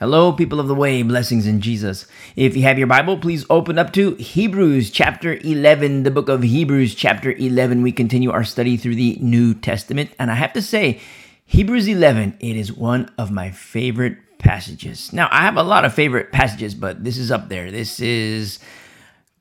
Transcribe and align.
Hello, 0.00 0.32
people 0.32 0.60
of 0.60 0.66
the 0.66 0.74
way, 0.74 1.02
blessings 1.02 1.46
in 1.46 1.60
Jesus. 1.60 2.06
If 2.34 2.56
you 2.56 2.62
have 2.62 2.78
your 2.78 2.86
Bible, 2.86 3.18
please 3.18 3.44
open 3.50 3.78
up 3.78 3.92
to 3.92 4.14
Hebrews 4.14 4.88
chapter 4.90 5.34
11, 5.34 6.04
the 6.04 6.10
book 6.10 6.30
of 6.30 6.42
Hebrews 6.42 6.94
chapter 6.94 7.32
11. 7.32 7.82
We 7.82 7.92
continue 7.92 8.30
our 8.30 8.42
study 8.42 8.78
through 8.78 8.94
the 8.94 9.18
New 9.20 9.52
Testament. 9.52 10.12
And 10.18 10.30
I 10.30 10.36
have 10.36 10.54
to 10.54 10.62
say, 10.62 11.00
Hebrews 11.44 11.86
11, 11.86 12.38
it 12.40 12.56
is 12.56 12.72
one 12.72 13.10
of 13.18 13.30
my 13.30 13.50
favorite 13.50 14.16
passages. 14.38 15.12
Now, 15.12 15.28
I 15.30 15.42
have 15.42 15.58
a 15.58 15.62
lot 15.62 15.84
of 15.84 15.92
favorite 15.92 16.32
passages, 16.32 16.74
but 16.74 17.04
this 17.04 17.18
is 17.18 17.30
up 17.30 17.50
there. 17.50 17.70
This 17.70 18.00
is 18.00 18.58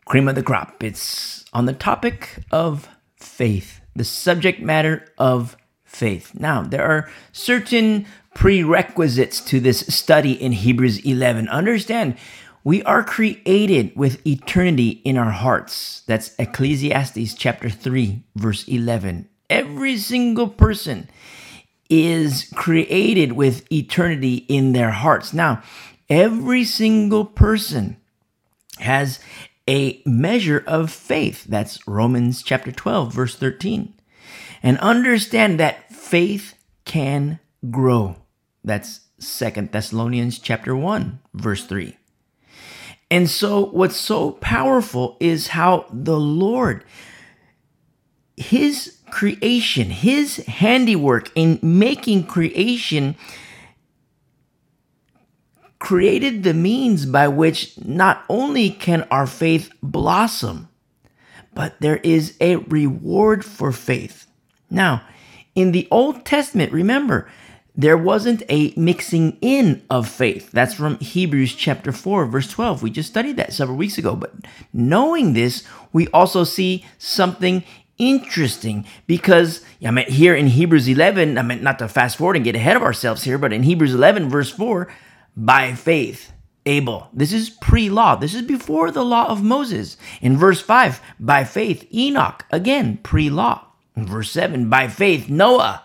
cream 0.04 0.28
of 0.28 0.36
the 0.36 0.44
crop. 0.44 0.84
It's 0.84 1.46
on 1.54 1.68
the 1.68 1.74
topic 1.74 2.44
of 2.52 2.90
faith, 3.16 3.80
the 3.96 4.04
subject 4.04 4.62
matter 4.62 5.06
of 5.18 5.56
faith. 5.90 6.32
Now, 6.36 6.62
there 6.62 6.86
are 6.86 7.10
certain 7.32 8.06
prerequisites 8.36 9.42
to 9.42 9.60
this 9.60 9.80
study 9.88 10.34
in 10.34 10.52
Hebrews 10.52 11.00
11. 11.00 11.50
Understand, 11.50 12.18
we 12.64 12.84
are 12.84 13.04
created 13.04 13.96
with 13.96 14.26
eternity 14.26 15.02
in 15.04 15.18
our 15.18 15.32
hearts. 15.32 16.04
That's 16.06 16.36
Ecclesiastes 16.38 17.34
chapter 17.34 17.70
3, 17.70 18.24
verse 18.36 18.68
11. 18.68 19.28
Every 19.50 19.98
single 19.98 20.48
person 20.48 21.10
is 21.90 22.52
created 22.54 23.34
with 23.34 23.70
eternity 23.72 24.46
in 24.48 24.74
their 24.74 24.92
hearts. 24.92 25.34
Now, 25.34 25.64
every 26.08 26.64
single 26.64 27.26
person 27.26 27.98
has 28.78 29.20
a 29.68 30.02
measure 30.06 30.64
of 30.68 30.92
faith. 30.92 31.46
That's 31.46 31.88
Romans 31.88 32.44
chapter 32.44 32.72
12, 32.72 33.14
verse 33.14 33.36
13. 33.36 33.96
And 34.62 34.78
understand 34.80 35.60
that 35.60 35.92
faith 35.94 36.56
can 36.86 37.40
grow. 37.70 38.18
That's 38.64 39.02
Second 39.20 39.72
Thessalonians 39.72 40.40
chapter 40.40 40.76
1 40.76 41.20
verse 41.34 41.66
3. 41.66 41.96
And 43.12 43.30
so 43.30 43.66
what's 43.66 43.98
so 43.98 44.32
powerful 44.32 45.18
is 45.20 45.48
how 45.48 45.86
the 45.92 46.20
Lord 46.20 46.84
his 48.40 49.00
creation, 49.12 49.90
his 49.90 50.38
handiwork 50.38 51.30
in 51.36 51.60
making 51.62 52.26
creation 52.26 53.16
created 55.78 56.44
the 56.44 56.54
means 56.54 57.06
by 57.06 57.28
which 57.28 57.78
not 57.84 58.24
only 58.30 58.70
can 58.70 59.06
our 59.12 59.28
faith 59.28 59.72
blossom, 59.84 60.70
but 61.54 61.76
there 61.82 61.98
is 61.98 62.38
a 62.40 62.56
reward 62.56 63.44
for 63.44 63.74
faith. 63.74 64.26
Now, 64.70 65.04
in 65.56 65.72
the 65.72 65.88
Old 65.92 66.26
Testament, 66.26 66.72
remember, 66.72 67.30
there 67.76 67.98
wasn't 67.98 68.44
a 68.50 68.74
mixing 68.76 69.38
in 69.42 69.84
of 69.90 70.08
faith. 70.08 70.52
That's 70.52 70.74
from 70.74 71.00
Hebrews 71.00 71.56
chapter 71.56 71.92
4, 71.92 72.26
verse 72.26 72.50
12. 72.52 72.84
We 72.84 72.90
just 72.90 73.10
studied 73.10 73.38
that 73.38 73.54
several 73.54 73.78
weeks 73.78 73.98
ago. 73.98 74.16
But 74.16 74.34
knowing 74.74 75.34
this, 75.34 75.64
we 75.94 76.08
also 76.10 76.44
see 76.44 76.86
something 76.98 77.64
interesting 77.98 78.86
because 79.08 79.64
I 79.86 79.92
mean 79.92 80.10
here 80.10 80.34
in 80.34 80.48
Hebrews 80.48 80.88
11, 80.88 81.38
I 81.38 81.42
mean 81.42 81.62
not 81.64 81.80
to 81.80 81.88
fast 81.88 82.18
forward 82.18 82.38
and 82.38 82.46
get 82.46 82.56
ahead 82.56 82.76
of 82.76 82.84
ourselves 82.84 83.24
here, 83.24 83.38
but 83.38 83.54
in 83.54 83.64
Hebrews 83.64 83.94
11 83.94 84.30
verse 84.30 84.50
4, 84.50 84.92
by 85.36 85.74
faith 85.74 86.32
Abel. 86.66 87.10
This 87.14 87.34
is 87.34 87.50
pre-law. 87.50 88.16
This 88.16 88.34
is 88.34 88.42
before 88.42 88.92
the 88.92 89.06
law 89.06 89.28
of 89.28 89.44
Moses. 89.44 89.98
In 90.22 90.38
verse 90.38 90.62
5, 90.62 91.02
by 91.20 91.44
faith 91.44 91.88
Enoch, 91.94 92.46
again 92.52 92.98
pre-law. 93.04 93.66
In 94.00 94.06
verse 94.06 94.32
7, 94.32 94.70
by 94.70 94.88
faith 94.88 95.28
Noah. 95.28 95.84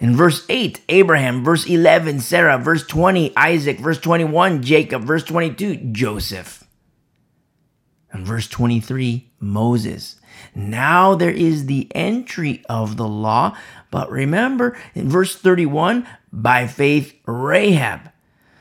In 0.00 0.16
verse 0.16 0.44
8, 0.48 0.80
Abraham. 0.88 1.44
Verse 1.44 1.64
11, 1.64 2.18
Sarah. 2.18 2.58
Verse 2.58 2.84
20, 2.84 3.36
Isaac. 3.36 3.78
Verse 3.78 4.00
21, 4.00 4.62
Jacob. 4.62 5.04
Verse 5.04 5.22
22, 5.22 5.76
Joseph. 5.92 6.64
And 8.10 8.26
verse 8.26 8.48
23, 8.48 9.30
Moses. 9.38 10.16
Now 10.56 11.14
there 11.14 11.30
is 11.30 11.66
the 11.66 11.86
entry 11.94 12.64
of 12.68 12.96
the 12.96 13.06
law, 13.06 13.56
but 13.92 14.10
remember 14.10 14.76
in 14.94 15.08
verse 15.08 15.36
31, 15.36 16.04
by 16.32 16.66
faith, 16.66 17.14
Rahab. 17.26 18.10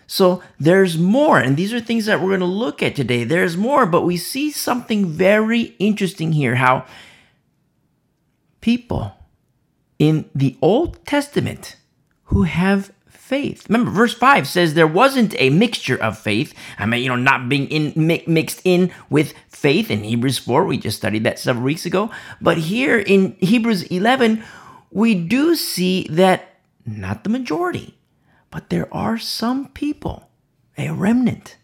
So 0.05 0.43
there's 0.59 0.97
more, 0.97 1.39
and 1.39 1.57
these 1.57 1.73
are 1.73 1.79
things 1.79 2.05
that 2.05 2.21
we're 2.21 2.27
going 2.27 2.41
to 2.41 2.45
look 2.45 2.83
at 2.83 2.95
today. 2.95 3.23
There's 3.23 3.57
more, 3.57 3.87
but 3.87 4.03
we 4.03 4.17
see 4.17 4.51
something 4.51 5.07
very 5.07 5.75
interesting 5.79 6.33
here 6.33 6.55
how 6.55 6.85
people 8.61 9.13
in 9.99 10.29
the 10.33 10.57
Old 10.61 11.05
Testament 11.05 11.75
who 12.25 12.43
have 12.43 12.91
faith. 13.07 13.69
Remember, 13.69 13.91
verse 13.91 14.13
5 14.13 14.47
says 14.47 14.73
there 14.73 14.87
wasn't 14.87 15.35
a 15.39 15.49
mixture 15.49 15.95
of 15.95 16.17
faith. 16.17 16.53
I 16.77 16.85
mean, 16.85 17.01
you 17.03 17.09
know, 17.09 17.15
not 17.15 17.47
being 17.47 17.67
in 17.69 17.93
mi- 17.95 18.23
mixed 18.27 18.61
in 18.65 18.91
with 19.09 19.33
faith 19.47 19.89
in 19.89 20.03
Hebrews 20.03 20.37
4. 20.39 20.65
We 20.65 20.77
just 20.77 20.97
studied 20.97 21.23
that 21.23 21.39
several 21.39 21.63
weeks 21.63 21.85
ago. 21.85 22.11
But 22.41 22.57
here 22.57 22.99
in 22.99 23.37
Hebrews 23.39 23.83
11, 23.83 24.43
we 24.91 25.15
do 25.15 25.55
see 25.55 26.07
that 26.09 26.59
not 26.85 27.23
the 27.23 27.29
majority, 27.29 27.97
but 28.49 28.69
there 28.69 28.93
are 28.93 29.17
some 29.17 29.69
people, 29.69 30.29
a 30.77 30.89
remnant, 30.89 31.57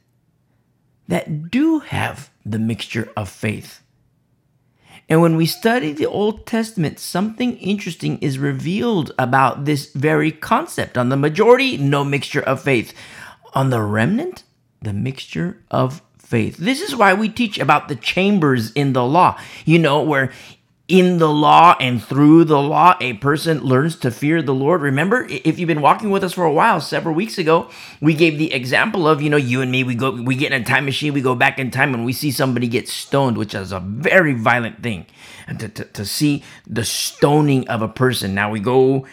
that 1.07 1.51
do 1.51 1.79
have 1.79 2.29
the 2.45 2.59
mixture 2.59 3.09
of 3.17 3.29
faith. 3.29 3.81
And 5.09 5.21
when 5.21 5.37
we 5.37 5.45
study 5.45 5.93
the 5.93 6.05
Old 6.05 6.45
Testament, 6.45 6.99
something 6.99 7.57
interesting 7.57 8.17
is 8.19 8.37
revealed 8.37 9.13
about 9.17 9.65
this 9.65 9.91
very 9.93 10.31
concept. 10.31 10.97
On 10.97 11.09
the 11.09 11.15
majority, 11.15 11.77
no 11.77 12.03
mixture 12.03 12.41
of 12.41 12.61
faith. 12.61 12.93
On 13.53 13.69
the 13.69 13.81
remnant, 13.81 14.43
the 14.81 14.93
mixture 14.93 15.63
of 15.71 16.01
faith. 16.17 16.57
This 16.57 16.81
is 16.81 16.95
why 16.95 17.13
we 17.13 17.29
teach 17.29 17.57
about 17.57 17.87
the 17.87 17.95
chambers 17.95 18.73
in 18.73 18.91
the 18.91 19.03
law, 19.03 19.39
you 19.63 19.79
know, 19.79 20.01
where 20.01 20.31
in 20.87 21.17
the 21.17 21.27
law 21.27 21.75
and 21.81 22.01
through 22.01 22.45
the 22.45 22.61
law, 22.61 22.95
a 23.01 23.13
person 23.13 23.59
learns 23.59 23.97
to 23.97 24.09
fear 24.09 24.41
the 24.41 24.53
Lord. 24.53 24.81
Remember, 24.81 25.27
if 25.29 25.59
you've 25.59 25.67
been 25.67 25.81
walking 25.81 26.11
with 26.11 26.23
us 26.23 26.33
for 26.33 26.45
a 26.45 26.53
while, 26.53 26.79
several 26.79 27.13
weeks 27.13 27.37
ago, 27.37 27.69
we 27.99 28.13
gave 28.13 28.37
the 28.37 28.53
example 28.53 29.05
of, 29.05 29.21
you 29.21 29.29
know, 29.29 29.37
you 29.37 29.61
and 29.61 29.69
me, 29.69 29.83
we 29.83 29.95
go, 29.95 30.11
we 30.11 30.35
get 30.35 30.53
in 30.53 30.61
a 30.61 30.65
time 30.65 30.85
machine, 30.85 31.13
we 31.13 31.21
go 31.21 31.35
back 31.35 31.59
in 31.59 31.71
time 31.71 31.93
and 31.93 32.05
we 32.05 32.13
see 32.13 32.31
somebody 32.31 32.69
get 32.69 32.87
stoned, 32.87 33.37
which 33.37 33.53
is 33.53 33.73
a 33.73 33.81
very 33.81 34.33
violent 34.33 34.81
thing. 34.81 35.05
And 35.45 35.59
to, 35.59 35.67
to, 35.69 35.83
to 35.83 36.05
see 36.05 36.43
the 36.65 36.85
stoning 36.85 37.67
of 37.67 37.81
a 37.81 37.87
person. 37.89 38.33
Now 38.33 38.49
we 38.49 38.61
go 38.61 39.05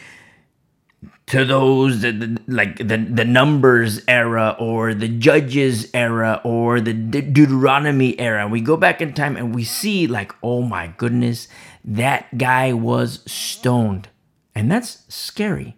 to 1.26 1.44
those 1.44 2.04
like 2.46 2.76
the 2.76 2.98
the 2.98 3.24
numbers 3.24 4.00
era 4.06 4.56
or 4.58 4.92
the 4.92 5.08
judges 5.08 5.90
era 5.94 6.40
or 6.44 6.80
the 6.80 6.92
De- 6.92 7.22
deuteronomy 7.22 8.18
era. 8.20 8.46
We 8.46 8.60
go 8.60 8.76
back 8.76 9.00
in 9.00 9.14
time 9.14 9.36
and 9.36 9.54
we 9.54 9.64
see 9.64 10.06
like 10.06 10.34
oh 10.42 10.62
my 10.62 10.88
goodness 10.98 11.48
that 11.84 12.36
guy 12.36 12.72
was 12.72 13.20
stoned. 13.26 14.08
And 14.54 14.70
that's 14.70 15.02
scary. 15.12 15.76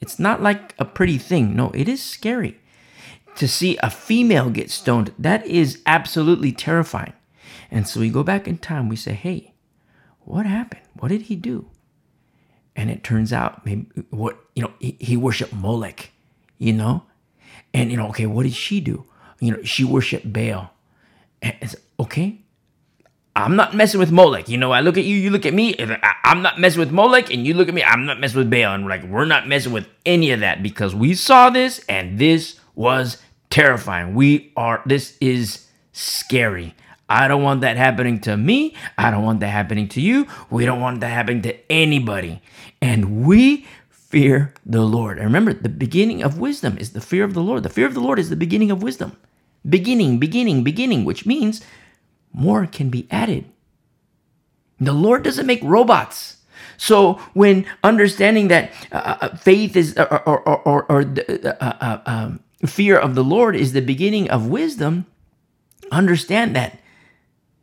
It's 0.00 0.18
not 0.18 0.42
like 0.42 0.74
a 0.78 0.84
pretty 0.84 1.18
thing. 1.18 1.54
No 1.54 1.70
it 1.72 1.88
is 1.88 2.02
scary 2.02 2.58
to 3.36 3.46
see 3.46 3.76
a 3.82 3.90
female 3.90 4.50
get 4.50 4.70
stoned. 4.70 5.12
That 5.18 5.46
is 5.46 5.82
absolutely 5.86 6.52
terrifying. 6.52 7.12
And 7.70 7.86
so 7.86 8.00
we 8.00 8.08
go 8.08 8.22
back 8.22 8.48
in 8.48 8.56
time. 8.56 8.88
We 8.88 8.96
say 8.96 9.12
hey 9.12 9.52
what 10.20 10.46
happened? 10.46 10.82
What 10.94 11.08
did 11.08 11.22
he 11.22 11.36
do 11.36 11.68
and 12.80 12.90
it 12.90 13.04
turns 13.04 13.30
out 13.30 13.64
maybe 13.66 13.86
what 14.08 14.38
you 14.54 14.62
know 14.62 14.72
he, 14.78 14.96
he 14.98 15.16
worshiped 15.16 15.52
Molech, 15.52 16.10
you 16.58 16.72
know, 16.72 17.02
and 17.74 17.90
you 17.90 17.96
know 17.98 18.08
okay, 18.08 18.24
what 18.24 18.44
did 18.44 18.54
she 18.54 18.80
do? 18.80 19.04
You 19.38 19.52
know, 19.52 19.62
she 19.62 19.84
worshiped 19.84 20.32
Baal. 20.32 20.70
And 21.42 21.54
it's 21.60 21.76
okay. 21.98 22.38
I'm 23.36 23.54
not 23.54 23.74
messing 23.74 24.00
with 24.00 24.10
Molech. 24.10 24.48
You 24.48 24.56
know, 24.56 24.72
I 24.72 24.80
look 24.80 24.96
at 24.96 25.04
you, 25.04 25.14
you 25.14 25.30
look 25.30 25.44
at 25.44 25.52
me. 25.52 25.76
I'm 26.24 26.40
not 26.40 26.58
messing 26.58 26.80
with 26.80 26.90
Molech, 26.90 27.30
and 27.32 27.46
you 27.46 27.52
look 27.52 27.68
at 27.68 27.74
me. 27.74 27.82
I'm 27.82 28.06
not 28.06 28.18
messing 28.18 28.38
with 28.38 28.50
Baal, 28.50 28.74
and 28.74 28.84
we're 28.84 28.90
like 28.90 29.04
we're 29.04 29.24
not 29.26 29.46
messing 29.46 29.72
with 29.72 29.86
any 30.06 30.30
of 30.30 30.40
that 30.40 30.62
because 30.62 30.94
we 30.94 31.12
saw 31.14 31.50
this, 31.50 31.84
and 31.86 32.18
this 32.18 32.58
was 32.74 33.18
terrifying. 33.50 34.14
We 34.14 34.52
are. 34.56 34.82
This 34.86 35.18
is 35.20 35.66
scary. 35.92 36.74
I 37.10 37.26
don't 37.26 37.42
want 37.42 37.62
that 37.62 37.76
happening 37.76 38.20
to 38.20 38.36
me. 38.36 38.76
I 38.96 39.10
don't 39.10 39.24
want 39.24 39.40
that 39.40 39.48
happening 39.48 39.88
to 39.88 40.00
you. 40.00 40.28
We 40.48 40.64
don't 40.64 40.80
want 40.80 41.00
that 41.00 41.08
happening 41.08 41.42
to 41.42 41.72
anybody. 41.72 42.40
And 42.80 43.24
we 43.24 43.66
fear 43.88 44.52
the 44.66 44.82
Lord. 44.82 45.18
And 45.18 45.26
remember, 45.26 45.52
the 45.52 45.68
beginning 45.68 46.22
of 46.22 46.38
wisdom 46.38 46.76
is 46.78 46.92
the 46.92 47.00
fear 47.00 47.24
of 47.24 47.34
the 47.34 47.42
Lord. 47.42 47.62
The 47.62 47.68
fear 47.68 47.86
of 47.86 47.94
the 47.94 48.00
Lord 48.00 48.18
is 48.18 48.30
the 48.30 48.36
beginning 48.36 48.70
of 48.70 48.82
wisdom. 48.82 49.16
Beginning, 49.68 50.18
beginning, 50.18 50.64
beginning, 50.64 51.04
which 51.04 51.26
means 51.26 51.62
more 52.32 52.66
can 52.66 52.90
be 52.90 53.06
added. 53.10 53.44
The 54.80 54.92
Lord 54.92 55.22
doesn't 55.22 55.46
make 55.46 55.62
robots. 55.62 56.38
So 56.76 57.14
when 57.34 57.66
understanding 57.84 58.48
that 58.48 58.72
uh, 58.90 59.16
uh 59.20 59.36
faith 59.36 59.76
is 59.76 59.96
or 59.98 60.28
or 60.28 60.40
or, 60.40 60.84
or 60.84 61.02
uh, 61.02 61.54
uh, 61.60 62.00
um, 62.06 62.40
fear 62.64 62.98
of 62.98 63.14
the 63.14 63.24
Lord 63.24 63.54
is 63.54 63.72
the 63.72 63.82
beginning 63.82 64.30
of 64.30 64.46
wisdom, 64.46 65.06
understand 65.92 66.56
that 66.56 66.78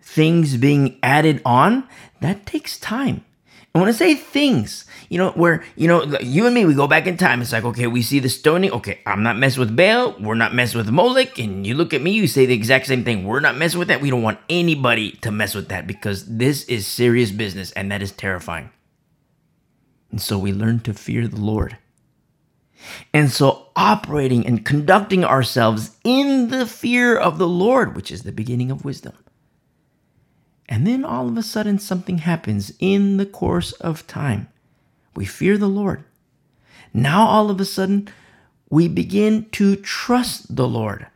things 0.01 0.57
being 0.57 0.99
added 1.01 1.41
on, 1.43 1.87
that 2.21 2.45
takes 2.45 2.79
time. 2.79 3.25
And 3.73 3.81
when 3.81 3.89
I 3.89 3.93
say 3.93 4.15
things, 4.15 4.85
you 5.09 5.17
know, 5.17 5.31
where, 5.31 5.63
you 5.75 5.87
know, 5.87 6.03
you 6.19 6.45
and 6.45 6.53
me, 6.53 6.65
we 6.65 6.73
go 6.73 6.87
back 6.87 7.07
in 7.07 7.17
time. 7.17 7.41
It's 7.41 7.51
like, 7.51 7.63
okay, 7.63 7.87
we 7.87 8.01
see 8.01 8.19
the 8.19 8.29
stoning. 8.29 8.71
Okay, 8.71 8.99
I'm 9.05 9.23
not 9.23 9.37
messing 9.37 9.59
with 9.59 9.75
Baal. 9.75 10.15
We're 10.19 10.35
not 10.35 10.53
messing 10.53 10.77
with 10.77 10.89
Molech. 10.89 11.39
And 11.39 11.65
you 11.65 11.75
look 11.75 11.93
at 11.93 12.01
me, 12.01 12.11
you 12.11 12.27
say 12.27 12.45
the 12.45 12.53
exact 12.53 12.87
same 12.87 13.03
thing. 13.03 13.23
We're 13.23 13.39
not 13.39 13.57
messing 13.57 13.79
with 13.79 13.87
that. 13.87 14.01
We 14.01 14.09
don't 14.09 14.21
want 14.21 14.39
anybody 14.49 15.11
to 15.21 15.31
mess 15.31 15.55
with 15.55 15.69
that 15.69 15.87
because 15.87 16.25
this 16.25 16.65
is 16.65 16.85
serious 16.85 17.31
business 17.31 17.71
and 17.71 17.91
that 17.91 18.01
is 18.01 18.11
terrifying. 18.11 18.69
And 20.11 20.21
so 20.21 20.37
we 20.37 20.53
learn 20.53 20.79
to 20.81 20.93
fear 20.93 21.27
the 21.27 21.39
Lord. 21.39 21.77
And 23.13 23.31
so 23.31 23.67
operating 23.75 24.45
and 24.45 24.65
conducting 24.65 25.23
ourselves 25.23 25.97
in 26.03 26.49
the 26.49 26.65
fear 26.65 27.17
of 27.17 27.37
the 27.37 27.47
Lord, 27.47 27.95
which 27.95 28.11
is 28.11 28.23
the 28.23 28.31
beginning 28.31 28.71
of 28.71 28.85
wisdom. 28.85 29.13
And 30.69 30.85
then 30.85 31.05
all 31.05 31.27
of 31.27 31.37
a 31.37 31.43
sudden, 31.43 31.79
something 31.79 32.19
happens 32.19 32.73
in 32.79 33.17
the 33.17 33.25
course 33.25 33.71
of 33.73 34.05
time. 34.05 34.49
We 35.17 35.25
fear 35.25 35.57
the 35.57 35.67
Lord. 35.67 36.03
Now, 36.93 37.25
all 37.25 37.49
of 37.49 37.59
a 37.59 37.65
sudden, 37.65 38.07
we 38.69 38.87
begin 38.87 39.49
to 39.53 39.75
trust 39.75 40.55
the 40.55 40.67
Lord. 40.67 41.07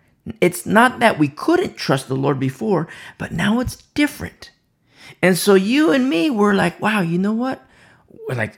It's 0.42 0.65
not 0.65 1.00
that 1.01 1.19
we 1.19 1.27
couldn't 1.27 1.77
trust 1.77 2.07
the 2.07 2.15
Lord 2.15 2.39
before, 2.39 2.88
but 3.19 3.31
now 3.31 3.59
it's 3.59 3.75
different. 3.94 4.50
And 5.21 5.38
so 5.38 5.53
you 5.53 5.92
and 5.92 6.09
me 6.09 6.31
were 6.31 6.56
like, 6.56 6.81
wow, 6.81 7.01
you 7.01 7.19
know 7.19 7.33
what? 7.33 7.63
We're 8.27 8.33
like, 8.33 8.57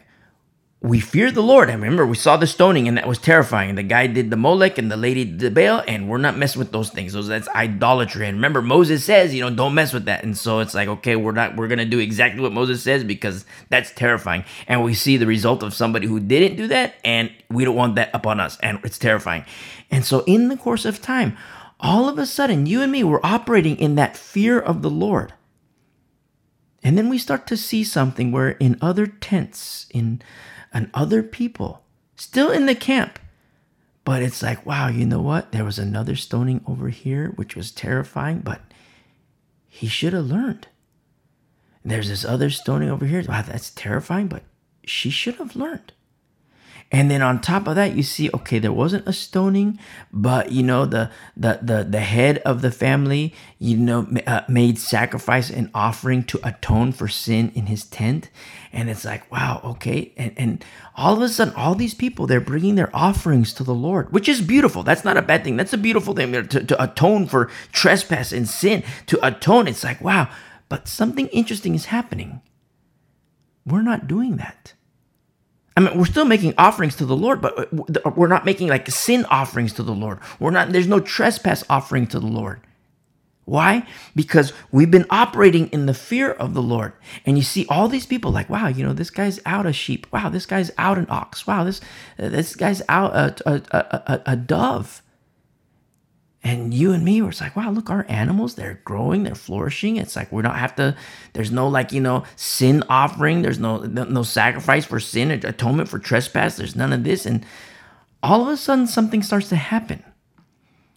we 0.83 0.99
fear 0.99 1.31
the 1.31 1.41
Lord. 1.41 1.69
I 1.69 1.73
remember, 1.73 2.05
we 2.05 2.17
saw 2.17 2.35
the 2.35 2.45
stoning, 2.45 2.89
and 2.89 2.97
that 2.97 3.07
was 3.07 3.17
terrifying. 3.17 3.75
The 3.75 3.83
guy 3.83 4.05
did 4.05 4.29
the 4.29 4.35
Molech, 4.35 4.77
and 4.77 4.91
the 4.91 4.97
lady 4.97 5.23
did 5.23 5.39
the 5.39 5.49
Baal, 5.49 5.81
and 5.87 6.09
we're 6.09 6.17
not 6.17 6.37
messing 6.37 6.59
with 6.59 6.73
those 6.73 6.89
things. 6.89 7.13
Those 7.13 7.29
that's 7.29 7.47
idolatry. 7.47 8.27
And 8.27 8.35
remember, 8.35 8.61
Moses 8.61 9.05
says, 9.05 9.33
you 9.33 9.39
know, 9.39 9.49
don't 9.49 9.73
mess 9.73 9.93
with 9.93 10.03
that. 10.05 10.25
And 10.25 10.37
so 10.37 10.59
it's 10.59 10.73
like, 10.73 10.89
okay, 10.89 11.15
we're 11.15 11.31
not, 11.31 11.55
we're 11.55 11.69
gonna 11.69 11.85
do 11.85 11.99
exactly 11.99 12.41
what 12.41 12.51
Moses 12.51 12.83
says 12.83 13.05
because 13.05 13.45
that's 13.69 13.91
terrifying. 13.91 14.43
And 14.67 14.83
we 14.83 14.93
see 14.93 15.15
the 15.15 15.25
result 15.25 15.63
of 15.63 15.73
somebody 15.73 16.05
who 16.05 16.19
didn't 16.19 16.57
do 16.57 16.67
that, 16.67 16.95
and 17.05 17.31
we 17.49 17.63
don't 17.63 17.77
want 17.77 17.95
that 17.95 18.09
upon 18.13 18.41
us, 18.41 18.57
and 18.59 18.81
it's 18.83 18.99
terrifying. 18.99 19.45
And 19.89 20.03
so, 20.03 20.25
in 20.27 20.49
the 20.49 20.57
course 20.57 20.83
of 20.83 21.01
time, 21.01 21.37
all 21.79 22.09
of 22.09 22.17
a 22.17 22.25
sudden, 22.25 22.65
you 22.65 22.81
and 22.81 22.91
me 22.91 23.05
were 23.05 23.25
operating 23.25 23.77
in 23.77 23.95
that 23.95 24.17
fear 24.17 24.59
of 24.59 24.81
the 24.81 24.89
Lord. 24.89 25.33
And 26.83 26.97
then 26.97 27.07
we 27.07 27.17
start 27.17 27.47
to 27.47 27.55
see 27.55 27.85
something 27.85 28.33
where 28.33 28.49
in 28.49 28.77
other 28.81 29.07
tents, 29.07 29.85
in 29.91 30.21
and 30.73 30.89
other 30.93 31.23
people 31.23 31.83
still 32.15 32.51
in 32.51 32.65
the 32.65 32.75
camp. 32.75 33.19
But 34.05 34.21
it's 34.21 34.41
like, 34.43 34.65
wow, 34.65 34.89
you 34.89 35.05
know 35.05 35.21
what? 35.21 35.51
There 35.51 35.63
was 35.63 35.79
another 35.79 36.15
stoning 36.15 36.61
over 36.67 36.89
here, 36.89 37.29
which 37.35 37.55
was 37.55 37.71
terrifying, 37.71 38.39
but 38.39 38.61
he 39.69 39.87
should 39.87 40.13
have 40.13 40.25
learned. 40.25 40.67
There's 41.85 42.09
this 42.09 42.25
other 42.25 42.49
stoning 42.49 42.89
over 42.89 43.05
here. 43.05 43.23
Wow, 43.27 43.41
that's 43.41 43.69
terrifying, 43.71 44.27
but 44.27 44.43
she 44.85 45.09
should 45.09 45.35
have 45.35 45.55
learned. 45.55 45.93
And 46.93 47.09
then 47.09 47.23
on 47.23 47.41
top 47.41 47.67
of 47.67 47.75
that, 47.75 47.95
you 47.95 48.03
see, 48.03 48.29
okay, 48.35 48.59
there 48.59 48.71
wasn't 48.71 49.07
a 49.07 49.13
stoning, 49.13 49.79
but 50.13 50.51
you 50.51 50.61
know, 50.61 50.85
the 50.85 51.09
the 51.35 51.57
the 51.59 51.83
the 51.83 51.99
head 52.01 52.37
of 52.45 52.61
the 52.61 52.69
family, 52.69 53.33
you 53.57 53.77
know, 53.77 54.07
uh, 54.27 54.41
made 54.47 54.77
sacrifice 54.77 55.49
and 55.49 55.71
offering 55.73 56.23
to 56.25 56.39
atone 56.47 56.91
for 56.91 57.07
sin 57.07 57.51
in 57.55 57.65
his 57.65 57.83
tent. 57.83 58.29
And 58.71 58.91
it's 58.91 59.03
like, 59.03 59.29
wow, 59.31 59.59
okay. 59.65 60.13
And 60.15 60.33
and 60.37 60.65
all 60.95 61.15
of 61.15 61.21
a 61.23 61.29
sudden, 61.29 61.55
all 61.55 61.73
these 61.73 61.95
people 61.95 62.27
they're 62.27 62.39
bringing 62.39 62.75
their 62.75 62.95
offerings 62.95 63.53
to 63.53 63.63
the 63.63 63.73
Lord, 63.73 64.13
which 64.13 64.29
is 64.29 64.39
beautiful. 64.41 64.83
That's 64.83 65.03
not 65.03 65.17
a 65.17 65.23
bad 65.23 65.43
thing. 65.43 65.57
That's 65.57 65.73
a 65.73 65.79
beautiful 65.79 66.13
thing 66.13 66.31
to, 66.31 66.63
to 66.63 66.83
atone 66.83 67.25
for 67.25 67.49
trespass 67.71 68.31
and 68.31 68.47
sin. 68.47 68.83
To 69.07 69.25
atone, 69.25 69.67
it's 69.67 69.83
like, 69.83 69.99
wow. 69.99 70.29
But 70.69 70.87
something 70.87 71.25
interesting 71.29 71.73
is 71.73 71.85
happening. 71.85 72.41
We're 73.65 73.81
not 73.81 74.07
doing 74.07 74.37
that. 74.37 74.73
I 75.75 75.81
mean, 75.81 75.97
we're 75.97 76.05
still 76.05 76.25
making 76.25 76.53
offerings 76.57 76.95
to 76.97 77.05
the 77.05 77.15
Lord, 77.15 77.41
but 77.41 78.15
we're 78.15 78.27
not 78.27 78.45
making 78.45 78.67
like 78.67 78.89
sin 78.89 79.25
offerings 79.25 79.73
to 79.73 79.83
the 79.83 79.93
Lord. 79.93 80.19
We're 80.39 80.51
not, 80.51 80.71
there's 80.71 80.87
no 80.87 80.99
trespass 80.99 81.63
offering 81.69 82.07
to 82.07 82.19
the 82.19 82.27
Lord. 82.27 82.61
Why? 83.45 83.85
Because 84.15 84.53
we've 84.71 84.91
been 84.91 85.05
operating 85.09 85.67
in 85.69 85.85
the 85.85 85.93
fear 85.93 86.31
of 86.31 86.53
the 86.53 86.61
Lord. 86.61 86.93
And 87.25 87.37
you 87.37 87.43
see 87.43 87.65
all 87.67 87.89
these 87.89 88.05
people 88.05 88.31
like, 88.31 88.49
wow, 88.49 88.67
you 88.67 88.85
know, 88.85 88.93
this 88.93 89.09
guy's 89.09 89.41
out 89.45 89.65
a 89.65 89.73
sheep. 89.73 90.07
Wow, 90.13 90.29
this 90.29 90.45
guy's 90.45 90.71
out 90.77 90.97
an 90.97 91.07
ox. 91.09 91.45
Wow, 91.45 91.65
this, 91.65 91.81
uh, 92.17 92.29
this 92.29 92.55
guy's 92.55 92.81
out 92.87 93.13
a, 93.13 93.35
a, 93.45 93.61
a, 94.07 94.21
a 94.27 94.35
dove. 94.37 95.02
And 96.45 96.73
you 96.73 96.91
and 96.91 97.05
me 97.05 97.21
were 97.21 97.31
like, 97.39 97.55
wow, 97.55 97.71
look, 97.71 97.89
our 97.89 98.05
animals, 98.09 98.55
they're 98.55 98.81
growing, 98.83 99.23
they're 99.23 99.33
flourishing. 99.33 99.95
It's 99.95 100.15
like 100.15 100.29
we 100.29 100.41
don't 100.41 100.55
have 100.55 100.75
to, 100.75 100.95
there's 101.31 101.51
no 101.51 101.69
like, 101.69 101.93
you 101.93 102.01
know, 102.01 102.25
sin 102.35 102.83
offering. 102.89 103.41
There's 103.41 103.59
no 103.59 103.77
no 103.77 104.23
sacrifice 104.23 104.85
for 104.85 104.99
sin, 104.99 105.31
atonement 105.31 105.87
for 105.87 105.99
trespass. 105.99 106.57
There's 106.57 106.75
none 106.75 106.91
of 106.91 107.05
this. 107.05 107.25
And 107.25 107.45
all 108.21 108.41
of 108.41 108.49
a 108.49 108.57
sudden 108.57 108.87
something 108.87 109.23
starts 109.23 109.47
to 109.49 109.55
happen 109.55 110.03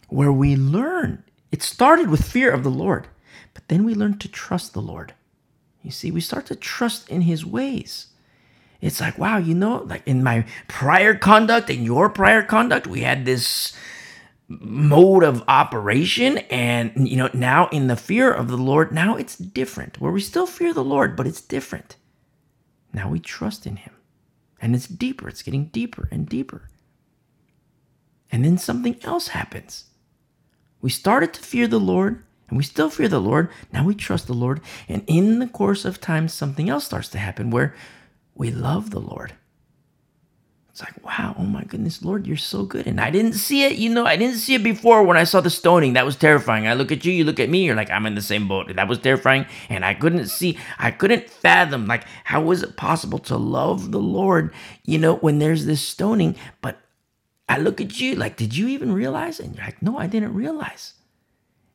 where 0.09 0.33
we 0.33 0.57
learn. 0.57 1.23
It 1.49 1.63
started 1.63 2.09
with 2.09 2.25
fear 2.29 2.51
of 2.51 2.63
the 2.63 2.69
Lord, 2.69 3.07
but 3.53 3.67
then 3.69 3.85
we 3.85 3.95
learn 3.95 4.17
to 4.19 4.27
trust 4.27 4.73
the 4.73 4.81
Lord. 4.81 5.13
You 5.81 5.91
see, 5.91 6.11
we 6.11 6.19
start 6.19 6.45
to 6.47 6.55
trust 6.55 7.07
in 7.07 7.21
his 7.21 7.45
ways. 7.45 8.07
It's 8.81 8.99
like, 8.99 9.17
wow, 9.17 9.37
you 9.37 9.55
know, 9.55 9.83
like 9.83 10.03
in 10.05 10.23
my 10.23 10.45
prior 10.67 11.15
conduct 11.15 11.69
in 11.69 11.83
your 11.83 12.09
prior 12.09 12.43
conduct, 12.43 12.85
we 12.85 13.01
had 13.01 13.25
this 13.25 13.73
mode 14.49 15.23
of 15.23 15.43
operation 15.47 16.37
and 16.49 17.07
you 17.07 17.17
know 17.17 17.29
now 17.33 17.67
in 17.67 17.87
the 17.87 17.97
fear 17.97 18.31
of 18.31 18.47
the 18.47 18.57
lord 18.57 18.93
now 18.93 19.17
it's 19.17 19.35
different 19.35 19.99
where 19.99 20.11
we 20.11 20.21
still 20.21 20.47
fear 20.47 20.73
the 20.73 20.83
lord 20.83 21.15
but 21.15 21.27
it's 21.27 21.41
different. 21.41 21.97
Now 22.93 23.09
we 23.09 23.19
trust 23.19 23.65
in 23.65 23.75
him 23.77 23.93
and 24.61 24.73
it's 24.73 24.87
deeper 24.87 25.27
it's 25.27 25.43
getting 25.43 25.65
deeper 25.65 26.07
and 26.11 26.27
deeper. 26.27 26.69
And 28.31 28.43
then 28.43 28.57
something 28.57 28.97
else 29.03 29.29
happens. 29.29 29.85
We 30.81 30.89
started 30.89 31.33
to 31.33 31.41
fear 31.41 31.67
the 31.67 31.79
lord 31.79 32.23
and 32.47 32.57
we 32.57 32.63
still 32.63 32.89
fear 32.89 33.09
the 33.09 33.19
lord. 33.19 33.49
Now 33.73 33.83
we 33.83 33.95
trust 33.95 34.27
the 34.27 34.33
lord 34.33 34.61
and 34.87 35.03
in 35.07 35.39
the 35.39 35.47
course 35.47 35.83
of 35.83 35.99
time 35.99 36.29
something 36.29 36.69
else 36.69 36.85
starts 36.85 37.09
to 37.09 37.17
happen 37.19 37.49
where 37.49 37.75
we 38.33 38.51
love 38.51 38.91
the 38.91 39.01
lord 39.01 39.33
it's 40.79 40.83
like, 40.83 41.03
wow, 41.03 41.35
oh 41.39 41.43
my 41.43 41.63
goodness, 41.63 42.03
Lord, 42.03 42.27
you're 42.27 42.37
so 42.37 42.63
good. 42.63 42.85
And 42.85 43.01
I 43.01 43.09
didn't 43.09 43.33
see 43.33 43.63
it, 43.63 43.77
you 43.77 43.89
know, 43.89 44.05
I 44.05 44.15
didn't 44.15 44.37
see 44.37 44.53
it 44.53 44.61
before 44.61 45.01
when 45.01 45.17
I 45.17 45.23
saw 45.23 45.41
the 45.41 45.49
stoning. 45.49 45.93
That 45.93 46.05
was 46.05 46.15
terrifying. 46.15 46.67
I 46.67 46.75
look 46.75 46.91
at 46.91 47.03
you, 47.03 47.11
you 47.11 47.23
look 47.23 47.39
at 47.39 47.49
me, 47.49 47.65
you're 47.65 47.75
like, 47.75 47.89
I'm 47.89 48.05
in 48.05 48.13
the 48.13 48.21
same 48.21 48.47
boat. 48.47 48.71
That 48.75 48.87
was 48.87 48.99
terrifying. 48.99 49.47
And 49.69 49.83
I 49.83 49.95
couldn't 49.95 50.27
see, 50.27 50.59
I 50.77 50.91
couldn't 50.91 51.31
fathom, 51.31 51.87
like, 51.87 52.03
how 52.25 52.41
was 52.41 52.61
it 52.61 52.77
possible 52.77 53.17
to 53.19 53.37
love 53.37 53.91
the 53.91 53.99
Lord, 53.99 54.53
you 54.85 54.99
know, 54.99 55.15
when 55.15 55.39
there's 55.39 55.65
this 55.65 55.81
stoning? 55.81 56.35
But 56.61 56.77
I 57.49 57.57
look 57.57 57.81
at 57.81 57.99
you, 57.99 58.13
like, 58.13 58.37
did 58.37 58.55
you 58.55 58.67
even 58.67 58.93
realize? 58.93 59.39
And 59.39 59.55
you're 59.55 59.65
like, 59.65 59.81
no, 59.81 59.97
I 59.97 60.05
didn't 60.05 60.35
realize. 60.35 60.93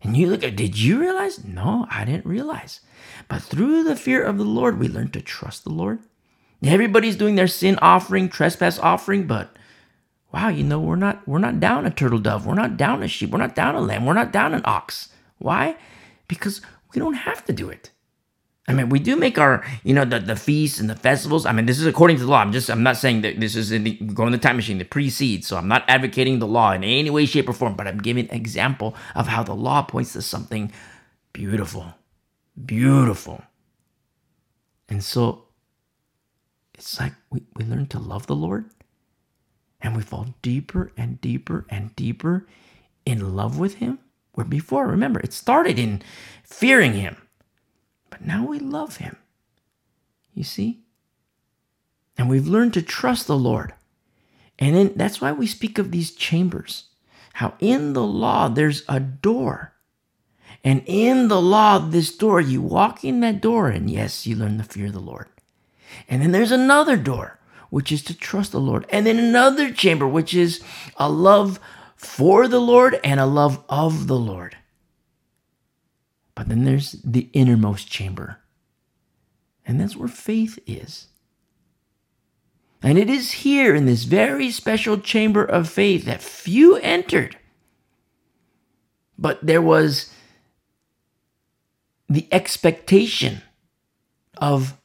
And 0.01 0.17
you 0.17 0.29
look 0.29 0.45
at, 0.45 0.55
did 0.55 0.79
you 0.79 1.01
realize? 1.01 1.43
No, 1.43 1.89
I 1.91 2.05
didn't 2.05 2.27
realize. 2.27 2.79
But 3.27 3.43
through 3.43 3.83
the 3.83 3.97
fear 3.97 4.23
of 4.23 4.39
the 4.39 4.45
Lord, 4.45 4.79
we 4.79 4.87
learn 4.87 5.11
to 5.11 5.21
trust 5.21 5.65
the 5.65 5.71
Lord 5.71 5.99
Everybody's 6.65 7.17
doing 7.17 7.35
their 7.35 7.49
sin 7.49 7.79
offering, 7.83 8.29
trespass 8.29 8.79
offering, 8.79 9.27
but 9.27 9.57
wow, 10.33 10.49
you 10.49 10.63
know, 10.65 10.81
we're 10.81 10.97
not 10.97 11.27
we're 11.27 11.39
not 11.39 11.61
down 11.61 11.87
a 11.87 11.91
turtle 11.91 12.19
dove, 12.19 12.47
we're 12.47 12.55
not 12.55 12.77
down 12.77 13.03
a 13.03 13.09
sheep, 13.09 13.31
we're 13.31 13.39
not 13.39 13.55
down 13.55 13.75
a 13.75 13.81
lamb, 13.81 14.07
we're 14.07 14.15
not 14.15 14.33
down 14.33 14.55
an 14.55 14.63
ox. 14.65 15.09
Why? 15.39 15.77
Because 16.29 16.61
we 16.95 17.01
don't 17.01 17.15
have 17.15 17.45
to 17.47 17.53
do 17.53 17.69
it. 17.69 17.91
I 18.69 18.75
mean, 18.75 18.91
we 18.91 19.01
do 19.01 19.17
make 19.17 19.39
our, 19.39 19.65
you 19.83 19.93
know, 19.93 20.05
the, 20.05 20.21
the 20.21 20.37
feasts 20.37 20.79
and 20.79 20.89
the 20.89 20.95
festivals. 20.95 21.47
I 21.47 21.53
mean, 21.53 21.67
this 21.67 21.81
is 21.81 21.87
according 21.87 22.19
to 22.19 22.25
the 22.25 22.31
law. 22.31 22.39
I'm 22.41 22.53
just, 22.53 22.71
I'm 22.71 22.85
not 22.85 22.97
saying 22.97 23.23
that 23.23 23.41
this 23.41 23.57
is 23.57 23.73
in 23.73 23.83
the, 23.83 23.95
going 23.95 24.31
the 24.31 24.39
time 24.39 24.55
machine, 24.55 24.79
the 24.79 24.85
precedes. 24.85 25.49
So 25.49 25.57
I'm 25.57 25.67
not 25.67 25.85
advocating 25.89 26.39
the 26.39 26.47
law 26.47 26.71
in 26.73 26.85
any 26.85 27.11
way, 27.11 27.27
shape, 27.27 27.49
or 27.49 27.55
form, 27.55 27.75
but 27.75 27.89
I'm 27.89 27.99
giving 27.99 28.29
an 28.31 28.37
example 28.37 28.95
of 29.17 29.27
how 29.27 29.43
the 29.43 29.55
law 29.55 29.83
points 29.83 30.13
to 30.13 30.23
something 30.23 30.71
beautiful. 31.33 31.95
Beautiful. 32.65 33.43
And 34.89 35.03
so 35.03 35.47
it's 36.83 36.99
like 36.99 37.13
we, 37.31 37.43
we 37.55 37.65
learn 37.65 37.87
to 37.87 38.01
love 38.01 38.27
the 38.27 38.35
Lord 38.35 38.65
and 39.81 39.97
we 39.97 40.03
fall 40.03 40.35
deeper 40.43 40.91
and 40.97 41.21
deeper 41.21 41.65
and 41.71 41.95
deeper 41.95 42.45
in 43.07 43.37
love 43.37 43.57
with 43.57 43.75
Him. 43.75 44.01
Where 44.33 44.45
before, 44.45 44.89
remember, 44.89 45.21
it 45.21 45.33
started 45.33 45.79
in 45.79 46.03
fearing 46.43 46.95
Him, 46.95 47.19
but 48.11 48.27
now 48.27 48.45
we 48.45 48.59
love 48.59 48.97
Him. 48.97 49.17
You 50.35 50.43
see? 50.43 50.81
And 52.19 52.29
we've 52.29 52.49
learned 52.49 52.75
to 52.75 52.83
trust 52.83 53.29
the 53.29 53.37
Lord. 53.37 53.75
And 54.59 54.75
then 54.75 54.93
that's 54.97 55.21
why 55.21 55.31
we 55.31 55.47
speak 55.47 55.79
of 55.79 55.93
these 55.93 56.11
chambers. 56.13 56.87
How 57.35 57.55
in 57.61 57.93
the 57.93 58.03
law 58.03 58.49
there's 58.49 58.83
a 58.89 58.99
door. 58.99 59.73
And 60.65 60.83
in 60.87 61.29
the 61.29 61.41
law, 61.41 61.79
this 61.79 62.17
door, 62.17 62.41
you 62.41 62.61
walk 62.61 63.05
in 63.05 63.21
that 63.21 63.41
door, 63.41 63.69
and 63.69 63.89
yes, 63.89 64.27
you 64.27 64.35
learn 64.35 64.59
to 64.59 64.65
fear 64.65 64.91
the 64.91 65.01
Lord. 65.01 65.29
And 66.09 66.23
then 66.23 66.33
there's 66.33 66.53
another 66.53 66.97
door, 66.97 67.39
which 67.71 67.91
is 67.93 68.03
to 68.05 68.17
trust 68.17 68.53
the 68.53 68.61
Lord. 68.61 68.87
And 68.91 69.07
then 69.07 69.19
another 69.19 69.73
chamber, 69.73 70.07
which 70.07 70.35
is 70.35 70.63
a 70.97 71.11
love 71.11 71.59
for 71.97 72.49
the 72.49 72.61
Lord 72.61 72.99
and 73.05 73.21
a 73.21 73.27
love 73.27 73.63
of 73.69 74.07
the 74.07 74.19
Lord. 74.19 74.57
But 76.35 76.49
then 76.49 76.65
there's 76.65 76.93
the 77.05 77.29
innermost 77.33 77.91
chamber. 77.91 78.39
And 79.65 79.81
that's 79.81 79.97
where 79.97 80.09
faith 80.09 80.59
is. 80.67 81.09
And 82.83 82.99
it 82.99 83.09
is 83.09 83.31
here 83.31 83.75
in 83.75 83.87
this 83.87 84.05
very 84.05 84.51
special 84.51 84.99
chamber 84.99 85.45
of 85.45 85.69
faith 85.69 86.05
that 86.05 86.21
few 86.21 86.77
entered. 86.77 87.39
But 89.17 89.39
there 89.47 89.63
was 89.63 90.13
the 92.09 92.27
expectation 92.33 93.43
of 94.37 94.77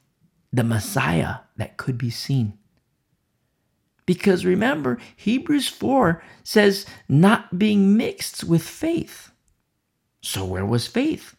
the 0.52 0.64
Messiah 0.64 1.36
that 1.56 1.76
could 1.76 1.98
be 1.98 2.10
seen. 2.10 2.58
Because 4.06 4.46
remember, 4.46 4.98
Hebrews 5.16 5.68
4 5.68 6.22
says 6.42 6.86
not 7.08 7.58
being 7.58 7.96
mixed 7.96 8.44
with 8.44 8.62
faith. 8.62 9.30
So, 10.22 10.44
where 10.46 10.64
was 10.64 10.86
faith? 10.86 11.36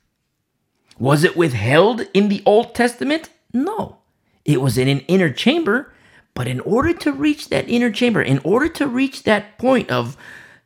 Was 1.00 1.24
it 1.24 1.38
withheld 1.38 2.02
in 2.14 2.30
the 2.30 2.44
Old 2.46 2.76
Testament? 2.76 3.30
No. 3.54 3.98
It 4.46 4.62
was 4.62 4.78
in 4.78 4.88
an 4.88 5.00
inner 5.02 5.32
chamber, 5.32 5.94
but 6.34 6.48
in 6.48 6.60
order 6.62 6.94
to 6.94 7.12
reach 7.12 7.50
that 7.50 7.68
inner 7.68 7.92
chamber, 7.92 8.22
in 8.22 8.40
order 8.44 8.70
to 8.70 8.88
reach 8.88 9.24
that 9.24 9.58
point 9.58 9.90
of 9.90 10.16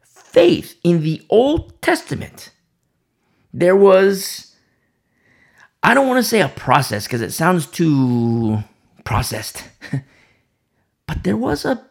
faith 0.03 0.77
in 0.83 1.03
the 1.03 1.25
Old 1.29 1.81
Testament, 1.81 2.49
there 3.53 3.75
was, 3.75 4.52
I 5.83 5.93
don't 5.93 6.07
want 6.07 6.23
to 6.23 6.29
say 6.29 6.41
a 6.41 6.49
process 6.49 7.05
because 7.05 7.21
it 7.21 7.31
sounds 7.33 7.67
too 7.67 8.63
processed, 9.05 9.65
but 11.07 11.23
there 11.23 11.37
was 11.37 11.65
a 11.65 11.85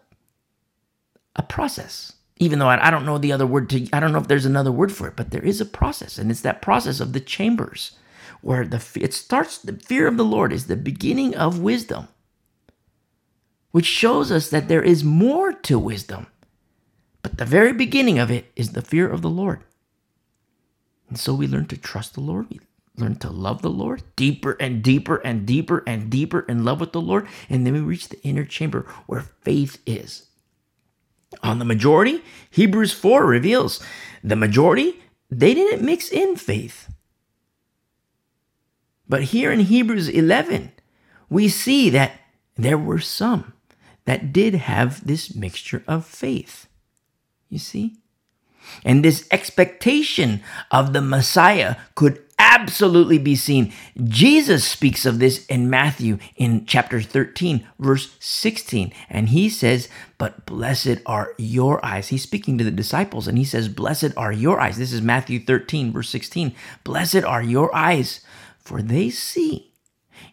a 1.37 1.43
process. 1.43 2.15
Even 2.39 2.59
though 2.59 2.69
I, 2.69 2.89
I 2.89 2.91
don't 2.91 3.07
know 3.07 3.19
the 3.19 3.33
other 3.33 3.47
word 3.47 3.71
to, 3.71 3.89
I 3.93 4.01
don't 4.01 4.13
know 4.13 4.19
if 4.19 4.29
there's 4.29 4.47
another 4.47 4.73
word 4.73 4.93
for 4.93 5.09
it, 5.09 5.17
but 5.17 5.31
there 5.31 5.45
is 5.45 5.61
a 5.61 5.67
process, 5.67 6.19
and 6.19 6.31
it's 6.31 6.43
that 6.43 6.63
process 6.63 7.01
of 7.01 7.13
the 7.13 7.21
chambers, 7.21 7.93
where 8.43 8.67
the 8.67 8.85
it 9.01 9.15
starts. 9.15 9.59
The 9.59 9.75
fear 9.75 10.09
of 10.09 10.17
the 10.17 10.25
Lord 10.25 10.53
is 10.53 10.67
the 10.67 10.77
beginning 10.77 11.35
of 11.37 11.61
wisdom, 11.61 12.09
which 13.73 13.87
shows 13.87 14.33
us 14.33 14.51
that 14.51 14.69
there 14.69 14.83
is 14.83 15.05
more 15.05 15.53
to 15.53 15.79
wisdom, 15.79 16.27
but 17.23 17.39
the 17.39 17.45
very 17.47 17.73
beginning 17.73 18.19
of 18.19 18.31
it 18.31 18.53
is 18.57 18.73
the 18.73 18.83
fear 18.83 19.09
of 19.09 19.23
the 19.23 19.31
Lord. 19.31 19.63
And 21.09 21.19
so 21.19 21.35
we 21.35 21.47
learn 21.47 21.67
to 21.67 21.77
trust 21.77 22.15
the 22.15 22.21
Lord. 22.21 22.49
Learn 22.97 23.17
to 23.17 23.31
love 23.31 23.63
the 23.63 23.71
Lord 23.71 24.03
deeper 24.17 24.57
and 24.61 24.83
deeper 24.83 25.17
and 25.17 25.47
deeper 25.47 25.83
and 25.87 26.11
deeper 26.11 26.41
in 26.41 26.65
love 26.65 26.81
with 26.81 26.93
the 26.93 27.01
Lord. 27.01 27.27
And 27.49 27.67
then 27.67 27.73
we 27.73 27.81
reach 27.81 28.09
the 28.09 28.23
inner 28.23 28.45
chamber 28.45 28.87
where 29.07 29.23
faith 29.43 29.79
is. 29.87 30.27
On 31.43 31.59
the 31.59 31.65
majority, 31.65 32.23
Hebrews 32.51 32.93
4 32.93 33.25
reveals 33.25 33.81
the 34.23 34.37
majority, 34.37 35.03
they 35.31 35.55
didn't 35.55 35.85
mix 35.85 36.11
in 36.11 36.37
faith. 36.37 36.93
But 39.09 39.25
here 39.25 39.51
in 39.51 39.61
Hebrews 39.61 40.09
11, 40.09 40.73
we 41.31 41.49
see 41.49 41.89
that 41.91 42.21
there 42.57 42.79
were 42.79 42.99
some 42.99 43.55
that 44.05 44.33
did 44.33 44.55
have 44.55 45.07
this 45.07 45.35
mixture 45.35 45.83
of 45.87 46.05
faith. 46.05 46.67
You 47.49 47.59
see? 47.59 47.97
And 48.85 49.05
this 49.05 49.27
expectation 49.31 50.43
of 50.71 50.93
the 50.93 51.01
Messiah 51.01 51.77
could 51.95 52.23
absolutely 52.43 53.19
be 53.19 53.37
seen. 53.37 53.73
Jesus 54.03 54.65
speaks 54.65 55.07
of 55.07 55.21
this 55.21 55.47
in 55.47 55.71
Matthew 55.71 56.19
in 56.35 56.67
chapter 56.67 57.01
13, 57.01 57.67
verse 57.79 58.17
16. 58.19 58.93
And 59.09 59.29
he 59.29 59.49
says, 59.49 59.89
But 60.19 60.45
blessed 60.45 60.99
are 61.07 61.35
your 61.39 61.85
eyes. 61.85 62.09
He's 62.09 62.25
speaking 62.25 62.59
to 62.59 62.65
the 62.65 62.73
disciples 62.73 63.29
and 63.29 63.39
he 63.39 63.45
says, 63.45 63.69
Blessed 63.69 64.17
are 64.17 64.33
your 64.33 64.59
eyes. 64.61 64.77
This 64.77 64.93
is 64.93 65.01
Matthew 65.01 65.39
13, 65.45 65.93
verse 65.93 66.09
16. 66.09 66.53
Blessed 66.83 67.23
are 67.23 67.43
your 67.43 67.75
eyes, 67.75 68.21
for 68.59 68.83
they 68.83 69.09
see, 69.09 69.73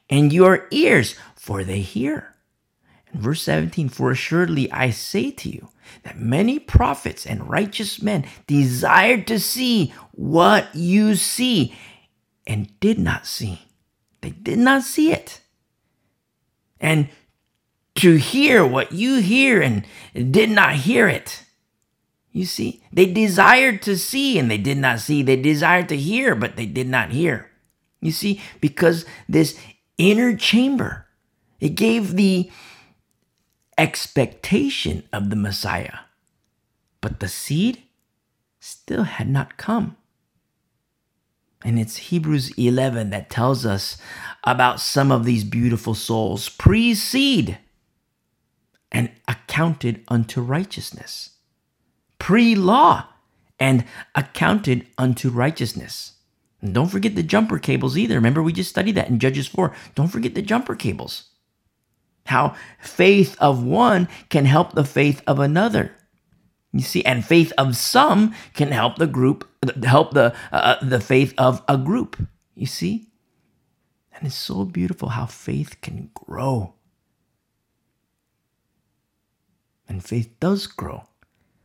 and 0.09 0.33
your 0.33 0.67
ears, 0.71 1.15
for 1.35 1.63
they 1.63 1.81
hear. 1.81 2.33
And 3.13 3.21
verse 3.21 3.43
17, 3.43 3.87
For 3.89 4.09
assuredly 4.11 4.71
I 4.71 4.89
say 4.89 5.29
to 5.29 5.49
you, 5.49 5.69
that 6.03 6.19
many 6.19 6.59
prophets 6.59 7.25
and 7.25 7.49
righteous 7.49 8.01
men 8.01 8.25
desired 8.47 9.27
to 9.27 9.39
see 9.39 9.93
what 10.11 10.73
you 10.75 11.15
see 11.15 11.75
and 12.49 12.77
did 12.79 12.97
not 12.97 13.27
see. 13.27 13.61
They 14.21 14.31
did 14.31 14.57
not 14.57 14.83
see 14.83 15.13
it. 15.13 15.39
And 16.81 17.07
to 17.95 18.15
hear 18.15 18.65
what 18.65 18.91
you 18.91 19.17
hear 19.17 19.61
and 19.61 19.85
did 20.13 20.49
not 20.49 20.73
hear 20.73 21.07
it. 21.07 21.45
You 22.31 22.45
see, 22.45 22.83
they 22.91 23.05
desired 23.05 23.81
to 23.83 23.97
see 23.97 24.39
and 24.39 24.49
they 24.49 24.57
did 24.57 24.77
not 24.77 24.99
see. 24.99 25.21
They 25.21 25.35
desired 25.35 25.89
to 25.89 25.97
hear, 25.97 26.35
but 26.35 26.55
they 26.55 26.65
did 26.65 26.87
not 26.87 27.11
hear. 27.11 27.49
You 28.01 28.11
see, 28.11 28.41
because 28.61 29.05
this 29.27 29.57
inner 29.97 30.35
chamber, 30.35 31.05
it 31.59 31.75
gave 31.75 32.15
the 32.15 32.49
expectation 33.77 35.03
of 35.13 35.29
the 35.29 35.35
Messiah, 35.35 35.99
but 37.01 37.19
the 37.19 37.27
seed 37.27 37.83
still 38.59 39.03
had 39.03 39.29
not 39.29 39.57
come. 39.57 39.97
And 41.63 41.77
it's 41.79 41.97
Hebrews 41.97 42.51
11 42.57 43.09
that 43.09 43.29
tells 43.29 43.65
us 43.65 43.97
about 44.43 44.79
some 44.79 45.11
of 45.11 45.25
these 45.25 45.43
beautiful 45.43 45.93
souls 45.93 46.49
precede 46.49 47.57
and 48.91 49.11
accounted 49.27 50.03
unto 50.07 50.41
righteousness, 50.41 51.31
pre 52.17 52.55
law 52.55 53.07
and 53.59 53.83
accounted 54.15 54.87
unto 54.97 55.29
righteousness. 55.29 56.13
And 56.61 56.73
don't 56.73 56.87
forget 56.87 57.15
the 57.15 57.23
jumper 57.23 57.59
cables 57.59 57.97
either. 57.97 58.15
Remember, 58.15 58.41
we 58.41 58.53
just 58.53 58.69
studied 58.69 58.95
that 58.95 59.09
in 59.09 59.19
Judges 59.19 59.47
4. 59.47 59.73
Don't 59.95 60.07
forget 60.07 60.35
the 60.35 60.41
jumper 60.41 60.75
cables. 60.75 61.25
How 62.25 62.55
faith 62.79 63.35
of 63.39 63.63
one 63.63 64.07
can 64.29 64.45
help 64.45 64.73
the 64.73 64.83
faith 64.83 65.21
of 65.25 65.39
another. 65.39 65.95
You 66.71 66.81
see, 66.81 67.03
and 67.03 67.25
faith 67.25 67.51
of 67.57 67.75
some 67.75 68.35
can 68.53 68.71
help 68.71 68.97
the 68.97 69.07
group, 69.07 69.47
help 69.83 70.13
the 70.13 70.35
uh, 70.51 70.55
uh, 70.55 70.85
the 70.85 70.99
faith 70.99 71.33
of 71.37 71.63
a 71.67 71.77
group. 71.77 72.15
You 72.55 72.67
see, 72.67 73.07
and 74.13 74.27
it's 74.27 74.35
so 74.35 74.65
beautiful 74.65 75.09
how 75.09 75.25
faith 75.25 75.81
can 75.81 76.11
grow, 76.13 76.75
and 79.87 80.03
faith 80.03 80.29
does 80.39 80.67
grow. 80.67 81.05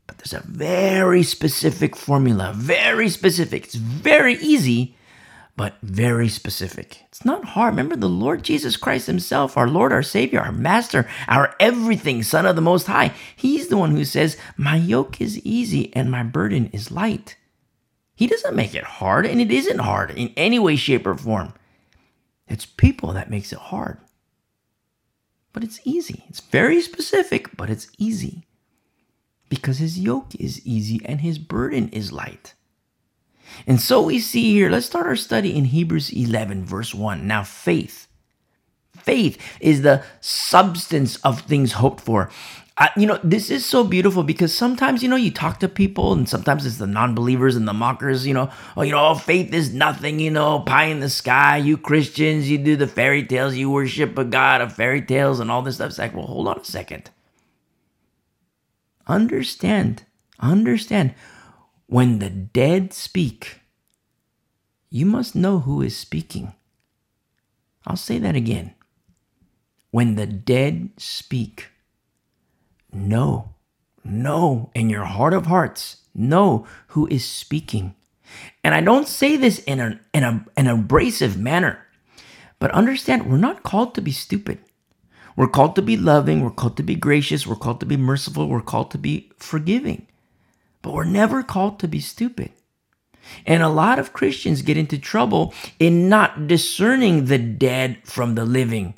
But 0.07 0.19
there's 0.19 0.35
a 0.35 0.47
very 0.47 1.23
specific 1.23 1.97
formula, 1.97 2.53
very 2.55 3.09
specific. 3.09 3.65
It's 3.65 3.75
very 3.75 4.35
easy, 4.37 4.97
but 5.57 5.77
very 5.83 6.29
specific. 6.29 7.05
It's 7.09 7.25
not 7.25 7.45
hard. 7.45 7.75
Remember 7.75 7.97
the 7.97 8.09
Lord 8.09 8.43
Jesus 8.43 8.77
Christ 8.77 9.07
Himself, 9.07 9.57
our 9.57 9.69
Lord, 9.69 9.93
our 9.93 10.03
Savior, 10.03 10.41
our 10.41 10.53
Master, 10.53 11.09
our 11.29 11.55
everything, 11.61 12.23
Son 12.23 12.45
of 12.47 12.57
the 12.57 12.63
Most 12.63 12.87
High. 12.87 13.13
He's 13.37 13.69
the 13.69 13.77
one 13.77 13.93
who 13.93 14.05
says, 14.05 14.37
My 14.57 14.77
yoke 14.77 15.21
is 15.21 15.39
easy 15.41 15.95
and 15.95 16.11
my 16.11 16.23
burden 16.25 16.67
is 16.73 16.91
light. 16.91 17.37
He 18.17 18.27
doesn't 18.27 18.55
make 18.55 18.75
it 18.75 18.85
hard, 18.85 19.27
and 19.27 19.41
it 19.41 19.51
isn't 19.51 19.81
hard 19.81 20.13
in 20.13 20.33
any 20.37 20.59
way, 20.59 20.77
shape, 20.77 21.07
or 21.07 21.17
form. 21.17 21.53
It's 22.47 22.65
people 22.65 23.13
that 23.13 23.31
makes 23.31 23.53
it 23.53 23.59
hard. 23.59 23.99
But 25.53 25.65
it's 25.65 25.81
easy. 25.85 26.25
It's 26.29 26.41
very 26.41 26.81
specific, 26.81 27.57
but 27.57 27.71
it's 27.71 27.89
easy. 27.99 28.45
Because 29.49 29.79
his 29.79 29.99
yoke 29.99 30.35
is 30.37 30.65
easy 30.67 31.01
and 31.05 31.21
his 31.21 31.39
burden 31.39 31.89
is 31.89 32.13
light. 32.13 32.55
And 33.67 33.81
so 33.81 34.03
we 34.03 34.19
see 34.19 34.53
here, 34.53 34.71
let's 34.71 34.87
start 34.87 35.07
our 35.07 35.17
study 35.17 35.57
in 35.57 35.67
Hebrews 35.67 36.11
11, 36.13 36.65
verse 36.65 36.95
1. 36.95 37.27
Now, 37.27 37.43
faith. 37.43 38.09
Faith 38.97 39.39
is 39.61 39.83
the 39.83 40.03
substance 40.21 41.17
of 41.19 41.41
things 41.43 41.73
hoped 41.73 42.01
for. 42.01 42.31
Uh, 42.77 42.89
you 42.97 43.07
know, 43.07 43.21
this 43.23 43.51
is 43.51 43.65
so 43.65 43.85
beautiful 43.85 44.25
because 44.25 44.53
sometimes, 44.53 45.01
you 45.03 45.09
know, 45.09 45.15
you 45.15 45.31
talk 45.31 45.61
to 45.61 45.69
people 45.69 46.13
and 46.13 46.29
sometimes 46.29 46.67
it's 46.67 46.79
the 46.79 46.87
non 46.87 47.15
believers 47.15 47.55
and 47.55 47.69
the 47.69 47.73
mockers, 47.73 48.27
you 48.27 48.35
know, 48.35 48.51
oh, 48.77 48.83
you 48.83 48.91
know, 48.91 49.15
faith 49.15 49.55
is 49.55 49.73
nothing, 49.73 50.19
you 50.19 50.31
know, 50.31 50.59
pie 50.61 50.87
in 50.87 50.99
the 50.99 51.09
sky. 51.09 51.57
You 51.57 51.77
Christians, 51.77 52.51
you 52.51 52.59
do 52.59 52.75
the 52.75 52.89
fairy 52.89 53.25
tales, 53.25 53.55
you 53.55 53.71
worship 53.71 54.19
a 54.19 54.25
God 54.25 54.61
of 54.61 54.73
fairy 54.73 55.03
tales 55.03 55.39
and 55.39 55.53
all 55.53 55.63
this 55.63 55.77
stuff. 55.77 55.91
It's 55.91 55.99
like, 55.99 56.17
well, 56.17 56.27
hold 56.27 56.49
on 56.49 56.59
a 56.59 56.65
second. 56.65 57.11
Understand, 59.07 60.03
understand 60.41 61.15
when 61.95 62.19
the 62.19 62.29
dead 62.29 62.93
speak, 62.93 63.61
you 64.91 65.07
must 65.07 65.37
know 65.37 65.61
who 65.61 65.81
is 65.81 65.97
speaking. 65.97 66.53
I'll 67.87 67.95
say 67.95 68.19
that 68.19 68.35
again. 68.35 68.75
When 69.93 70.17
the 70.17 70.27
dead 70.27 70.91
speak, 70.97 71.69
know, 72.93 73.55
know 74.03 74.73
in 74.75 74.91
your 74.91 75.05
heart 75.05 75.35
of 75.35 75.47
hearts, 75.47 75.99
know 76.13 76.67
who 76.89 77.07
is 77.13 77.25
speaking. 77.25 77.95
And 78.65 78.75
I 78.75 78.81
don't 78.81 79.07
say 79.07 79.37
this 79.37 79.61
in, 79.61 79.79
a, 79.79 80.01
in 80.13 80.25
a, 80.25 80.45
an 80.57 80.67
abrasive 80.67 81.39
manner, 81.39 81.79
but 82.59 82.73
understand 82.73 83.31
we're 83.31 83.37
not 83.37 83.63
called 83.63 83.95
to 83.95 84.01
be 84.01 84.11
stupid. 84.11 84.59
We're 85.37 85.47
called 85.47 85.77
to 85.77 85.83
be 85.83 85.97
loving, 85.97 86.41
we're 86.41 86.51
called 86.51 86.77
to 86.79 86.83
be 86.83 86.97
gracious, 86.97 87.47
we're 87.47 87.55
called 87.55 87.79
to 87.79 87.87
be 87.87 87.97
merciful, 87.97 88.49
we're 88.49 88.63
called 88.63 88.91
to 88.91 88.99
be 88.99 89.31
forgiving. 89.39 90.09
But 90.85 90.93
we're 90.93 91.05
never 91.05 91.43
called 91.43 91.81
to 91.81 91.89
be 91.89 91.99
stupid. 91.99 92.53
And 93.47 93.63
a 93.63 93.71
lot 93.71 93.99
of 93.99 94.13
Christians 94.13 94.61
get 94.61 94.77
into 94.77 94.99
trouble 94.99 95.55
in 95.79 96.11
not 96.11 96.47
discerning 96.47 97.25
the 97.25 97.39
dead 97.39 97.97
from 98.05 98.35
the 98.35 98.45
living, 98.45 98.93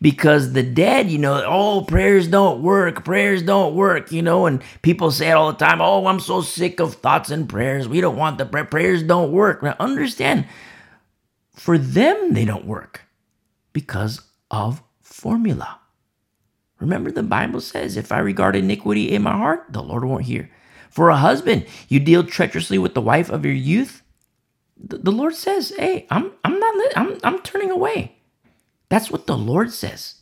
because 0.00 0.52
the 0.52 0.62
dead, 0.62 1.10
you 1.10 1.18
know, 1.18 1.42
oh, 1.44 1.82
prayers 1.82 2.28
don't 2.28 2.62
work, 2.62 3.04
prayers 3.04 3.42
don't 3.42 3.74
work, 3.74 4.12
you 4.12 4.22
know, 4.22 4.46
and 4.46 4.62
people 4.82 5.10
say 5.10 5.30
it 5.30 5.32
all 5.32 5.50
the 5.50 5.58
time, 5.58 5.80
oh, 5.80 6.06
I'm 6.06 6.20
so 6.20 6.42
sick 6.42 6.78
of 6.78 6.94
thoughts 6.94 7.30
and 7.30 7.48
prayers. 7.48 7.88
We 7.88 8.00
don't 8.00 8.16
want 8.16 8.38
the 8.38 8.46
prayer. 8.46 8.64
prayers 8.64 9.02
don't 9.02 9.32
work. 9.32 9.64
Now, 9.64 9.74
understand, 9.80 10.46
for 11.56 11.76
them, 11.76 12.34
they 12.34 12.44
don't 12.44 12.66
work 12.66 13.00
because 13.72 14.20
of 14.48 14.80
formula. 15.00 15.80
Remember, 16.78 17.10
the 17.10 17.24
Bible 17.24 17.60
says, 17.60 17.96
if 17.96 18.12
I 18.12 18.20
regard 18.20 18.54
iniquity 18.54 19.10
in 19.10 19.22
my 19.22 19.36
heart, 19.36 19.64
the 19.70 19.82
Lord 19.82 20.04
won't 20.04 20.26
hear. 20.26 20.48
For 20.92 21.08
a 21.08 21.16
husband, 21.16 21.66
you 21.88 22.00
deal 22.00 22.22
treacherously 22.22 22.78
with 22.78 22.92
the 22.92 23.00
wife 23.00 23.30
of 23.30 23.46
your 23.46 23.54
youth. 23.54 24.02
The 24.76 25.10
Lord 25.10 25.34
says, 25.34 25.72
"Hey, 25.76 26.06
I'm 26.10 26.32
I'm 26.44 26.60
not 26.60 26.74
I'm 26.96 27.18
I'm 27.24 27.38
turning 27.40 27.70
away." 27.70 28.16
That's 28.90 29.10
what 29.10 29.26
the 29.26 29.36
Lord 29.38 29.72
says. 29.72 30.16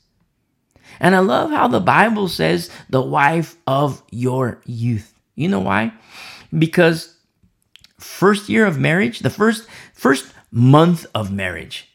And 1.00 1.16
I 1.16 1.20
love 1.20 1.50
how 1.50 1.66
the 1.66 1.80
Bible 1.80 2.28
says 2.28 2.70
the 2.88 3.02
wife 3.02 3.56
of 3.66 4.02
your 4.12 4.62
youth. 4.64 5.12
You 5.34 5.48
know 5.48 5.60
why? 5.60 5.92
Because 6.56 7.16
first 7.98 8.48
year 8.48 8.64
of 8.64 8.78
marriage, 8.78 9.20
the 9.20 9.30
first 9.30 9.66
first 9.92 10.32
month 10.52 11.04
of 11.16 11.32
marriage, 11.32 11.89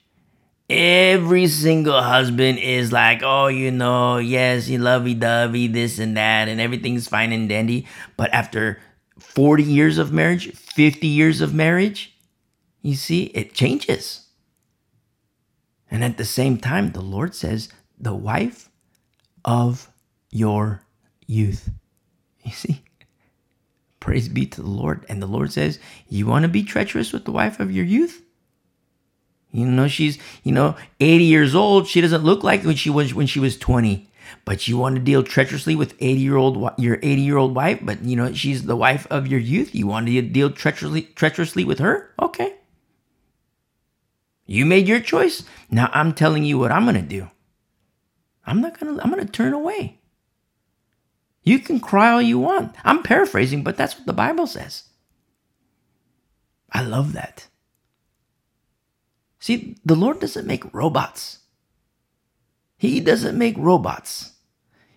every 0.69 1.47
single 1.47 2.01
husband 2.01 2.59
is 2.59 2.91
like, 2.91 3.21
oh, 3.23 3.47
you 3.47 3.71
know, 3.71 4.17
yes, 4.17 4.67
you 4.67 4.79
lovey 4.79 5.13
dovey, 5.13 5.67
this 5.67 5.99
and 5.99 6.17
that, 6.17 6.47
and 6.47 6.59
everything's 6.59 7.07
fine 7.07 7.31
and 7.31 7.47
dandy. 7.49 7.87
But 8.17 8.33
after 8.33 8.79
40 9.19 9.63
years 9.63 9.97
of 9.97 10.11
marriage, 10.11 10.51
50 10.51 11.07
years 11.07 11.41
of 11.41 11.53
marriage, 11.53 12.15
you 12.81 12.95
see, 12.95 13.25
it 13.25 13.53
changes. 13.53 14.27
And 15.89 16.03
at 16.03 16.17
the 16.17 16.25
same 16.25 16.57
time, 16.57 16.91
the 16.91 17.01
Lord 17.01 17.35
says, 17.35 17.69
the 17.97 18.15
wife 18.15 18.69
of 19.43 19.89
your 20.31 20.81
youth. 21.25 21.69
You 22.43 22.51
see? 22.51 22.81
Praise 23.99 24.29
be 24.29 24.45
to 24.47 24.61
the 24.61 24.69
Lord. 24.69 25.05
And 25.09 25.21
the 25.21 25.27
Lord 25.27 25.51
says, 25.51 25.79
You 26.07 26.27
want 26.27 26.43
to 26.43 26.49
be 26.49 26.63
treacherous 26.63 27.11
with 27.11 27.25
the 27.25 27.31
wife 27.31 27.59
of 27.59 27.71
your 27.71 27.85
youth? 27.85 28.21
You 29.55 29.65
know, 29.65 29.87
she's, 29.87 30.17
you 30.43 30.51
know, 30.51 30.75
80 30.99 31.23
years 31.23 31.55
old. 31.55 31.87
She 31.87 32.01
doesn't 32.01 32.25
look 32.25 32.43
like 32.43 32.63
when 32.63 32.75
she 32.75 32.89
was 32.89 33.13
when 33.13 33.25
she 33.25 33.39
was 33.39 33.57
20. 33.57 34.09
But 34.43 34.67
you 34.67 34.77
want 34.77 34.95
to 34.95 35.01
deal 35.01 35.23
treacherously 35.23 35.75
with 35.75 35.93
80 35.99 36.19
year 36.19 36.35
old 36.35 36.71
your 36.77 36.99
80 37.01 37.21
year 37.21 37.37
old 37.37 37.55
wife, 37.55 37.79
but 37.81 38.03
you 38.03 38.17
know, 38.17 38.33
she's 38.33 38.65
the 38.65 38.75
wife 38.75 39.07
of 39.09 39.27
your 39.27 39.39
youth. 39.39 39.73
You 39.73 39.87
want 39.87 40.07
to 40.07 40.21
deal 40.21 40.51
treacherously 40.51 41.03
treacherously 41.15 41.63
with 41.63 41.79
her? 41.79 42.11
Okay. 42.21 42.55
You 44.45 44.65
made 44.65 44.89
your 44.89 44.99
choice. 44.99 45.43
Now 45.71 45.89
I'm 45.93 46.13
telling 46.13 46.43
you 46.43 46.59
what 46.59 46.73
I'm 46.73 46.83
going 46.83 46.95
to 46.95 47.01
do. 47.01 47.29
I'm 48.45 48.59
not 48.59 48.77
going 48.77 48.93
to 48.93 49.01
I'm 49.01 49.09
going 49.09 49.25
to 49.25 49.31
turn 49.31 49.53
away. 49.53 49.99
You 51.43 51.59
can 51.59 51.79
cry 51.79 52.11
all 52.11 52.21
you 52.21 52.39
want. 52.39 52.75
I'm 52.83 53.03
paraphrasing, 53.03 53.63
but 53.63 53.77
that's 53.77 53.95
what 53.95 54.05
the 54.05 54.13
Bible 54.13 54.47
says. 54.47 54.83
I 56.73 56.81
love 56.81 57.13
that. 57.13 57.47
See, 59.45 59.77
the 59.85 59.95
Lord 59.95 60.19
doesn't 60.19 60.47
make 60.47 60.73
robots. 60.73 61.37
He 62.77 62.99
doesn't 62.99 63.37
make 63.37 63.55
robots. 63.59 64.31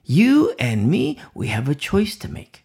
You 0.04 0.54
and 0.58 0.90
me, 0.90 1.20
we 1.34 1.48
have 1.48 1.68
a 1.68 1.74
choice 1.74 2.16
to 2.16 2.32
make. 2.32 2.64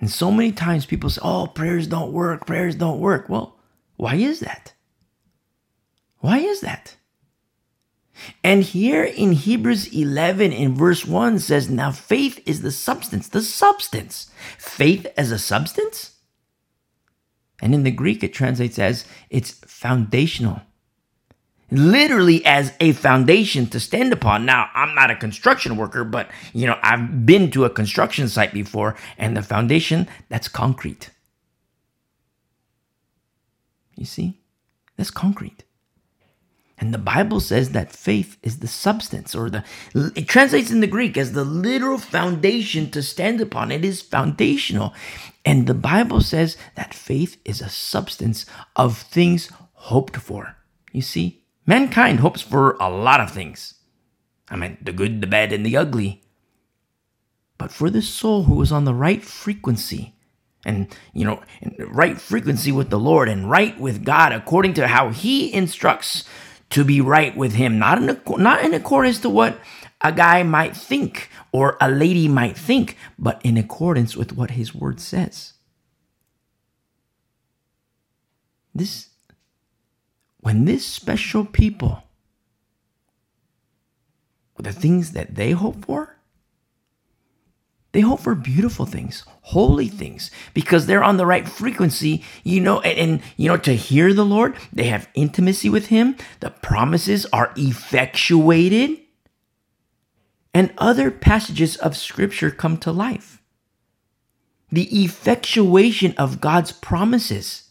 And 0.00 0.10
so 0.10 0.30
many 0.30 0.52
times 0.52 0.86
people 0.86 1.10
say, 1.10 1.20
oh, 1.22 1.48
prayers 1.48 1.86
don't 1.86 2.12
work, 2.12 2.46
prayers 2.46 2.76
don't 2.76 2.98
work. 2.98 3.28
Well, 3.28 3.58
why 3.96 4.14
is 4.14 4.40
that? 4.40 4.72
Why 6.20 6.38
is 6.38 6.62
that? 6.62 6.96
And 8.42 8.62
here 8.62 9.04
in 9.04 9.32
Hebrews 9.32 9.88
11 9.88 10.50
in 10.50 10.74
verse 10.74 11.04
1 11.04 11.40
says, 11.40 11.68
Now 11.68 11.92
faith 11.92 12.42
is 12.46 12.62
the 12.62 12.72
substance, 12.72 13.28
the 13.28 13.42
substance. 13.42 14.30
Faith 14.56 15.06
as 15.18 15.30
a 15.30 15.38
substance? 15.38 16.13
And 17.62 17.74
in 17.74 17.84
the 17.84 17.90
Greek, 17.90 18.22
it 18.22 18.34
translates 18.34 18.78
as 18.78 19.04
it's 19.30 19.52
foundational. 19.52 20.60
Literally 21.70 22.44
as 22.44 22.72
a 22.78 22.92
foundation 22.92 23.66
to 23.68 23.80
stand 23.80 24.12
upon. 24.12 24.44
Now, 24.44 24.68
I'm 24.74 24.94
not 24.94 25.10
a 25.10 25.16
construction 25.16 25.76
worker, 25.76 26.04
but 26.04 26.30
you 26.52 26.66
know, 26.66 26.78
I've 26.82 27.24
been 27.26 27.50
to 27.52 27.64
a 27.64 27.70
construction 27.70 28.28
site 28.28 28.52
before, 28.52 28.96
and 29.18 29.36
the 29.36 29.42
foundation, 29.42 30.06
that's 30.28 30.48
concrete. 30.48 31.10
You 33.96 34.04
see? 34.04 34.40
That's 34.96 35.10
concrete. 35.10 35.64
And 36.76 36.92
the 36.92 36.98
Bible 36.98 37.40
says 37.40 37.70
that 37.70 37.92
faith 37.92 38.36
is 38.42 38.58
the 38.58 38.66
substance, 38.66 39.34
or 39.34 39.48
the 39.48 39.64
it 39.94 40.28
translates 40.28 40.70
in 40.70 40.80
the 40.80 40.86
Greek 40.86 41.16
as 41.16 41.32
the 41.32 41.44
literal 41.44 41.98
foundation 41.98 42.90
to 42.90 43.02
stand 43.02 43.40
upon. 43.40 43.70
It 43.70 43.84
is 43.84 44.02
foundational. 44.02 44.92
And 45.44 45.66
the 45.66 45.74
Bible 45.74 46.20
says 46.20 46.56
that 46.74 46.94
faith 46.94 47.36
is 47.44 47.60
a 47.60 47.68
substance 47.68 48.46
of 48.76 48.98
things 48.98 49.50
hoped 49.72 50.16
for. 50.16 50.56
You 50.92 51.02
see, 51.02 51.44
mankind 51.66 52.20
hopes 52.20 52.40
for 52.40 52.76
a 52.80 52.88
lot 52.88 53.20
of 53.20 53.30
things. 53.30 53.74
I 54.48 54.56
mean, 54.56 54.78
the 54.80 54.92
good, 54.92 55.20
the 55.20 55.26
bad, 55.26 55.52
and 55.52 55.64
the 55.64 55.76
ugly. 55.76 56.22
But 57.58 57.72
for 57.72 57.90
the 57.90 58.02
soul 58.02 58.44
who 58.44 58.60
is 58.62 58.72
on 58.72 58.84
the 58.84 58.94
right 58.94 59.22
frequency, 59.22 60.14
and 60.64 60.88
you 61.12 61.24
know, 61.24 61.42
right 61.78 62.18
frequency 62.18 62.72
with 62.72 62.88
the 62.88 62.98
Lord 62.98 63.28
and 63.28 63.50
right 63.50 63.78
with 63.78 64.04
God 64.04 64.32
according 64.32 64.74
to 64.74 64.88
how 64.88 65.10
He 65.10 65.52
instructs 65.52 66.24
to 66.74 66.84
be 66.84 67.00
right 67.00 67.36
with 67.36 67.52
him, 67.52 67.78
not 67.78 67.98
in, 67.98 68.20
not 68.42 68.64
in 68.64 68.74
accordance 68.74 69.20
to 69.20 69.30
what 69.30 69.58
a 70.04 70.12
guy 70.12 70.42
might 70.42 70.76
think 70.76 71.30
or 71.50 71.76
a 71.80 71.90
lady 71.90 72.28
might 72.28 72.56
think, 72.56 72.96
but 73.18 73.40
in 73.42 73.56
accordance 73.56 74.16
with 74.16 74.34
what 74.34 74.52
his 74.52 74.74
word 74.74 75.00
says. 75.00 75.54
This, 78.74 79.08
when 80.40 80.66
this 80.66 80.84
special 80.84 81.46
people, 81.46 82.02
the 84.58 84.72
things 84.72 85.12
that 85.12 85.34
they 85.36 85.52
hope 85.52 85.84
for, 85.84 86.16
they 87.92 88.00
hope 88.00 88.20
for 88.20 88.34
beautiful 88.34 88.86
things, 88.86 89.24
holy 89.42 89.86
things, 89.88 90.30
because 90.52 90.86
they're 90.86 91.04
on 91.04 91.16
the 91.16 91.26
right 91.26 91.48
frequency, 91.48 92.24
you 92.42 92.60
know, 92.60 92.80
and, 92.80 92.98
and, 92.98 93.22
you 93.36 93.48
know, 93.48 93.56
to 93.58 93.72
hear 93.72 94.12
the 94.12 94.24
Lord, 94.24 94.56
they 94.72 94.84
have 94.84 95.08
intimacy 95.14 95.70
with 95.70 95.86
Him, 95.86 96.16
the 96.40 96.50
promises 96.50 97.24
are 97.26 97.52
effectuated, 97.56 98.98
and 100.54 100.72
other 100.78 101.10
passages 101.10 101.76
of 101.76 101.96
Scripture 101.96 102.50
come 102.50 102.78
to 102.78 102.92
life. 102.92 103.42
The 104.70 105.04
effectuation 105.04 106.14
of 106.16 106.40
God's 106.40 106.72
promises. 106.72 107.68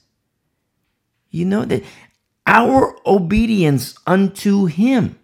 You 1.32 1.46
know 1.46 1.66
that 1.66 1.84
our 2.46 2.96
obedience 3.08 3.96
unto 4.06 4.66
Him 4.66 5.18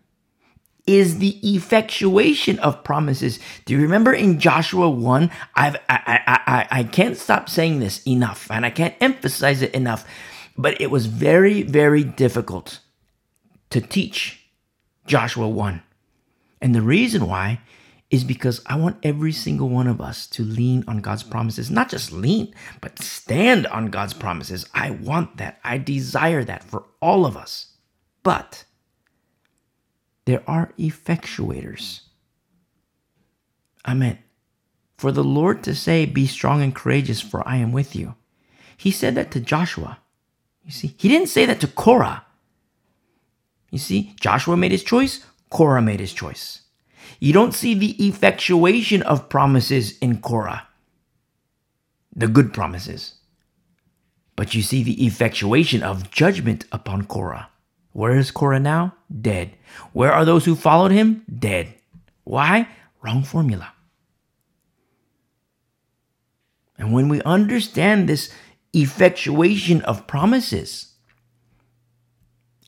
is 0.87 1.19
the 1.19 1.37
effectuation 1.43 2.57
of 2.59 2.83
promises. 2.83 3.39
Do 3.65 3.73
you 3.75 3.81
remember 3.81 4.11
in 4.11 4.39
Joshua 4.39 4.89
1? 4.89 5.29
I've, 5.55 5.75
I, 5.87 6.19
I, 6.25 6.39
I, 6.47 6.67
I 6.79 6.83
can't 6.83 7.15
stop 7.15 7.47
saying 7.47 7.79
this 7.79 8.01
enough 8.07 8.49
and 8.49 8.65
I 8.65 8.71
can't 8.71 8.95
emphasize 8.99 9.61
it 9.61 9.75
enough, 9.75 10.07
but 10.57 10.81
it 10.81 10.89
was 10.89 11.05
very, 11.05 11.61
very 11.61 12.03
difficult 12.03 12.79
to 13.69 13.81
teach 13.81 14.49
Joshua 15.05 15.47
1. 15.47 15.83
And 16.61 16.75
the 16.75 16.81
reason 16.81 17.27
why 17.27 17.61
is 18.09 18.23
because 18.23 18.61
I 18.65 18.75
want 18.75 18.97
every 19.03 19.31
single 19.31 19.69
one 19.69 19.87
of 19.87 20.01
us 20.01 20.25
to 20.27 20.43
lean 20.43 20.83
on 20.87 21.01
God's 21.01 21.23
promises. 21.23 21.69
Not 21.69 21.89
just 21.89 22.11
lean, 22.11 22.53
but 22.81 22.99
stand 22.99 23.67
on 23.67 23.91
God's 23.91 24.13
promises. 24.13 24.67
I 24.73 24.91
want 24.91 25.37
that. 25.37 25.59
I 25.63 25.77
desire 25.77 26.43
that 26.43 26.63
for 26.63 26.85
all 27.01 27.25
of 27.25 27.37
us. 27.37 27.73
But 28.23 28.65
there 30.25 30.43
are 30.47 30.73
effectuators. 30.79 32.01
Amen. 33.87 34.17
For 34.97 35.11
the 35.11 35.23
Lord 35.23 35.63
to 35.63 35.75
say, 35.75 36.05
Be 36.05 36.27
strong 36.27 36.61
and 36.61 36.75
courageous, 36.75 37.21
for 37.21 37.47
I 37.47 37.57
am 37.57 37.71
with 37.71 37.95
you. 37.95 38.15
He 38.75 38.91
said 38.91 39.15
that 39.15 39.31
to 39.31 39.39
Joshua. 39.39 39.99
You 40.63 40.71
see, 40.71 40.95
he 40.97 41.07
didn't 41.07 41.29
say 41.29 41.45
that 41.45 41.61
to 41.61 41.67
Korah. 41.67 42.25
You 43.71 43.77
see, 43.77 44.15
Joshua 44.19 44.57
made 44.57 44.71
his 44.71 44.83
choice, 44.83 45.25
Korah 45.49 45.81
made 45.81 45.99
his 45.99 46.13
choice. 46.13 46.61
You 47.19 47.33
don't 47.33 47.53
see 47.53 47.73
the 47.73 48.07
effectuation 48.07 49.01
of 49.01 49.29
promises 49.29 49.97
in 49.99 50.21
Korah, 50.21 50.67
the 52.15 52.27
good 52.27 52.53
promises. 52.53 53.15
But 54.35 54.53
you 54.55 54.61
see 54.61 54.83
the 54.83 55.05
effectuation 55.05 55.83
of 55.83 56.11
judgment 56.11 56.65
upon 56.71 57.05
Korah. 57.05 57.49
Where 57.91 58.15
is 58.15 58.31
Korah 58.31 58.59
now? 58.59 58.95
Dead. 59.09 59.55
Where 59.91 60.13
are 60.13 60.23
those 60.23 60.45
who 60.45 60.55
followed 60.55 60.91
him? 60.91 61.25
Dead. 61.27 61.73
Why? 62.23 62.69
Wrong 63.01 63.23
formula. 63.23 63.73
And 66.77 66.93
when 66.93 67.09
we 67.09 67.21
understand 67.23 68.07
this 68.07 68.31
effectuation 68.71 69.81
of 69.81 70.07
promises, 70.07 70.88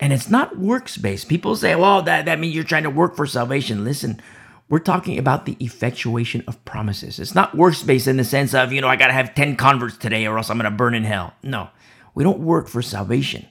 And 0.02 0.12
it's 0.12 0.30
not 0.30 0.58
works 0.58 0.98
based. 0.98 1.30
People 1.30 1.56
say, 1.56 1.76
well, 1.76 2.02
that, 2.02 2.26
that 2.26 2.40
means 2.40 2.56
you're 2.56 2.64
trying 2.64 2.84
to 2.84 2.90
work 2.90 3.16
for 3.16 3.28
salvation. 3.28 3.86
Listen, 3.86 4.20
we're 4.68 4.80
talking 4.80 5.20
about 5.20 5.46
the 5.46 5.56
effectuation 5.60 6.44
of 6.48 6.64
promises. 6.66 7.20
It's 7.20 7.36
not 7.36 7.56
works 7.56 7.84
based 7.84 8.08
in 8.08 8.18
the 8.18 8.24
sense 8.24 8.56
of, 8.56 8.74
you 8.74 8.82
know, 8.82 8.88
I 8.88 8.96
got 8.96 9.08
to 9.08 9.14
have 9.14 9.36
10 9.36 9.58
converts 9.58 9.98
today 9.98 10.26
or 10.26 10.38
else 10.38 10.50
I'm 10.50 10.58
going 10.58 10.70
to 10.70 10.76
burn 10.76 10.96
in 10.96 11.04
hell. 11.04 11.36
No, 11.44 11.70
we 12.16 12.24
don't 12.24 12.40
work 12.40 12.68
for 12.68 12.82
salvation. 12.82 13.46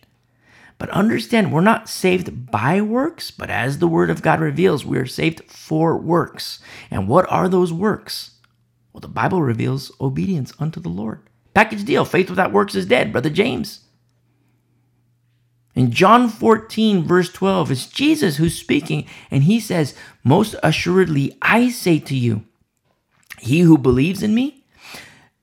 But 0.76 0.90
understand, 0.90 1.52
we're 1.52 1.60
not 1.60 1.88
saved 1.90 2.50
by 2.50 2.80
works, 2.80 3.30
but 3.30 3.50
as 3.50 3.78
the 3.78 3.86
word 3.86 4.10
of 4.10 4.22
God 4.22 4.40
reveals, 4.40 4.84
we 4.84 4.98
are 4.98 5.06
saved 5.06 5.44
for 5.44 5.96
works. 5.96 6.58
And 6.90 7.06
what 7.06 7.30
are 7.30 7.48
those 7.48 7.72
works? 7.72 8.32
Well, 8.92 9.02
the 9.02 9.08
Bible 9.08 9.42
reveals 9.42 9.92
obedience 10.00 10.52
unto 10.58 10.80
the 10.80 10.88
Lord. 10.88 11.20
Package 11.54 11.84
deal 11.84 12.04
faith 12.04 12.30
without 12.30 12.50
works 12.50 12.74
is 12.74 12.86
dead, 12.86 13.12
Brother 13.12 13.30
James. 13.30 13.80
In 15.74 15.92
John 15.92 16.28
14, 16.28 17.04
verse 17.04 17.32
12, 17.32 17.70
it's 17.70 17.86
Jesus 17.86 18.36
who's 18.36 18.58
speaking, 18.58 19.06
and 19.30 19.44
he 19.44 19.60
says, 19.60 19.94
Most 20.24 20.56
assuredly, 20.62 21.36
I 21.40 21.70
say 21.70 21.98
to 22.00 22.14
you, 22.14 22.44
he 23.38 23.60
who 23.60 23.78
believes 23.78 24.22
in 24.22 24.34
me, 24.34 24.64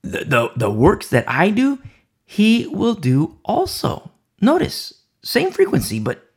the, 0.02 0.24
the, 0.24 0.50
the 0.56 0.70
works 0.70 1.08
that 1.08 1.28
I 1.28 1.50
do, 1.50 1.78
he 2.24 2.66
will 2.66 2.94
do 2.94 3.38
also. 3.44 4.10
Notice, 4.40 4.94
same 5.22 5.50
frequency, 5.50 5.98
but 5.98 6.28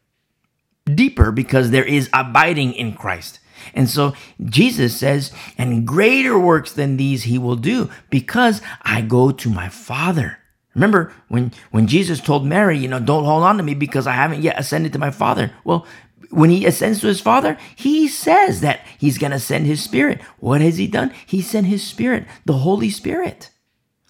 deeper 0.85 1.31
because 1.31 1.69
there 1.69 1.85
is 1.85 2.09
abiding 2.13 2.73
in 2.73 2.93
Christ. 2.93 3.39
And 3.73 3.89
so 3.89 4.13
Jesus 4.43 4.97
says, 4.97 5.31
and 5.57 5.85
greater 5.85 6.39
works 6.39 6.71
than 6.71 6.97
these 6.97 7.23
he 7.23 7.37
will 7.37 7.55
do 7.55 7.89
because 8.09 8.61
I 8.81 9.01
go 9.01 9.31
to 9.31 9.49
my 9.49 9.69
Father. 9.69 10.39
Remember 10.73 11.13
when, 11.27 11.51
when 11.71 11.87
Jesus 11.87 12.21
told 12.21 12.45
Mary, 12.45 12.77
you 12.77 12.87
know, 12.87 12.99
don't 12.99 13.25
hold 13.25 13.43
on 13.43 13.57
to 13.57 13.63
me 13.63 13.73
because 13.73 14.07
I 14.07 14.13
haven't 14.13 14.41
yet 14.41 14.59
ascended 14.59 14.93
to 14.93 14.99
my 14.99 15.11
Father. 15.11 15.51
Well, 15.63 15.85
when 16.29 16.49
he 16.49 16.65
ascends 16.65 17.01
to 17.01 17.07
his 17.07 17.19
Father, 17.19 17.57
he 17.75 18.07
says 18.07 18.61
that 18.61 18.81
he's 18.97 19.17
going 19.17 19.31
to 19.31 19.39
send 19.39 19.65
his 19.65 19.83
Spirit. 19.83 20.21
What 20.39 20.61
has 20.61 20.77
he 20.77 20.87
done? 20.87 21.13
He 21.25 21.41
sent 21.41 21.67
his 21.67 21.85
Spirit, 21.85 22.25
the 22.45 22.53
Holy 22.53 22.89
Spirit. 22.89 23.49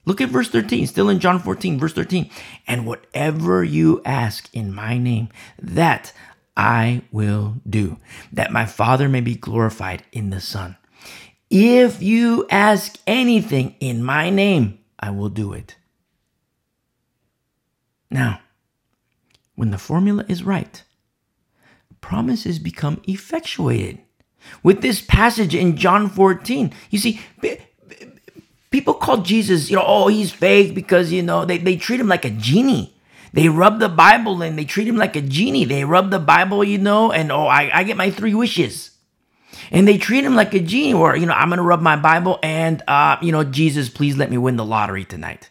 Look 0.05 0.21
at 0.21 0.29
verse 0.29 0.49
13, 0.49 0.87
still 0.87 1.09
in 1.09 1.19
John 1.19 1.39
14, 1.39 1.79
verse 1.79 1.93
13. 1.93 2.29
And 2.67 2.85
whatever 2.85 3.63
you 3.63 4.01
ask 4.05 4.49
in 4.53 4.73
my 4.73 4.97
name, 4.97 5.29
that 5.59 6.13
I 6.55 7.03
will 7.11 7.55
do, 7.67 7.97
that 8.33 8.51
my 8.51 8.65
Father 8.65 9.07
may 9.07 9.21
be 9.21 9.35
glorified 9.35 10.03
in 10.11 10.29
the 10.31 10.41
Son. 10.41 10.75
If 11.49 12.01
you 12.01 12.47
ask 12.49 12.97
anything 13.05 13.75
in 13.79 14.03
my 14.03 14.29
name, 14.29 14.79
I 14.99 15.11
will 15.11 15.29
do 15.29 15.53
it. 15.53 15.75
Now, 18.11 18.41
when 19.55 19.71
the 19.71 19.77
formula 19.77 20.25
is 20.27 20.43
right, 20.43 20.83
promises 22.01 22.59
become 22.59 23.01
effectuated. 23.07 23.99
With 24.63 24.81
this 24.81 25.01
passage 25.01 25.55
in 25.55 25.77
John 25.77 26.09
14, 26.09 26.73
you 26.89 26.99
see, 26.99 27.21
people 28.69 28.95
call 28.95 29.17
Jesus, 29.17 29.69
you 29.69 29.77
know, 29.77 29.85
oh, 29.85 30.07
he's 30.07 30.31
fake 30.31 30.75
because, 30.75 31.11
you 31.11 31.23
know, 31.23 31.45
they, 31.45 31.57
they 31.57 31.77
treat 31.77 31.99
him 31.99 32.07
like 32.07 32.25
a 32.25 32.31
genie. 32.31 32.93
They 33.33 33.47
rub 33.47 33.79
the 33.79 33.87
Bible 33.87 34.41
and 34.41 34.57
they 34.57 34.65
treat 34.65 34.87
him 34.87 34.97
like 34.97 35.15
a 35.15 35.21
genie. 35.21 35.63
They 35.63 35.85
rub 35.85 36.11
the 36.11 36.19
Bible, 36.19 36.65
you 36.65 36.79
know, 36.79 37.13
and 37.13 37.31
oh, 37.31 37.47
I, 37.47 37.71
I 37.73 37.83
get 37.83 37.95
my 37.95 38.11
three 38.11 38.33
wishes. 38.33 38.91
And 39.69 39.87
they 39.87 39.97
treat 39.97 40.25
him 40.25 40.35
like 40.35 40.53
a 40.53 40.59
genie, 40.59 40.93
or, 40.93 41.15
you 41.15 41.25
know, 41.25 41.33
I'm 41.33 41.47
going 41.47 41.57
to 41.57 41.63
rub 41.63 41.81
my 41.81 41.95
Bible 41.95 42.39
and, 42.43 42.81
uh, 42.89 43.17
you 43.21 43.31
know, 43.31 43.45
Jesus, 43.45 43.87
please 43.89 44.17
let 44.17 44.29
me 44.29 44.37
win 44.37 44.57
the 44.57 44.65
lottery 44.65 45.05
tonight 45.05 45.50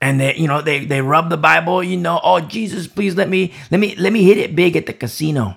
and 0.00 0.20
they 0.20 0.34
you 0.36 0.48
know 0.48 0.62
they 0.62 0.84
they 0.84 1.00
rub 1.00 1.28
the 1.30 1.36
bible 1.36 1.82
you 1.82 1.96
know 1.96 2.20
oh 2.22 2.40
jesus 2.40 2.86
please 2.86 3.14
let 3.16 3.28
me 3.28 3.52
let 3.70 3.78
me 3.78 3.94
let 3.96 4.12
me 4.12 4.24
hit 4.24 4.38
it 4.38 4.56
big 4.56 4.76
at 4.76 4.86
the 4.86 4.92
casino. 4.92 5.56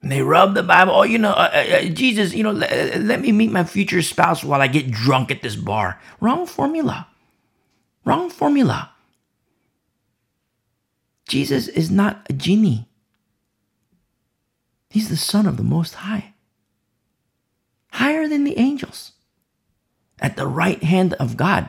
And 0.00 0.12
they 0.12 0.22
rub 0.22 0.54
the 0.54 0.62
bible 0.62 0.92
oh 0.92 1.02
you 1.02 1.18
know 1.18 1.32
uh, 1.32 1.50
uh, 1.52 1.76
uh 1.76 1.82
jesus 1.88 2.32
you 2.32 2.44
know 2.44 2.50
uh, 2.50 2.98
let 2.98 3.20
me 3.20 3.32
meet 3.32 3.50
my 3.50 3.64
future 3.64 4.02
spouse 4.02 4.44
while 4.44 4.60
i 4.60 4.68
get 4.68 4.90
drunk 4.90 5.30
at 5.30 5.42
this 5.42 5.56
bar. 5.56 6.00
Wrong 6.20 6.46
formula. 6.46 7.08
Wrong 8.04 8.30
formula. 8.30 8.92
Jesus 11.28 11.68
is 11.68 11.90
not 11.90 12.26
a 12.30 12.32
genie. 12.32 12.88
He's 14.88 15.10
the 15.10 15.16
son 15.16 15.46
of 15.46 15.58
the 15.58 15.64
most 15.64 15.94
high. 15.96 16.32
Higher 17.92 18.26
than 18.28 18.44
the 18.44 18.56
angels. 18.56 19.12
At 20.20 20.36
the 20.36 20.46
right 20.46 20.82
hand 20.82 21.14
of 21.14 21.36
god 21.36 21.68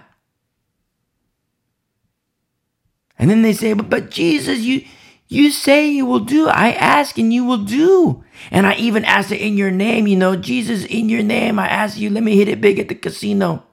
And 3.20 3.30
then 3.30 3.42
they 3.42 3.54
say, 3.54 3.74
but, 3.74 3.90
but 3.90 4.10
Jesus, 4.10 4.60
you, 4.60 4.86
you 5.28 5.52
say 5.52 5.90
you 5.90 6.06
will 6.06 6.22
do. 6.22 6.48
I 6.48 6.72
ask 6.72 7.18
and 7.18 7.34
you 7.34 7.44
will 7.44 7.64
do. 7.64 8.24
And 8.50 8.66
I 8.66 8.76
even 8.76 9.04
ask 9.04 9.32
it 9.32 9.42
in 9.42 9.58
your 9.58 9.72
name, 9.72 10.08
you 10.08 10.16
know, 10.16 10.38
Jesus, 10.38 10.86
in 10.86 11.10
your 11.10 11.22
name, 11.22 11.60
I 11.60 11.68
ask 11.68 11.98
you, 11.98 12.10
let 12.10 12.24
me 12.24 12.38
hit 12.38 12.48
it 12.48 12.62
big 12.62 12.80
at 12.80 12.88
the 12.88 12.96
casino. 12.96 13.64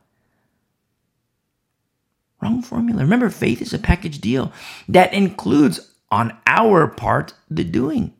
Wrong 2.42 2.60
formula. 2.60 3.02
Remember, 3.02 3.30
faith 3.30 3.62
is 3.62 3.72
a 3.72 3.78
package 3.78 4.20
deal 4.20 4.52
that 4.88 5.14
includes, 5.14 5.92
on 6.10 6.36
our 6.46 6.88
part, 6.88 7.32
the 7.48 7.64
doing. 7.64 8.12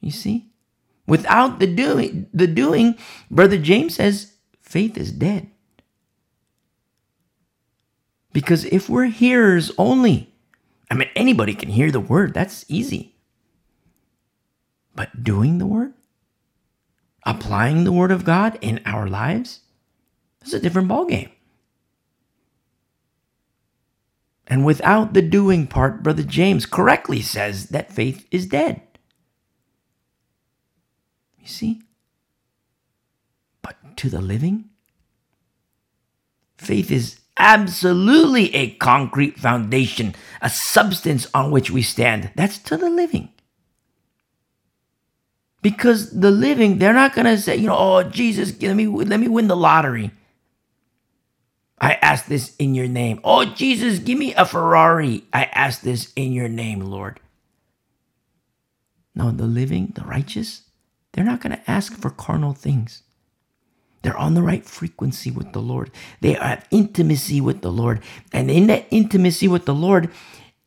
You 0.00 0.10
see? 0.10 0.50
Without 1.06 1.60
the 1.60 1.66
doing, 1.66 2.28
the 2.34 2.46
doing, 2.46 2.96
Brother 3.30 3.58
James 3.58 3.94
says, 3.94 4.32
faith 4.60 4.98
is 4.98 5.12
dead. 5.12 5.51
Because 8.32 8.64
if 8.66 8.88
we're 8.88 9.06
hearers 9.06 9.70
only, 9.76 10.32
I 10.90 10.94
mean, 10.94 11.08
anybody 11.14 11.54
can 11.54 11.70
hear 11.70 11.90
the 11.90 12.00
word, 12.00 12.34
that's 12.34 12.64
easy. 12.68 13.14
But 14.94 15.24
doing 15.24 15.58
the 15.58 15.66
word, 15.66 15.94
applying 17.24 17.84
the 17.84 17.92
word 17.92 18.10
of 18.10 18.24
God 18.24 18.58
in 18.60 18.80
our 18.84 19.06
lives, 19.08 19.60
is 20.44 20.54
a 20.54 20.60
different 20.60 20.88
ballgame. 20.88 21.30
And 24.46 24.66
without 24.66 25.14
the 25.14 25.22
doing 25.22 25.66
part, 25.66 26.02
Brother 26.02 26.22
James 26.22 26.66
correctly 26.66 27.22
says 27.22 27.68
that 27.68 27.92
faith 27.92 28.26
is 28.30 28.46
dead. 28.46 28.82
You 31.40 31.46
see? 31.46 31.82
But 33.62 33.96
to 33.98 34.10
the 34.10 34.20
living, 34.20 34.66
faith 36.58 36.90
is 36.90 37.21
absolutely 37.42 38.54
a 38.54 38.70
concrete 38.76 39.38
foundation, 39.38 40.14
a 40.40 40.48
substance 40.48 41.26
on 41.34 41.50
which 41.50 41.70
we 41.70 41.82
stand. 41.82 42.30
That's 42.36 42.56
to 42.60 42.76
the 42.76 42.88
living. 42.88 43.30
Because 45.60 46.18
the 46.18 46.30
living, 46.30 46.78
they're 46.78 46.94
not 46.94 47.14
going 47.14 47.26
to 47.26 47.36
say, 47.36 47.56
you 47.56 47.66
know, 47.66 47.76
oh, 47.76 48.02
Jesus, 48.04 48.60
let 48.62 48.74
me, 48.74 48.86
let 48.86 49.20
me 49.20 49.28
win 49.28 49.48
the 49.48 49.56
lottery. 49.56 50.12
I 51.80 51.94
ask 51.94 52.26
this 52.26 52.54
in 52.58 52.74
your 52.76 52.86
name. 52.86 53.20
Oh, 53.24 53.44
Jesus, 53.44 53.98
give 53.98 54.16
me 54.16 54.34
a 54.34 54.44
Ferrari. 54.44 55.24
I 55.32 55.44
ask 55.46 55.82
this 55.82 56.12
in 56.14 56.32
your 56.32 56.48
name, 56.48 56.80
Lord. 56.80 57.18
No, 59.14 59.30
the 59.32 59.46
living, 59.46 59.92
the 59.94 60.02
righteous, 60.02 60.62
they're 61.12 61.24
not 61.24 61.40
going 61.40 61.56
to 61.56 61.70
ask 61.70 61.92
for 61.94 62.10
carnal 62.10 62.54
things. 62.54 63.02
They're 64.02 64.16
on 64.16 64.34
the 64.34 64.42
right 64.42 64.64
frequency 64.64 65.30
with 65.30 65.52
the 65.52 65.62
Lord. 65.62 65.90
They 66.20 66.32
have 66.32 66.66
intimacy 66.70 67.40
with 67.40 67.62
the 67.62 67.72
Lord. 67.72 68.02
And 68.32 68.50
in 68.50 68.66
that 68.66 68.86
intimacy 68.90 69.48
with 69.48 69.64
the 69.64 69.74
Lord, 69.74 70.10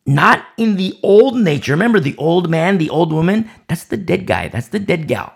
not 0.06 0.46
in 0.58 0.78
the 0.78 0.98
old 1.04 1.38
nature. 1.38 1.74
Remember 1.74 2.00
the 2.00 2.16
old 2.18 2.50
man, 2.50 2.78
the 2.78 2.90
old 2.90 3.12
woman? 3.12 3.50
That's 3.68 3.86
the 3.86 3.98
dead 3.98 4.26
guy. 4.26 4.48
That's 4.48 4.70
the 4.70 4.80
dead 4.80 5.08
gal. 5.08 5.36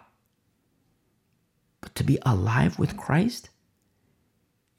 But 1.81 1.95
to 1.95 2.03
be 2.03 2.19
alive 2.25 2.79
with 2.79 2.97
Christ, 2.97 3.49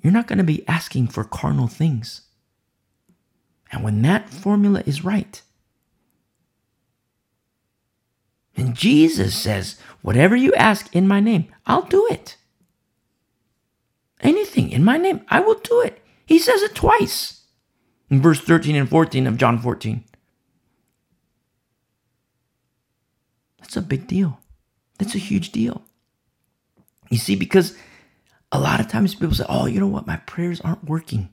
you're 0.02 0.12
not 0.12 0.26
going 0.26 0.38
to 0.38 0.44
be 0.44 0.66
asking 0.68 1.08
for 1.08 1.24
carnal 1.24 1.66
things. 1.66 2.22
And 3.72 3.84
when 3.84 4.02
that 4.02 4.30
formula 4.30 4.82
is 4.86 5.04
right, 5.04 5.42
and 8.56 8.74
Jesus 8.74 9.34
says, 9.34 9.78
Whatever 10.02 10.36
you 10.36 10.52
ask 10.54 10.94
in 10.94 11.08
my 11.08 11.20
name, 11.20 11.48
I'll 11.66 11.82
do 11.82 12.06
it 12.10 12.36
anything 14.22 14.70
in 14.70 14.84
my 14.84 14.96
name, 14.96 15.24
I 15.28 15.40
will 15.40 15.58
do 15.58 15.80
it. 15.80 16.02
He 16.26 16.38
says 16.38 16.62
it 16.62 16.74
twice 16.74 17.42
in 18.08 18.22
verse 18.22 18.40
13 18.40 18.76
and 18.76 18.88
14 18.88 19.26
of 19.26 19.36
John 19.36 19.58
14. 19.58 20.04
That's 23.60 23.76
a 23.76 23.82
big 23.82 24.06
deal. 24.06 24.40
That's 24.98 25.14
a 25.14 25.18
huge 25.18 25.52
deal. 25.52 25.82
You 27.08 27.18
see, 27.18 27.36
because 27.36 27.76
a 28.52 28.60
lot 28.60 28.80
of 28.80 28.88
times 28.88 29.14
people 29.14 29.34
say, 29.34 29.44
oh, 29.48 29.66
you 29.66 29.80
know 29.80 29.86
what? 29.86 30.06
My 30.06 30.16
prayers 30.18 30.60
aren't 30.60 30.84
working. 30.84 31.28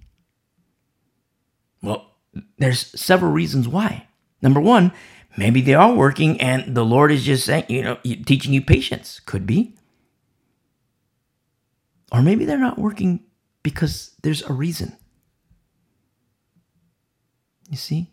Well, 1.81 2.11
there's 2.57 2.87
several 2.99 3.31
reasons 3.31 3.67
why. 3.67 4.07
Number 4.41 4.59
one, 4.59 4.91
maybe 5.35 5.61
they 5.61 5.73
are 5.73 5.93
working 5.93 6.39
and 6.41 6.75
the 6.75 6.85
Lord 6.85 7.11
is 7.11 7.23
just 7.23 7.45
saying, 7.45 7.65
you 7.69 7.81
know, 7.81 7.97
teaching 8.03 8.53
you 8.53 8.61
patience. 8.61 9.19
Could 9.19 9.45
be. 9.45 9.76
Or 12.11 12.21
maybe 12.21 12.45
they're 12.45 12.57
not 12.57 12.79
working 12.79 13.25
because 13.63 14.11
there's 14.23 14.43
a 14.43 14.53
reason. 14.53 14.95
You 17.69 17.77
see? 17.77 18.11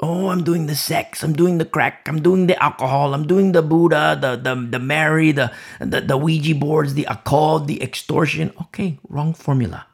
Oh, 0.00 0.30
I'm 0.30 0.42
doing 0.42 0.66
the 0.66 0.74
sex, 0.74 1.22
I'm 1.22 1.32
doing 1.32 1.58
the 1.58 1.64
crack, 1.64 2.08
I'm 2.08 2.20
doing 2.20 2.48
the 2.48 2.60
alcohol, 2.60 3.14
I'm 3.14 3.24
doing 3.24 3.52
the 3.52 3.62
Buddha, 3.62 4.18
the 4.20 4.34
the, 4.34 4.54
the 4.68 4.80
Mary, 4.80 5.30
the, 5.30 5.52
the, 5.78 6.00
the 6.00 6.16
Ouija 6.16 6.56
boards, 6.56 6.94
the 6.94 7.04
occult, 7.04 7.68
the 7.68 7.80
extortion. 7.80 8.52
Okay, 8.60 8.98
wrong 9.08 9.32
formula. 9.32 9.86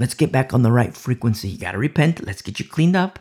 Let's 0.00 0.14
get 0.14 0.32
back 0.32 0.52
on 0.52 0.62
the 0.62 0.72
right 0.72 0.96
frequency. 0.96 1.48
You 1.50 1.58
gotta 1.58 1.78
repent. 1.78 2.26
Let's 2.26 2.42
get 2.42 2.58
you 2.58 2.66
cleaned 2.66 2.96
up. 2.96 3.20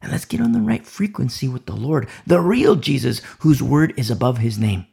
And 0.00 0.12
let's 0.12 0.24
get 0.24 0.40
on 0.40 0.52
the 0.52 0.60
right 0.60 0.86
frequency 0.86 1.48
with 1.48 1.66
the 1.66 1.74
Lord, 1.74 2.08
the 2.26 2.40
real 2.40 2.76
Jesus, 2.76 3.20
whose 3.40 3.62
word 3.62 3.94
is 3.96 4.10
above 4.10 4.38
his 4.38 4.58
name. 4.58 4.86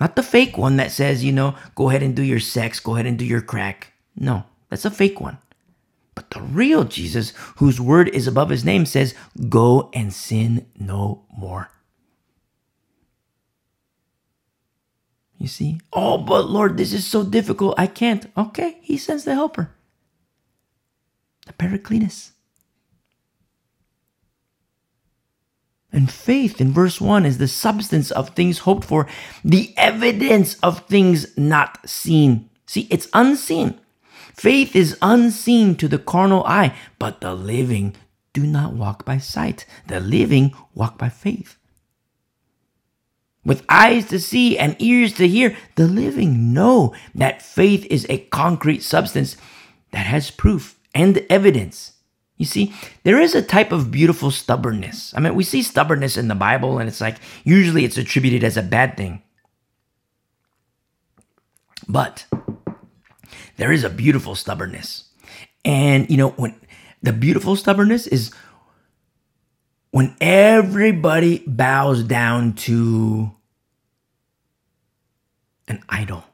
Not 0.00 0.16
the 0.16 0.22
fake 0.22 0.56
one 0.56 0.76
that 0.76 0.90
says, 0.90 1.22
you 1.22 1.30
know, 1.30 1.54
go 1.74 1.90
ahead 1.90 2.02
and 2.02 2.16
do 2.16 2.22
your 2.22 2.40
sex, 2.40 2.80
go 2.80 2.94
ahead 2.94 3.06
and 3.06 3.18
do 3.18 3.24
your 3.24 3.42
crack. 3.42 3.92
No, 4.16 4.44
that's 4.70 4.86
a 4.86 4.90
fake 4.90 5.20
one. 5.20 5.38
But 6.14 6.30
the 6.30 6.40
real 6.40 6.84
Jesus, 6.84 7.34
whose 7.56 7.80
word 7.80 8.08
is 8.08 8.26
above 8.26 8.48
his 8.48 8.64
name, 8.64 8.86
says, 8.86 9.14
go 9.48 9.90
and 9.92 10.12
sin 10.12 10.66
no 10.78 11.24
more. 11.36 11.70
You 15.38 15.48
see? 15.48 15.80
Oh, 15.92 16.18
but 16.18 16.50
Lord, 16.50 16.76
this 16.76 16.92
is 16.92 17.06
so 17.06 17.24
difficult. 17.24 17.74
I 17.78 17.86
can't. 17.86 18.26
Okay, 18.36 18.78
he 18.82 18.98
sends 18.98 19.24
the 19.24 19.34
helper, 19.34 19.70
the 21.46 21.52
Paracletus. 21.54 22.32
And 25.92 26.10
faith 26.10 26.60
in 26.60 26.72
verse 26.72 27.00
1 27.00 27.26
is 27.26 27.38
the 27.38 27.48
substance 27.48 28.10
of 28.10 28.30
things 28.30 28.60
hoped 28.60 28.84
for, 28.84 29.06
the 29.44 29.74
evidence 29.76 30.56
of 30.62 30.86
things 30.86 31.36
not 31.36 31.88
seen. 31.88 32.48
See, 32.66 32.86
it's 32.90 33.08
unseen. 33.12 33.80
Faith 34.34 34.76
is 34.76 34.96
unseen 35.02 35.74
to 35.76 35.88
the 35.88 35.98
carnal 35.98 36.44
eye, 36.44 36.74
but 36.98 37.20
the 37.20 37.34
living 37.34 37.96
do 38.32 38.46
not 38.46 38.72
walk 38.72 39.04
by 39.04 39.18
sight. 39.18 39.66
The 39.88 40.00
living 40.00 40.54
walk 40.74 40.96
by 40.96 41.08
faith. 41.08 41.56
With 43.44 43.64
eyes 43.68 44.06
to 44.06 44.20
see 44.20 44.58
and 44.58 44.76
ears 44.78 45.14
to 45.14 45.26
hear, 45.26 45.56
the 45.74 45.86
living 45.86 46.52
know 46.52 46.94
that 47.14 47.42
faith 47.42 47.86
is 47.90 48.06
a 48.08 48.18
concrete 48.18 48.82
substance 48.82 49.36
that 49.90 50.06
has 50.06 50.30
proof 50.30 50.78
and 50.94 51.26
evidence. 51.28 51.94
You 52.40 52.46
see, 52.46 52.72
there 53.02 53.20
is 53.20 53.34
a 53.34 53.42
type 53.42 53.70
of 53.70 53.90
beautiful 53.90 54.30
stubbornness. 54.30 55.12
I 55.14 55.20
mean, 55.20 55.34
we 55.34 55.44
see 55.44 55.62
stubbornness 55.62 56.16
in 56.16 56.28
the 56.28 56.34
Bible, 56.34 56.78
and 56.78 56.88
it's 56.88 57.02
like 57.02 57.16
usually 57.44 57.84
it's 57.84 57.98
attributed 57.98 58.42
as 58.42 58.56
a 58.56 58.62
bad 58.62 58.96
thing. 58.96 59.20
But 61.86 62.24
there 63.58 63.70
is 63.70 63.84
a 63.84 63.90
beautiful 63.90 64.34
stubbornness. 64.34 65.04
And, 65.66 66.08
you 66.08 66.16
know, 66.16 66.30
when 66.30 66.58
the 67.02 67.12
beautiful 67.12 67.56
stubbornness 67.56 68.06
is 68.06 68.32
when 69.90 70.16
everybody 70.18 71.44
bows 71.46 72.02
down 72.02 72.54
to 72.54 73.32
an 75.68 75.82
idol, 75.90 76.24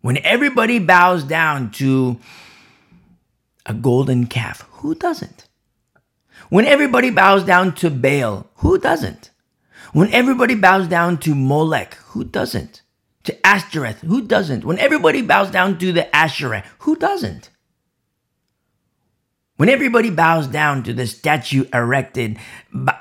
when 0.00 0.16
everybody 0.24 0.78
bows 0.78 1.22
down 1.22 1.70
to 1.72 2.18
a 3.68 3.74
golden 3.74 4.26
calf. 4.26 4.66
Who 4.80 4.94
doesn't? 4.94 5.46
When 6.48 6.64
everybody 6.64 7.10
bows 7.10 7.44
down 7.44 7.74
to 7.76 7.90
Baal, 7.90 8.46
who 8.56 8.78
doesn't? 8.78 9.30
When 9.92 10.12
everybody 10.12 10.54
bows 10.54 10.88
down 10.88 11.18
to 11.18 11.34
Molech, 11.34 11.94
who 12.08 12.24
doesn't? 12.24 12.82
To 13.24 13.46
Ashtoreth, 13.46 14.00
who 14.00 14.26
doesn't? 14.26 14.64
When 14.64 14.78
everybody 14.78 15.22
bows 15.22 15.50
down 15.50 15.78
to 15.78 15.92
the 15.92 16.14
Asherah, 16.16 16.64
who 16.80 16.96
doesn't? 16.96 17.50
When 19.56 19.68
everybody 19.68 20.10
bows 20.10 20.46
down 20.46 20.84
to 20.84 20.92
the 20.92 21.06
statue 21.06 21.64
erected 21.74 22.38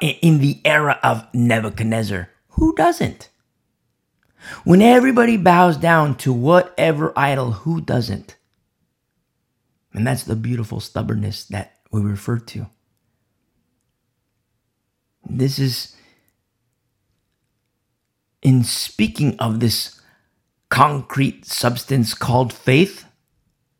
in 0.02 0.40
the 0.40 0.60
era 0.66 1.00
of 1.04 1.28
Nebuchadnezzar, 1.34 2.30
who 2.50 2.76
doesn't? 2.76 3.30
When 4.64 4.82
everybody 4.82 5.38
bows 5.38 5.78
down 5.78 6.16
to 6.18 6.34
whatever 6.34 7.14
idol, 7.16 7.52
who 7.52 7.80
doesn't? 7.80 8.37
And 9.94 10.06
that's 10.06 10.24
the 10.24 10.36
beautiful 10.36 10.80
stubbornness 10.80 11.46
that 11.46 11.80
we 11.92 12.02
refer 12.02 12.40
to. 12.40 12.68
This 15.30 15.60
is 15.60 15.96
in 18.42 18.64
speaking 18.64 19.38
of 19.40 19.60
this 19.60 20.00
concrete 20.70 21.46
substance 21.46 22.14
called 22.14 22.54
faith, 22.54 23.06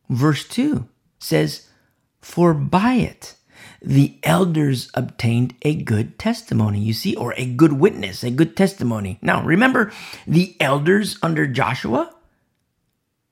verse 0.08 0.46
2 0.48 0.88
says, 1.18 1.68
For 2.20 2.54
by 2.54 2.94
it 2.94 3.34
the 3.80 4.18
elders 4.24 4.90
obtained 4.94 5.54
a 5.62 5.74
good 5.74 6.18
testimony, 6.18 6.80
you 6.80 6.92
see, 6.92 7.14
or 7.14 7.32
a 7.36 7.46
good 7.46 7.74
witness, 7.74 8.24
a 8.24 8.30
good 8.30 8.56
testimony. 8.56 9.18
Now, 9.22 9.44
remember 9.44 9.92
the 10.26 10.56
elders 10.60 11.18
under 11.22 11.46
Joshua? 11.46 12.14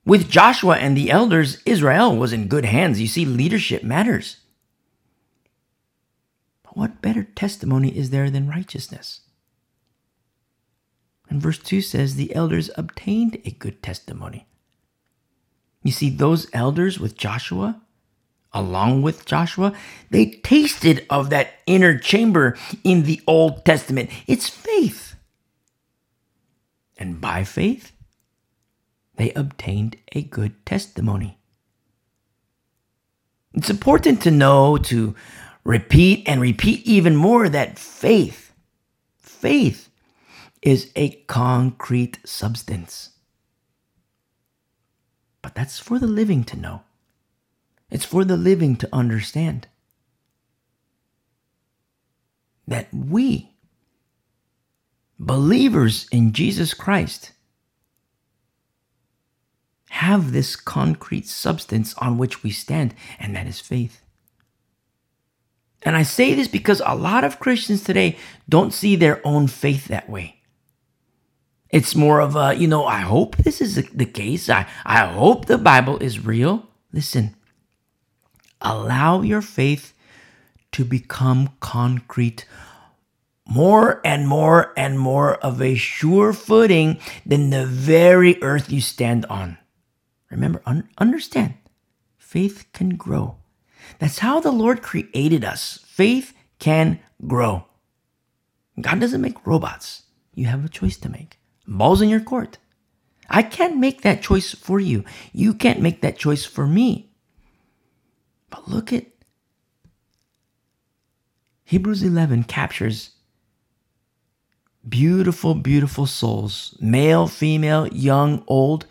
With 0.07 0.29
Joshua 0.29 0.77
and 0.77 0.95
the 0.95 1.11
elders, 1.11 1.61
Israel 1.65 2.15
was 2.15 2.31
in 2.31 2.47
good 2.47 2.63
hands. 2.63 3.01
You 3.01 3.07
see, 3.07 3.25
leadership 3.25 3.83
matters. 3.83 4.37
But 6.63 6.77
what 6.77 7.01
better 7.01 7.23
testimony 7.23 7.89
is 7.89 8.09
there 8.09 8.29
than 8.29 8.47
righteousness? 8.47 9.19
And 11.29 11.41
verse 11.41 11.57
2 11.59 11.81
says, 11.81 12.15
The 12.15 12.33
elders 12.33 12.69
obtained 12.77 13.41
a 13.43 13.51
good 13.51 13.83
testimony. 13.83 14.47
You 15.83 15.91
see, 15.91 16.09
those 16.09 16.47
elders 16.53 17.01
with 17.01 17.17
Joshua, 17.17 17.81
along 18.53 19.01
with 19.01 19.25
Joshua, 19.25 19.73
they 20.09 20.39
tasted 20.41 21.05
of 21.09 21.31
that 21.31 21.55
inner 21.65 21.97
chamber 21.97 22.57
in 22.85 23.03
the 23.03 23.21
Old 23.27 23.65
Testament. 23.65 24.09
It's 24.25 24.47
faith. 24.47 25.17
And 26.97 27.19
by 27.19 27.43
faith, 27.43 27.91
they 29.17 29.33
obtained 29.33 29.97
a 30.13 30.21
good 30.21 30.65
testimony. 30.65 31.37
It's 33.53 33.69
important 33.69 34.21
to 34.21 34.31
know, 34.31 34.77
to 34.77 35.15
repeat 35.63 36.23
and 36.27 36.39
repeat 36.39 36.85
even 36.85 37.15
more 37.15 37.49
that 37.49 37.77
faith, 37.79 38.53
faith 39.17 39.89
is 40.61 40.91
a 40.95 41.09
concrete 41.27 42.19
substance. 42.25 43.09
But 45.41 45.55
that's 45.55 45.79
for 45.79 45.99
the 45.99 46.07
living 46.07 46.43
to 46.45 46.57
know. 46.57 46.81
It's 47.89 48.05
for 48.05 48.23
the 48.25 48.37
living 48.37 48.75
to 48.77 48.89
understand 48.93 49.67
that 52.67 52.93
we, 52.93 53.55
believers 55.17 56.05
in 56.11 56.33
Jesus 56.33 56.73
Christ, 56.73 57.31
have 59.97 60.31
this 60.31 60.55
concrete 60.55 61.27
substance 61.27 61.95
on 61.95 62.17
which 62.17 62.43
we 62.43 62.51
stand, 62.51 62.93
and 63.19 63.35
that 63.35 63.47
is 63.47 63.59
faith. 63.59 64.01
And 65.81 65.95
I 65.95 66.03
say 66.03 66.35
this 66.35 66.47
because 66.47 66.81
a 66.85 66.95
lot 66.95 67.23
of 67.23 67.39
Christians 67.39 67.83
today 67.83 68.17
don't 68.47 68.73
see 68.73 68.95
their 68.95 69.19
own 69.25 69.47
faith 69.47 69.87
that 69.87 70.07
way. 70.07 70.41
It's 71.69 71.95
more 71.95 72.21
of 72.21 72.35
a, 72.35 72.53
you 72.53 72.67
know, 72.67 72.85
I 72.85 72.99
hope 72.99 73.37
this 73.37 73.59
is 73.59 73.75
the 73.75 74.05
case. 74.05 74.49
I, 74.49 74.67
I 74.85 75.07
hope 75.07 75.45
the 75.45 75.57
Bible 75.57 75.97
is 75.97 76.23
real. 76.23 76.67
Listen, 76.93 77.35
allow 78.61 79.21
your 79.21 79.41
faith 79.41 79.93
to 80.73 80.85
become 80.85 81.49
concrete 81.59 82.45
more 83.47 83.99
and 84.05 84.27
more 84.27 84.73
and 84.77 84.99
more 84.99 85.35
of 85.35 85.61
a 85.61 85.75
sure 85.75 86.33
footing 86.33 86.99
than 87.25 87.49
the 87.49 87.65
very 87.65 88.41
earth 88.43 88.71
you 88.71 88.81
stand 88.81 89.25
on. 89.25 89.57
Remember, 90.29 90.61
un- 90.65 90.89
understand, 90.97 91.55
faith 92.17 92.65
can 92.73 92.89
grow. 92.89 93.37
That's 93.99 94.19
how 94.19 94.39
the 94.39 94.51
Lord 94.51 94.81
created 94.81 95.45
us. 95.45 95.79
Faith 95.85 96.33
can 96.59 96.99
grow. 97.25 97.65
God 98.79 98.99
doesn't 98.99 99.21
make 99.21 99.45
robots. 99.47 100.03
You 100.33 100.45
have 100.47 100.65
a 100.65 100.69
choice 100.69 100.97
to 100.97 101.09
make. 101.09 101.39
Balls 101.67 102.01
in 102.01 102.09
your 102.09 102.19
court. 102.19 102.57
I 103.29 103.43
can't 103.43 103.77
make 103.77 104.01
that 104.01 104.21
choice 104.21 104.53
for 104.53 104.79
you. 104.79 105.03
You 105.33 105.53
can't 105.53 105.81
make 105.81 106.01
that 106.01 106.17
choice 106.17 106.45
for 106.45 106.67
me. 106.67 107.11
But 108.49 108.67
look 108.69 108.93
at 108.93 109.05
Hebrews 111.65 112.03
11 112.03 112.45
captures 112.45 113.11
beautiful, 114.87 115.53
beautiful 115.53 116.05
souls, 116.05 116.77
male, 116.79 117.27
female, 117.27 117.87
young, 117.87 118.43
old, 118.47 118.85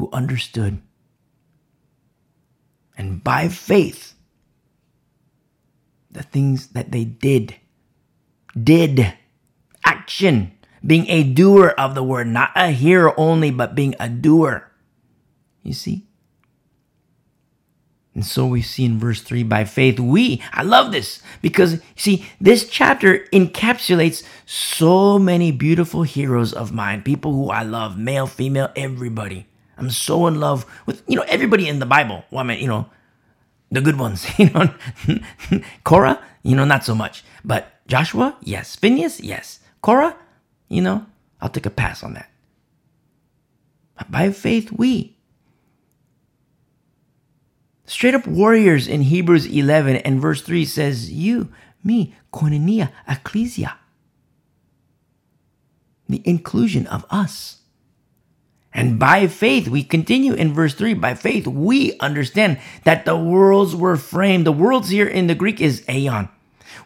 who 0.00 0.08
understood. 0.12 0.80
And 2.96 3.22
by 3.22 3.48
faith, 3.48 4.14
the 6.10 6.22
things 6.22 6.68
that 6.68 6.90
they 6.90 7.04
did, 7.04 7.56
did, 8.56 9.12
action, 9.84 10.52
being 10.84 11.06
a 11.08 11.22
doer 11.22 11.68
of 11.76 11.94
the 11.94 12.02
word, 12.02 12.26
not 12.26 12.50
a 12.56 12.70
hearer 12.70 13.12
only, 13.18 13.50
but 13.50 13.74
being 13.74 13.94
a 14.00 14.08
doer. 14.08 14.72
You 15.62 15.74
see? 15.74 16.06
And 18.14 18.24
so 18.24 18.46
we 18.46 18.60
see 18.60 18.84
in 18.84 18.98
verse 18.98 19.20
3 19.20 19.44
by 19.44 19.64
faith, 19.64 20.00
we, 20.00 20.42
I 20.52 20.62
love 20.62 20.90
this 20.90 21.22
because, 21.42 21.80
see, 21.94 22.26
this 22.40 22.68
chapter 22.68 23.20
encapsulates 23.32 24.24
so 24.46 25.18
many 25.18 25.52
beautiful 25.52 26.02
heroes 26.02 26.52
of 26.52 26.72
mine, 26.72 27.02
people 27.02 27.32
who 27.32 27.50
I 27.50 27.62
love, 27.62 27.96
male, 27.96 28.26
female, 28.26 28.70
everybody. 28.74 29.46
I'm 29.80 29.90
so 29.90 30.26
in 30.26 30.38
love 30.38 30.66
with, 30.86 31.02
you 31.08 31.16
know, 31.16 31.24
everybody 31.26 31.68
in 31.68 31.78
the 31.78 31.86
Bible. 31.86 32.24
Well, 32.30 32.40
I 32.40 32.42
mean, 32.44 32.60
you 32.60 32.68
know, 32.68 32.86
the 33.70 33.80
good 33.80 33.98
ones, 33.98 34.26
you 34.38 34.50
know, 34.50 34.72
Korah, 35.84 36.22
you 36.42 36.54
know, 36.54 36.64
not 36.64 36.84
so 36.84 36.94
much. 36.94 37.24
But 37.44 37.66
Joshua, 37.86 38.36
yes. 38.42 38.76
Phineas, 38.76 39.20
yes. 39.20 39.60
Korah, 39.80 40.16
you 40.68 40.82
know, 40.82 41.06
I'll 41.40 41.48
take 41.48 41.66
a 41.66 41.70
pass 41.70 42.02
on 42.02 42.14
that. 42.14 42.30
But 43.96 44.10
by 44.10 44.30
faith, 44.30 44.70
we, 44.72 45.16
Straight 47.90 48.14
up 48.14 48.24
warriors 48.24 48.86
in 48.86 49.02
Hebrews 49.02 49.46
11 49.46 49.96
and 49.96 50.20
verse 50.20 50.42
3 50.42 50.64
says, 50.64 51.10
You, 51.10 51.48
me, 51.82 52.14
koinonia, 52.32 52.92
ecclesia. 53.08 53.76
The 56.08 56.22
inclusion 56.24 56.86
of 56.86 57.04
us. 57.10 57.59
And 58.72 58.98
by 58.98 59.26
faith, 59.26 59.68
we 59.68 59.82
continue 59.82 60.32
in 60.32 60.54
verse 60.54 60.74
3 60.74 60.94
by 60.94 61.14
faith, 61.14 61.46
we 61.46 61.98
understand 61.98 62.60
that 62.84 63.04
the 63.04 63.16
worlds 63.16 63.74
were 63.74 63.96
framed. 63.96 64.46
The 64.46 64.52
worlds 64.52 64.90
here 64.90 65.08
in 65.08 65.26
the 65.26 65.34
Greek 65.34 65.60
is 65.60 65.84
aeon, 65.88 66.28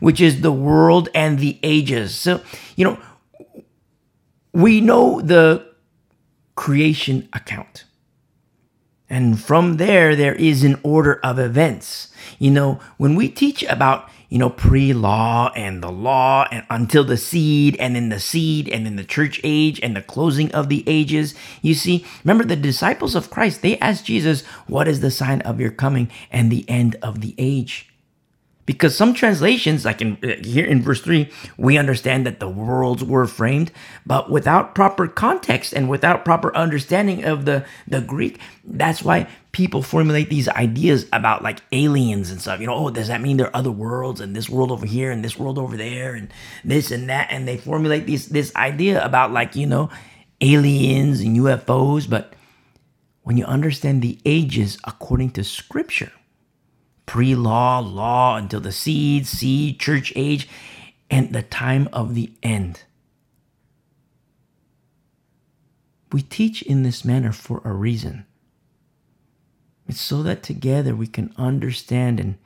which 0.00 0.20
is 0.20 0.40
the 0.40 0.52
world 0.52 1.08
and 1.14 1.38
the 1.38 1.58
ages. 1.62 2.14
So, 2.14 2.40
you 2.74 2.84
know, 2.84 2.98
we 4.52 4.80
know 4.80 5.20
the 5.20 5.66
creation 6.54 7.28
account. 7.32 7.84
And 9.10 9.38
from 9.38 9.76
there, 9.76 10.16
there 10.16 10.34
is 10.34 10.64
an 10.64 10.80
order 10.82 11.20
of 11.22 11.38
events. 11.38 12.08
You 12.38 12.50
know, 12.50 12.80
when 12.96 13.14
we 13.14 13.28
teach 13.28 13.62
about, 13.64 14.08
you 14.34 14.40
know, 14.40 14.50
pre 14.50 14.92
law 14.92 15.52
and 15.54 15.80
the 15.80 15.92
law 15.92 16.44
and 16.50 16.66
until 16.68 17.04
the 17.04 17.16
seed 17.16 17.76
and 17.76 17.94
then 17.94 18.08
the 18.08 18.18
seed 18.18 18.68
and 18.68 18.84
then 18.84 18.96
the 18.96 19.04
church 19.04 19.40
age 19.44 19.78
and 19.80 19.94
the 19.94 20.02
closing 20.02 20.50
of 20.50 20.68
the 20.68 20.82
ages, 20.88 21.36
you 21.62 21.72
see, 21.72 22.04
remember 22.24 22.44
the 22.44 22.56
disciples 22.56 23.14
of 23.14 23.30
Christ, 23.30 23.62
they 23.62 23.78
asked 23.78 24.06
Jesus, 24.06 24.42
What 24.66 24.88
is 24.88 24.98
the 24.98 25.12
sign 25.12 25.40
of 25.42 25.60
your 25.60 25.70
coming 25.70 26.10
and 26.32 26.50
the 26.50 26.68
end 26.68 26.96
of 27.00 27.20
the 27.20 27.36
age? 27.38 27.93
Because 28.66 28.96
some 28.96 29.12
translations, 29.12 29.84
like 29.84 30.00
in 30.00 30.16
uh, 30.22 30.42
here 30.42 30.64
in 30.64 30.80
verse 30.80 31.00
3, 31.02 31.30
we 31.58 31.76
understand 31.76 32.24
that 32.26 32.40
the 32.40 32.48
worlds 32.48 33.04
were 33.04 33.26
framed, 33.26 33.70
but 34.06 34.30
without 34.30 34.74
proper 34.74 35.06
context 35.06 35.74
and 35.74 35.88
without 35.88 36.24
proper 36.24 36.54
understanding 36.56 37.24
of 37.24 37.44
the, 37.44 37.66
the 37.86 38.00
Greek, 38.00 38.40
that's 38.64 39.02
why 39.02 39.28
people 39.52 39.82
formulate 39.82 40.30
these 40.30 40.48
ideas 40.48 41.06
about 41.12 41.42
like 41.42 41.60
aliens 41.72 42.30
and 42.30 42.40
stuff. 42.40 42.58
You 42.58 42.66
know, 42.66 42.74
oh, 42.74 42.90
does 42.90 43.08
that 43.08 43.20
mean 43.20 43.36
there 43.36 43.48
are 43.48 43.56
other 43.56 43.70
worlds 43.70 44.20
and 44.20 44.34
this 44.34 44.48
world 44.48 44.72
over 44.72 44.86
here 44.86 45.10
and 45.10 45.22
this 45.22 45.38
world 45.38 45.58
over 45.58 45.76
there 45.76 46.14
and 46.14 46.32
this 46.64 46.90
and 46.90 47.08
that? 47.10 47.28
And 47.30 47.46
they 47.46 47.58
formulate 47.58 48.06
these 48.06 48.28
this 48.28 48.54
idea 48.56 49.04
about 49.04 49.30
like, 49.30 49.54
you 49.54 49.66
know, 49.66 49.90
aliens 50.40 51.20
and 51.20 51.36
UFOs, 51.36 52.08
but 52.08 52.32
when 53.22 53.36
you 53.36 53.44
understand 53.44 54.02
the 54.02 54.18
ages 54.24 54.78
according 54.84 55.30
to 55.30 55.44
scripture, 55.44 56.12
pre 57.06 57.34
law, 57.34 57.78
law 57.78 58.36
until 58.36 58.60
the 58.60 58.72
seed, 58.72 59.26
seed, 59.26 59.78
church 59.78 60.12
age, 60.16 60.48
and 61.10 61.32
the 61.32 61.42
time 61.42 61.88
of 61.92 62.14
the 62.14 62.32
end. 62.42 62.82
We 66.12 66.22
teach 66.22 66.62
in 66.62 66.82
this 66.82 67.04
manner 67.04 67.32
for 67.32 67.60
a 67.64 67.72
reason. 67.72 68.26
It's 69.88 70.00
so 70.00 70.22
that 70.22 70.42
together 70.42 70.94
we 70.94 71.06
can 71.06 71.34
understand, 71.36 72.20
and 72.20 72.38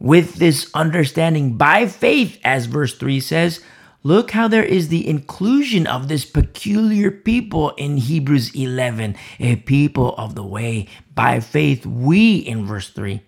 with 0.00 0.36
this 0.36 0.70
understanding 0.74 1.56
by 1.56 1.86
faith, 1.86 2.38
as 2.42 2.66
verse 2.66 2.96
3 2.96 3.20
says, 3.20 3.60
look 4.02 4.32
how 4.32 4.48
there 4.48 4.64
is 4.64 4.88
the 4.88 5.06
inclusion 5.06 5.86
of 5.86 6.08
this 6.08 6.24
peculiar 6.24 7.10
people 7.10 7.70
in 7.70 7.98
Hebrews 7.98 8.54
11, 8.54 9.16
a 9.40 9.56
people 9.56 10.14
of 10.16 10.34
the 10.34 10.44
way. 10.44 10.88
By 11.14 11.40
faith, 11.40 11.86
we, 11.86 12.36
in 12.36 12.66
verse 12.66 12.88
3, 12.90 13.20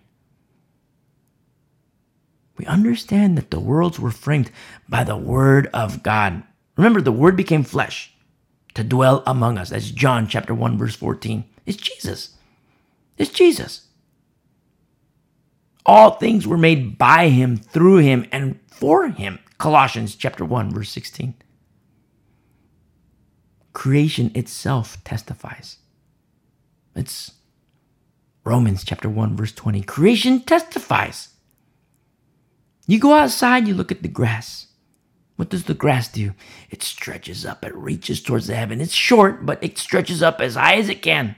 we 2.59 2.67
understand 2.67 3.39
that 3.39 3.51
the 3.51 3.61
worlds 3.61 3.99
were 3.99 4.11
framed 4.11 4.51
by 4.89 5.05
the 5.05 5.17
word 5.17 5.69
of 5.73 6.03
God. 6.03 6.43
Remember, 6.77 7.01
the 7.01 7.13
word 7.13 7.37
became 7.37 7.63
flesh 7.63 8.13
to 8.75 8.85
dwell 8.85 9.23
among 9.27 9.59
us. 9.59 9.71
That's 9.71 9.91
John 9.91 10.27
chapter 10.29 10.55
1, 10.55 10.77
verse 10.77 10.97
14. 10.97 11.45
It's 11.67 11.77
Jesus. 11.77 12.35
It's 13.17 13.31
Jesus. 13.31 13.87
All 15.87 16.13
things 16.13 16.47
were 16.47 16.59
made 16.59 16.99
by 16.99 17.29
him, 17.29 17.57
through 17.57 17.99
him, 17.99 18.27
and 18.31 18.61
for 18.67 19.09
him. 19.09 19.39
Colossians 19.57 20.15
chapter 20.15 20.45
1, 20.45 20.71
verse 20.71 20.91
16. 20.91 21.35
Creation 23.73 24.31
itself 24.35 25.03
testifies. 25.05 25.79
It's 26.95 27.33
Romans 28.45 28.85
chapter 28.85 29.09
1, 29.09 29.37
verse 29.37 29.53
20. 29.53 29.83
Creation 29.83 30.41
testifies 30.41 31.29
you 32.89 32.99
go 32.99 33.13
outside, 33.13 33.69
you 33.69 33.75
look 33.75 33.93
at 33.93 34.03
the 34.03 34.09
grass. 34.09 34.67
What 35.37 35.51
does 35.51 35.65
the 35.65 35.75
grass 35.75 36.09
do? 36.09 36.33
It 36.71 36.83
stretches 36.83 37.45
up, 37.45 37.63
it 37.63 37.75
reaches 37.77 38.23
towards 38.23 38.47
the 38.47 38.57
heaven. 38.57 38.81
It's 38.81 38.95
short, 38.95 39.45
but 39.45 39.63
it 39.63 39.77
stretches 39.77 40.23
up 40.23 40.41
as 40.41 40.55
high 40.55 40.77
as 40.77 40.89
it 40.89 41.03
can. 41.03 41.37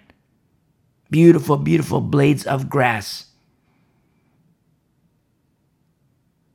Beautiful, 1.11 1.57
beautiful 1.57 2.01
blades 2.01 2.47
of 2.47 2.71
grass. 2.71 3.27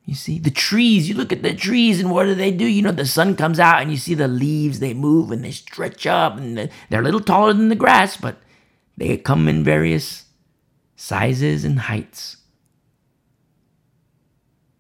You 0.06 0.16
see, 0.16 0.40
the 0.40 0.50
trees, 0.50 1.10
you 1.10 1.16
look 1.16 1.34
at 1.34 1.44
the 1.44 1.54
trees 1.54 2.00
and 2.00 2.10
what 2.10 2.24
do 2.24 2.34
they 2.34 2.52
do? 2.52 2.66
You 2.66 2.82
know, 2.82 2.92
the 2.94 3.06
sun 3.06 3.36
comes 3.36 3.60
out 3.60 3.82
and 3.82 3.92
you 3.92 3.98
see 3.98 4.14
the 4.14 4.30
leaves, 4.30 4.80
they 4.80 4.94
move 4.94 5.30
and 5.30 5.44
they 5.44 5.52
stretch 5.52 6.08
up 6.08 6.38
and 6.38 6.70
they're 6.90 7.02
a 7.02 7.04
little 7.04 7.20
taller 7.20 7.52
than 7.52 7.68
the 7.68 7.76
grass, 7.76 8.16
but 8.16 8.38
they 8.96 9.18
come 9.18 9.50
in 9.50 9.62
various 9.62 10.24
sizes 10.96 11.66
and 11.66 11.80
heights 11.80 12.38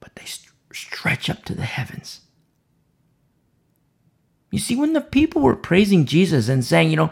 but 0.05 0.15
they 0.15 0.25
st- 0.25 0.53
stretch 0.71 1.31
up 1.31 1.43
to 1.45 1.55
the 1.55 1.63
heavens. 1.65 2.21
You 4.51 4.59
see, 4.59 4.75
when 4.75 4.93
the 4.93 5.01
people 5.01 5.41
were 5.41 5.55
praising 5.55 6.05
Jesus 6.05 6.47
and 6.47 6.63
saying, 6.63 6.91
you 6.91 6.95
know, 6.95 7.11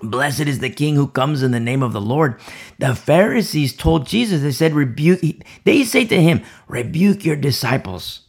Blessed 0.00 0.42
is 0.42 0.60
the 0.60 0.70
King 0.70 0.94
who 0.94 1.08
comes 1.08 1.42
in 1.42 1.50
the 1.50 1.58
name 1.58 1.82
of 1.82 1.92
the 1.92 2.00
Lord. 2.00 2.40
The 2.78 2.94
Pharisees 2.94 3.76
told 3.76 4.06
Jesus, 4.06 4.42
they 4.42 4.52
said, 4.52 4.72
rebuke, 4.72 5.20
they 5.64 5.82
say 5.82 6.04
to 6.04 6.22
him, 6.22 6.42
rebuke 6.68 7.24
your 7.24 7.34
disciples. 7.34 8.20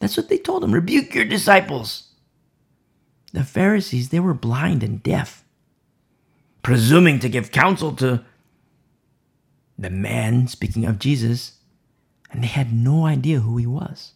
That's 0.00 0.16
what 0.16 0.28
they 0.28 0.38
told 0.38 0.64
him, 0.64 0.72
rebuke 0.72 1.14
your 1.14 1.24
disciples. 1.24 2.08
The 3.32 3.44
Pharisees, 3.44 4.08
they 4.08 4.18
were 4.18 4.34
blind 4.34 4.82
and 4.82 5.00
deaf, 5.04 5.44
presuming 6.64 7.20
to 7.20 7.28
give 7.28 7.52
counsel 7.52 7.94
to 7.96 8.24
the 9.78 9.90
man, 9.90 10.48
speaking 10.48 10.84
of 10.84 10.98
Jesus, 10.98 11.55
and 12.30 12.42
they 12.42 12.48
had 12.48 12.72
no 12.72 13.06
idea 13.06 13.40
who 13.40 13.56
he 13.56 13.66
was. 13.66 14.12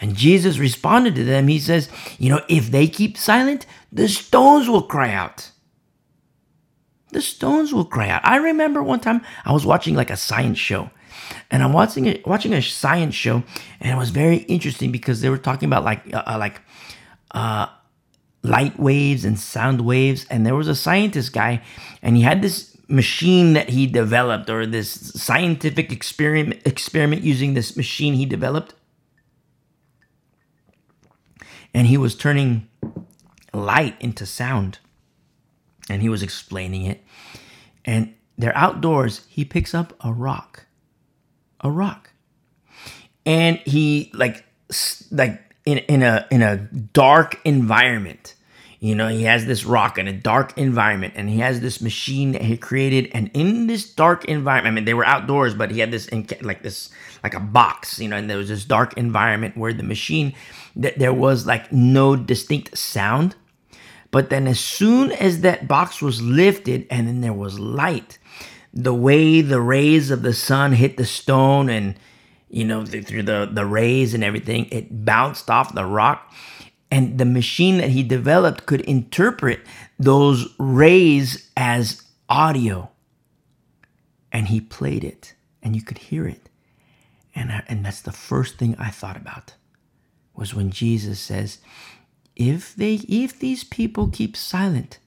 And 0.00 0.14
Jesus 0.14 0.58
responded 0.58 1.14
to 1.16 1.24
them. 1.24 1.48
He 1.48 1.58
says, 1.58 1.88
You 2.18 2.30
know, 2.30 2.42
if 2.48 2.70
they 2.70 2.86
keep 2.86 3.16
silent, 3.16 3.66
the 3.90 4.08
stones 4.08 4.68
will 4.68 4.82
cry 4.82 5.12
out. 5.12 5.50
The 7.10 7.20
stones 7.20 7.72
will 7.72 7.84
cry 7.84 8.08
out. 8.08 8.20
I 8.24 8.36
remember 8.36 8.82
one 8.82 9.00
time 9.00 9.22
I 9.44 9.52
was 9.52 9.64
watching 9.66 9.94
like 9.94 10.10
a 10.10 10.16
science 10.16 10.58
show. 10.58 10.90
And 11.50 11.62
I'm 11.62 11.72
watching 11.72 12.06
a, 12.06 12.22
watching 12.24 12.54
a 12.54 12.62
science 12.62 13.14
show, 13.14 13.42
and 13.80 13.92
it 13.92 13.96
was 13.96 14.10
very 14.10 14.38
interesting 14.38 14.92
because 14.92 15.20
they 15.20 15.28
were 15.28 15.38
talking 15.38 15.68
about 15.68 15.84
like 15.84 16.14
uh, 16.14 16.22
uh 16.26 16.38
like 16.38 16.62
uh, 17.32 17.66
light 18.42 18.78
waves 18.78 19.26
and 19.26 19.38
sound 19.38 19.82
waves. 19.82 20.26
And 20.30 20.46
there 20.46 20.54
was 20.54 20.68
a 20.68 20.74
scientist 20.74 21.34
guy, 21.34 21.62
and 22.00 22.16
he 22.16 22.22
had 22.22 22.40
this 22.40 22.67
machine 22.88 23.52
that 23.52 23.68
he 23.68 23.86
developed 23.86 24.48
or 24.48 24.64
this 24.66 24.90
scientific 24.90 25.92
experiment 25.92 26.60
experiment 26.64 27.22
using 27.22 27.54
this 27.54 27.76
machine 27.76 28.14
he 28.14 28.26
developed. 28.26 28.74
And 31.74 31.86
he 31.86 31.98
was 31.98 32.14
turning 32.14 32.68
light 33.52 33.96
into 34.00 34.24
sound. 34.24 34.78
And 35.90 36.02
he 36.02 36.08
was 36.08 36.22
explaining 36.22 36.84
it. 36.86 37.04
And 37.84 38.14
they're 38.36 38.56
outdoors. 38.56 39.26
He 39.28 39.44
picks 39.44 39.74
up 39.74 39.92
a 40.00 40.12
rock. 40.12 40.66
A 41.60 41.70
rock. 41.70 42.10
And 43.26 43.58
he 43.58 44.10
like 44.14 44.44
like 45.10 45.54
in, 45.66 45.78
in 45.78 46.02
a 46.02 46.26
in 46.30 46.40
a 46.40 46.56
dark 46.56 47.38
environment 47.44 48.34
you 48.80 48.94
know, 48.94 49.08
he 49.08 49.24
has 49.24 49.46
this 49.46 49.64
rock 49.64 49.98
in 49.98 50.06
a 50.06 50.12
dark 50.12 50.56
environment 50.56 51.14
and 51.16 51.28
he 51.28 51.40
has 51.40 51.60
this 51.60 51.80
machine 51.80 52.32
that 52.32 52.42
he 52.42 52.56
created. 52.56 53.10
And 53.12 53.28
in 53.34 53.66
this 53.66 53.90
dark 53.90 54.24
environment, 54.26 54.72
I 54.72 54.74
mean, 54.74 54.84
they 54.84 54.94
were 54.94 55.04
outdoors, 55.04 55.54
but 55.54 55.72
he 55.72 55.80
had 55.80 55.90
this, 55.90 56.08
like 56.42 56.62
this, 56.62 56.90
like 57.24 57.34
a 57.34 57.40
box, 57.40 57.98
you 57.98 58.08
know, 58.08 58.16
and 58.16 58.30
there 58.30 58.36
was 58.36 58.48
this 58.48 58.64
dark 58.64 58.96
environment 58.96 59.56
where 59.56 59.72
the 59.72 59.82
machine, 59.82 60.32
that 60.76 60.98
there 60.98 61.12
was 61.12 61.44
like 61.44 61.72
no 61.72 62.14
distinct 62.14 62.78
sound. 62.78 63.34
But 64.12 64.30
then 64.30 64.46
as 64.46 64.60
soon 64.60 65.10
as 65.10 65.40
that 65.40 65.66
box 65.66 66.00
was 66.00 66.22
lifted 66.22 66.86
and 66.88 67.08
then 67.08 67.20
there 67.20 67.32
was 67.32 67.58
light, 67.58 68.18
the 68.72 68.94
way 68.94 69.40
the 69.40 69.60
rays 69.60 70.12
of 70.12 70.22
the 70.22 70.32
sun 70.32 70.72
hit 70.72 70.96
the 70.96 71.04
stone 71.04 71.68
and 71.68 71.98
you 72.48 72.64
know 72.64 72.84
through 72.84 73.22
the 73.22 73.48
the 73.50 73.66
rays 73.66 74.14
and 74.14 74.24
everything 74.24 74.66
it 74.70 75.04
bounced 75.04 75.50
off 75.50 75.74
the 75.74 75.84
rock 75.84 76.32
and 76.90 77.18
the 77.18 77.24
machine 77.24 77.78
that 77.78 77.90
he 77.90 78.02
developed 78.02 78.66
could 78.66 78.80
interpret 78.82 79.60
those 79.98 80.54
rays 80.58 81.50
as 81.56 82.02
audio. 82.28 82.90
And 84.32 84.48
he 84.48 84.60
played 84.60 85.04
it 85.04 85.34
and 85.62 85.74
you 85.74 85.82
could 85.82 85.98
hear 85.98 86.26
it. 86.26 86.48
And 87.34 87.52
I, 87.52 87.62
and 87.68 87.84
that's 87.84 88.00
the 88.00 88.12
first 88.12 88.56
thing 88.58 88.74
i 88.78 88.90
thought 88.90 89.16
about 89.16 89.54
was 90.34 90.54
when 90.54 90.70
jesus 90.70 91.20
says 91.20 91.58
if 92.34 92.74
they 92.74 92.94
if 93.08 93.38
these 93.38 93.62
people 93.62 94.08
keep 94.08 94.36
silent 94.36 94.98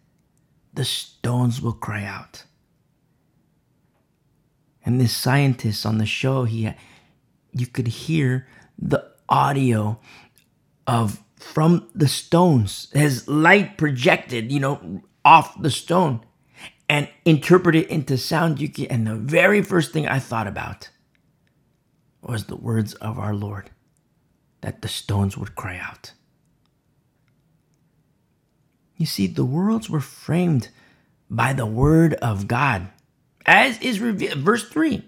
the 0.73 0.85
stones 0.85 1.61
will 1.61 1.73
cry 1.73 2.03
out. 2.03 2.45
And 4.83 4.99
this 4.99 5.15
scientist 5.15 5.85
on 5.85 5.97
the 5.97 6.05
show 6.05 6.45
he 6.45 6.71
you 7.53 7.67
could 7.67 7.87
hear 7.87 8.47
the 8.79 9.05
audio 9.29 9.99
of 10.87 11.21
from 11.41 11.89
the 11.93 12.07
stones 12.07 12.87
as 12.93 13.27
light 13.27 13.77
projected 13.77 14.51
you 14.51 14.59
know 14.59 15.01
off 15.25 15.61
the 15.61 15.71
stone 15.71 16.21
and 16.87 17.07
interpret 17.25 17.75
it 17.75 17.89
into 17.89 18.17
sound. 18.17 18.59
You 18.59 18.69
can 18.69 18.85
and 18.87 19.07
the 19.07 19.15
very 19.15 19.61
first 19.61 19.91
thing 19.91 20.07
i 20.07 20.19
thought 20.19 20.47
about 20.47 20.89
was 22.21 22.45
the 22.45 22.55
words 22.55 22.93
of 22.95 23.17
our 23.17 23.33
lord 23.33 23.71
that 24.61 24.81
the 24.83 24.87
stones 24.87 25.35
would 25.35 25.55
cry 25.55 25.77
out. 25.77 26.13
You 28.95 29.07
see 29.07 29.25
the 29.25 29.45
worlds 29.45 29.89
were 29.89 29.99
framed 29.99 30.69
by 31.29 31.53
the 31.53 31.65
word 31.65 32.13
of 32.15 32.47
god 32.47 32.89
as 33.45 33.79
is 33.79 33.99
revealed 33.99 34.37
verse 34.37 34.67
3 34.69 35.03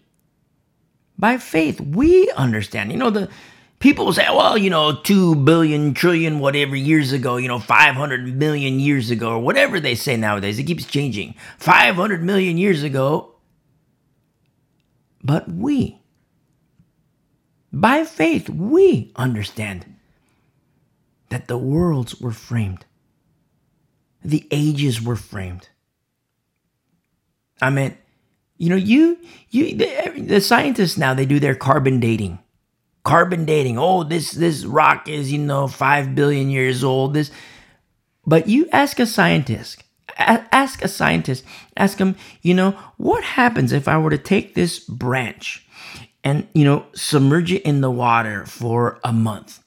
by 1.17 1.37
faith. 1.37 1.79
We 1.79 2.31
understand 2.31 2.91
you 2.91 2.97
know 2.97 3.11
the 3.11 3.29
people 3.83 4.13
say 4.13 4.25
well 4.29 4.57
you 4.57 4.69
know 4.69 4.95
2 4.95 5.35
billion 5.35 5.93
trillion 5.93 6.39
whatever 6.39 6.73
years 6.73 7.11
ago 7.11 7.35
you 7.35 7.49
know 7.49 7.59
500 7.59 8.33
million 8.37 8.79
years 8.79 9.11
ago 9.11 9.31
or 9.31 9.39
whatever 9.39 9.77
they 9.77 9.93
say 9.93 10.15
nowadays. 10.15 10.57
It 10.57 10.63
keeps 10.63 10.85
changing. 10.85 11.35
500 11.57 12.23
million 12.23 12.57
years 12.57 12.81
ago 12.81 13.35
but 15.21 15.51
we 15.51 16.01
by 17.73 18.05
faith 18.05 18.49
we 18.49 19.11
understand 19.17 19.97
that 21.27 21.49
the 21.49 21.57
worlds 21.57 22.21
were 22.21 22.31
framed. 22.31 22.85
The 24.23 24.47
ages 24.49 25.01
were 25.01 25.17
framed. 25.17 25.67
I 27.61 27.69
mean 27.69 27.97
you 28.57 28.69
know, 28.69 28.77
you 28.77 29.17
you 29.49 29.75
the, 29.75 30.23
the 30.25 30.39
scientists 30.39 30.97
now 30.97 31.13
they 31.13 31.25
do 31.25 31.41
their 31.41 31.55
carbon 31.55 31.99
dating. 31.99 32.39
Carbon 33.03 33.45
dating. 33.45 33.77
Oh, 33.77 34.03
this 34.03 34.31
this 34.31 34.65
rock 34.65 35.09
is, 35.09 35.31
you 35.31 35.39
know, 35.39 35.67
5 35.67 36.15
billion 36.15 36.49
years 36.49 36.83
old. 36.83 37.13
This 37.13 37.31
but 38.25 38.47
you 38.47 38.67
ask 38.71 38.99
a 38.99 39.05
scientist, 39.05 39.83
ask 40.17 40.83
a 40.83 40.87
scientist, 40.87 41.43
ask 41.75 41.97
him, 41.97 42.15
you 42.41 42.53
know, 42.53 42.71
what 42.97 43.23
happens 43.23 43.71
if 43.71 43.87
I 43.87 43.97
were 43.97 44.09
to 44.09 44.17
take 44.17 44.55
this 44.55 44.79
branch 44.79 45.67
and, 46.23 46.47
you 46.53 46.63
know, 46.63 46.85
submerge 46.93 47.51
it 47.51 47.63
in 47.63 47.81
the 47.81 47.91
water 47.91 48.45
for 48.45 48.99
a 49.03 49.11
month? 49.11 49.59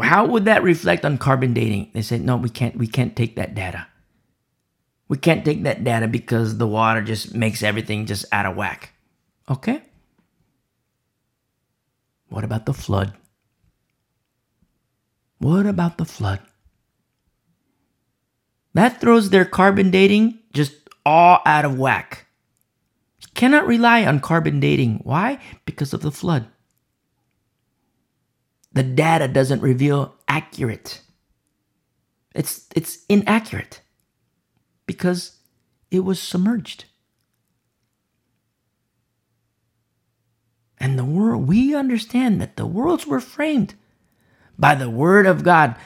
How 0.00 0.26
would 0.26 0.46
that 0.46 0.62
reflect 0.62 1.04
on 1.04 1.18
carbon 1.18 1.52
dating? 1.52 1.90
They 1.92 2.02
said, 2.02 2.22
no, 2.22 2.36
we 2.36 2.48
can't, 2.48 2.76
we 2.76 2.86
can't 2.86 3.14
take 3.14 3.36
that 3.36 3.54
data. 3.54 3.86
We 5.08 5.18
can't 5.18 5.44
take 5.44 5.62
that 5.64 5.84
data 5.84 6.08
because 6.08 6.56
the 6.56 6.66
water 6.66 7.02
just 7.02 7.34
makes 7.34 7.62
everything 7.62 8.06
just 8.06 8.24
out 8.32 8.46
of 8.46 8.56
whack. 8.56 8.94
Okay? 9.50 9.82
What 12.32 12.44
about 12.44 12.64
the 12.64 12.72
flood? 12.72 13.12
What 15.36 15.66
about 15.66 15.98
the 15.98 16.06
flood? 16.06 16.40
That 18.72 19.02
throws 19.02 19.28
their 19.28 19.44
carbon 19.44 19.90
dating 19.90 20.38
just 20.54 20.72
all 21.04 21.40
out 21.44 21.66
of 21.66 21.78
whack. 21.78 22.24
You 23.20 23.28
cannot 23.34 23.66
rely 23.66 24.06
on 24.06 24.20
carbon 24.20 24.60
dating. 24.60 25.00
Why? 25.04 25.40
Because 25.66 25.92
of 25.92 26.00
the 26.00 26.10
flood. 26.10 26.46
The 28.72 28.82
data 28.82 29.28
doesn't 29.28 29.60
reveal 29.60 30.14
accurate. 30.26 31.02
It's 32.34 32.66
it's 32.74 33.04
inaccurate 33.10 33.82
because 34.86 35.36
it 35.90 36.00
was 36.00 36.18
submerged. 36.18 36.86
And 40.82 40.98
the 40.98 41.04
world, 41.04 41.46
we 41.46 41.76
understand 41.76 42.40
that 42.40 42.56
the 42.56 42.66
worlds 42.66 43.06
were 43.06 43.20
framed 43.20 43.76
by 44.58 44.74
the 44.74 44.90
Word 44.90 45.26
of 45.26 45.44
God. 45.44 45.76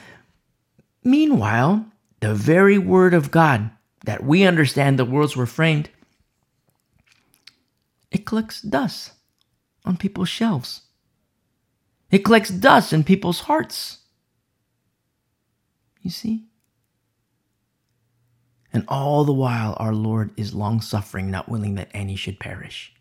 Meanwhile, 1.03 1.85
the 2.19 2.33
very 2.33 2.79
Word 2.79 3.13
of 3.13 3.29
God 3.29 3.69
that 4.05 4.23
we 4.23 4.43
understand 4.43 4.97
the 4.97 5.05
worlds 5.05 5.37
were 5.37 5.45
framed, 5.45 5.91
it 8.09 8.25
collects 8.25 8.59
dust 8.59 9.11
on 9.85 9.97
people's 9.97 10.29
shelves. 10.29 10.81
It 12.09 12.25
collects 12.25 12.49
dust 12.49 12.91
in 12.91 13.03
people's 13.03 13.41
hearts. 13.41 13.99
You 16.01 16.09
see? 16.09 16.45
And 18.73 18.83
all 18.87 19.25
the 19.25 19.33
while, 19.33 19.75
our 19.77 19.93
Lord 19.93 20.31
is 20.37 20.55
long 20.55 20.81
suffering, 20.81 21.29
not 21.29 21.49
willing 21.49 21.75
that 21.75 21.91
any 21.93 22.15
should 22.15 22.39
perish. 22.39 22.93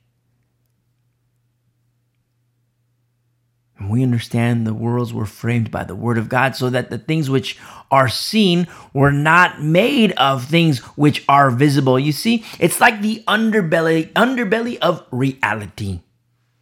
And 3.79 3.91
we 3.91 4.03
understand 4.03 4.66
the 4.66 4.72
worlds 4.72 5.12
were 5.12 5.27
framed 5.27 5.70
by 5.70 5.85
the 5.85 5.95
Word 5.95 6.16
of 6.16 6.29
God 6.29 6.57
so 6.57 6.70
that 6.70 6.89
the 6.89 6.99
things 6.99 7.29
which 7.29 7.59
are 7.91 8.09
seen 8.09 8.66
were 8.95 9.12
not 9.12 9.62
made 9.62 10.12
of 10.12 10.47
things 10.47 10.79
which 10.97 11.24
are 11.29 11.51
visible. 11.51 11.99
You 11.99 12.12
see, 12.12 12.45
it's 12.59 12.81
like 12.81 13.03
the 13.03 13.22
underbelly, 13.29 14.12
underbelly 14.14 14.79
of 14.79 15.05
reality, 15.11 16.01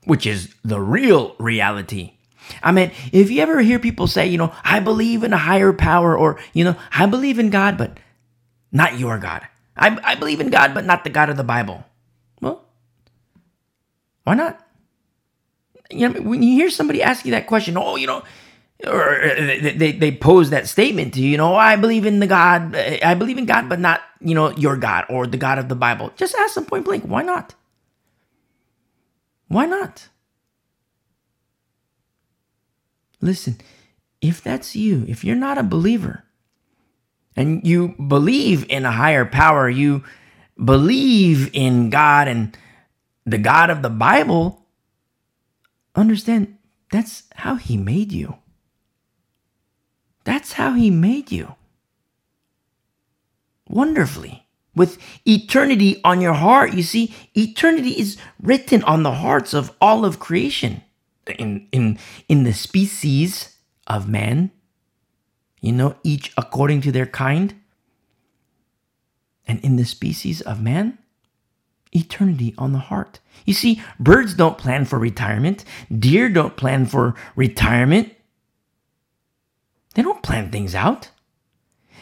which 0.05 0.27
is 0.27 0.53
the 0.65 0.81
real 0.81 1.37
reality. 1.39 2.15
I 2.63 2.73
mean, 2.73 2.91
if 3.13 3.31
you 3.31 3.41
ever 3.41 3.61
hear 3.61 3.79
people 3.79 4.07
say, 4.07 4.27
you 4.27 4.37
know, 4.37 4.53
I 4.65 4.81
believe 4.81 5.23
in 5.23 5.33
a 5.33 5.39
higher 5.39 5.73
power, 5.73 6.17
or, 6.17 6.39
you 6.53 6.65
know, 6.65 6.77
I 6.93 7.07
believe 7.07 7.39
in 7.39 7.51
God, 7.51 7.79
but 7.79 7.99
not 8.73 8.99
your 8.99 9.19
God. 9.19 9.47
I, 9.77 9.99
I 10.03 10.15
believe 10.17 10.41
in 10.41 10.51
God, 10.51 10.75
but 10.75 10.85
not 10.85 11.05
the 11.05 11.11
God 11.11 11.31
of 11.31 11.37
the 11.37 11.45
Bible. 11.45 11.85
Well, 12.41 12.65
why 14.25 14.35
not? 14.35 14.64
You 15.91 16.09
know, 16.09 16.21
when 16.23 16.43
you 16.43 16.55
hear 16.55 16.71
somebody 16.71 17.03
ask 17.03 17.25
you 17.25 17.33
that 17.33 17.47
question, 17.47 17.77
oh, 17.77 17.97
you 17.97 18.07
know, 18.07 18.23
or 18.87 19.23
uh, 19.23 19.35
they, 19.77 19.93
they 19.93 20.13
pose 20.13 20.51
that 20.51 20.67
statement 20.67 21.15
to 21.15 21.21
you, 21.21 21.31
you 21.31 21.37
know, 21.37 21.53
oh, 21.53 21.57
I 21.57 21.77
believe 21.77 22.07
in 22.07 22.21
the 22.21 22.27
God, 22.27 22.75
uh, 22.75 22.99
I 23.03 23.15
believe 23.15 23.39
in 23.39 23.47
God, 23.47 23.69
but 23.69 23.81
not, 23.81 24.01
you 24.21 24.35
know, 24.35 24.51
your 24.51 24.77
God 24.77 25.05
or 25.09 25.27
the 25.27 25.37
God 25.37 25.59
of 25.59 25.69
the 25.69 25.75
Bible. 25.75 26.13
Just 26.17 26.35
ask 26.35 26.55
them 26.55 26.65
point 26.67 26.85
blank, 26.85 27.05
why 27.05 27.23
not? 27.23 27.55
Why 29.49 29.67
not? 29.67 30.09
Listen, 33.21 33.59
if 34.21 34.43
that's 34.43 34.75
you, 34.75 35.05
if 35.09 35.25
you're 35.25 35.37
not 35.37 35.59
a 35.59 35.63
believer, 35.63 36.25
and 37.37 37.67
you 37.67 37.89
believe 37.89 38.67
in 38.69 38.85
a 38.85 38.93
higher 38.93 39.25
power, 39.25 39.69
you 39.69 40.05
believe 40.63 41.51
in 41.53 41.91
God 41.91 42.29
and 42.29 42.57
the 43.27 43.39
God 43.39 43.71
of 43.71 43.83
the 43.83 43.91
Bible, 43.91 44.64
understand 45.95 46.59
that's 46.91 47.25
how 47.35 47.57
He 47.57 47.77
made 47.77 48.13
you. 48.13 48.37
That's 50.25 50.53
how 50.55 50.75
He 50.75 50.91
made 50.91 51.33
you. 51.33 51.55
Wonderfully. 53.69 54.47
With 54.75 54.99
eternity 55.25 56.01
on 56.03 56.21
your 56.21 56.33
heart. 56.33 56.75
You 56.75 56.83
see, 56.83 57.15
eternity 57.35 57.91
is 57.91 58.17
written 58.43 58.83
on 58.85 59.03
the 59.03 59.13
hearts 59.13 59.55
of 59.55 59.73
all 59.81 60.05
of 60.05 60.19
creation. 60.19 60.83
In, 61.39 61.69
in, 61.73 61.99
in 62.29 62.45
the 62.45 62.53
species 62.53 63.57
of 63.87 64.09
man, 64.09 64.51
you 65.61 65.73
know, 65.73 65.97
each 66.03 66.33
according 66.37 66.83
to 66.83 66.93
their 66.93 67.07
kind. 67.07 67.55
And 69.47 69.61
in 69.61 69.77
the 69.77 69.85
species 69.85 70.41
of 70.41 70.61
man, 70.61 70.99
eternity 71.93 72.55
on 72.59 72.73
the 72.73 72.79
heart. 72.79 73.21
You 73.45 73.55
see, 73.55 73.83
birds 74.01 74.35
don't 74.35 74.59
plan 74.59 74.85
for 74.85 74.99
retirement, 74.99 75.65
deer 75.97 76.29
don't 76.29 76.57
plan 76.57 76.87
for 76.87 77.15
retirement. 77.37 78.15
They 79.95 80.03
don't 80.03 80.23
plan 80.23 80.51
things 80.51 80.75
out. 80.75 81.11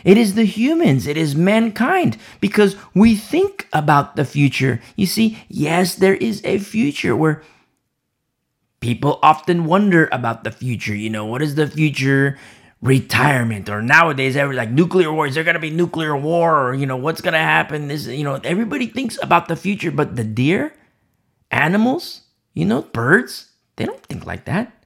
It 0.05 0.19
is 0.19 0.35
the 0.35 0.45
humans, 0.45 1.07
it 1.07 1.17
is 1.17 1.37
mankind, 1.37 2.17
because 2.41 2.77
we 2.95 3.15
think 3.15 3.69
about 3.73 4.17
the 4.17 4.25
future. 4.25 4.81
You 4.97 5.07
see, 5.07 5.39
yes, 5.49 5.95
there 5.95 6.15
is 6.15 6.41
a 6.45 6.59
future 6.59 7.15
where 7.15 7.43
people 8.81 9.21
often 9.23 9.65
wonder 9.65 10.09
about 10.11 10.43
the 10.43 10.51
future. 10.51 10.95
You 10.95 11.11
know, 11.11 11.25
what 11.25 11.41
is 11.41 11.55
the 11.55 11.69
future 11.69 12.37
retirement 12.83 13.69
or 13.69 13.81
nowadays 13.81 14.37
every 14.37 14.57
like 14.57 14.69
nuclear 14.69 15.13
war 15.13 15.25
is 15.25 15.37
there 15.37 15.45
going 15.45 15.55
to 15.55 15.61
be 15.61 15.71
nuclear 15.71 16.17
war 16.17 16.67
or 16.67 16.75
you 16.75 16.85
know 16.85 16.97
what's 16.97 17.21
going 17.21 17.33
to 17.33 17.39
happen 17.39 17.87
this 17.87 18.09
you 18.09 18.25
know 18.25 18.41
everybody 18.43 18.89
thinks 18.89 19.17
about 19.23 19.47
the 19.47 19.55
future 19.55 19.93
but 19.93 20.17
the 20.17 20.25
deer 20.25 20.75
animals 21.53 22.23
you 22.55 22.65
know 22.65 22.83
birds 22.83 23.53
they 23.77 23.85
don't 23.85 24.05
think 24.07 24.27
like 24.27 24.45
that 24.45 24.85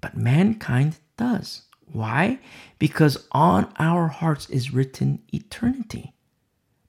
but 0.00 0.16
mankind 0.16 0.98
does 1.16 1.62
why 1.86 2.38
because 2.78 3.26
on 3.32 3.72
our 3.78 4.08
hearts 4.08 4.48
is 4.50 4.72
written 4.72 5.20
eternity 5.32 6.14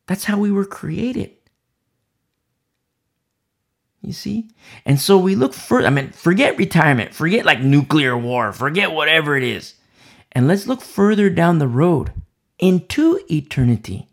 that's 0.05 0.25
how 0.25 0.37
we 0.37 0.51
were 0.51 0.65
created 0.65 1.31
you 4.07 4.13
see? 4.13 4.49
And 4.85 4.99
so 5.01 5.17
we 5.17 5.35
look 5.35 5.53
for, 5.53 5.85
I 5.85 5.89
mean, 5.89 6.11
forget 6.11 6.57
retirement, 6.57 7.13
forget 7.13 7.45
like 7.45 7.61
nuclear 7.61 8.17
war, 8.17 8.53
forget 8.53 8.93
whatever 8.93 9.35
it 9.35 9.43
is. 9.43 9.73
And 10.31 10.47
let's 10.47 10.65
look 10.65 10.81
further 10.81 11.29
down 11.29 11.59
the 11.59 11.67
road 11.67 12.13
into 12.57 13.19
eternity. 13.29 14.07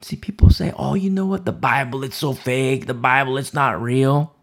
See, 0.00 0.16
people 0.16 0.50
say, 0.50 0.72
oh, 0.76 0.94
you 0.94 1.10
know 1.10 1.26
what? 1.26 1.44
The 1.44 1.52
Bible, 1.52 2.04
it's 2.04 2.16
so 2.16 2.32
fake. 2.32 2.86
The 2.86 2.94
Bible, 2.94 3.38
it's 3.38 3.54
not 3.54 3.80
real. 3.82 4.34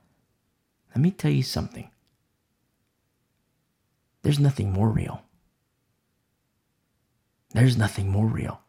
Let 0.90 1.02
me 1.02 1.12
tell 1.12 1.32
you 1.32 1.44
something 1.44 1.90
there's 4.24 4.40
nothing 4.40 4.74
more 4.74 4.90
real. 4.90 5.22
There's 7.52 7.78
nothing 7.78 8.10
more 8.10 8.26
real. 8.26 8.60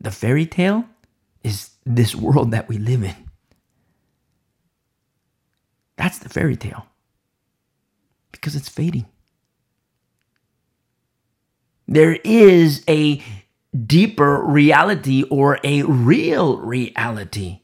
The 0.00 0.10
fairy 0.10 0.46
tale 0.46 0.84
is 1.44 1.70
this 1.86 2.14
world 2.14 2.50
that 2.50 2.68
we 2.68 2.78
live 2.78 3.04
in. 3.04 3.14
That's 5.96 6.18
the 6.18 6.28
fairy 6.28 6.56
tale 6.56 6.86
because 8.32 8.56
it's 8.56 8.68
fading. 8.68 9.06
There 11.88 12.18
is 12.24 12.84
a 12.88 13.22
deeper 13.84 14.42
reality 14.42 15.24
or 15.24 15.58
a 15.64 15.82
real 15.82 16.58
reality. 16.58 17.60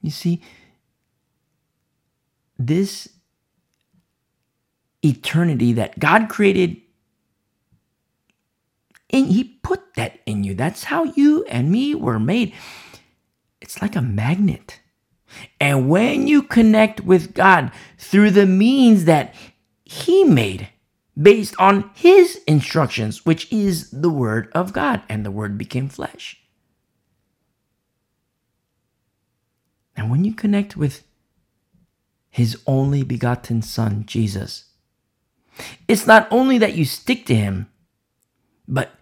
You 0.00 0.10
see, 0.10 0.42
this 2.58 3.08
eternity 5.04 5.72
that 5.74 5.98
God 5.98 6.28
created 6.28 6.76
and 9.10 9.26
he 9.26 9.44
put 9.62 9.94
that 9.94 10.20
in 10.26 10.44
you. 10.44 10.54
That's 10.54 10.84
how 10.84 11.04
you 11.04 11.44
and 11.44 11.70
me 11.70 11.94
were 11.94 12.18
made. 12.18 12.52
It's 13.60 13.80
like 13.80 13.96
a 13.96 14.02
magnet. 14.02 14.80
And 15.60 15.88
when 15.88 16.26
you 16.26 16.42
connect 16.42 17.00
with 17.02 17.34
God 17.34 17.70
through 17.98 18.32
the 18.32 18.46
means 18.46 19.04
that 19.04 19.34
he 19.84 20.24
made, 20.24 20.68
based 21.20 21.54
on 21.58 21.90
his 21.94 22.42
instructions, 22.46 23.26
which 23.26 23.52
is 23.52 23.90
the 23.90 24.10
word 24.10 24.50
of 24.52 24.72
God, 24.72 25.02
and 25.08 25.24
the 25.24 25.30
word 25.30 25.58
became 25.58 25.88
flesh. 25.88 26.40
And 29.96 30.10
when 30.10 30.24
you 30.24 30.32
connect 30.32 30.76
with 30.76 31.02
his 32.30 32.56
only 32.66 33.02
begotten 33.02 33.62
son, 33.62 34.04
Jesus, 34.06 34.66
it's 35.88 36.06
not 36.06 36.28
only 36.30 36.58
that 36.58 36.74
you 36.74 36.84
stick 36.84 37.26
to 37.26 37.34
him, 37.34 37.68
but 38.68 38.92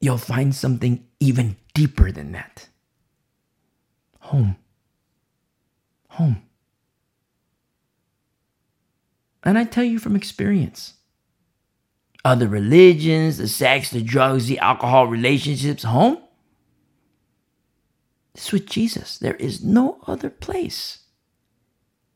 you'll 0.00 0.18
find 0.18 0.54
something 0.54 1.04
even 1.18 1.56
deeper 1.74 2.12
than 2.12 2.32
that. 2.32 2.68
Home. 4.20 4.56
Home. 6.10 6.45
And 9.46 9.56
I 9.56 9.64
tell 9.64 9.84
you 9.84 10.00
from 10.00 10.16
experience. 10.16 10.94
Other 12.24 12.48
religions, 12.48 13.38
the 13.38 13.46
sex, 13.46 13.90
the 13.90 14.02
drugs, 14.02 14.48
the 14.48 14.58
alcohol, 14.58 15.06
relationships, 15.06 15.84
home. 15.84 16.18
It's 18.34 18.50
with 18.50 18.66
Jesus. 18.66 19.18
There 19.18 19.36
is 19.36 19.62
no 19.62 20.00
other 20.08 20.30
place. 20.30 20.98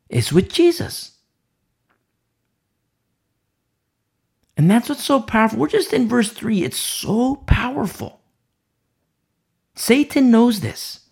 It's 0.09 0.33
with 0.33 0.53
Jesus. 0.53 1.18
And 4.57 4.68
that's 4.68 4.89
what's 4.89 5.05
so 5.05 5.20
powerful. 5.20 5.61
We're 5.61 5.68
just 5.68 5.93
in 5.93 6.09
verse 6.09 6.33
3. 6.33 6.64
It's 6.64 6.76
so 6.76 7.37
powerful. 7.47 8.20
Satan 9.76 10.33
knows 10.33 10.61
this. 10.61 11.09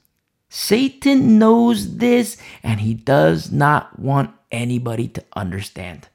Satan 0.49 1.39
knows 1.39 1.99
this, 1.99 2.37
and 2.63 2.81
he 2.81 2.95
does 2.95 3.53
not 3.53 3.99
want 3.99 4.31
anybody 4.51 5.09
to 5.09 5.25
understand. 5.37 6.09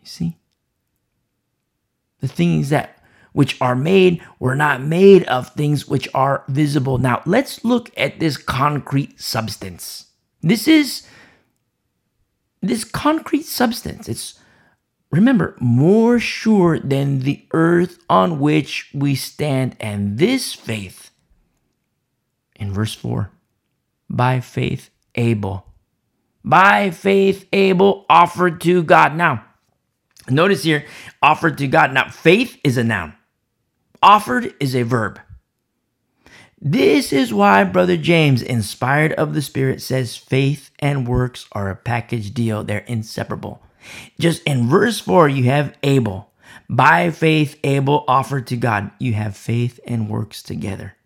You 0.00 0.06
see? 0.06 0.36
The 2.20 2.28
things 2.28 2.68
that 2.68 2.98
which 3.32 3.60
are 3.60 3.76
made 3.76 4.22
were 4.38 4.56
not 4.56 4.82
made 4.82 5.24
of 5.24 5.50
things 5.50 5.88
which 5.88 6.08
are 6.14 6.44
visible. 6.48 6.98
Now, 6.98 7.22
let's 7.24 7.64
look 7.64 7.90
at 7.96 8.20
this 8.20 8.36
concrete 8.36 9.20
substance. 9.20 10.06
This 10.42 10.66
is 10.66 11.06
this 12.60 12.84
concrete 12.84 13.44
substance. 13.44 14.08
It's 14.08 14.38
remember, 15.10 15.56
more 15.60 16.18
sure 16.18 16.78
than 16.78 17.20
the 17.20 17.46
earth 17.52 17.98
on 18.08 18.38
which 18.40 18.90
we 18.92 19.14
stand. 19.14 19.76
And 19.80 20.18
this 20.18 20.54
faith, 20.54 21.09
in 22.60 22.72
verse 22.72 22.94
4, 22.94 23.30
by 24.08 24.38
faith, 24.38 24.90
Abel. 25.16 25.66
By 26.44 26.90
faith, 26.90 27.46
Abel 27.52 28.06
offered 28.08 28.60
to 28.62 28.82
God. 28.82 29.16
Now, 29.16 29.44
notice 30.28 30.62
here, 30.62 30.84
offered 31.20 31.58
to 31.58 31.66
God. 31.66 31.92
Now, 31.92 32.08
faith 32.08 32.58
is 32.62 32.76
a 32.76 32.84
noun, 32.84 33.14
offered 34.02 34.54
is 34.60 34.76
a 34.76 34.82
verb. 34.82 35.20
This 36.62 37.10
is 37.10 37.32
why 37.32 37.64
Brother 37.64 37.96
James, 37.96 38.42
inspired 38.42 39.12
of 39.14 39.32
the 39.32 39.40
Spirit, 39.40 39.80
says 39.80 40.16
faith 40.16 40.70
and 40.78 41.08
works 41.08 41.46
are 41.52 41.70
a 41.70 41.76
package 41.76 42.34
deal. 42.34 42.62
They're 42.62 42.80
inseparable. 42.80 43.62
Just 44.18 44.42
in 44.42 44.68
verse 44.68 45.00
4, 45.00 45.30
you 45.30 45.44
have 45.44 45.74
Abel. 45.82 46.30
By 46.68 47.10
faith, 47.10 47.58
Abel 47.64 48.04
offered 48.06 48.46
to 48.48 48.56
God. 48.56 48.90
You 48.98 49.14
have 49.14 49.36
faith 49.36 49.80
and 49.86 50.10
works 50.10 50.42
together. 50.42 50.96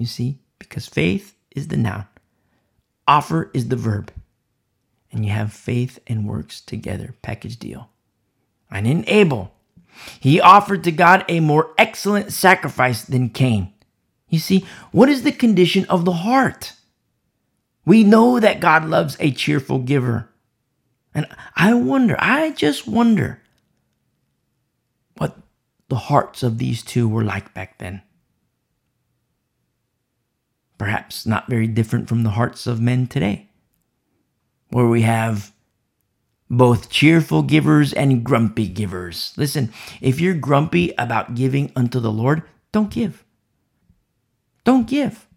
You 0.00 0.06
see? 0.06 0.38
Because 0.58 0.86
faith 0.86 1.36
is 1.54 1.68
the 1.68 1.76
noun, 1.76 2.06
offer 3.06 3.50
is 3.52 3.68
the 3.68 3.76
verb. 3.76 4.10
And 5.12 5.26
you 5.26 5.30
have 5.30 5.52
faith 5.52 5.98
and 6.06 6.26
works 6.26 6.62
together. 6.62 7.14
Package 7.20 7.58
deal. 7.58 7.90
And 8.70 8.86
in 8.86 9.04
Abel, 9.08 9.52
he 10.18 10.40
offered 10.40 10.84
to 10.84 10.92
God 10.92 11.26
a 11.28 11.40
more 11.40 11.74
excellent 11.76 12.32
sacrifice 12.32 13.02
than 13.02 13.28
Cain. 13.28 13.74
You 14.30 14.38
see, 14.38 14.64
what 14.90 15.10
is 15.10 15.22
the 15.22 15.32
condition 15.32 15.84
of 15.86 16.06
the 16.06 16.12
heart? 16.12 16.72
We 17.84 18.02
know 18.02 18.40
that 18.40 18.60
God 18.60 18.86
loves 18.86 19.18
a 19.20 19.32
cheerful 19.32 19.80
giver. 19.80 20.30
And 21.12 21.26
I 21.56 21.74
wonder, 21.74 22.16
I 22.18 22.52
just 22.52 22.86
wonder 22.86 23.42
what 25.18 25.36
the 25.88 25.96
hearts 25.96 26.42
of 26.42 26.56
these 26.56 26.82
two 26.82 27.06
were 27.06 27.24
like 27.24 27.52
back 27.52 27.76
then. 27.76 28.00
Perhaps 30.80 31.26
not 31.26 31.46
very 31.46 31.66
different 31.66 32.08
from 32.08 32.22
the 32.22 32.30
hearts 32.30 32.66
of 32.66 32.80
men 32.80 33.06
today, 33.06 33.50
where 34.70 34.86
we 34.86 35.02
have 35.02 35.52
both 36.48 36.88
cheerful 36.88 37.42
givers 37.42 37.92
and 37.92 38.24
grumpy 38.24 38.66
givers. 38.66 39.34
Listen, 39.36 39.74
if 40.00 40.22
you're 40.22 40.32
grumpy 40.32 40.94
about 40.96 41.34
giving 41.34 41.70
unto 41.76 42.00
the 42.00 42.10
Lord, 42.10 42.44
don't 42.72 42.90
give. 42.90 43.26
Don't 44.64 44.88
give. 44.88 45.28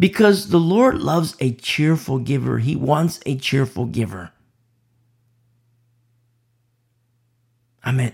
Because 0.00 0.48
the 0.48 0.56
Lord 0.56 0.94
loves 0.94 1.36
a 1.40 1.52
cheerful 1.52 2.18
giver. 2.18 2.56
He 2.56 2.74
wants 2.74 3.20
a 3.26 3.36
cheerful 3.36 3.84
giver. 3.84 4.30
I 7.84 7.92
mean, 7.92 8.12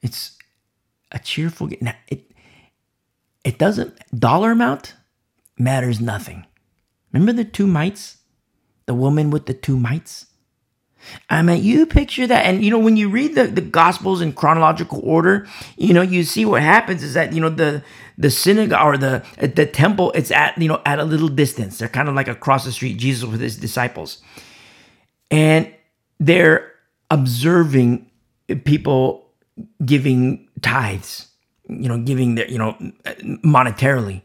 it's 0.00 0.38
a 1.12 1.18
cheerful. 1.18 1.70
Now 1.80 1.94
it 2.08 2.30
it 3.44 3.58
doesn't 3.58 3.98
dollar 4.18 4.50
amount 4.52 4.94
matters 5.58 6.00
nothing. 6.00 6.46
Remember 7.12 7.32
the 7.32 7.44
two 7.44 7.66
mites, 7.66 8.18
the 8.86 8.94
woman 8.94 9.30
with 9.30 9.46
the 9.46 9.54
two 9.54 9.76
mites. 9.76 10.26
I 11.28 11.42
mean, 11.42 11.62
you 11.62 11.84
picture 11.86 12.26
that, 12.28 12.46
and 12.46 12.64
you 12.64 12.70
know 12.70 12.78
when 12.78 12.96
you 12.96 13.08
read 13.08 13.34
the, 13.34 13.48
the 13.48 13.60
Gospels 13.60 14.20
in 14.20 14.32
chronological 14.32 15.00
order, 15.02 15.48
you 15.76 15.92
know 15.92 16.02
you 16.02 16.22
see 16.22 16.44
what 16.44 16.62
happens 16.62 17.02
is 17.02 17.14
that 17.14 17.32
you 17.32 17.40
know 17.40 17.48
the 17.48 17.82
the 18.16 18.30
synagogue 18.30 18.86
or 18.86 18.96
the 18.96 19.24
the 19.38 19.66
temple 19.66 20.12
it's 20.14 20.30
at 20.30 20.56
you 20.58 20.68
know 20.68 20.80
at 20.86 21.00
a 21.00 21.04
little 21.04 21.28
distance. 21.28 21.78
They're 21.78 21.88
kind 21.88 22.08
of 22.08 22.14
like 22.14 22.28
across 22.28 22.64
the 22.64 22.72
street. 22.72 22.98
Jesus 22.98 23.28
with 23.28 23.40
his 23.40 23.56
disciples, 23.56 24.22
and 25.30 25.72
they're 26.20 26.72
observing 27.10 28.08
people 28.64 29.28
giving 29.84 30.41
tithes. 30.62 31.28
you 31.68 31.88
know, 31.88 31.98
giving 31.98 32.34
their, 32.34 32.48
you 32.50 32.58
know, 32.58 32.76
monetarily. 33.44 34.22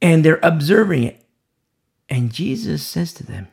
And 0.00 0.24
they're 0.24 0.40
observing 0.42 1.04
it. 1.04 1.24
And 2.08 2.32
Jesus 2.32 2.86
says 2.86 3.12
to 3.14 3.26
them, 3.26 3.48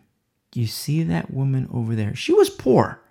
You 0.53 0.67
see 0.67 1.03
that 1.03 1.31
woman 1.31 1.67
over 1.73 1.95
there? 1.95 2.15
She 2.15 2.33
was 2.33 2.49
poor. 2.49 3.01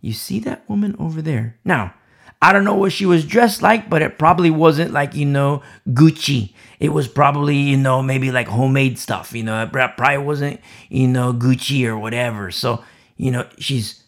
You 0.00 0.12
see 0.12 0.38
that 0.40 0.68
woman 0.68 0.96
over 0.98 1.20
there? 1.20 1.58
Now, 1.64 1.94
I 2.42 2.52
don't 2.52 2.64
know 2.64 2.74
what 2.74 2.92
she 2.92 3.04
was 3.04 3.24
dressed 3.24 3.60
like, 3.60 3.90
but 3.90 4.00
it 4.00 4.18
probably 4.18 4.50
wasn't 4.50 4.92
like, 4.92 5.14
you 5.14 5.26
know, 5.26 5.62
Gucci. 5.88 6.54
It 6.78 6.88
was 6.90 7.06
probably, 7.06 7.56
you 7.56 7.76
know, 7.76 8.02
maybe 8.02 8.30
like 8.32 8.48
homemade 8.48 8.98
stuff, 8.98 9.34
you 9.34 9.42
know, 9.42 9.62
it 9.62 9.72
probably 9.72 10.18
wasn't, 10.18 10.60
you 10.88 11.06
know, 11.06 11.34
Gucci 11.34 11.86
or 11.86 11.98
whatever. 11.98 12.50
So, 12.50 12.82
you 13.18 13.30
know, 13.30 13.46
she's 13.58 13.99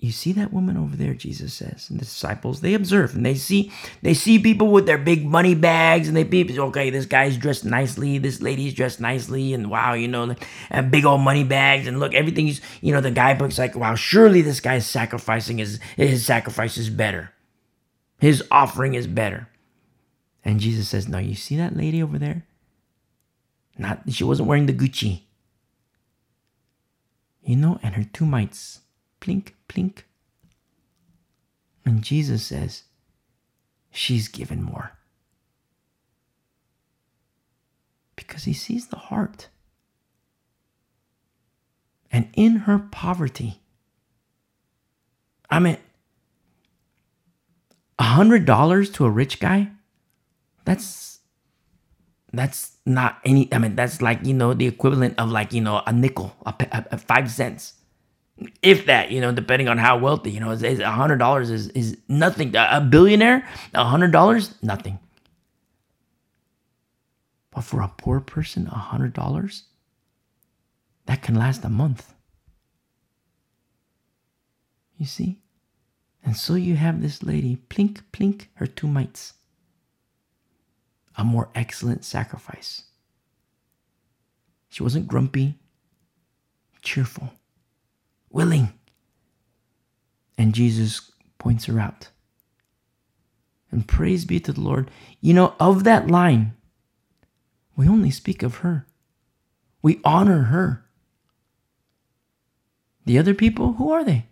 you 0.00 0.12
see 0.12 0.32
that 0.32 0.52
woman 0.52 0.76
over 0.76 0.96
there 0.96 1.12
jesus 1.12 1.52
says 1.52 1.90
and 1.90 1.98
the 1.98 2.04
disciples 2.04 2.60
they 2.60 2.74
observe 2.74 3.14
and 3.14 3.26
they 3.26 3.34
see 3.34 3.72
they 4.02 4.14
see 4.14 4.38
people 4.38 4.68
with 4.68 4.86
their 4.86 4.98
big 4.98 5.26
money 5.26 5.54
bags 5.54 6.06
and 6.06 6.16
they 6.16 6.22
be 6.22 6.58
okay 6.58 6.88
this 6.88 7.06
guy's 7.06 7.36
dressed 7.36 7.64
nicely 7.64 8.16
this 8.18 8.40
lady's 8.40 8.74
dressed 8.74 9.00
nicely 9.00 9.52
and 9.52 9.70
wow 9.70 9.94
you 9.94 10.06
know 10.06 10.36
and 10.70 10.90
big 10.90 11.04
old 11.04 11.20
money 11.20 11.44
bags 11.44 11.86
and 11.86 11.98
look 11.98 12.14
everything's 12.14 12.60
you 12.80 12.92
know 12.92 13.00
the 13.00 13.10
guy 13.10 13.36
looks 13.36 13.58
like 13.58 13.74
wow 13.74 13.94
surely 13.94 14.40
this 14.40 14.60
guy's 14.60 14.86
sacrificing 14.86 15.58
his 15.58 15.80
his 15.96 16.24
sacrifice 16.24 16.76
is 16.76 16.90
better. 16.90 17.32
His 18.18 18.42
offering 18.50 18.94
is 18.94 19.06
better. 19.06 19.48
And 20.44 20.60
jesus 20.60 20.88
says 20.88 21.08
no 21.08 21.18
you 21.18 21.34
see 21.34 21.56
that 21.56 21.76
lady 21.76 22.02
over 22.02 22.18
there? 22.18 22.44
Not 23.76 24.02
she 24.08 24.24
wasn't 24.24 24.48
wearing 24.48 24.66
the 24.66 24.72
gucci. 24.72 25.22
You 27.42 27.56
know 27.56 27.78
and 27.82 27.94
her 27.94 28.04
two 28.04 28.26
mites 28.26 28.80
plink, 29.20 29.52
plink. 29.68 30.00
And 31.84 32.02
Jesus 32.02 32.44
says, 32.44 32.84
She's 33.90 34.28
given 34.28 34.62
more. 34.62 34.92
Because 38.16 38.44
he 38.44 38.52
sees 38.52 38.88
the 38.88 38.96
heart. 38.96 39.48
And 42.12 42.28
in 42.34 42.56
her 42.66 42.78
poverty, 42.78 43.60
I 45.50 45.58
mean, 45.58 45.78
a 47.98 48.04
hundred 48.04 48.44
dollars 48.44 48.90
to 48.90 49.04
a 49.06 49.10
rich 49.10 49.40
guy, 49.40 49.70
that's 50.64 51.20
that's 52.32 52.76
not 52.86 53.18
any. 53.24 53.48
I 53.52 53.58
mean, 53.58 53.76
that's 53.76 54.02
like 54.02 54.24
you 54.24 54.34
know 54.34 54.54
the 54.54 54.66
equivalent 54.66 55.18
of 55.18 55.30
like 55.30 55.52
you 55.52 55.60
know 55.60 55.82
a 55.86 55.92
nickel, 55.92 56.34
a, 56.46 56.54
a, 56.72 56.84
a 56.92 56.98
five 56.98 57.30
cents 57.30 57.74
if 58.62 58.86
that, 58.86 59.10
you 59.10 59.20
know, 59.20 59.32
depending 59.32 59.68
on 59.68 59.78
how 59.78 59.98
wealthy, 59.98 60.30
you 60.30 60.40
know, 60.40 60.52
a 60.52 60.90
hundred 60.90 61.18
dollars 61.18 61.50
is 61.50 61.68
is 61.68 61.98
nothing. 62.08 62.54
A 62.56 62.80
billionaire, 62.80 63.46
a 63.74 63.84
hundred 63.84 64.12
dollars, 64.12 64.54
nothing. 64.62 64.98
But 67.50 67.62
for 67.62 67.80
a 67.80 67.88
poor 67.88 68.20
person, 68.20 68.66
a 68.68 68.78
hundred 68.78 69.12
dollars, 69.12 69.64
that 71.06 71.22
can 71.22 71.34
last 71.34 71.64
a 71.64 71.68
month. 71.68 72.14
You 74.96 75.06
see? 75.06 75.38
And 76.24 76.36
so 76.36 76.54
you 76.54 76.76
have 76.76 77.00
this 77.00 77.22
lady, 77.22 77.58
plink, 77.70 78.02
plink, 78.12 78.46
her 78.54 78.66
two 78.66 78.86
mites. 78.88 79.34
A 81.16 81.24
more 81.24 81.48
excellent 81.54 82.04
sacrifice. 82.04 82.82
She 84.68 84.82
wasn't 84.82 85.08
grumpy, 85.08 85.58
cheerful 86.82 87.32
willing. 88.30 88.72
And 90.36 90.54
Jesus 90.54 91.10
points 91.38 91.66
her 91.66 91.78
out. 91.78 92.08
And 93.70 93.86
praise 93.86 94.24
be 94.24 94.40
to 94.40 94.52
the 94.52 94.60
Lord. 94.60 94.90
You 95.20 95.34
know, 95.34 95.54
of 95.60 95.84
that 95.84 96.08
line, 96.08 96.54
we 97.76 97.88
only 97.88 98.10
speak 98.10 98.42
of 98.42 98.56
her. 98.56 98.86
We 99.82 100.00
honor 100.04 100.44
her. 100.44 100.84
The 103.04 103.18
other 103.18 103.34
people, 103.34 103.74
who 103.74 103.90
are 103.90 104.04
they? 104.04 104.26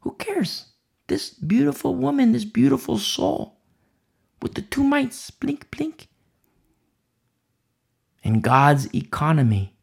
Who 0.00 0.12
cares? 0.12 0.72
This 1.06 1.30
beautiful 1.30 1.94
woman, 1.94 2.32
this 2.32 2.44
beautiful 2.44 2.98
soul 2.98 3.54
with 4.44 4.54
the 4.54 4.62
two 4.62 4.84
mites, 4.84 5.30
blink, 5.30 5.70
blink. 5.70 6.08
In 8.22 8.40
God's 8.40 8.94
economy, 8.94 9.73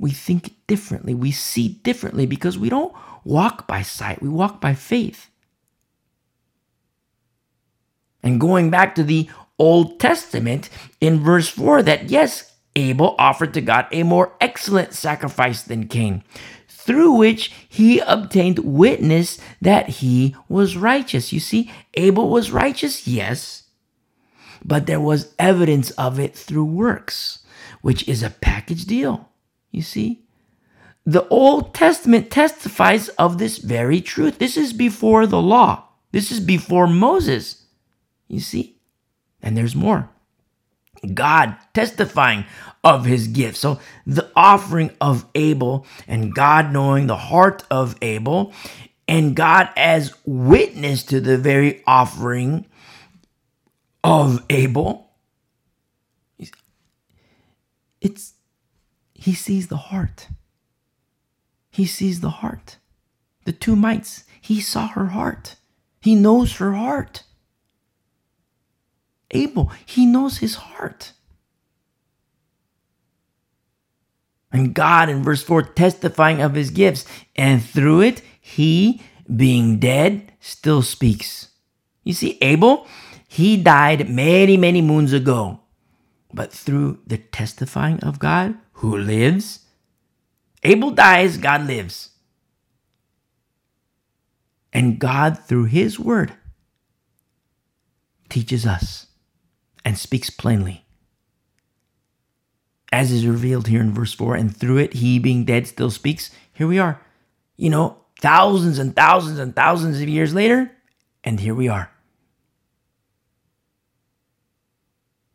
we 0.00 0.10
think 0.10 0.54
differently, 0.66 1.14
we 1.14 1.30
see 1.30 1.68
differently 1.68 2.26
because 2.26 2.58
we 2.58 2.70
don't 2.70 2.94
walk 3.22 3.66
by 3.66 3.82
sight, 3.82 4.22
we 4.22 4.28
walk 4.28 4.60
by 4.60 4.74
faith. 4.74 5.30
And 8.22 8.40
going 8.40 8.70
back 8.70 8.94
to 8.94 9.04
the 9.04 9.30
Old 9.58 10.00
Testament 10.00 10.70
in 11.00 11.20
verse 11.20 11.48
4, 11.48 11.82
that 11.82 12.10
yes, 12.10 12.54
Abel 12.76 13.14
offered 13.18 13.52
to 13.54 13.60
God 13.60 13.86
a 13.92 14.02
more 14.02 14.34
excellent 14.40 14.94
sacrifice 14.94 15.62
than 15.62 15.88
Cain, 15.88 16.22
through 16.66 17.12
which 17.12 17.52
he 17.68 17.98
obtained 18.00 18.60
witness 18.60 19.38
that 19.60 19.88
he 19.88 20.34
was 20.48 20.76
righteous. 20.76 21.32
You 21.32 21.40
see, 21.40 21.70
Abel 21.94 22.30
was 22.30 22.50
righteous, 22.50 23.06
yes, 23.06 23.64
but 24.64 24.86
there 24.86 25.00
was 25.00 25.34
evidence 25.38 25.90
of 25.92 26.18
it 26.18 26.34
through 26.34 26.64
works, 26.64 27.40
which 27.82 28.06
is 28.08 28.22
a 28.22 28.30
package 28.30 28.84
deal. 28.84 29.29
You 29.70 29.82
see? 29.82 30.22
The 31.06 31.26
Old 31.28 31.74
Testament 31.74 32.30
testifies 32.30 33.08
of 33.10 33.38
this 33.38 33.58
very 33.58 34.00
truth. 34.00 34.38
This 34.38 34.56
is 34.56 34.72
before 34.72 35.26
the 35.26 35.40
law. 35.40 35.84
This 36.12 36.30
is 36.30 36.40
before 36.40 36.86
Moses. 36.86 37.64
You 38.28 38.40
see? 38.40 38.76
And 39.42 39.56
there's 39.56 39.74
more. 39.74 40.10
God 41.14 41.56
testifying 41.72 42.44
of 42.84 43.04
his 43.04 43.28
gift. 43.28 43.56
So 43.56 43.80
the 44.06 44.30
offering 44.36 44.90
of 45.00 45.26
Abel 45.34 45.86
and 46.06 46.34
God 46.34 46.72
knowing 46.72 47.06
the 47.06 47.16
heart 47.16 47.64
of 47.70 47.96
Abel 48.02 48.52
and 49.08 49.34
God 49.34 49.70
as 49.76 50.14
witness 50.24 51.02
to 51.04 51.20
the 51.20 51.38
very 51.38 51.82
offering 51.86 52.66
of 54.04 54.44
Abel. 54.50 55.10
It's 58.00 58.34
he 59.20 59.34
sees 59.34 59.68
the 59.68 59.76
heart. 59.76 60.28
He 61.70 61.84
sees 61.84 62.20
the 62.20 62.30
heart. 62.30 62.78
The 63.44 63.52
two 63.52 63.76
mites, 63.76 64.24
he 64.40 64.62
saw 64.62 64.88
her 64.88 65.08
heart. 65.08 65.56
He 66.00 66.14
knows 66.14 66.56
her 66.56 66.72
heart. 66.72 67.24
Abel, 69.30 69.70
he 69.84 70.06
knows 70.06 70.38
his 70.38 70.54
heart. 70.54 71.12
And 74.50 74.74
God 74.74 75.10
in 75.10 75.22
verse 75.22 75.42
4 75.42 75.62
testifying 75.64 76.40
of 76.40 76.54
his 76.54 76.70
gifts, 76.70 77.04
and 77.36 77.62
through 77.62 78.00
it, 78.00 78.22
he, 78.40 79.02
being 79.36 79.78
dead, 79.78 80.32
still 80.40 80.80
speaks. 80.80 81.48
You 82.04 82.14
see, 82.14 82.38
Abel, 82.40 82.86
he 83.28 83.62
died 83.62 84.08
many, 84.08 84.56
many 84.56 84.80
moons 84.80 85.12
ago. 85.12 85.60
But 86.32 86.52
through 86.52 87.00
the 87.06 87.18
testifying 87.18 88.00
of 88.00 88.18
God, 88.18 88.56
who 88.80 88.96
lives. 88.96 89.66
Abel 90.62 90.90
dies, 90.90 91.36
God 91.36 91.66
lives. 91.66 92.10
And 94.72 94.98
God, 94.98 95.38
through 95.38 95.64
His 95.66 95.98
Word, 95.98 96.32
teaches 98.30 98.64
us 98.64 99.08
and 99.84 99.98
speaks 99.98 100.30
plainly. 100.30 100.86
As 102.90 103.12
is 103.12 103.26
revealed 103.26 103.66
here 103.66 103.82
in 103.82 103.92
verse 103.92 104.14
4, 104.14 104.34
and 104.34 104.56
through 104.56 104.78
it, 104.78 104.94
He 104.94 105.18
being 105.18 105.44
dead 105.44 105.66
still 105.66 105.90
speaks. 105.90 106.30
Here 106.54 106.66
we 106.66 106.78
are, 106.78 107.02
you 107.56 107.68
know, 107.68 107.98
thousands 108.20 108.78
and 108.78 108.96
thousands 108.96 109.38
and 109.38 109.54
thousands 109.54 110.00
of 110.00 110.08
years 110.08 110.32
later, 110.32 110.72
and 111.22 111.38
here 111.38 111.54
we 111.54 111.68
are. 111.68 111.90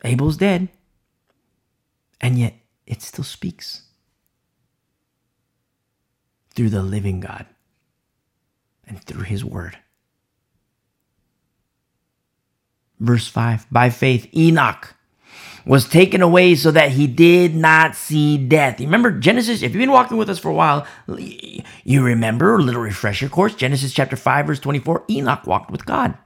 Abel's 0.04 0.38
dead, 0.38 0.70
and 2.20 2.40
yet 2.40 2.56
it 2.88 3.02
still 3.02 3.24
speaks 3.24 3.84
through 6.56 6.70
the 6.70 6.82
living 6.84 7.20
God 7.20 7.46
and 8.88 9.04
through 9.04 9.24
his 9.24 9.44
word. 9.44 9.78
Verse 13.00 13.28
5 13.28 13.68
By 13.72 13.90
faith, 13.90 14.28
Enoch 14.36 14.96
was 15.66 15.90
taken 15.90 16.22
away 16.22 16.56
so 16.56 16.72
that 16.72 16.92
he 16.92 17.08
did 17.08 17.56
not 17.56 17.96
see 17.96 18.38
death. 18.38 18.80
Remember 18.80 19.12
Genesis? 19.12 19.64
If 19.64 19.74
you've 19.74 19.80
been 19.82 19.92
walking 19.92 20.18
with 20.18 20.30
us 20.30 20.40
for 20.40 20.50
a 20.50 20.54
while, 20.54 20.86
you 21.08 22.04
remember 22.04 22.56
a 22.56 22.62
little 22.62 22.82
refresher 22.82 23.30
course 23.30 23.56
Genesis 23.56 23.94
chapter 23.94 24.16
5, 24.16 24.48
verse 24.48 24.60
24 24.60 25.06
Enoch 25.10 25.46
walked 25.48 25.72
with 25.72 25.86
God. 25.86 26.18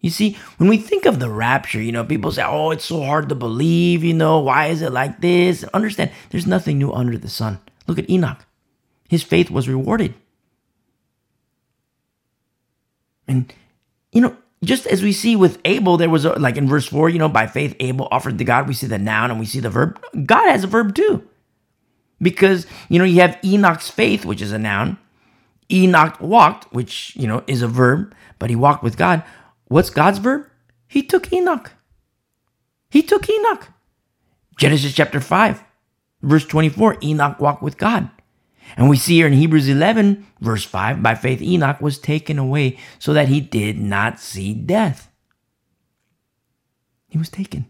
You 0.00 0.10
see, 0.10 0.38
when 0.56 0.68
we 0.68 0.78
think 0.78 1.04
of 1.04 1.18
the 1.18 1.28
rapture, 1.28 1.80
you 1.80 1.92
know, 1.92 2.04
people 2.04 2.32
say, 2.32 2.42
oh, 2.42 2.70
it's 2.70 2.86
so 2.86 3.02
hard 3.02 3.28
to 3.28 3.34
believe, 3.34 4.02
you 4.02 4.14
know, 4.14 4.40
why 4.40 4.66
is 4.68 4.80
it 4.80 4.92
like 4.92 5.20
this? 5.20 5.62
Understand, 5.74 6.10
there's 6.30 6.46
nothing 6.46 6.78
new 6.78 6.92
under 6.92 7.18
the 7.18 7.28
sun. 7.28 7.58
Look 7.86 7.98
at 7.98 8.08
Enoch. 8.08 8.46
His 9.08 9.22
faith 9.22 9.50
was 9.50 9.68
rewarded. 9.68 10.14
And, 13.28 13.52
you 14.12 14.22
know, 14.22 14.36
just 14.64 14.86
as 14.86 15.02
we 15.02 15.12
see 15.12 15.36
with 15.36 15.60
Abel, 15.64 15.96
there 15.96 16.10
was 16.10 16.24
a, 16.24 16.32
like 16.32 16.56
in 16.56 16.68
verse 16.68 16.86
4, 16.86 17.10
you 17.10 17.18
know, 17.18 17.28
by 17.28 17.46
faith, 17.46 17.76
Abel 17.80 18.08
offered 18.10 18.38
to 18.38 18.44
God. 18.44 18.68
We 18.68 18.74
see 18.74 18.86
the 18.86 18.98
noun 18.98 19.30
and 19.30 19.38
we 19.38 19.46
see 19.46 19.60
the 19.60 19.70
verb. 19.70 20.00
God 20.26 20.48
has 20.48 20.64
a 20.64 20.68
verb 20.68 20.94
too. 20.94 21.28
Because, 22.22 22.66
you 22.88 22.98
know, 22.98 23.04
you 23.04 23.20
have 23.20 23.38
Enoch's 23.44 23.90
faith, 23.90 24.24
which 24.24 24.42
is 24.42 24.52
a 24.52 24.58
noun. 24.58 24.98
Enoch 25.70 26.20
walked, 26.20 26.72
which, 26.72 27.14
you 27.16 27.26
know, 27.26 27.42
is 27.46 27.62
a 27.62 27.68
verb, 27.68 28.14
but 28.38 28.50
he 28.50 28.56
walked 28.56 28.82
with 28.82 28.96
God. 28.96 29.22
What's 29.70 29.90
God's 29.90 30.18
verb? 30.18 30.48
He 30.88 31.00
took 31.00 31.32
Enoch. 31.32 31.70
He 32.90 33.02
took 33.02 33.30
Enoch. 33.30 33.68
Genesis 34.58 34.92
chapter 34.92 35.20
5, 35.20 35.62
verse 36.22 36.44
24 36.44 36.96
Enoch 37.04 37.38
walked 37.38 37.62
with 37.62 37.78
God. 37.78 38.10
And 38.76 38.90
we 38.90 38.96
see 38.96 39.14
here 39.14 39.28
in 39.28 39.32
Hebrews 39.32 39.68
11, 39.68 40.26
verse 40.40 40.64
5, 40.64 41.00
by 41.04 41.14
faith 41.14 41.40
Enoch 41.40 41.80
was 41.80 42.00
taken 42.00 42.36
away 42.36 42.78
so 42.98 43.12
that 43.12 43.28
he 43.28 43.40
did 43.40 43.78
not 43.78 44.18
see 44.18 44.54
death. 44.54 45.08
He 47.08 47.16
was 47.16 47.28
taken. 47.28 47.66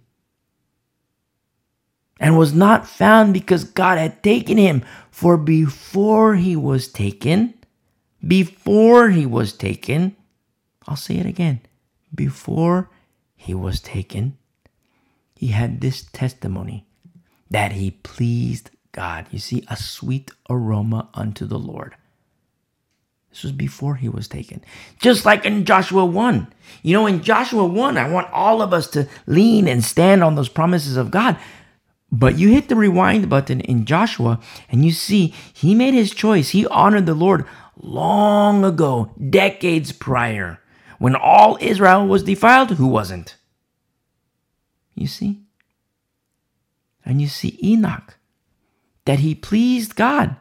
And 2.18 2.38
was 2.38 2.55
not 2.55 2.88
found 2.88 3.34
because 3.34 3.64
God 3.64 3.98
had 3.98 4.22
taken 4.22 4.57
him. 4.57 4.82
For 5.11 5.36
before 5.36 6.36
he 6.36 6.57
was 6.57 6.88
taken, 6.88 7.53
before 8.26 9.11
he 9.11 9.26
was 9.26 9.53
taken, 9.53 10.16
I'll 10.88 10.96
say 10.96 11.16
it 11.16 11.26
again, 11.26 11.61
before 12.15 12.91
he 13.37 13.55
was 13.55 13.81
taken, 13.81 14.37
he 15.35 15.49
had 15.49 15.81
this 15.81 16.03
testimony 16.13 16.87
that 17.51 17.73
he 17.73 17.91
pleased 17.91 18.71
God. 18.93 19.27
You 19.31 19.39
see, 19.39 19.65
a 19.69 19.77
sweet 19.77 20.31
aroma 20.49 21.09
unto 21.15 21.47
the 21.47 21.59
Lord. 21.59 21.95
This 23.31 23.45
was 23.45 23.53
before 23.53 23.95
he 23.95 24.09
was 24.09 24.27
taken. 24.27 24.63
Just 24.99 25.25
like 25.25 25.45
in 25.45 25.65
Joshua 25.65 26.05
1. 26.05 26.53
You 26.83 26.95
know, 26.95 27.07
in 27.07 27.23
Joshua 27.23 27.65
1, 27.65 27.97
I 27.97 28.09
want 28.09 28.31
all 28.33 28.61
of 28.61 28.73
us 28.73 28.89
to 28.89 29.09
lean 29.27 29.69
and 29.69 29.85
stand 29.85 30.25
on 30.25 30.35
those 30.35 30.49
promises 30.49 30.97
of 30.97 31.11
God. 31.11 31.37
But 32.13 32.39
you 32.39 32.49
hit 32.49 32.69
the 32.69 32.77
rewind 32.77 33.29
button 33.29 33.61
in 33.61 33.85
Joshua 33.85 34.41
and 34.69 34.85
you 34.85 34.91
see 34.91 35.29
he 35.53 35.77
made 35.77 35.95
his 35.95 36.13
choice. 36.13 36.51
He 36.51 36.67
honored 36.67 37.07
the 37.07 37.15
Lord 37.15 37.47
long 37.77 38.65
ago, 38.65 39.13
decades 39.31 39.93
prior, 39.93 40.60
when 41.01 41.16
all 41.16 41.57
Israel 41.62 42.07
was 42.07 42.22
defiled. 42.22 42.72
Who 42.72 42.86
wasn't? 42.86 43.36
You 44.94 45.07
see? 45.07 45.40
And 47.07 47.22
you 47.22 47.26
see 47.26 47.59
Enoch 47.64 48.18
that 49.07 49.20
he 49.20 49.34
pleased 49.34 49.96
God. 49.96 50.36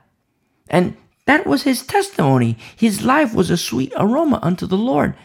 And 0.69 0.97
that 1.25 1.47
was 1.47 1.63
his 1.63 1.81
testimony. 1.83 2.57
His 2.75 3.05
life 3.05 3.33
was 3.33 3.49
a 3.49 3.55
sweet 3.55 3.93
aroma 3.95 4.39
unto 4.43 4.67
the 4.67 4.77
Lord. 4.77 5.15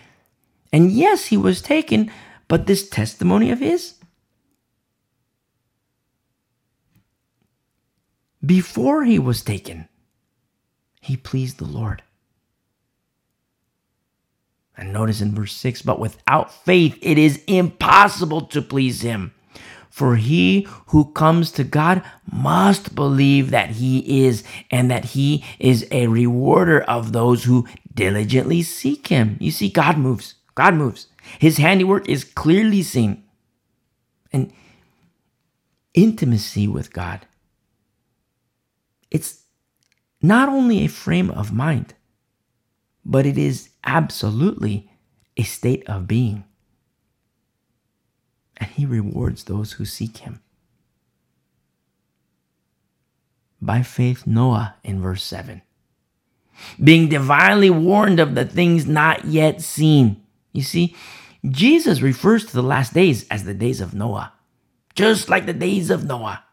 And 0.73 0.93
yes, 0.93 1.27
he 1.27 1.37
was 1.37 1.61
taken, 1.61 2.13
but 2.47 2.69
this 2.69 2.89
testimony 2.89 3.51
of 3.51 3.59
his, 3.59 3.95
before 8.47 9.03
he 9.03 9.19
was 9.19 9.43
taken, 9.43 9.89
he 11.01 11.17
pleased 11.17 11.59
the 11.59 11.65
Lord. 11.65 12.04
And 14.77 14.93
notice 14.93 15.21
in 15.21 15.35
verse 15.35 15.53
6 15.53 15.83
but 15.83 16.01
without 16.01 16.53
faith, 16.53 16.99
it 17.01 17.19
is 17.19 17.43
impossible 17.47 18.43
to 18.47 18.63
please 18.63 19.03
him. 19.03 19.33
For 19.95 20.17
he 20.17 20.67
who 20.89 21.13
comes 21.13 21.53
to 21.53 21.63
God 21.63 22.03
must 22.31 22.97
believe 22.97 23.51
that 23.51 23.71
he 23.71 24.25
is, 24.27 24.43
and 24.69 24.91
that 24.91 25.05
he 25.05 25.45
is 25.61 25.87
a 25.93 26.09
rewarder 26.09 26.83
of 26.83 27.13
those 27.13 27.45
who 27.45 27.69
diligently 27.95 28.63
seek 28.63 29.07
him. 29.07 29.37
You 29.39 29.53
see, 29.53 29.69
God 29.69 29.97
moves. 29.97 30.35
God 30.57 30.75
moves. 30.75 31.07
His 31.39 31.59
handiwork 31.59 32.09
is 32.09 32.25
clearly 32.25 32.83
seen. 32.83 33.23
And 34.33 34.53
intimacy 35.95 36.67
with 36.67 36.93
God, 36.93 37.25
it's 39.13 39.45
not 40.21 40.49
only 40.49 40.85
a 40.85 40.89
frame 40.89 41.31
of 41.31 41.53
mind, 41.53 41.95
but 43.05 43.27
it 43.27 43.39
is 43.39 43.69
absolutely 43.85 44.91
a 45.37 45.43
state 45.43 45.89
of 45.89 46.07
being 46.07 46.45
and 48.57 48.71
he 48.71 48.87
rewards 48.87 49.45
those 49.45 49.73
who 49.73 49.85
seek 49.85 50.19
him. 50.19 50.41
By 53.61 53.83
faith, 53.83 54.27
Noah 54.27 54.77
in 54.85 55.01
verse 55.01 55.23
7, 55.23 55.63
being 56.83 57.09
divinely 57.09 57.71
warned 57.71 58.21
of 58.21 58.35
the 58.35 58.45
things 58.45 58.87
not 58.87 59.25
yet 59.25 59.63
seen. 59.63 60.23
You 60.53 60.63
see, 60.63 60.95
Jesus 61.49 62.03
refers 62.03 62.45
to 62.47 62.53
the 62.53 62.63
last 62.63 62.93
days 62.93 63.27
as 63.29 63.45
the 63.45 63.55
days 63.55 63.81
of 63.81 63.95
Noah, 63.95 64.33
just 64.95 65.29
like 65.29 65.47
the 65.47 65.53
days 65.53 65.91
of 65.91 66.05
Noah. 66.05 66.45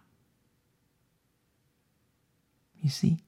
You 2.82 2.90
see? 2.90 3.20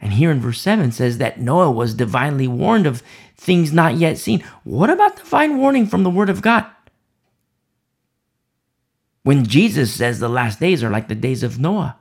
And 0.00 0.14
here 0.14 0.30
in 0.30 0.40
verse 0.40 0.60
7 0.60 0.92
says 0.92 1.18
that 1.18 1.40
Noah 1.40 1.70
was 1.70 1.94
divinely 1.94 2.48
warned 2.48 2.86
of 2.86 3.02
things 3.40 3.72
not 3.72 3.96
yet 3.96 4.18
seen. 4.18 4.44
What 4.64 4.90
about 4.90 5.16
divine 5.16 5.56
warning 5.56 5.86
from 5.86 6.02
the 6.02 6.10
Word 6.10 6.28
of 6.28 6.42
God? 6.42 6.66
When 9.22 9.46
Jesus 9.46 9.92
says 9.94 10.20
the 10.20 10.28
last 10.28 10.60
days 10.60 10.84
are 10.84 10.90
like 10.90 11.08
the 11.08 11.14
days 11.14 11.42
of 11.42 11.58
Noah. 11.58 11.96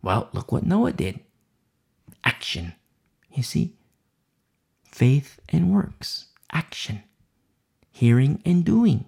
Well, 0.00 0.30
look 0.32 0.52
what 0.52 0.64
Noah 0.64 0.92
did 0.92 1.20
action. 2.24 2.72
You 3.32 3.42
see? 3.42 3.74
Faith 4.90 5.38
and 5.50 5.74
works, 5.74 6.28
action, 6.50 7.02
hearing 7.92 8.40
and 8.46 8.64
doing. 8.64 9.04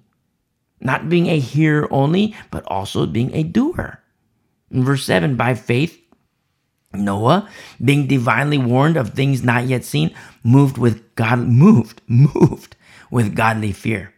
Not 0.80 1.08
being 1.08 1.28
a 1.28 1.40
hearer 1.40 1.88
only, 1.90 2.36
but 2.50 2.64
also 2.66 3.06
being 3.06 3.34
a 3.34 3.42
doer. 3.42 4.00
In 4.70 4.84
verse 4.84 5.04
7, 5.04 5.34
by 5.34 5.54
faith, 5.54 5.98
Noah, 6.98 7.48
being 7.82 8.06
divinely 8.06 8.58
warned 8.58 8.96
of 8.96 9.10
things 9.10 9.42
not 9.42 9.66
yet 9.66 9.84
seen, 9.84 10.14
moved 10.42 10.78
with 10.78 11.14
God, 11.14 11.40
moved, 11.40 12.02
moved 12.08 12.76
with 13.10 13.34
godly 13.34 13.72
fear, 13.72 14.12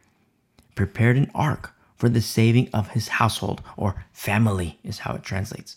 prepared 0.75 1.17
an 1.17 1.31
ark 1.35 1.75
for 1.95 2.09
the 2.09 2.23
saving 2.23 2.69
of 2.73 2.91
his 2.91 3.09
household, 3.09 3.63
or 3.77 4.05
family 4.13 4.79
is 4.83 5.01
how 5.01 5.15
it 5.15 5.23
translates. 5.23 5.77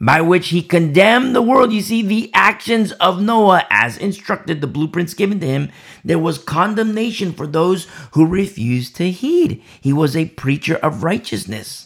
By 0.00 0.20
which 0.22 0.48
he 0.48 0.60
condemned 0.60 1.34
the 1.34 1.42
world. 1.42 1.72
You 1.72 1.80
see, 1.80 2.02
the 2.02 2.30
actions 2.34 2.92
of 2.92 3.22
Noah, 3.22 3.64
as 3.70 3.96
instructed, 3.96 4.60
the 4.60 4.66
blueprints 4.66 5.14
given 5.14 5.38
to 5.40 5.46
him, 5.46 5.70
there 6.04 6.18
was 6.18 6.38
condemnation 6.38 7.32
for 7.32 7.46
those 7.46 7.86
who 8.12 8.26
refused 8.26 8.96
to 8.96 9.10
heed. 9.10 9.62
He 9.80 9.92
was 9.92 10.16
a 10.16 10.26
preacher 10.26 10.74
of 10.76 11.04
righteousness. 11.04 11.83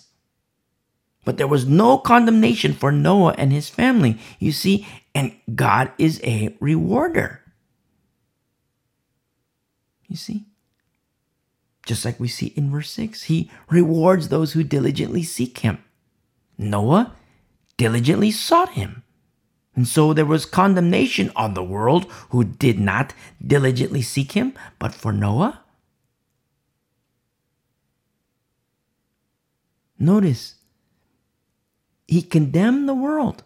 But 1.28 1.36
there 1.36 1.46
was 1.46 1.66
no 1.66 1.98
condemnation 1.98 2.72
for 2.72 2.90
Noah 2.90 3.34
and 3.36 3.52
his 3.52 3.68
family. 3.68 4.16
You 4.38 4.50
see, 4.50 4.88
and 5.14 5.36
God 5.54 5.92
is 5.98 6.22
a 6.24 6.56
rewarder. 6.58 7.42
You 10.06 10.16
see? 10.16 10.46
Just 11.84 12.06
like 12.06 12.18
we 12.18 12.28
see 12.28 12.54
in 12.56 12.70
verse 12.70 12.88
6, 12.92 13.24
he 13.24 13.50
rewards 13.68 14.28
those 14.28 14.54
who 14.54 14.64
diligently 14.64 15.22
seek 15.22 15.58
him. 15.58 15.84
Noah 16.56 17.12
diligently 17.76 18.30
sought 18.30 18.70
him. 18.70 19.02
And 19.76 19.86
so 19.86 20.14
there 20.14 20.24
was 20.24 20.46
condemnation 20.46 21.30
on 21.36 21.52
the 21.52 21.62
world 21.62 22.10
who 22.30 22.42
did 22.42 22.80
not 22.80 23.12
diligently 23.46 24.00
seek 24.00 24.32
him, 24.32 24.54
but 24.78 24.94
for 24.94 25.12
Noah, 25.12 25.60
notice 29.98 30.54
he 32.08 32.22
condemned 32.22 32.88
the 32.88 32.94
world. 32.94 33.44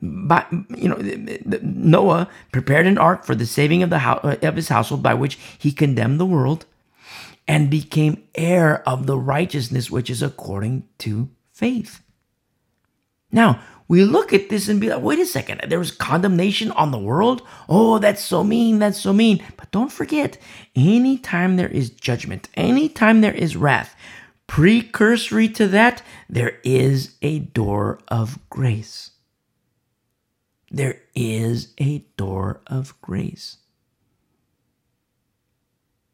By, 0.00 0.46
you 0.76 0.88
know, 0.88 1.58
Noah 1.60 2.28
prepared 2.52 2.86
an 2.86 2.98
ark 2.98 3.24
for 3.24 3.34
the 3.34 3.46
saving 3.46 3.82
of 3.82 3.90
the 3.90 3.98
of 4.46 4.56
his 4.56 4.68
household, 4.68 5.02
by 5.02 5.14
which 5.14 5.38
he 5.58 5.72
condemned 5.72 6.20
the 6.20 6.26
world 6.26 6.66
and 7.48 7.68
became 7.68 8.22
heir 8.36 8.88
of 8.88 9.06
the 9.06 9.18
righteousness 9.18 9.90
which 9.90 10.08
is 10.08 10.22
according 10.22 10.84
to 10.98 11.28
faith. 11.52 12.00
Now, 13.32 13.60
we 13.88 14.04
look 14.04 14.32
at 14.32 14.50
this 14.50 14.68
and 14.68 14.80
be 14.80 14.90
like, 14.90 15.02
wait 15.02 15.18
a 15.18 15.26
second, 15.26 15.62
there 15.66 15.78
was 15.78 15.90
condemnation 15.90 16.70
on 16.72 16.90
the 16.90 16.98
world? 16.98 17.42
Oh, 17.68 17.98
that's 17.98 18.22
so 18.22 18.44
mean, 18.44 18.78
that's 18.78 19.00
so 19.00 19.12
mean. 19.14 19.42
But 19.56 19.70
don't 19.70 19.90
forget, 19.90 20.38
anytime 20.76 21.56
there 21.56 21.68
is 21.68 21.90
judgment, 21.90 22.48
anytime 22.54 23.22
there 23.22 23.34
is 23.34 23.56
wrath, 23.56 23.96
precursory 24.48 25.48
to 25.50 25.68
that, 25.68 26.02
there 26.28 26.58
is 26.64 27.14
a 27.22 27.38
door 27.38 28.00
of 28.08 28.38
grace. 28.50 29.12
There 30.70 31.02
is 31.14 31.74
a 31.78 31.98
door 32.16 32.60
of 32.66 33.00
grace. 33.00 33.58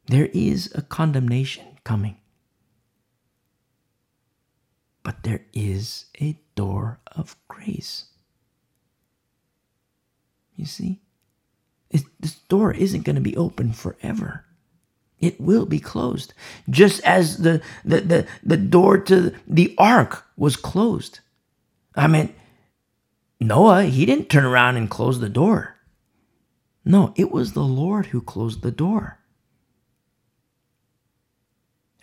There 0.05 0.29
is 0.33 0.71
a 0.75 0.83
condemnation 0.83 1.79
coming. 1.83 2.17
But 5.01 5.23
there 5.23 5.45
is 5.53 6.05
a 6.21 6.37
door 6.55 6.99
of 7.07 7.35
grace. 7.47 8.05
You 10.55 10.65
see? 10.65 11.01
this 12.19 12.35
door 12.49 12.73
isn't 12.73 13.03
going 13.03 13.15
to 13.15 13.21
be 13.21 13.37
open 13.37 13.71
forever. 13.71 14.45
It 15.25 15.41
will 15.41 15.65
be 15.65 15.79
closed. 15.79 16.33
Just 16.69 17.01
as 17.03 17.37
the, 17.37 17.61
the, 17.83 18.01
the, 18.01 18.27
the 18.43 18.57
door 18.57 18.99
to 18.99 19.33
the 19.47 19.73
ark 19.79 20.23
was 20.37 20.55
closed. 20.55 21.19
I 21.95 22.05
mean, 22.05 22.35
Noah, 23.39 23.85
he 23.85 24.05
didn't 24.05 24.29
turn 24.29 24.45
around 24.45 24.77
and 24.77 24.87
close 24.87 25.19
the 25.19 25.29
door. 25.29 25.77
No, 26.85 27.11
it 27.15 27.31
was 27.31 27.53
the 27.53 27.63
Lord 27.63 28.07
who 28.07 28.21
closed 28.21 28.61
the 28.61 28.69
door. 28.69 29.17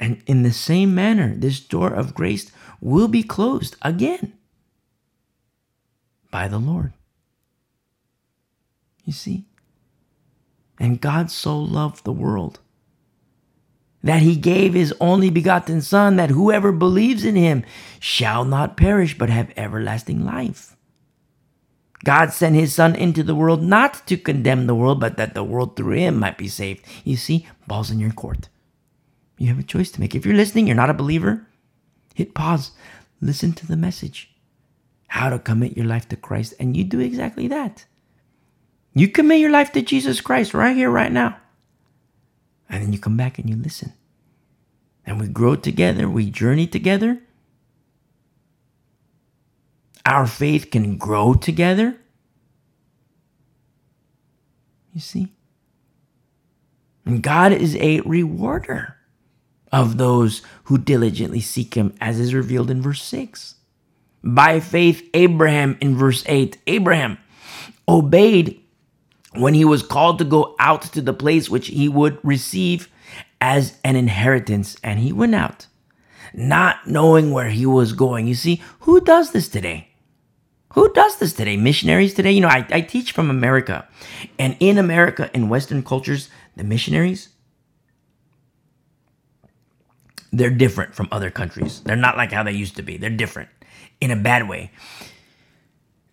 And 0.01 0.21
in 0.27 0.43
the 0.43 0.53
same 0.53 0.97
manner, 0.97 1.37
this 1.37 1.61
door 1.61 1.95
of 1.95 2.15
grace 2.15 2.51
will 2.81 3.07
be 3.07 3.23
closed 3.23 3.77
again 3.83 4.33
by 6.33 6.49
the 6.49 6.59
Lord. 6.59 6.93
You 9.05 9.13
see? 9.13 9.45
And 10.81 11.01
God 11.01 11.31
so 11.31 11.57
loved 11.57 12.03
the 12.03 12.13
world 12.13 12.59
that 14.03 14.23
he 14.23 14.37
gave 14.37 14.75
his 14.75 14.95
only 15.01 15.31
begotten 15.31 15.81
Son, 15.81 16.17
that 16.17 16.31
whoever 16.31 16.73
believes 16.73 17.25
in 17.25 17.37
him 17.37 17.65
shall 18.01 18.45
not 18.45 18.77
perish 18.77 19.17
but 19.17 19.31
have 19.31 19.53
everlasting 19.57 20.25
life. 20.25 20.77
God 22.05 22.33
sent 22.33 22.57
his 22.57 22.75
Son 22.75 22.97
into 22.97 23.23
the 23.23 23.35
world 23.35 23.63
not 23.63 24.07
to 24.09 24.17
condemn 24.17 24.67
the 24.67 24.75
world, 24.75 24.99
but 24.99 25.17
that 25.17 25.35
the 25.35 25.45
world 25.45 25.77
through 25.77 25.97
him 25.97 26.19
might 26.19 26.37
be 26.37 26.49
saved. 26.49 26.85
You 27.05 27.17
see, 27.17 27.47
ball's 27.69 27.91
in 27.91 28.01
your 28.01 28.11
court. 28.11 28.49
You 29.39 29.49
have 29.49 29.59
a 29.59 29.63
choice 29.63 29.91
to 29.93 30.01
make. 30.01 30.15
If 30.15 30.27
you're 30.27 30.35
listening, 30.35 30.67
you're 30.67 30.77
not 30.77 30.91
a 30.91 30.95
believer, 30.95 31.47
hit 32.15 32.35
pause, 32.35 32.73
listen 33.21 33.53
to 33.55 33.67
the 33.67 33.77
message. 33.77 34.31
How 35.09 35.31
to 35.31 35.39
commit 35.39 35.77
your 35.77 35.87
life 35.87 36.09
to 36.09 36.17
Christ, 36.17 36.55
and 36.59 36.77
you 36.77 36.85
do 36.85 36.99
exactly 36.99 37.47
that. 37.49 37.85
You 38.95 39.09
commit 39.09 39.41
your 39.41 39.51
life 39.51 39.73
to 39.73 39.83
Jesus 39.83 40.21
Christ 40.21 40.55
right 40.55 40.77
here, 40.77 40.91
right 40.91 41.13
now. 41.13 41.37
And 42.69 42.83
then 42.83 42.93
you 42.93 42.99
come 42.99 43.17
back 43.17 43.39
and 43.39 43.49
you 43.49 43.57
listen. 43.57 43.93
And 45.05 45.21
we 45.21 45.29
grow 45.29 45.57
together, 45.57 46.09
we 46.09 46.31
journey 46.31 46.67
together. 46.67 47.21
Our 50.07 50.27
faith 50.27 50.71
can 50.71 50.97
grow 50.97 51.35
together. 51.35 51.97
You 54.93 55.01
see? 55.01 55.33
And 57.05 57.23
God 57.23 57.53
is 57.53 57.77
a 57.77 58.01
rewarder 58.01 58.97
of 59.73 59.97
those 59.97 60.43
who 60.65 60.79
diligently 60.79 61.41
seek 61.41 61.75
Him, 61.75 61.95
as 62.01 62.21
is 62.21 62.35
revealed 62.35 62.71
in 62.71 62.83
verse 62.83 63.03
6. 63.03 63.57
By 64.23 64.61
faith, 64.61 65.09
Abraham 65.15 65.77
in 65.81 65.97
verse 65.97 66.23
8, 66.27 66.59
Abraham 66.67 67.19
obeyed 67.89 68.62
when 69.35 69.55
he 69.55 69.65
was 69.65 69.83
called 69.83 70.19
to 70.19 70.25
go 70.25 70.55
out 70.59 70.83
to 70.83 71.01
the 71.01 71.13
place 71.13 71.49
which 71.49 71.69
he 71.69 71.89
would 71.89 72.19
receive 72.23 72.89
as 73.41 73.79
an 73.83 73.97
inheritance, 73.97 74.77
and 74.85 75.01
he 75.01 75.13
went 75.13 75.35
out, 75.35 75.67
not 76.33 76.87
knowing 76.87 77.33
where 77.33 77.51
he 77.51 77.67
was 77.67 77.93
going. 77.93 78.27
You 78.27 78.35
see, 78.35 78.63
who 78.81 79.01
does 79.01 79.33
this 79.33 79.49
today? 79.49 79.89
Who 80.75 80.93
does 80.93 81.19
this 81.19 81.33
today? 81.33 81.57
Missionaries 81.57 82.15
today? 82.15 82.33
You 82.33 82.41
know, 82.41 82.49
I, 82.49 82.67
I 82.71 82.81
teach 82.81 83.13
from 83.13 83.31
America. 83.31 83.87
And 84.39 84.57
in 84.61 84.79
America, 84.79 85.29
in 85.35 85.49
Western 85.49 85.83
cultures, 85.83 86.31
the 86.57 86.65
missionaries, 86.65 87.31
they're 90.33 90.51
different 90.51 90.95
from 90.95 91.09
other 91.11 91.31
countries. 91.31 91.81
They're 91.81 91.97
not 91.97 92.17
like 92.17 92.33
how 92.33 92.43
they 92.43 92.53
used 92.53 92.77
to 92.77 92.83
be. 92.83 92.97
They're 92.97 93.11
different 93.11 93.51
in 94.01 94.11
a 94.11 94.17
bad 94.17 94.49
way 94.49 94.71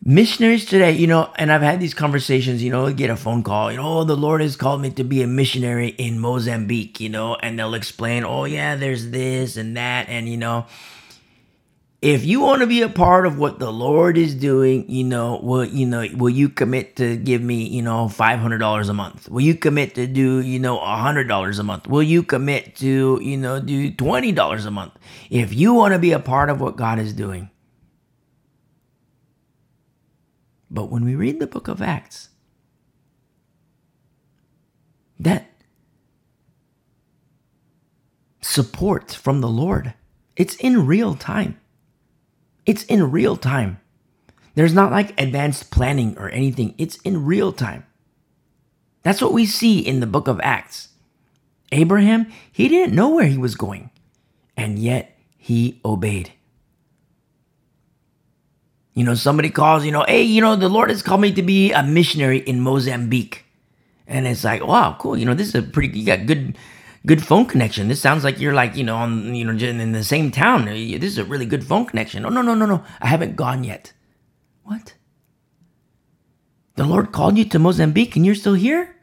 missionaries 0.03 0.65
today, 0.65 0.91
you 0.91 1.07
know, 1.07 1.31
and 1.35 1.51
I've 1.51 1.61
had 1.61 1.79
these 1.79 1.93
conversations, 1.93 2.63
you 2.63 2.71
know, 2.71 2.91
get 2.93 3.09
a 3.09 3.17
phone 3.17 3.43
call, 3.43 3.71
you 3.71 3.77
know, 3.77 3.99
oh, 3.99 4.03
the 4.03 4.15
Lord 4.15 4.41
has 4.41 4.55
called 4.55 4.81
me 4.81 4.91
to 4.91 5.03
be 5.03 5.21
a 5.21 5.27
missionary 5.27 5.89
in 5.89 6.19
Mozambique, 6.19 6.99
you 6.99 7.09
know, 7.09 7.35
and 7.35 7.59
they'll 7.59 7.73
explain, 7.73 8.23
oh, 8.23 8.45
yeah, 8.45 8.75
there's 8.75 9.09
this 9.09 9.57
and 9.57 9.75
that. 9.77 10.07
And, 10.09 10.27
you 10.29 10.37
know, 10.37 10.65
if 12.01 12.23
you 12.23 12.39
want 12.39 12.61
to 12.61 12.67
be 12.67 12.81
a 12.81 12.87
part 12.87 13.25
of 13.25 13.37
what 13.37 13.59
the 13.59 13.71
Lord 13.71 14.17
is 14.17 14.33
doing, 14.33 14.89
you 14.89 15.03
know, 15.03 15.37
will 15.43 15.65
you 15.65 15.85
know, 15.85 16.07
will 16.15 16.29
you 16.29 16.47
commit 16.47 16.95
to 16.95 17.17
give 17.17 17.41
me, 17.41 17.67
you 17.67 17.81
know, 17.81 18.07
five 18.07 18.39
hundred 18.39 18.59
dollars 18.59 18.87
a 18.87 18.93
month? 18.93 19.27
Will 19.27 19.41
you 19.41 19.55
commit 19.55 19.95
to 19.95 20.07
do, 20.07 20.39
you 20.39 20.59
know, 20.59 20.79
a 20.79 20.95
hundred 20.95 21.27
dollars 21.27 21.59
a 21.59 21.63
month? 21.63 21.89
Will 21.89 22.03
you 22.03 22.23
commit 22.23 22.77
to, 22.77 23.19
you 23.21 23.35
know, 23.35 23.59
do 23.59 23.91
twenty 23.91 24.31
dollars 24.31 24.65
a 24.65 24.71
month? 24.71 24.93
If 25.29 25.53
you 25.53 25.73
want 25.73 25.93
to 25.93 25.99
be 25.99 26.13
a 26.13 26.19
part 26.19 26.49
of 26.49 26.61
what 26.61 26.77
God 26.77 26.99
is 26.99 27.11
doing, 27.11 27.49
But 30.71 30.91
when 30.91 31.03
we 31.03 31.15
read 31.15 31.39
the 31.39 31.47
book 31.47 31.67
of 31.67 31.81
Acts, 31.81 32.29
that 35.19 35.49
support 38.41 39.11
from 39.11 39.41
the 39.41 39.49
Lord, 39.49 39.93
it's 40.35 40.55
in 40.55 40.85
real 40.85 41.15
time. 41.15 41.59
It's 42.65 42.83
in 42.83 43.11
real 43.11 43.35
time. 43.35 43.79
There's 44.55 44.73
not 44.73 44.91
like 44.91 45.19
advanced 45.19 45.71
planning 45.71 46.17
or 46.17 46.29
anything, 46.29 46.75
it's 46.77 46.97
in 46.97 47.25
real 47.25 47.51
time. 47.51 47.85
That's 49.03 49.21
what 49.21 49.33
we 49.33 49.45
see 49.45 49.79
in 49.79 50.01
the 50.01 50.07
book 50.07 50.27
of 50.27 50.39
Acts. 50.41 50.89
Abraham, 51.71 52.31
he 52.51 52.67
didn't 52.67 52.95
know 52.95 53.09
where 53.09 53.27
he 53.27 53.37
was 53.37 53.55
going, 53.55 53.91
and 54.57 54.77
yet 54.79 55.17
he 55.37 55.79
obeyed. 55.85 56.33
You 58.99 59.05
know, 59.05 59.15
somebody 59.15 59.49
calls, 59.49 59.85
you 59.85 59.93
know, 59.93 60.03
hey, 60.05 60.23
you 60.23 60.41
know, 60.41 60.57
the 60.57 60.67
Lord 60.67 60.89
has 60.89 61.01
called 61.01 61.21
me 61.21 61.31
to 61.31 61.41
be 61.41 61.71
a 61.71 61.81
missionary 61.81 62.39
in 62.39 62.59
Mozambique. 62.59 63.45
And 64.05 64.27
it's 64.27 64.43
like, 64.43 64.61
wow, 64.61 64.97
cool. 64.99 65.17
You 65.17 65.23
know, 65.25 65.33
this 65.33 65.47
is 65.47 65.55
a 65.55 65.61
pretty, 65.61 65.97
you 65.97 66.05
got 66.05 66.25
good, 66.25 66.57
good 67.05 67.23
phone 67.23 67.45
connection. 67.45 67.87
This 67.87 68.01
sounds 68.01 68.25
like 68.25 68.41
you're 68.41 68.53
like, 68.53 68.75
you 68.75 68.83
know, 68.83 68.97
on, 68.97 69.33
you 69.33 69.45
know, 69.45 69.53
in 69.53 69.93
the 69.93 70.03
same 70.03 70.31
town. 70.31 70.65
This 70.65 71.13
is 71.13 71.17
a 71.17 71.23
really 71.23 71.45
good 71.45 71.63
phone 71.63 71.85
connection. 71.85 72.25
Oh, 72.25 72.29
no, 72.29 72.41
no, 72.41 72.53
no, 72.53 72.65
no. 72.65 72.83
I 72.99 73.07
haven't 73.07 73.37
gone 73.37 73.63
yet. 73.63 73.93
What? 74.63 74.95
The 76.75 76.83
Lord 76.83 77.13
called 77.13 77.37
you 77.37 77.45
to 77.45 77.57
Mozambique 77.57 78.17
and 78.17 78.25
you're 78.25 78.35
still 78.35 78.53
here? 78.53 78.97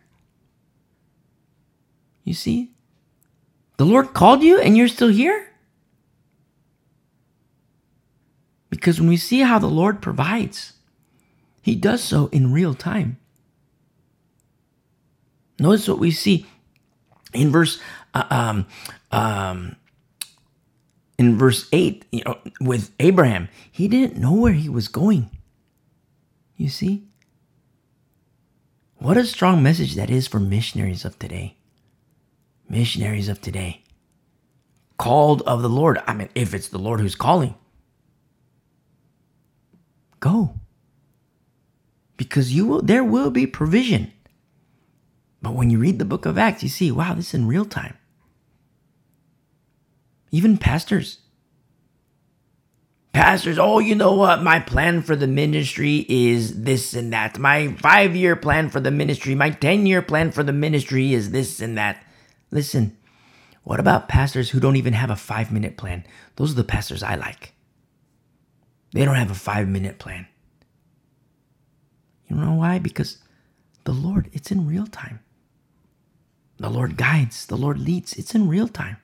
You 2.22 2.34
see? 2.34 2.74
The 3.78 3.86
Lord 3.86 4.12
called 4.12 4.42
you 4.42 4.60
and 4.60 4.76
you're 4.76 4.88
still 4.88 5.08
here? 5.08 5.54
Because 8.76 9.00
when 9.00 9.08
we 9.08 9.16
see 9.16 9.40
how 9.40 9.58
the 9.58 9.66
Lord 9.66 10.02
provides, 10.02 10.74
He 11.62 11.74
does 11.74 12.04
so 12.04 12.26
in 12.26 12.52
real 12.52 12.74
time. 12.74 13.16
Notice 15.58 15.88
what 15.88 15.98
we 15.98 16.10
see 16.10 16.46
in 17.32 17.50
verse 17.50 17.80
uh, 18.12 18.24
um, 18.30 18.66
um, 19.10 19.76
in 21.18 21.38
verse 21.38 21.66
8 21.72 22.04
you 22.12 22.22
know 22.24 22.38
with 22.60 22.92
abraham. 23.00 23.48
He 23.72 23.88
didn't 23.88 24.20
know 24.20 24.34
where 24.34 24.52
he 24.52 24.68
was 24.68 24.88
going. 24.88 25.30
You 26.56 26.68
see? 26.68 27.08
What 28.96 29.16
a 29.16 29.24
strong 29.24 29.62
message 29.62 29.94
that 29.94 30.10
is 30.10 30.26
for 30.26 30.38
missionaries 30.38 31.06
of 31.06 31.18
today. 31.18 31.56
Missionaries 32.68 33.28
of 33.30 33.40
today. 33.40 33.82
Called 34.98 35.40
of 35.42 35.62
the 35.62 35.70
lord. 35.70 36.02
I 36.06 36.12
mean 36.12 36.28
if 36.34 36.52
it's 36.52 36.68
the 36.68 36.78
lord 36.78 37.00
who's 37.00 37.14
calling 37.14 37.54
Go. 40.26 40.58
Because 42.16 42.52
you 42.52 42.66
will 42.66 42.82
there 42.82 43.04
will 43.04 43.30
be 43.30 43.46
provision. 43.46 44.12
But 45.40 45.54
when 45.54 45.70
you 45.70 45.78
read 45.78 46.00
the 46.00 46.04
book 46.04 46.26
of 46.26 46.36
Acts, 46.36 46.64
you 46.64 46.68
see, 46.68 46.90
wow, 46.90 47.14
this 47.14 47.28
is 47.28 47.34
in 47.34 47.46
real 47.46 47.64
time. 47.64 47.96
Even 50.32 50.58
pastors. 50.58 51.20
Pastors, 53.12 53.56
oh, 53.56 53.78
you 53.78 53.94
know 53.94 54.14
what? 54.14 54.42
My 54.42 54.58
plan 54.58 55.00
for 55.00 55.14
the 55.14 55.28
ministry 55.28 56.04
is 56.08 56.62
this 56.62 56.92
and 56.92 57.12
that. 57.12 57.38
My 57.38 57.68
five 57.74 58.16
year 58.16 58.34
plan 58.34 58.68
for 58.68 58.80
the 58.80 58.90
ministry, 58.90 59.36
my 59.36 59.50
10 59.50 59.86
year 59.86 60.02
plan 60.02 60.32
for 60.32 60.42
the 60.42 60.52
ministry 60.52 61.14
is 61.14 61.30
this 61.30 61.60
and 61.60 61.78
that. 61.78 62.04
Listen, 62.50 62.96
what 63.62 63.78
about 63.78 64.08
pastors 64.08 64.50
who 64.50 64.58
don't 64.58 64.76
even 64.76 64.94
have 64.94 65.10
a 65.10 65.16
five 65.16 65.52
minute 65.52 65.76
plan? 65.76 66.04
Those 66.34 66.50
are 66.50 66.56
the 66.56 66.64
pastors 66.64 67.04
I 67.04 67.14
like. 67.14 67.52
They 68.96 69.04
don't 69.04 69.16
have 69.16 69.30
a 69.30 69.34
five 69.34 69.68
minute 69.68 69.98
plan. 69.98 70.26
You 72.30 72.36
know 72.36 72.54
why? 72.54 72.78
Because 72.78 73.18
the 73.84 73.92
Lord, 73.92 74.30
it's 74.32 74.50
in 74.50 74.66
real 74.66 74.86
time. 74.86 75.20
The 76.56 76.70
Lord 76.70 76.96
guides, 76.96 77.44
the 77.44 77.58
Lord 77.58 77.78
leads, 77.78 78.14
it's 78.14 78.34
in 78.34 78.48
real 78.48 78.68
time. 78.68 78.96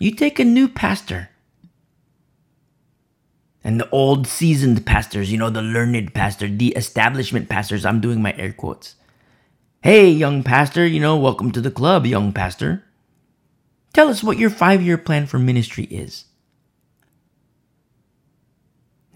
You 0.00 0.12
take 0.12 0.38
a 0.38 0.44
new 0.44 0.68
pastor, 0.68 1.28
and 3.62 3.78
the 3.78 3.90
old 3.90 4.26
seasoned 4.26 4.86
pastors, 4.86 5.30
you 5.30 5.36
know, 5.36 5.50
the 5.50 5.60
learned 5.60 6.14
pastor, 6.14 6.48
the 6.48 6.68
establishment 6.68 7.50
pastors, 7.50 7.84
I'm 7.84 8.00
doing 8.00 8.22
my 8.22 8.32
air 8.38 8.54
quotes. 8.54 8.94
Hey, 9.82 10.08
young 10.08 10.44
pastor, 10.44 10.86
you 10.86 10.98
know, 10.98 11.18
welcome 11.18 11.52
to 11.52 11.60
the 11.60 11.70
club, 11.70 12.06
young 12.06 12.32
pastor. 12.32 12.84
Tell 13.92 14.08
us 14.08 14.22
what 14.22 14.38
your 14.38 14.48
five 14.48 14.80
year 14.80 14.96
plan 14.96 15.26
for 15.26 15.38
ministry 15.38 15.84
is. 15.84 16.24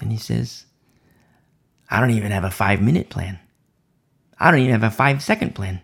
And 0.00 0.12
he 0.12 0.18
says, 0.18 0.64
I 1.90 2.00
don't 2.00 2.10
even 2.10 2.32
have 2.32 2.44
a 2.44 2.50
five 2.50 2.80
minute 2.80 3.10
plan. 3.10 3.38
I 4.38 4.50
don't 4.50 4.60
even 4.60 4.72
have 4.72 4.92
a 4.92 4.94
five 4.94 5.22
second 5.22 5.54
plan. 5.54 5.80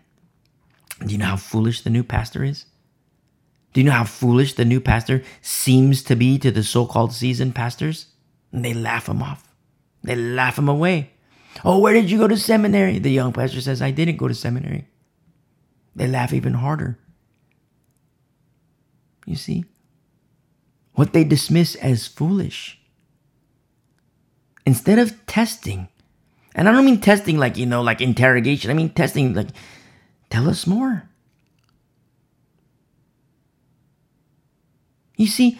Do 0.99 1.11
you 1.11 1.17
know 1.17 1.25
how 1.25 1.35
foolish 1.35 1.81
the 1.81 1.89
new 1.89 2.03
pastor 2.03 2.43
is? 2.43 2.65
Do 3.73 3.81
you 3.81 3.85
know 3.85 3.91
how 3.91 4.05
foolish 4.05 4.53
the 4.53 4.63
new 4.63 4.79
pastor 4.79 5.21
seems 5.41 6.01
to 6.03 6.15
be 6.15 6.39
to 6.39 6.51
the 6.51 6.63
so 6.63 6.85
called 6.85 7.11
seasoned 7.11 7.55
pastors? 7.55 8.07
And 8.53 8.63
they 8.63 8.73
laugh 8.73 9.09
him 9.09 9.21
off. 9.21 9.53
They 10.03 10.15
laugh 10.15 10.57
him 10.57 10.69
away. 10.69 11.11
Oh, 11.65 11.79
where 11.79 11.93
did 11.93 12.09
you 12.09 12.17
go 12.17 12.27
to 12.27 12.37
seminary? 12.37 12.99
The 12.99 13.11
young 13.11 13.33
pastor 13.33 13.59
says, 13.59 13.81
I 13.81 13.91
didn't 13.91 14.17
go 14.17 14.29
to 14.29 14.33
seminary. 14.33 14.87
They 15.95 16.07
laugh 16.07 16.31
even 16.31 16.53
harder. 16.53 16.97
You 19.25 19.35
see? 19.35 19.65
What 20.93 21.11
they 21.11 21.23
dismiss 21.23 21.75
as 21.75 22.07
foolish. 22.07 22.79
Instead 24.65 24.99
of 24.99 25.25
testing, 25.27 25.87
and 26.55 26.67
I 26.67 26.71
don't 26.71 26.85
mean 26.85 27.01
testing 27.01 27.37
like, 27.37 27.57
you 27.57 27.65
know, 27.65 27.81
like 27.81 28.01
interrogation, 28.01 28.71
I 28.71 28.73
mean 28.73 28.89
testing 28.89 29.33
like, 29.33 29.49
tell 30.29 30.49
us 30.49 30.65
more. 30.65 31.07
You 35.17 35.27
see, 35.27 35.59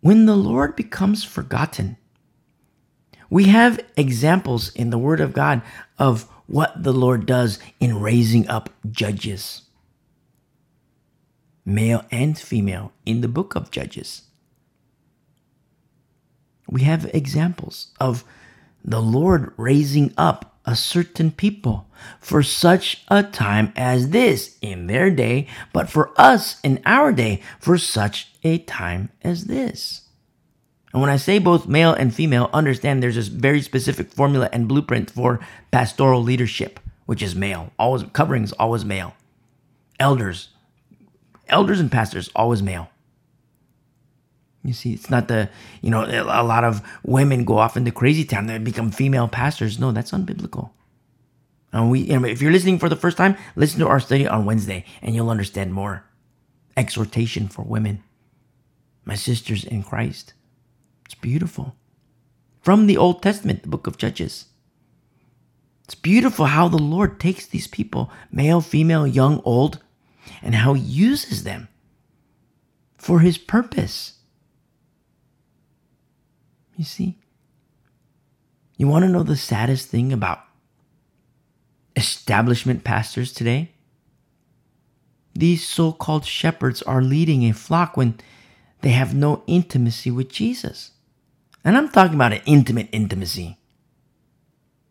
when 0.00 0.26
the 0.26 0.36
Lord 0.36 0.74
becomes 0.74 1.22
forgotten, 1.22 1.96
we 3.28 3.44
have 3.44 3.80
examples 3.96 4.72
in 4.74 4.90
the 4.90 4.98
Word 4.98 5.20
of 5.20 5.32
God 5.32 5.62
of 5.98 6.28
what 6.46 6.82
the 6.82 6.92
Lord 6.92 7.26
does 7.26 7.58
in 7.80 8.00
raising 8.00 8.48
up 8.48 8.70
judges, 8.90 9.62
male 11.64 12.04
and 12.10 12.38
female, 12.38 12.92
in 13.04 13.20
the 13.20 13.28
book 13.28 13.56
of 13.56 13.70
Judges. 13.70 14.22
We 16.68 16.82
have 16.82 17.10
examples 17.12 17.88
of 18.00 18.24
the 18.86 19.02
Lord 19.02 19.52
raising 19.56 20.14
up 20.16 20.60
a 20.64 20.76
certain 20.76 21.30
people 21.30 21.88
for 22.20 22.42
such 22.42 23.04
a 23.08 23.22
time 23.22 23.72
as 23.76 24.10
this 24.10 24.56
in 24.60 24.86
their 24.86 25.10
day, 25.10 25.48
but 25.72 25.90
for 25.90 26.12
us 26.16 26.60
in 26.62 26.80
our 26.86 27.12
day 27.12 27.42
for 27.60 27.76
such 27.76 28.32
a 28.42 28.58
time 28.58 29.10
as 29.22 29.44
this. 29.44 30.02
And 30.92 31.02
when 31.02 31.10
I 31.10 31.16
say 31.16 31.38
both 31.38 31.66
male 31.66 31.92
and 31.92 32.14
female, 32.14 32.48
understand 32.52 33.02
there's 33.02 33.16
this 33.16 33.28
very 33.28 33.60
specific 33.60 34.12
formula 34.12 34.48
and 34.52 34.68
blueprint 34.68 35.10
for 35.10 35.40
pastoral 35.70 36.22
leadership, 36.22 36.80
which 37.06 37.22
is 37.22 37.34
male. 37.34 37.72
Always 37.78 38.04
covering 38.12 38.44
is 38.44 38.52
always 38.52 38.84
male. 38.84 39.14
Elders, 39.98 40.50
elders 41.48 41.80
and 41.80 41.92
pastors 41.92 42.30
always 42.34 42.62
male. 42.62 42.88
You 44.66 44.72
see, 44.72 44.92
it's 44.92 45.10
not 45.10 45.28
the, 45.28 45.48
you 45.80 45.90
know, 45.90 46.04
a 46.04 46.42
lot 46.42 46.64
of 46.64 46.82
women 47.04 47.44
go 47.44 47.58
off 47.58 47.76
into 47.76 47.92
crazy 47.92 48.24
town. 48.24 48.46
They 48.46 48.58
become 48.58 48.90
female 48.90 49.28
pastors. 49.28 49.78
No, 49.78 49.92
that's 49.92 50.10
unbiblical. 50.10 50.70
And 51.72 51.90
we, 51.90 52.06
know, 52.06 52.24
if 52.24 52.42
you're 52.42 52.52
listening 52.52 52.78
for 52.78 52.88
the 52.88 52.96
first 52.96 53.16
time, 53.16 53.36
listen 53.54 53.78
to 53.80 53.88
our 53.88 54.00
study 54.00 54.26
on 54.26 54.44
Wednesday 54.44 54.84
and 55.02 55.14
you'll 55.14 55.30
understand 55.30 55.72
more. 55.72 56.04
Exhortation 56.76 57.48
for 57.48 57.62
women, 57.62 58.02
my 59.04 59.14
sisters 59.14 59.64
in 59.64 59.82
Christ. 59.82 60.34
It's 61.04 61.14
beautiful. 61.14 61.76
From 62.60 62.86
the 62.86 62.96
Old 62.96 63.22
Testament, 63.22 63.62
the 63.62 63.68
book 63.68 63.86
of 63.86 63.98
Judges. 63.98 64.46
It's 65.84 65.94
beautiful 65.94 66.46
how 66.46 66.66
the 66.66 66.78
Lord 66.78 67.20
takes 67.20 67.46
these 67.46 67.68
people, 67.68 68.10
male, 68.32 68.60
female, 68.60 69.06
young, 69.06 69.40
old, 69.44 69.78
and 70.42 70.56
how 70.56 70.74
he 70.74 70.82
uses 70.82 71.44
them 71.44 71.68
for 72.98 73.20
his 73.20 73.38
purpose. 73.38 74.15
You 76.76 76.84
see? 76.84 77.18
You 78.76 78.86
want 78.86 79.04
to 79.04 79.10
know 79.10 79.22
the 79.22 79.36
saddest 79.36 79.88
thing 79.88 80.12
about 80.12 80.40
establishment 81.96 82.84
pastors 82.84 83.32
today? 83.32 83.72
These 85.34 85.66
so 85.66 85.92
called 85.92 86.24
shepherds 86.24 86.82
are 86.82 87.02
leading 87.02 87.44
a 87.44 87.52
flock 87.52 87.96
when 87.96 88.18
they 88.82 88.90
have 88.90 89.14
no 89.14 89.42
intimacy 89.46 90.10
with 90.10 90.30
Jesus. 90.30 90.92
And 91.64 91.76
I'm 91.76 91.88
talking 91.88 92.14
about 92.14 92.32
an 92.32 92.42
intimate 92.46 92.88
intimacy, 92.92 93.58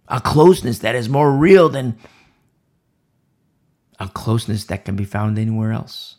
a 0.08 0.20
closeness 0.20 0.80
that 0.80 0.96
is 0.96 1.08
more 1.08 1.32
real 1.32 1.70
than 1.70 1.98
a 4.00 4.10
closeness 4.10 4.66
that 4.66 4.86
can 4.86 4.96
be 4.96 5.06
found 5.06 5.40
anywhere 5.40 5.72
else. 5.72 6.18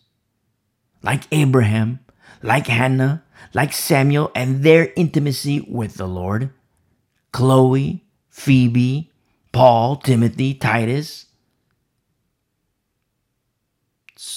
Like 1.03 1.25
Abraham, 1.31 2.01
like 2.43 2.69
Hannah, 2.69 3.23
like 3.55 3.73
Samuel, 3.73 4.31
and 4.35 4.63
their 4.63 4.93
intimacy 4.97 5.61
with 5.61 5.95
the 5.95 6.07
Lord. 6.07 6.51
Chloe, 7.33 8.05
Phoebe, 8.31 9.11
Paul, 9.53 9.97
Timothy, 9.97 10.55
Titus. 10.55 11.27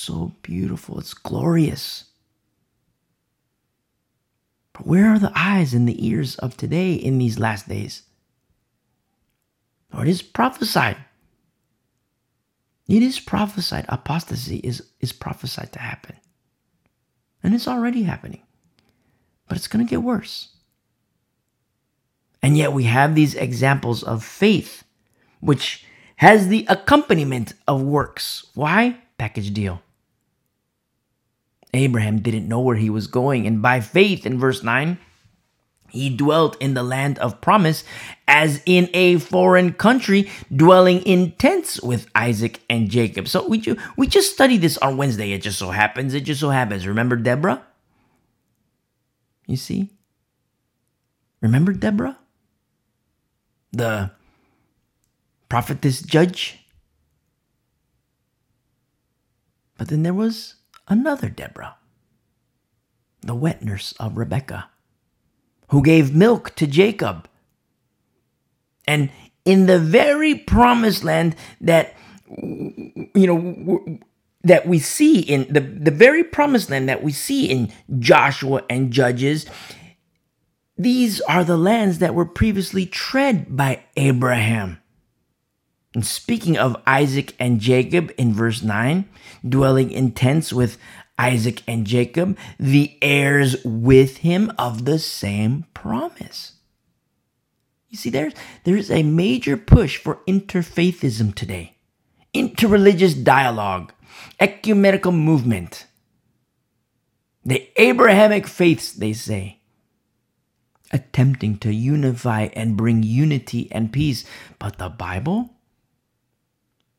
so 0.09 0.33
beautiful. 0.41 0.99
It's 0.99 1.13
glorious. 1.13 2.05
But 4.73 4.87
where 4.87 5.07
are 5.09 5.19
the 5.19 5.31
eyes 5.35 5.73
and 5.73 5.87
the 5.87 6.07
ears 6.07 6.35
of 6.37 6.57
today 6.57 6.93
in 6.93 7.17
these 7.17 7.39
last 7.39 7.67
days? 7.67 8.03
Or 9.93 10.03
it 10.03 10.07
is 10.09 10.21
prophesied. 10.21 10.97
It 12.87 13.03
is 13.03 13.19
prophesied. 13.19 13.85
Apostasy 13.89 14.57
is, 14.57 14.83
is 14.99 15.13
prophesied 15.13 15.71
to 15.73 15.79
happen. 15.79 16.15
And 17.43 17.53
it's 17.53 17.67
already 17.67 18.03
happening. 18.03 18.41
But 19.49 19.57
it's 19.57 19.67
going 19.67 19.85
to 19.85 19.89
get 19.89 20.03
worse. 20.03 20.49
And 22.41 22.57
yet 22.57 22.71
we 22.71 22.85
have 22.85 23.15
these 23.15 23.35
examples 23.35 24.03
of 24.03 24.23
faith, 24.23 24.85
which 25.41 25.85
has 26.17 26.47
the 26.47 26.65
accompaniment 26.69 27.53
of 27.67 27.81
works. 27.81 28.45
Why? 28.53 28.97
Package 29.17 29.53
deal. 29.53 29.81
Abraham 31.73 32.19
didn't 32.19 32.47
know 32.47 32.61
where 32.61 32.77
he 32.77 32.89
was 32.89 33.07
going, 33.07 33.45
and 33.45 33.61
by 33.61 33.79
faith, 33.79 34.25
in 34.25 34.39
verse 34.39 34.63
9, 34.63 34.97
he 35.89 36.09
dwelt 36.15 36.55
in 36.59 36.73
the 36.73 36.83
land 36.83 37.19
of 37.19 37.41
promise 37.41 37.83
as 38.27 38.61
in 38.65 38.89
a 38.93 39.17
foreign 39.17 39.73
country, 39.73 40.29
dwelling 40.55 41.01
in 41.01 41.31
tents 41.33 41.81
with 41.81 42.07
Isaac 42.15 42.61
and 42.69 42.89
Jacob. 42.89 43.27
So 43.27 43.47
we, 43.47 43.59
ju- 43.59 43.77
we 43.97 44.07
just 44.07 44.31
studied 44.33 44.61
this 44.61 44.77
on 44.77 44.97
Wednesday. 44.97 45.31
It 45.31 45.41
just 45.41 45.57
so 45.59 45.71
happens. 45.71 46.13
It 46.13 46.21
just 46.21 46.39
so 46.41 46.49
happens. 46.49 46.85
Remember 46.85 47.15
Deborah? 47.15 47.63
You 49.49 49.57
see? 49.57 49.89
Remember 51.41 51.73
Deborah? 51.73 52.19
The 53.71 54.11
prophetess 55.49 56.03
judge? 56.03 56.59
But 59.75 59.87
then 59.87 60.03
there 60.03 60.13
was 60.13 60.55
another 60.87 61.29
Deborah, 61.29 61.77
the 63.21 63.33
wet 63.33 63.63
nurse 63.63 63.93
of 63.93 64.17
Rebekah, 64.17 64.69
who 65.69 65.81
gave 65.81 66.13
milk 66.13 66.53
to 66.57 66.67
Jacob. 66.67 67.27
And 68.87 69.09
in 69.45 69.65
the 69.65 69.79
very 69.79 70.35
promised 70.35 71.03
land 71.03 71.35
that, 71.59 71.95
you 72.27 73.25
know, 73.25 73.99
that 74.43 74.67
we 74.67 74.79
see 74.79 75.19
in 75.19 75.51
the, 75.51 75.59
the 75.59 75.91
very 75.91 76.23
promised 76.23 76.69
land 76.69 76.87
that 76.87 77.03
we 77.03 77.11
see 77.11 77.49
in 77.49 77.71
Joshua 77.99 78.63
and 78.69 78.91
Judges, 78.91 79.45
these 80.77 81.19
are 81.21 81.43
the 81.43 81.57
lands 81.57 81.99
that 81.99 82.15
were 82.15 82.25
previously 82.25 82.85
tread 82.85 83.55
by 83.55 83.83
Abraham. 83.97 84.79
And 85.93 86.05
speaking 86.05 86.57
of 86.57 86.77
Isaac 86.85 87.35
and 87.39 87.59
Jacob 87.59 88.13
in 88.17 88.33
verse 88.33 88.61
9, 88.61 89.09
dwelling 89.47 89.91
in 89.91 90.11
tents 90.11 90.53
with 90.53 90.77
Isaac 91.17 91.63
and 91.67 91.85
Jacob, 91.85 92.37
the 92.57 92.97
heirs 93.01 93.57
with 93.65 94.17
him 94.17 94.53
of 94.57 94.85
the 94.85 94.99
same 94.99 95.65
promise. 95.73 96.53
You 97.89 97.97
see, 97.97 98.09
there's, 98.09 98.33
there's 98.63 98.89
a 98.89 99.03
major 99.03 99.57
push 99.57 99.97
for 99.97 100.19
interfaithism 100.27 101.35
today, 101.35 101.75
interreligious 102.33 103.21
dialogue, 103.21 103.91
ecumenical 104.39 105.11
movement. 105.11 105.85
The 107.45 107.69
Abrahamic 107.77 108.47
faiths, 108.47 108.91
they 108.91 109.13
say, 109.13 109.59
attempting 110.91 111.57
to 111.59 111.73
unify 111.73 112.49
and 112.53 112.77
bring 112.77 113.03
unity 113.03 113.71
and 113.71 113.93
peace. 113.93 114.25
But 114.59 114.77
the 114.77 114.89
Bible? 114.89 115.51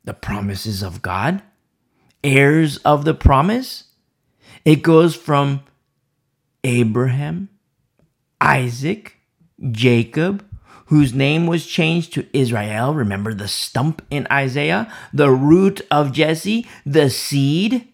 the 0.04 0.14
promises 0.14 0.82
of 0.82 1.02
God, 1.02 1.42
heirs 2.24 2.78
of 2.78 3.04
the 3.04 3.14
promise. 3.14 3.84
It 4.64 4.82
goes 4.82 5.14
from 5.14 5.62
Abraham, 6.64 7.48
Isaac, 8.40 9.16
Jacob, 9.70 10.44
whose 10.90 11.14
name 11.14 11.46
was 11.46 11.66
changed 11.66 12.12
to 12.12 12.26
Israel. 12.36 12.92
Remember 12.92 13.32
the 13.32 13.46
stump 13.46 14.02
in 14.10 14.26
Isaiah, 14.30 14.92
the 15.12 15.30
root 15.30 15.80
of 15.88 16.12
Jesse, 16.12 16.66
the 16.84 17.08
seed. 17.08 17.88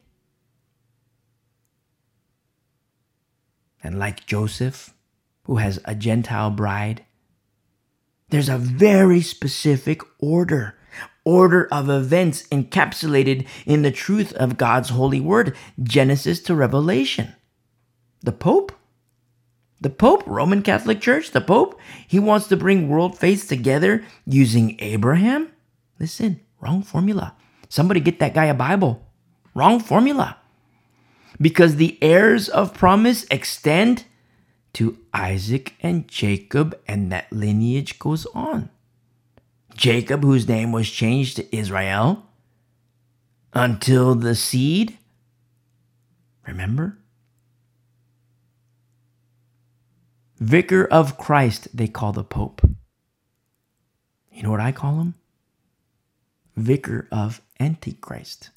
And 3.85 3.99
like 3.99 4.27
Joseph, 4.27 4.95
who 5.45 5.57
has 5.57 5.79
a 5.85 5.95
Gentile 5.95 6.51
bride, 6.51 7.05
there's 8.31 8.49
a 8.49 8.59
very 8.59 9.21
specific 9.21 10.01
order 10.19 10.75
order 11.23 11.67
of 11.73 11.91
events 11.91 12.45
encapsulated 12.45 13.47
in 13.67 13.83
the 13.83 13.91
truth 13.91 14.33
of 14.35 14.57
God's 14.57 14.91
holy 14.91 15.21
word, 15.21 15.57
Genesis 15.83 16.41
to 16.43 16.55
Revelation. 16.55 17.35
The 18.23 18.33
Pope? 18.33 18.73
The 19.81 19.91
Pope, 19.91 20.23
Roman 20.27 20.63
Catholic 20.63 21.01
Church, 21.01 21.33
the 21.33 21.41
Pope, 21.41 21.79
he 22.07 22.19
wants 22.19 22.49
to 22.49 22.57
bring 22.57 22.89
world 22.89 23.19
faiths 23.19 23.47
together 23.47 24.05
using 24.25 24.77
Abraham? 24.81 25.53
Listen, 26.01 26.41
wrong 26.61 26.83
formula. 26.83 27.35
Somebody 27.69 28.01
get 28.01 28.19
that 28.21 28.35
guy 28.35 28.47
a 28.47 28.55
Bible. 28.55 29.07
Wrong 29.55 29.81
formula. 29.81 30.39
Because 31.41 31.77
the 31.77 31.99
heirs 32.01 32.49
of 32.49 32.73
promise 32.73 33.27
extend 33.31 34.05
to 34.75 34.99
Isaac 35.13 35.75
and 35.81 36.09
Jacob, 36.09 36.79
and 36.87 37.11
that 37.13 37.33
lineage 37.33 37.99
goes 37.99 38.27
on. 38.35 38.71
Jacob, 39.75 40.23
whose 40.23 40.49
name 40.49 40.73
was 40.73 40.91
changed 40.91 41.37
to 41.37 41.57
Israel, 41.57 42.27
until 43.53 44.15
the 44.15 44.35
seed. 44.35 44.99
Remember? 46.47 46.99
Vicar 50.39 50.85
of 50.85 51.17
Christ, 51.17 51.69
they 51.75 51.89
call 51.89 52.13
the 52.13 52.25
Pope. 52.25 52.61
You 54.31 54.43
know 54.43 54.51
what 54.51 54.61
I 54.61 54.71
call 54.71 55.01
him? 55.01 55.15
Vicar 56.57 57.09
of 57.11 57.41
Antichrist. 57.59 58.51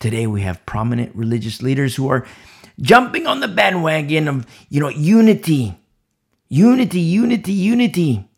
Today 0.00 0.26
we 0.26 0.42
have 0.42 0.66
prominent 0.66 1.14
religious 1.14 1.62
leaders 1.62 1.94
who 1.94 2.08
are 2.08 2.26
jumping 2.80 3.28
on 3.28 3.38
the 3.38 3.46
bandwagon 3.46 4.26
of, 4.26 4.46
you 4.68 4.80
know, 4.80 4.88
unity. 4.88 5.78
Unity, 6.48 7.00
unity, 7.00 7.52
unity. 7.52 8.28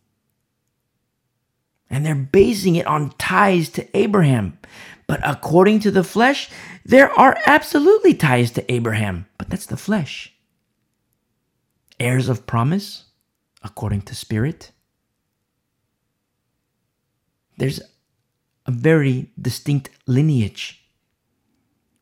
And 1.88 2.04
they're 2.04 2.14
basing 2.14 2.76
it 2.76 2.86
on 2.86 3.14
ties 3.16 3.70
to 3.70 3.96
Abraham. 3.96 4.58
But 5.06 5.20
according 5.24 5.80
to 5.80 5.90
the 5.90 6.04
flesh, 6.04 6.50
there 6.84 7.10
are 7.18 7.38
absolutely 7.46 8.12
ties 8.12 8.50
to 8.52 8.72
Abraham, 8.72 9.26
but 9.38 9.48
that's 9.48 9.66
the 9.66 9.78
flesh. 9.78 10.33
Heirs 12.00 12.28
of 12.28 12.46
promise, 12.46 13.04
according 13.62 14.02
to 14.02 14.14
spirit. 14.14 14.72
There's 17.56 17.80
a 18.66 18.70
very 18.70 19.30
distinct 19.40 19.90
lineage 20.06 20.84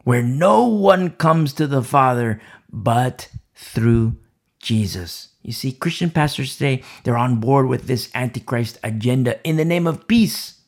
where 0.05 0.23
no 0.23 0.67
one 0.67 1.11
comes 1.11 1.53
to 1.55 1.67
the 1.67 1.83
Father 1.83 2.41
but 2.73 3.29
through 3.55 4.17
Jesus. 4.59 5.29
You 5.43 5.53
see, 5.53 5.73
Christian 5.73 6.11
pastors 6.11 6.57
today, 6.57 6.83
they're 7.03 7.19
on 7.19 7.41
board 7.41 7.67
with 7.67 7.87
this 7.87 8.11
Antichrist 8.15 8.79
agenda 8.83 9.41
in 9.47 9.57
the 9.57 9.65
name 9.65 9.87
of 9.87 10.09
peace. 10.09 10.61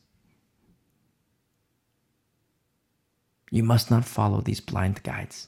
You 3.51 3.63
must 3.63 3.89
not 3.89 4.05
follow 4.05 4.41
these 4.41 4.59
blind 4.59 5.01
guides. 5.03 5.47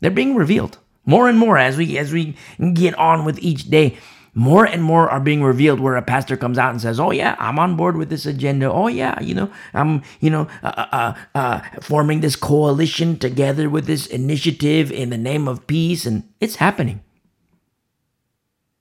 They're 0.00 0.10
being 0.10 0.36
revealed 0.36 0.78
more 1.06 1.28
and 1.28 1.38
more 1.38 1.56
as 1.56 1.76
we 1.76 1.96
as 1.96 2.12
we 2.12 2.36
get 2.74 2.94
on 2.98 3.24
with 3.24 3.38
each 3.38 3.70
day 3.70 3.96
more 4.36 4.66
and 4.66 4.82
more 4.82 5.08
are 5.08 5.18
being 5.18 5.42
revealed 5.42 5.80
where 5.80 5.96
a 5.96 6.02
pastor 6.02 6.36
comes 6.36 6.58
out 6.58 6.70
and 6.70 6.80
says, 6.80 7.00
"Oh 7.00 7.10
yeah, 7.10 7.36
I'm 7.38 7.58
on 7.58 7.74
board 7.74 7.96
with 7.96 8.10
this 8.10 8.26
agenda. 8.26 8.70
Oh 8.70 8.86
yeah, 8.86 9.18
you 9.22 9.34
know, 9.34 9.50
I'm 9.72 10.02
you 10.20 10.28
know 10.28 10.46
uh, 10.62 10.66
uh, 10.76 10.86
uh, 10.92 11.14
uh, 11.34 11.60
forming 11.80 12.20
this 12.20 12.36
coalition 12.36 13.18
together 13.18 13.70
with 13.70 13.86
this 13.86 14.06
initiative 14.06 14.92
in 14.92 15.08
the 15.08 15.16
name 15.16 15.48
of 15.48 15.66
peace, 15.66 16.04
and 16.04 16.22
it's 16.38 16.56
happening." 16.56 17.02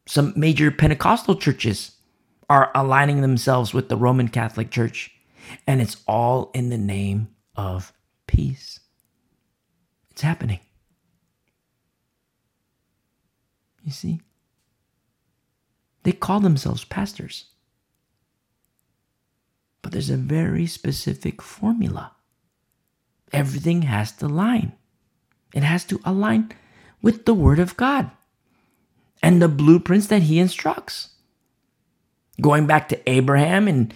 Some 0.07 0.33
major 0.35 0.71
Pentecostal 0.71 1.35
churches 1.35 1.93
are 2.49 2.69
aligning 2.75 3.21
themselves 3.21 3.73
with 3.73 3.87
the 3.87 3.97
Roman 3.97 4.27
Catholic 4.27 4.69
Church, 4.69 5.09
and 5.65 5.81
it's 5.81 6.03
all 6.05 6.51
in 6.53 6.69
the 6.69 6.77
name 6.77 7.29
of 7.55 7.93
peace. 8.27 8.81
It's 10.11 10.21
happening. 10.21 10.59
You 13.85 13.91
see? 13.91 14.19
They 16.03 16.11
call 16.11 16.39
themselves 16.39 16.83
pastors. 16.83 17.45
But 19.81 19.91
there's 19.91 20.09
a 20.09 20.17
very 20.17 20.65
specific 20.65 21.41
formula. 21.41 22.13
Everything 23.31 23.83
has 23.83 24.11
to 24.13 24.25
align. 24.25 24.73
It 25.53 25.63
has 25.63 25.85
to 25.85 26.01
align 26.03 26.51
with 27.01 27.25
the 27.25 27.35
Word 27.35 27.59
of 27.59 27.77
God 27.77 28.09
and 29.21 29.41
the 29.41 29.47
blueprints 29.47 30.07
that 30.07 30.23
He 30.23 30.39
instructs. 30.39 31.09
Going 32.41 32.65
back 32.65 32.89
to 32.89 33.09
Abraham 33.09 33.67
and 33.67 33.93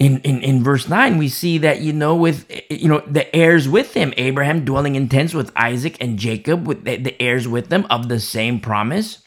in, 0.00 0.18
in, 0.22 0.42
in 0.42 0.64
verse 0.64 0.88
9 0.88 1.18
we 1.18 1.28
see 1.28 1.58
that 1.58 1.80
you 1.80 1.92
know 1.92 2.16
with 2.16 2.50
you 2.68 2.88
know 2.88 3.00
the 3.06 3.34
heirs 3.36 3.68
with 3.68 3.94
him 3.94 4.12
abraham 4.16 4.64
dwelling 4.64 4.96
in 4.96 5.08
tents 5.08 5.34
with 5.34 5.52
isaac 5.54 5.96
and 6.00 6.18
jacob 6.18 6.66
with 6.66 6.84
the, 6.84 6.96
the 6.96 7.22
heirs 7.22 7.46
with 7.46 7.68
them 7.68 7.86
of 7.90 8.08
the 8.08 8.18
same 8.18 8.58
promise 8.58 9.22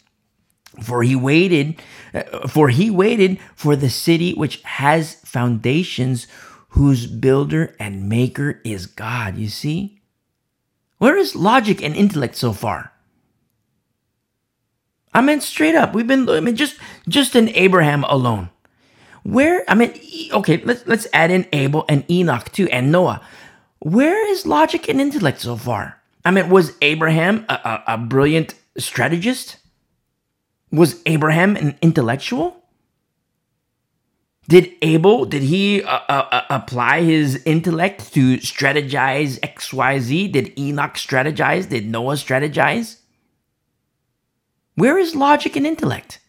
for 0.82 1.03
he 1.03 1.15
waited, 1.15 1.76
uh, 2.13 2.47
for 2.47 2.69
he 2.69 2.89
waited 2.89 3.39
for 3.55 3.76
the 3.76 3.89
city 3.89 4.34
which 4.34 4.61
has 4.63 5.15
foundations, 5.15 6.28
whose 6.69 7.05
builder 7.05 7.76
and 7.80 8.09
maker 8.09 8.59
is 8.63 8.88
God. 8.88 9.38
You 9.38 9.49
see? 9.49 10.01
Where 10.97 11.17
is 11.17 11.36
logic 11.36 11.84
and 11.84 11.95
intellect 11.95 12.36
so 12.36 12.53
far? 12.53 12.91
I 15.13 15.21
mean, 15.21 15.41
straight 15.41 15.76
up, 15.76 15.93
we've 15.93 16.07
been, 16.07 16.28
I 16.28 16.39
mean, 16.39 16.55
just, 16.55 16.80
just 17.07 17.36
in 17.36 17.49
Abraham 17.49 18.03
alone. 18.05 18.49
Where, 19.24 19.63
I 19.69 19.76
mean, 19.76 19.93
okay, 20.34 20.61
let's, 20.63 20.86
let's 20.86 21.07
add 21.13 21.32
in 21.32 21.47
Abel 21.53 21.86
and 21.88 22.09
Enoch 22.11 22.51
too, 22.51 22.67
and 22.69 22.91
Noah. 22.91 23.21
Where 23.80 24.30
is 24.32 24.45
logic 24.45 24.88
and 24.89 24.99
intellect 24.99 25.41
so 25.41 25.55
far? 25.55 26.01
I 26.26 26.32
mean, 26.32 26.49
was 26.49 26.74
Abraham 26.82 27.45
a, 27.49 27.53
a, 27.53 27.84
a 27.93 27.97
brilliant 27.97 28.55
strategist? 28.78 29.57
Was 30.71 31.01
Abraham 31.05 31.55
an 31.55 31.78
intellectual? 31.82 32.57
Did 34.49 34.74
Abel, 34.82 35.24
did 35.26 35.43
he 35.43 35.84
uh, 35.84 35.99
uh, 36.09 36.28
uh 36.32 36.41
apply 36.49 37.03
his 37.03 37.41
intellect 37.45 38.13
to 38.13 38.38
strategize 38.38 39.39
XYZ? 39.39 40.34
Did 40.34 40.59
Enoch 40.59 40.95
strategize? 40.95 41.69
Did 41.69 41.89
Noah 41.89 42.15
strategize? 42.15 42.97
Where 44.76 44.97
is 44.97 45.15
logic 45.15 45.55
and 45.55 45.65
intellect? 45.65 46.19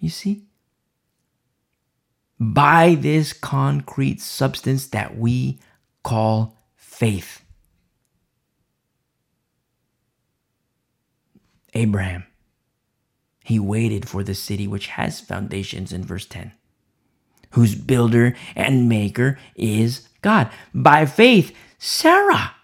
You 0.00 0.10
see? 0.10 0.44
By 2.38 2.94
this 2.94 3.32
concrete 3.32 4.20
substance 4.20 4.86
that 4.88 5.18
we 5.18 5.58
call 6.04 6.56
faith. 6.76 7.42
Abraham. 11.74 12.24
He 13.44 13.58
waited 13.58 14.08
for 14.08 14.22
the 14.22 14.34
city 14.34 14.66
which 14.66 14.88
has 14.88 15.20
foundations 15.20 15.92
in 15.92 16.04
verse 16.04 16.26
10, 16.26 16.52
whose 17.52 17.74
builder 17.74 18.36
and 18.54 18.88
maker 18.88 19.38
is 19.54 20.06
God. 20.20 20.50
By 20.74 21.06
faith, 21.06 21.54
Sarah, 21.78 22.54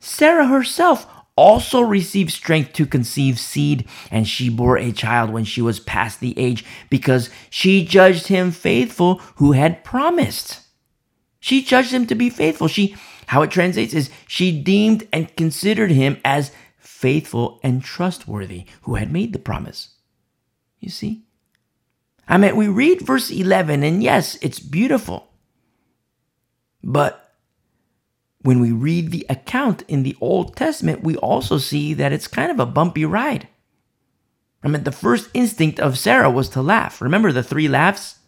Sarah 0.00 0.48
herself 0.48 1.06
also 1.36 1.80
received 1.80 2.30
strength 2.30 2.72
to 2.74 2.86
conceive 2.86 3.38
seed, 3.38 3.86
and 4.10 4.28
she 4.28 4.48
bore 4.48 4.76
a 4.76 4.92
child 4.92 5.30
when 5.30 5.44
she 5.44 5.62
was 5.62 5.80
past 5.80 6.20
the 6.20 6.38
age, 6.38 6.64
because 6.90 7.30
she 7.48 7.84
judged 7.84 8.28
him 8.28 8.50
faithful 8.50 9.16
who 9.36 9.52
had 9.52 9.84
promised. 9.84 10.60
She 11.40 11.62
judged 11.62 11.92
him 11.92 12.06
to 12.06 12.14
be 12.14 12.30
faithful. 12.30 12.68
She, 12.68 12.94
how 13.26 13.42
it 13.42 13.50
translates 13.50 13.94
is, 13.94 14.10
she 14.28 14.62
deemed 14.62 15.08
and 15.12 15.34
considered 15.36 15.90
him 15.90 16.18
as 16.24 16.52
faithful 16.78 17.58
and 17.62 17.82
trustworthy 17.82 18.66
who 18.82 18.94
had 18.94 19.12
made 19.12 19.32
the 19.32 19.38
promise. 19.38 19.94
You 20.78 20.90
see? 20.90 21.24
I 22.28 22.38
mean, 22.38 22.56
we 22.56 22.68
read 22.68 23.02
verse 23.02 23.30
11, 23.30 23.82
and 23.82 24.02
yes, 24.02 24.36
it's 24.42 24.60
beautiful. 24.60 25.28
But 26.84 27.21
when 28.42 28.60
we 28.60 28.72
read 28.72 29.10
the 29.10 29.26
account 29.28 29.82
in 29.88 30.02
the 30.02 30.16
Old 30.20 30.56
Testament, 30.56 31.02
we 31.02 31.16
also 31.16 31.58
see 31.58 31.94
that 31.94 32.12
it's 32.12 32.26
kind 32.26 32.50
of 32.50 32.60
a 32.60 32.66
bumpy 32.66 33.04
ride. 33.04 33.48
I 34.62 34.68
mean, 34.68 34.84
the 34.84 34.92
first 34.92 35.30
instinct 35.34 35.80
of 35.80 35.98
Sarah 35.98 36.30
was 36.30 36.48
to 36.50 36.62
laugh. 36.62 37.00
Remember 37.00 37.32
the 37.32 37.42
three 37.42 37.68
laughs? 37.68 38.18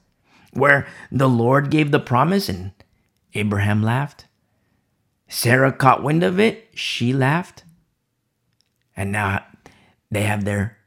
Where 0.52 0.86
the 1.10 1.28
Lord 1.28 1.70
gave 1.70 1.90
the 1.90 2.00
promise 2.00 2.48
and 2.48 2.72
Abraham 3.34 3.82
laughed. 3.82 4.26
Sarah 5.28 5.72
caught 5.72 6.02
wind 6.02 6.22
of 6.22 6.38
it, 6.38 6.68
she 6.74 7.12
laughed 7.12 7.64
and 8.96 9.12
now 9.12 9.44
they 10.10 10.22
have 10.22 10.44
their 10.44 10.78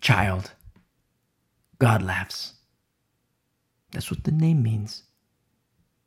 child. 0.00 0.52
God 1.78 2.02
laughs. 2.02 2.54
That's 3.92 4.10
what 4.10 4.24
the 4.24 4.32
name 4.32 4.62
means. 4.62 5.04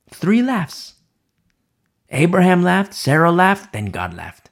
Three 0.09 0.41
laughs. 0.41 0.92
Abraham 2.13 2.63
laughed, 2.63 2.93
Sarah 2.93 3.31
laughed, 3.31 3.73
then 3.73 3.85
God 3.85 4.13
laughed. 4.13 4.49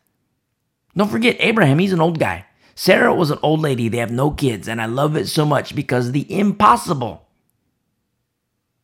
Don't 0.96 1.10
forget, 1.10 1.38
Abraham, 1.40 1.80
he's 1.80 1.94
an 1.94 2.02
old 2.02 2.20
guy. 2.20 2.46
Sarah 2.76 3.14
was 3.14 3.32
an 3.32 3.40
old 3.44 3.62
lady. 3.62 3.88
They 3.88 4.00
have 4.00 4.12
no 4.12 4.32
kids. 4.32 4.68
And 4.68 4.82
I 4.82 4.86
love 4.88 5.16
it 5.16 5.28
so 5.28 5.46
much 5.46 5.76
because 5.76 6.12
the 6.12 6.26
impossible 6.34 7.28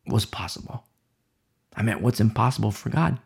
was 0.06 0.24
possible. 0.24 0.84
I 1.76 1.82
meant 1.82 2.00
what's 2.00 2.20
impossible 2.20 2.70
for 2.70 2.88
God? 2.88 3.18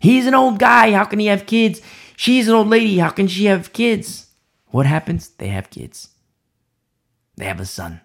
He's 0.00 0.26
an 0.26 0.34
old 0.34 0.58
guy. 0.58 0.92
How 0.92 1.04
can 1.04 1.20
he 1.20 1.26
have 1.26 1.46
kids? 1.46 1.80
She's 2.16 2.48
an 2.48 2.54
old 2.54 2.68
lady. 2.68 2.98
How 2.98 3.10
can 3.10 3.28
she 3.28 3.44
have 3.46 3.72
kids? 3.72 4.26
What 4.66 4.86
happens? 4.86 5.28
They 5.28 5.48
have 5.48 5.70
kids. 5.70 6.08
They 7.36 7.44
have 7.44 7.60
a 7.60 7.66
son. 7.66 8.00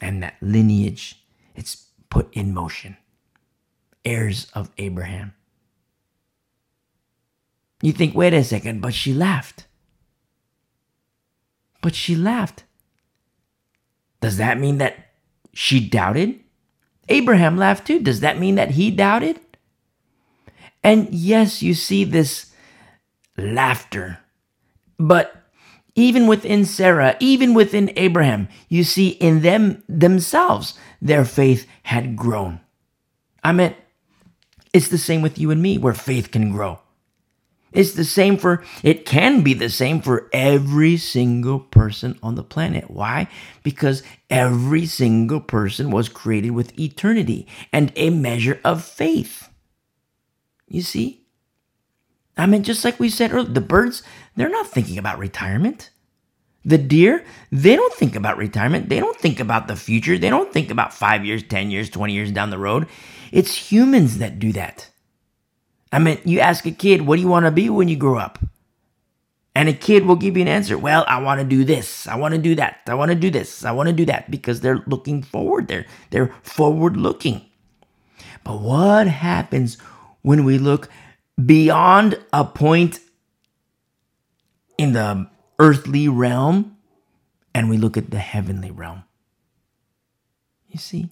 And 0.00 0.22
that 0.22 0.34
lineage, 0.40 1.24
it's 1.54 1.86
put 2.08 2.34
in 2.34 2.52
motion. 2.52 2.96
Heirs 4.04 4.46
of 4.54 4.70
Abraham. 4.78 5.34
You 7.82 7.92
think, 7.92 8.14
wait 8.14 8.34
a 8.34 8.44
second, 8.44 8.80
but 8.80 8.94
she 8.94 9.12
laughed. 9.14 9.66
But 11.82 11.94
she 11.94 12.14
laughed. 12.14 12.64
Does 14.20 14.36
that 14.36 14.58
mean 14.58 14.78
that 14.78 15.12
she 15.52 15.80
doubted? 15.80 16.40
Abraham 17.08 17.56
laughed 17.56 17.86
too. 17.86 18.00
Does 18.00 18.20
that 18.20 18.38
mean 18.38 18.56
that 18.56 18.72
he 18.72 18.90
doubted? 18.90 19.40
And 20.82 21.08
yes, 21.12 21.62
you 21.62 21.74
see 21.74 22.04
this 22.04 22.52
laughter. 23.36 24.18
But 24.98 25.34
even 25.94 26.26
within 26.26 26.64
Sarah, 26.64 27.16
even 27.20 27.54
within 27.54 27.92
Abraham, 27.96 28.48
you 28.68 28.84
see 28.84 29.08
in 29.08 29.40
them 29.40 29.82
themselves, 29.88 30.74
their 31.00 31.24
faith 31.24 31.66
had 31.84 32.16
grown. 32.16 32.60
I 33.42 33.52
mean, 33.52 33.74
it's 34.72 34.88
the 34.88 34.98
same 34.98 35.22
with 35.22 35.38
you 35.38 35.50
and 35.50 35.62
me, 35.62 35.78
where 35.78 35.94
faith 35.94 36.30
can 36.30 36.50
grow. 36.52 36.80
It's 37.72 37.92
the 37.92 38.04
same 38.04 38.36
for, 38.36 38.64
it 38.82 39.06
can 39.06 39.42
be 39.42 39.54
the 39.54 39.68
same 39.68 40.00
for 40.00 40.28
every 40.32 40.96
single 40.96 41.60
person 41.60 42.18
on 42.22 42.34
the 42.34 42.42
planet. 42.42 42.90
Why? 42.90 43.28
Because 43.62 44.02
every 44.28 44.86
single 44.86 45.40
person 45.40 45.90
was 45.90 46.08
created 46.08 46.50
with 46.50 46.78
eternity 46.78 47.46
and 47.72 47.92
a 47.94 48.10
measure 48.10 48.60
of 48.64 48.84
faith. 48.84 49.48
You 50.66 50.82
see? 50.82 51.26
I 52.36 52.46
mean, 52.46 52.64
just 52.64 52.84
like 52.84 52.98
we 52.98 53.08
said 53.08 53.32
earlier, 53.32 53.52
the 53.52 53.60
birds, 53.60 54.02
they're 54.34 54.48
not 54.48 54.66
thinking 54.66 54.98
about 54.98 55.18
retirement. 55.18 55.90
The 56.64 56.78
deer, 56.78 57.24
they 57.50 57.76
don't 57.76 57.94
think 57.94 58.16
about 58.16 58.36
retirement. 58.36 58.88
They 58.88 59.00
don't 59.00 59.16
think 59.16 59.40
about 59.40 59.68
the 59.68 59.76
future. 59.76 60.18
They 60.18 60.28
don't 60.28 60.52
think 60.52 60.70
about 60.70 60.92
five 60.92 61.24
years, 61.24 61.42
10 61.42 61.70
years, 61.70 61.88
20 61.88 62.12
years 62.12 62.32
down 62.32 62.50
the 62.50 62.58
road. 62.58 62.86
It's 63.30 63.70
humans 63.70 64.18
that 64.18 64.38
do 64.38 64.52
that. 64.52 64.88
I 65.92 65.98
mean, 65.98 66.18
you 66.24 66.40
ask 66.40 66.66
a 66.66 66.70
kid, 66.70 67.02
what 67.02 67.16
do 67.16 67.22
you 67.22 67.28
want 67.28 67.46
to 67.46 67.50
be 67.50 67.68
when 67.68 67.88
you 67.88 67.96
grow 67.96 68.18
up? 68.18 68.38
And 69.54 69.68
a 69.68 69.72
kid 69.72 70.06
will 70.06 70.16
give 70.16 70.36
you 70.36 70.42
an 70.42 70.48
answer. 70.48 70.78
Well, 70.78 71.04
I 71.08 71.20
want 71.20 71.40
to 71.40 71.46
do 71.46 71.64
this. 71.64 72.06
I 72.06 72.16
want 72.16 72.34
to 72.34 72.40
do 72.40 72.54
that. 72.54 72.80
I 72.86 72.94
want 72.94 73.10
to 73.10 73.16
do 73.16 73.30
this. 73.30 73.64
I 73.64 73.72
want 73.72 73.88
to 73.88 73.92
do 73.92 74.06
that 74.06 74.30
because 74.30 74.60
they're 74.60 74.84
looking 74.86 75.22
forward. 75.22 75.66
They're, 75.66 75.86
they're 76.10 76.32
forward 76.42 76.96
looking. 76.96 77.44
But 78.44 78.60
what 78.60 79.08
happens 79.08 79.76
when 80.22 80.44
we 80.44 80.58
look 80.58 80.88
beyond 81.44 82.18
a 82.32 82.44
point 82.44 83.00
in 84.78 84.92
the 84.92 85.28
earthly 85.58 86.08
realm 86.08 86.76
and 87.52 87.68
we 87.68 87.76
look 87.76 87.96
at 87.96 88.10
the 88.10 88.18
heavenly 88.18 88.70
realm? 88.70 89.02
You 90.68 90.78
see? 90.78 91.08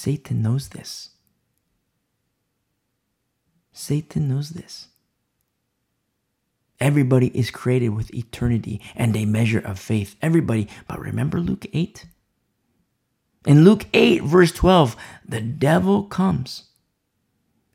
Satan 0.00 0.40
knows 0.40 0.70
this. 0.70 1.10
Satan 3.70 4.28
knows 4.28 4.50
this. 4.50 4.88
Everybody 6.80 7.26
is 7.38 7.50
created 7.50 7.90
with 7.90 8.14
eternity 8.14 8.80
and 8.96 9.14
a 9.14 9.26
measure 9.26 9.58
of 9.58 9.78
faith. 9.78 10.16
Everybody. 10.22 10.68
But 10.88 11.00
remember 11.00 11.38
Luke 11.38 11.66
8? 11.74 12.06
In 13.44 13.62
Luke 13.62 13.84
8, 13.92 14.22
verse 14.22 14.52
12, 14.52 14.96
the 15.28 15.42
devil 15.42 16.04
comes 16.04 16.70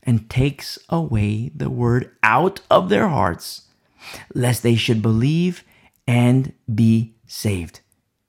and 0.01 0.27
takes 0.27 0.79
away 0.89 1.51
the 1.55 1.69
word 1.69 2.09
out 2.23 2.59
of 2.71 2.89
their 2.89 3.07
hearts, 3.07 3.67
lest 4.33 4.63
they 4.63 4.75
should 4.75 5.03
believe 5.03 5.63
and 6.07 6.53
be 6.73 7.13
saved. 7.27 7.81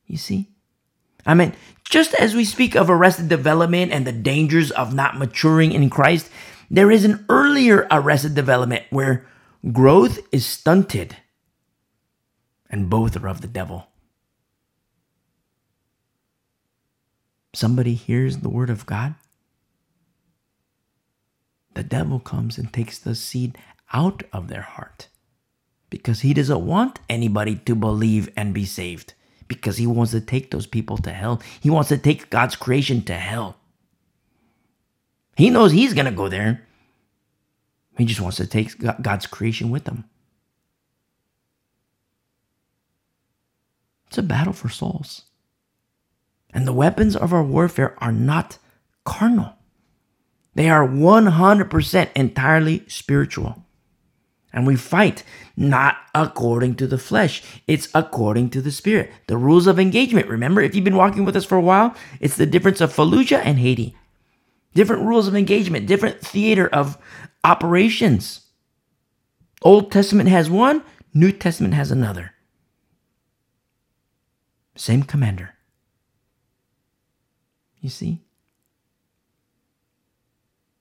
You 0.06 0.18
see? 0.18 0.50
I 1.24 1.32
mean, 1.32 1.54
just 1.88 2.14
as 2.14 2.34
we 2.34 2.44
speak 2.44 2.74
of 2.74 2.90
arrested 2.90 3.28
development 3.28 3.92
and 3.92 4.06
the 4.06 4.12
dangers 4.12 4.70
of 4.72 4.94
not 4.94 5.18
maturing 5.18 5.72
in 5.72 5.88
Christ, 5.88 6.30
there 6.70 6.90
is 6.90 7.04
an 7.04 7.24
earlier 7.28 7.86
arrested 7.90 8.34
development 8.34 8.84
where 8.90 9.26
growth 9.72 10.18
is 10.32 10.44
stunted, 10.44 11.16
and 12.68 12.90
both 12.90 13.16
are 13.16 13.28
of 13.28 13.40
the 13.40 13.46
devil. 13.46 13.86
Somebody 17.54 17.94
hears 17.94 18.38
the 18.38 18.50
word 18.50 18.68
of 18.68 18.84
God, 18.84 19.14
the 21.74 21.84
devil 21.84 22.18
comes 22.18 22.58
and 22.58 22.72
takes 22.72 22.98
the 22.98 23.14
seed 23.14 23.56
out 23.92 24.22
of 24.32 24.48
their 24.48 24.62
heart 24.62 25.08
because 25.90 26.20
he 26.20 26.34
doesn't 26.34 26.66
want 26.66 26.98
anybody 27.08 27.54
to 27.54 27.74
believe 27.74 28.30
and 28.36 28.52
be 28.52 28.64
saved 28.64 29.14
because 29.48 29.76
he 29.76 29.86
wants 29.86 30.12
to 30.12 30.20
take 30.20 30.50
those 30.50 30.66
people 30.66 30.96
to 30.98 31.12
hell. 31.12 31.40
He 31.60 31.70
wants 31.70 31.88
to 31.88 31.98
take 31.98 32.30
God's 32.30 32.56
creation 32.56 33.02
to 33.02 33.14
hell. 33.14 33.56
He 35.36 35.50
knows 35.50 35.72
he's 35.72 35.94
going 35.94 36.06
to 36.06 36.12
go 36.12 36.28
there. 36.28 36.66
He 37.98 38.04
just 38.04 38.20
wants 38.20 38.36
to 38.38 38.46
take 38.46 38.72
God's 39.02 39.26
creation 39.26 39.70
with 39.70 39.86
him. 39.86 40.04
It's 44.06 44.18
a 44.18 44.22
battle 44.22 44.52
for 44.52 44.68
souls. 44.68 45.22
And 46.50 46.66
the 46.66 46.72
weapons 46.72 47.16
of 47.16 47.32
our 47.32 47.42
warfare 47.42 47.94
are 48.02 48.12
not 48.12 48.58
carnal, 49.04 49.54
they 50.54 50.70
are 50.70 50.88
100% 50.88 52.08
entirely 52.14 52.84
spiritual. 52.88 53.65
And 54.56 54.66
we 54.66 54.74
fight 54.74 55.22
not 55.54 55.98
according 56.14 56.76
to 56.76 56.86
the 56.86 56.96
flesh, 56.96 57.42
it's 57.66 57.90
according 57.94 58.48
to 58.50 58.62
the 58.62 58.72
spirit. 58.72 59.12
The 59.26 59.36
rules 59.36 59.66
of 59.66 59.78
engagement. 59.78 60.28
Remember, 60.28 60.62
if 60.62 60.74
you've 60.74 60.82
been 60.82 60.96
walking 60.96 61.26
with 61.26 61.36
us 61.36 61.44
for 61.44 61.56
a 61.56 61.60
while, 61.60 61.94
it's 62.20 62.38
the 62.38 62.46
difference 62.46 62.80
of 62.80 62.90
Fallujah 62.90 63.42
and 63.44 63.58
Haiti. 63.58 63.94
Different 64.74 65.02
rules 65.02 65.28
of 65.28 65.36
engagement, 65.36 65.86
different 65.86 66.22
theater 66.22 66.66
of 66.68 66.96
operations. 67.44 68.46
Old 69.60 69.92
Testament 69.92 70.30
has 70.30 70.48
one, 70.48 70.82
New 71.12 71.32
Testament 71.32 71.74
has 71.74 71.90
another. 71.90 72.32
Same 74.74 75.02
commander. 75.02 75.54
You 77.80 77.90
see? 77.90 78.22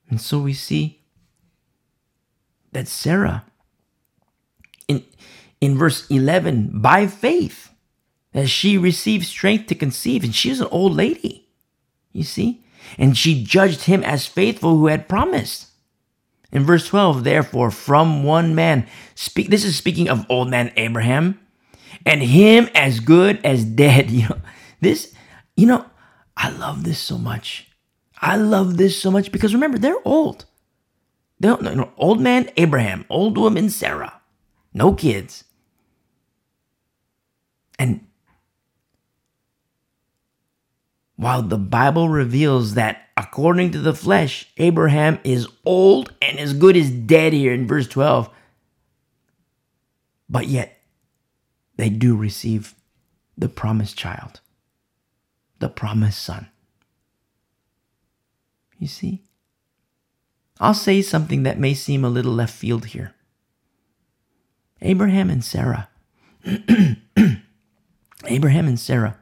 And 0.08 0.18
so 0.18 0.38
we 0.38 0.54
see 0.54 1.02
that 2.72 2.88
Sarah 2.88 3.44
in, 4.88 5.04
in 5.60 5.76
verse 5.76 6.06
11, 6.08 6.80
by 6.80 7.06
faith, 7.06 7.70
that 8.32 8.48
she 8.48 8.76
received 8.76 9.26
strength 9.26 9.66
to 9.66 9.74
conceive, 9.74 10.22
and 10.22 10.34
she 10.34 10.50
was 10.50 10.60
an 10.60 10.68
old 10.70 10.94
lady, 10.94 11.48
you 12.12 12.22
see? 12.22 12.64
And 12.98 13.16
she 13.16 13.42
judged 13.42 13.84
him 13.84 14.04
as 14.04 14.26
faithful 14.26 14.76
who 14.76 14.86
had 14.86 15.08
promised. 15.08 15.68
In 16.52 16.64
verse 16.64 16.86
12, 16.86 17.24
therefore, 17.24 17.70
from 17.70 18.22
one 18.22 18.54
man, 18.54 18.86
speak, 19.14 19.48
this 19.48 19.64
is 19.64 19.76
speaking 19.76 20.08
of 20.08 20.26
old 20.28 20.50
man 20.50 20.72
Abraham, 20.76 21.40
and 22.04 22.22
him 22.22 22.68
as 22.74 23.00
good 23.00 23.40
as 23.44 23.64
dead. 23.64 24.10
You 24.16 24.28
know, 24.28 24.40
this, 24.80 25.14
you 25.56 25.66
know, 25.66 25.86
I 26.36 26.50
love 26.50 26.84
this 26.84 26.98
so 26.98 27.18
much. 27.18 27.68
I 28.20 28.36
love 28.36 28.76
this 28.76 29.00
so 29.00 29.10
much 29.10 29.32
because 29.32 29.54
remember, 29.54 29.78
they're 29.78 30.06
old. 30.06 30.44
They're, 31.40 31.56
you 31.60 31.74
know, 31.74 31.92
old 31.96 32.20
man 32.20 32.50
Abraham, 32.56 33.04
old 33.08 33.36
woman 33.36 33.68
Sarah 33.70 34.15
no 34.76 34.92
kids. 34.92 35.44
And 37.78 38.06
while 41.16 41.40
the 41.40 41.58
Bible 41.58 42.10
reveals 42.10 42.74
that 42.74 43.08
according 43.16 43.70
to 43.70 43.78
the 43.78 43.94
flesh, 43.94 44.52
Abraham 44.58 45.18
is 45.24 45.48
old 45.64 46.12
and 46.20 46.38
as 46.38 46.52
good 46.52 46.76
as 46.76 46.90
dead 46.90 47.32
here 47.32 47.54
in 47.54 47.66
verse 47.66 47.88
12, 47.88 48.28
but 50.28 50.46
yet 50.46 50.78
they 51.76 51.88
do 51.88 52.14
receive 52.14 52.74
the 53.38 53.48
promised 53.48 53.96
child, 53.96 54.40
the 55.58 55.70
promised 55.70 56.22
son. 56.22 56.48
You 58.78 58.88
see? 58.88 59.22
I'll 60.60 60.74
say 60.74 61.00
something 61.00 61.44
that 61.44 61.58
may 61.58 61.72
seem 61.72 62.04
a 62.04 62.10
little 62.10 62.32
left 62.32 62.54
field 62.54 62.86
here. 62.86 63.15
Abraham 64.82 65.30
and 65.30 65.44
Sarah. 65.44 65.88
Abraham 68.26 68.68
and 68.68 68.78
Sarah. 68.78 69.16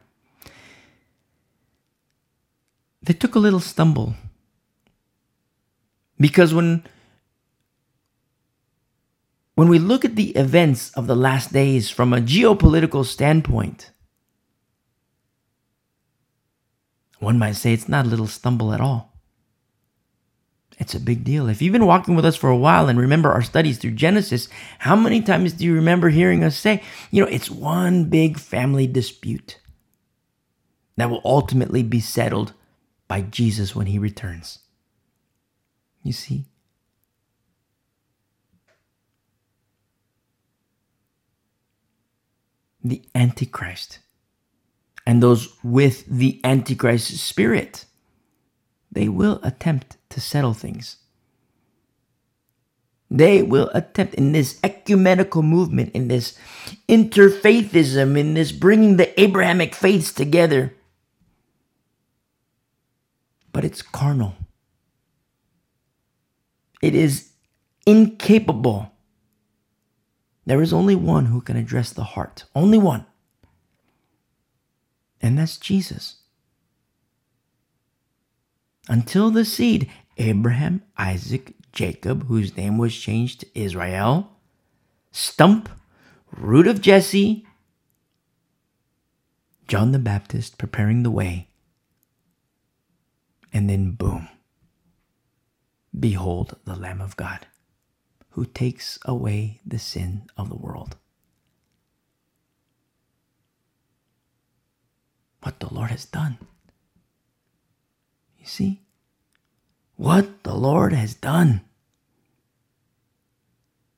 They 3.03 3.13
took 3.13 3.35
a 3.35 3.39
little 3.39 3.61
stumble. 3.61 4.15
Because 6.19 6.55
when 6.55 6.85
when 9.55 9.69
we 9.69 9.79
look 9.79 10.05
at 10.05 10.17
the 10.17 10.31
events 10.31 10.91
of 10.93 11.07
the 11.07 11.15
last 11.15 11.53
days 11.53 11.89
from 11.89 12.13
a 12.13 12.19
geopolitical 12.19 13.05
standpoint, 13.05 13.93
one 17.21 17.39
might 17.39 17.53
say 17.53 17.73
it's 17.73 17.89
not 17.89 18.07
a 18.07 18.09
little 18.09 18.27
stumble 18.27 18.73
at 18.73 18.81
all. 18.81 19.14
It's 20.79 20.95
a 20.95 21.01
big 21.01 21.25
deal. 21.25 21.49
If 21.49 21.63
you've 21.63 21.73
been 21.73 21.87
walking 21.87 22.17
with 22.17 22.25
us 22.25 22.37
for 22.37 22.51
a 22.51 22.57
while 22.57 22.89
and 22.89 22.99
remember 22.99 23.33
our 23.33 23.43
studies 23.43 23.79
through 23.79 23.93
Genesis, 23.93 24.49
how 24.81 24.97
many 24.97 25.23
times 25.23 25.53
do 25.53 25.65
you 25.65 25.75
remember 25.75 26.09
hearing 26.09 26.43
us 26.43 26.57
say, 26.57 26.83
you 27.11 27.23
know, 27.23 27.31
it's 27.31 27.51
one 27.51 28.05
big 28.07 28.39
family 28.39 28.87
dispute 28.87 29.61
that 30.97 31.11
will 31.11 31.23
ultimately 31.25 31.83
be 31.83 32.01
settled 32.01 32.55
by 33.07 33.21
Jesus 33.21 33.77
when 33.77 33.87
he 33.87 33.99
returns? 33.99 34.61
You 36.03 36.13
see? 36.13 36.47
the 42.85 43.03
Antichrist 43.15 43.99
and 45.07 45.23
those 45.23 45.49
with 45.65 46.05
the 46.07 46.41
Antichrist 46.45 47.17
spirit. 47.17 47.87
They 48.93 49.09
will 49.09 49.41
attempt 49.43 49.97
to 50.15 50.20
settle 50.20 50.55
things. 50.55 50.97
They 53.11 53.43
will 53.43 53.70
attempt 53.74 54.15
in 54.15 54.32
this 54.32 54.59
ecumenical 54.65 55.43
movement, 55.43 55.93
in 55.95 56.09
this 56.09 56.36
interfaithism, 56.89 58.19
in 58.19 58.35
this 58.35 58.51
bringing 58.51 58.97
the 58.97 59.20
Abrahamic 59.20 59.74
faiths 59.74 60.12
together. 60.12 60.74
But 63.53 63.65
it's 63.65 63.82
carnal. 63.82 64.35
It 66.82 66.95
is 66.95 67.31
incapable 67.86 68.95
there 70.47 70.62
is 70.62 70.73
only 70.73 70.95
one 70.95 71.27
who 71.27 71.41
can 71.41 71.57
address 71.57 71.91
the 71.91 72.05
heart, 72.05 72.45
only 72.55 72.78
one. 72.78 73.07
And 75.23 75.39
that's 75.39 75.57
Jesus. 75.57 76.16
Until 78.89 79.31
the 79.31 79.45
seed, 79.45 79.91
Abraham, 80.16 80.82
Isaac, 80.97 81.55
Jacob, 81.73 82.27
whose 82.28 82.57
name 82.57 82.78
was 82.78 82.95
changed 82.95 83.41
to 83.41 83.59
Israel, 83.59 84.31
stump, 85.11 85.69
root 86.31 86.66
of 86.66 86.81
Jesse, 86.81 87.47
John 89.66 89.93
the 89.93 89.99
Baptist 89.99 90.59
preparing 90.59 91.03
the 91.03 91.11
way, 91.11 91.49
and 93.53 93.69
then 93.69 93.93
boom, 93.93 94.28
behold 95.99 96.57
the 96.65 96.77
Lamb 96.77 97.01
of 97.01 97.16
God 97.16 97.47
who 98.35 98.45
takes 98.45 98.99
away 99.05 99.61
the 99.65 99.78
sin 99.78 100.27
of 100.36 100.49
the 100.49 100.57
world. 100.57 100.97
What 105.43 105.61
the 105.61 105.73
Lord 105.73 105.91
has 105.91 106.05
done. 106.05 106.39
You 108.39 108.47
see? 108.47 108.84
What 109.97 110.43
the 110.43 110.55
Lord 110.55 110.93
has 110.93 111.15
done. 111.15 111.62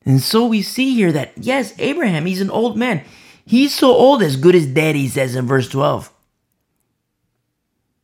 And 0.05 0.21
so 0.21 0.47
we 0.47 0.63
see 0.63 0.95
here 0.95 1.11
that, 1.13 1.33
yes, 1.37 1.75
Abraham, 1.79 2.27
he's 2.27 2.41
an 2.41 2.51
old 2.51 2.77
man. 2.77 3.03
He's 3.45 3.75
so 3.75 3.91
old, 3.91 4.23
as 4.23 4.37
good 4.37 4.55
as 4.55 4.67
dead, 4.67 4.95
he 4.95 5.09
says 5.09 5.35
in 5.35 5.47
verse 5.47 5.69
12. 5.69 6.13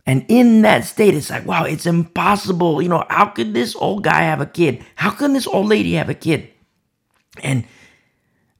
And 0.04 0.24
in 0.28 0.62
that 0.62 0.84
state, 0.84 1.14
it's 1.14 1.30
like, 1.30 1.46
wow, 1.46 1.64
it's 1.64 1.86
impossible. 1.86 2.82
You 2.82 2.88
know, 2.88 3.04
how 3.08 3.26
could 3.26 3.54
this 3.54 3.76
old 3.76 4.02
guy 4.02 4.22
have 4.22 4.40
a 4.40 4.46
kid? 4.46 4.84
How 4.96 5.10
can 5.10 5.32
this 5.32 5.46
old 5.46 5.68
lady 5.68 5.92
have 5.94 6.08
a 6.08 6.14
kid? 6.14 6.48
And, 7.42 7.64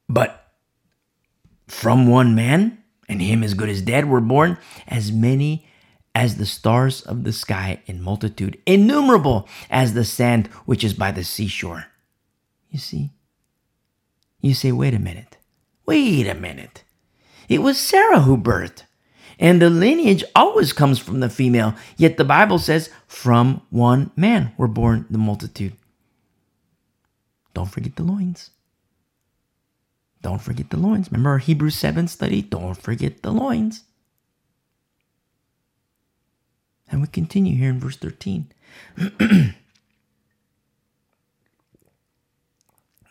but 0.07 0.51
from 1.67 2.07
one 2.07 2.33
man, 2.33 2.81
and 3.09 3.21
him 3.21 3.43
as 3.43 3.53
good 3.53 3.69
as 3.69 3.81
dead, 3.81 4.07
were 4.07 4.21
born 4.21 4.57
as 4.87 5.11
many 5.11 5.67
as 6.15 6.37
the 6.37 6.45
stars 6.45 7.01
of 7.01 7.23
the 7.23 7.33
sky 7.33 7.81
in 7.85 8.01
multitude, 8.01 8.61
innumerable 8.65 9.47
as 9.69 9.93
the 9.93 10.05
sand 10.05 10.47
which 10.65 10.83
is 10.83 10.93
by 10.93 11.11
the 11.11 11.23
seashore. 11.23 11.87
You 12.69 12.79
see? 12.79 13.11
You 14.39 14.53
say, 14.53 14.71
wait 14.71 14.93
a 14.93 14.99
minute. 14.99 15.37
Wait 15.85 16.27
a 16.27 16.35
minute. 16.35 16.83
It 17.49 17.61
was 17.61 17.79
Sarah 17.79 18.21
who 18.21 18.37
birthed. 18.37 18.83
And 19.39 19.61
the 19.61 19.69
lineage 19.69 20.23
always 20.35 20.73
comes 20.73 20.99
from 20.99 21.19
the 21.19 21.29
female. 21.29 21.75
Yet 21.97 22.17
the 22.17 22.25
Bible 22.25 22.59
says, 22.59 22.89
from 23.07 23.61
one 23.69 24.11
man 24.15 24.53
were 24.57 24.67
born 24.67 25.05
the 25.09 25.17
multitude. 25.17 25.73
Don't 27.53 27.69
forget 27.69 27.95
the 27.95 28.03
loins. 28.03 28.51
Don't 30.21 30.41
forget 30.41 30.69
the 30.69 30.77
loins. 30.77 31.11
Remember 31.11 31.31
our 31.31 31.37
Hebrews 31.37 31.75
7 31.75 32.07
study? 32.07 32.41
Don't 32.41 32.75
forget 32.75 33.23
the 33.23 33.31
loins. 33.31 33.83
And 36.93 37.01
we 37.01 37.07
continue 37.07 37.57
here 37.57 37.71
in 37.71 37.79
verse 37.79 37.97
13. 37.97 38.53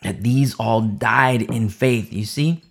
that 0.01 0.21
these 0.21 0.55
all 0.55 0.79
died 0.79 1.41
in 1.41 1.67
faith. 1.67 2.13
You 2.13 2.23
see? 2.23 2.63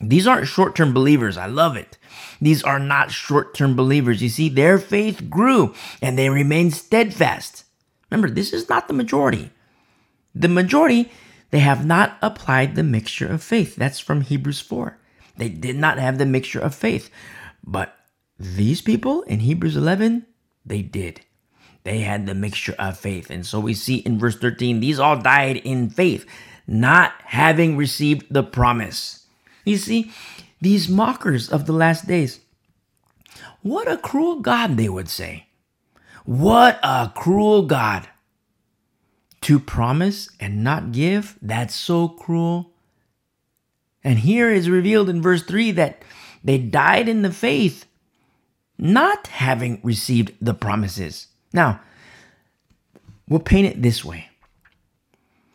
These 0.00 0.26
aren't 0.26 0.48
short 0.48 0.74
term 0.74 0.92
believers. 0.92 1.36
I 1.36 1.46
love 1.46 1.76
it. 1.76 1.96
These 2.40 2.64
are 2.64 2.80
not 2.80 3.12
short 3.12 3.54
term 3.54 3.76
believers. 3.76 4.20
You 4.20 4.28
see, 4.28 4.48
their 4.48 4.80
faith 4.80 5.30
grew 5.30 5.76
and 6.02 6.18
they 6.18 6.28
remained 6.28 6.74
steadfast. 6.74 7.62
Remember, 8.10 8.28
this 8.28 8.52
is 8.52 8.68
not 8.68 8.88
the 8.88 8.94
majority. 8.94 9.50
The 10.34 10.48
majority, 10.48 11.08
they 11.50 11.60
have 11.60 11.86
not 11.86 12.18
applied 12.20 12.74
the 12.74 12.82
mixture 12.82 13.28
of 13.28 13.44
faith. 13.44 13.76
That's 13.76 14.00
from 14.00 14.22
Hebrews 14.22 14.58
4. 14.58 14.98
They 15.36 15.50
did 15.50 15.76
not 15.76 16.00
have 16.00 16.18
the 16.18 16.26
mixture 16.26 16.58
of 16.58 16.74
faith. 16.74 17.10
But 17.64 17.96
these 18.40 18.82
people 18.82 19.22
in 19.22 19.38
Hebrews 19.38 19.76
11, 19.76 20.26
they 20.64 20.82
did. 20.82 21.20
They 21.84 22.00
had 22.00 22.26
the 22.26 22.34
mixture 22.34 22.76
of 22.78 22.98
faith. 22.98 23.30
And 23.30 23.44
so 23.44 23.58
we 23.58 23.74
see 23.74 23.96
in 23.96 24.18
verse 24.18 24.36
13, 24.36 24.80
these 24.80 24.98
all 24.98 25.16
died 25.16 25.56
in 25.56 25.90
faith, 25.90 26.26
not 26.66 27.12
having 27.24 27.76
received 27.76 28.26
the 28.30 28.42
promise 28.42 29.22
you 29.64 29.76
see, 29.76 30.10
these 30.60 30.88
mockers 30.88 31.48
of 31.48 31.66
the 31.66 31.72
last 31.72 32.06
days, 32.06 32.40
what 33.62 33.90
a 33.90 33.96
cruel 33.96 34.40
God, 34.40 34.76
they 34.76 34.88
would 34.88 35.08
say. 35.08 35.46
What 36.24 36.78
a 36.82 37.12
cruel 37.14 37.62
God. 37.62 38.08
To 39.42 39.58
promise 39.58 40.28
and 40.38 40.62
not 40.62 40.92
give, 40.92 41.36
that's 41.42 41.74
so 41.74 42.08
cruel. 42.08 42.72
And 44.04 44.20
here 44.20 44.50
is 44.50 44.70
revealed 44.70 45.08
in 45.08 45.22
verse 45.22 45.42
3 45.42 45.72
that 45.72 46.04
they 46.44 46.58
died 46.58 47.08
in 47.08 47.22
the 47.22 47.32
faith, 47.32 47.86
not 48.78 49.26
having 49.28 49.80
received 49.82 50.32
the 50.40 50.54
promises. 50.54 51.28
Now, 51.52 51.80
we'll 53.28 53.40
paint 53.40 53.66
it 53.66 53.82
this 53.82 54.04
way 54.04 54.28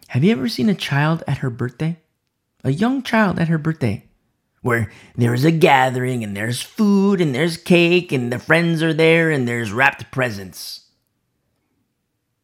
Have 0.09 0.23
you 0.23 0.31
ever 0.31 0.47
seen 0.47 0.69
a 0.69 0.75
child 0.75 1.23
at 1.27 1.39
her 1.39 1.49
birthday? 1.49 1.97
a 2.67 2.71
young 2.71 3.01
child 3.01 3.39
at 3.39 3.47
her 3.47 3.57
birthday 3.57 4.03
where 4.61 4.91
there's 5.15 5.45
a 5.45 5.51
gathering 5.51 6.23
and 6.23 6.35
there's 6.35 6.61
food 6.61 7.21
and 7.21 7.33
there's 7.33 7.55
cake 7.55 8.11
and 8.11 8.31
the 8.31 8.39
friends 8.39 8.83
are 8.83 8.93
there 8.93 9.31
and 9.31 9.47
there's 9.47 9.71
wrapped 9.71 10.11
presents. 10.11 10.87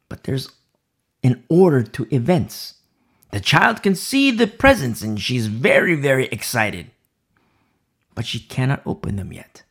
But 0.08 0.24
there's 0.24 0.48
an 1.22 1.44
order 1.50 1.82
to 1.82 2.06
events. 2.10 2.74
The 3.32 3.40
child 3.40 3.82
can 3.82 3.94
see 3.94 4.30
the 4.30 4.46
presents 4.46 5.02
and 5.02 5.20
she's 5.20 5.48
very, 5.48 5.94
very 5.94 6.26
excited. 6.26 6.90
But 8.14 8.24
she 8.24 8.38
cannot 8.38 8.82
open 8.86 9.16
them 9.16 9.32
yet. 9.32 9.63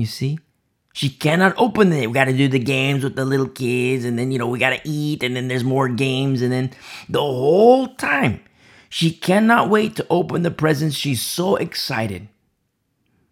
You 0.00 0.06
see? 0.06 0.38
She 0.92 1.08
cannot 1.08 1.54
open 1.56 1.92
it. 1.92 2.08
We 2.08 2.14
got 2.14 2.24
to 2.24 2.36
do 2.36 2.48
the 2.48 2.58
games 2.58 3.04
with 3.04 3.14
the 3.14 3.24
little 3.24 3.48
kids, 3.48 4.04
and 4.04 4.18
then, 4.18 4.32
you 4.32 4.38
know, 4.38 4.48
we 4.48 4.58
got 4.58 4.70
to 4.70 4.80
eat, 4.88 5.22
and 5.22 5.36
then 5.36 5.46
there's 5.46 5.62
more 5.62 5.88
games, 5.88 6.42
and 6.42 6.50
then 6.50 6.72
the 7.08 7.20
whole 7.20 7.94
time 7.94 8.40
she 8.92 9.12
cannot 9.12 9.70
wait 9.70 9.94
to 9.96 10.06
open 10.10 10.42
the 10.42 10.50
presents. 10.50 10.96
She's 10.96 11.22
so 11.22 11.54
excited. 11.54 12.28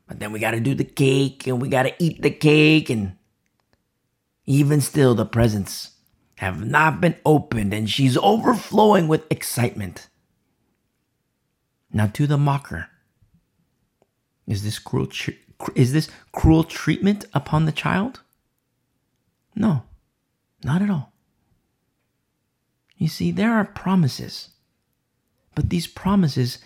But 0.06 0.20
then 0.20 0.30
we 0.30 0.38
got 0.38 0.52
to 0.52 0.60
do 0.60 0.74
the 0.74 0.84
cake 0.84 1.46
and 1.46 1.60
we 1.60 1.68
got 1.68 1.82
to 1.82 1.94
eat 1.98 2.22
the 2.22 2.30
cake. 2.30 2.88
And 2.88 3.16
even 4.46 4.80
still, 4.80 5.14
the 5.14 5.26
presents 5.26 5.90
have 6.36 6.64
not 6.64 7.00
been 7.00 7.16
opened 7.26 7.74
and 7.74 7.90
she's 7.90 8.16
overflowing 8.16 9.08
with 9.08 9.30
excitement. 9.30 10.08
Now, 11.92 12.06
to 12.06 12.26
the 12.28 12.38
mocker, 12.38 12.86
is 14.46 14.62
this 14.62 14.78
cruel? 14.78 15.08
Is 15.74 15.92
this 15.92 16.08
cruel 16.32 16.64
treatment 16.64 17.24
upon 17.34 17.64
the 17.64 17.72
child? 17.72 18.20
No, 19.54 19.82
not 20.62 20.82
at 20.82 20.90
all. 20.90 21.12
You 22.96 23.08
see, 23.08 23.30
there 23.30 23.52
are 23.52 23.64
promises 23.64 24.50
but 25.58 25.70
these 25.70 25.88
promises 25.88 26.60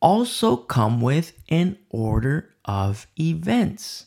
also 0.00 0.56
come 0.56 1.00
with 1.00 1.32
an 1.48 1.78
order 1.90 2.50
of 2.64 3.06
events. 3.16 4.06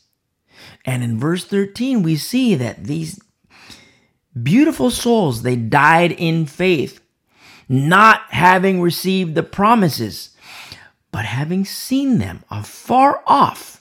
And 0.84 1.02
in 1.02 1.18
verse 1.18 1.46
13, 1.46 2.02
we 2.02 2.16
see 2.16 2.54
that 2.54 2.84
these 2.84 3.18
beautiful 4.42 4.90
souls, 4.90 5.40
they 5.40 5.56
died 5.56 6.12
in 6.12 6.44
faith, 6.44 7.00
not 7.66 8.20
having 8.28 8.82
received 8.82 9.34
the 9.34 9.42
promises, 9.42 10.36
but 11.10 11.24
having 11.24 11.64
seen 11.64 12.18
them 12.18 12.44
afar 12.50 13.22
off, 13.26 13.77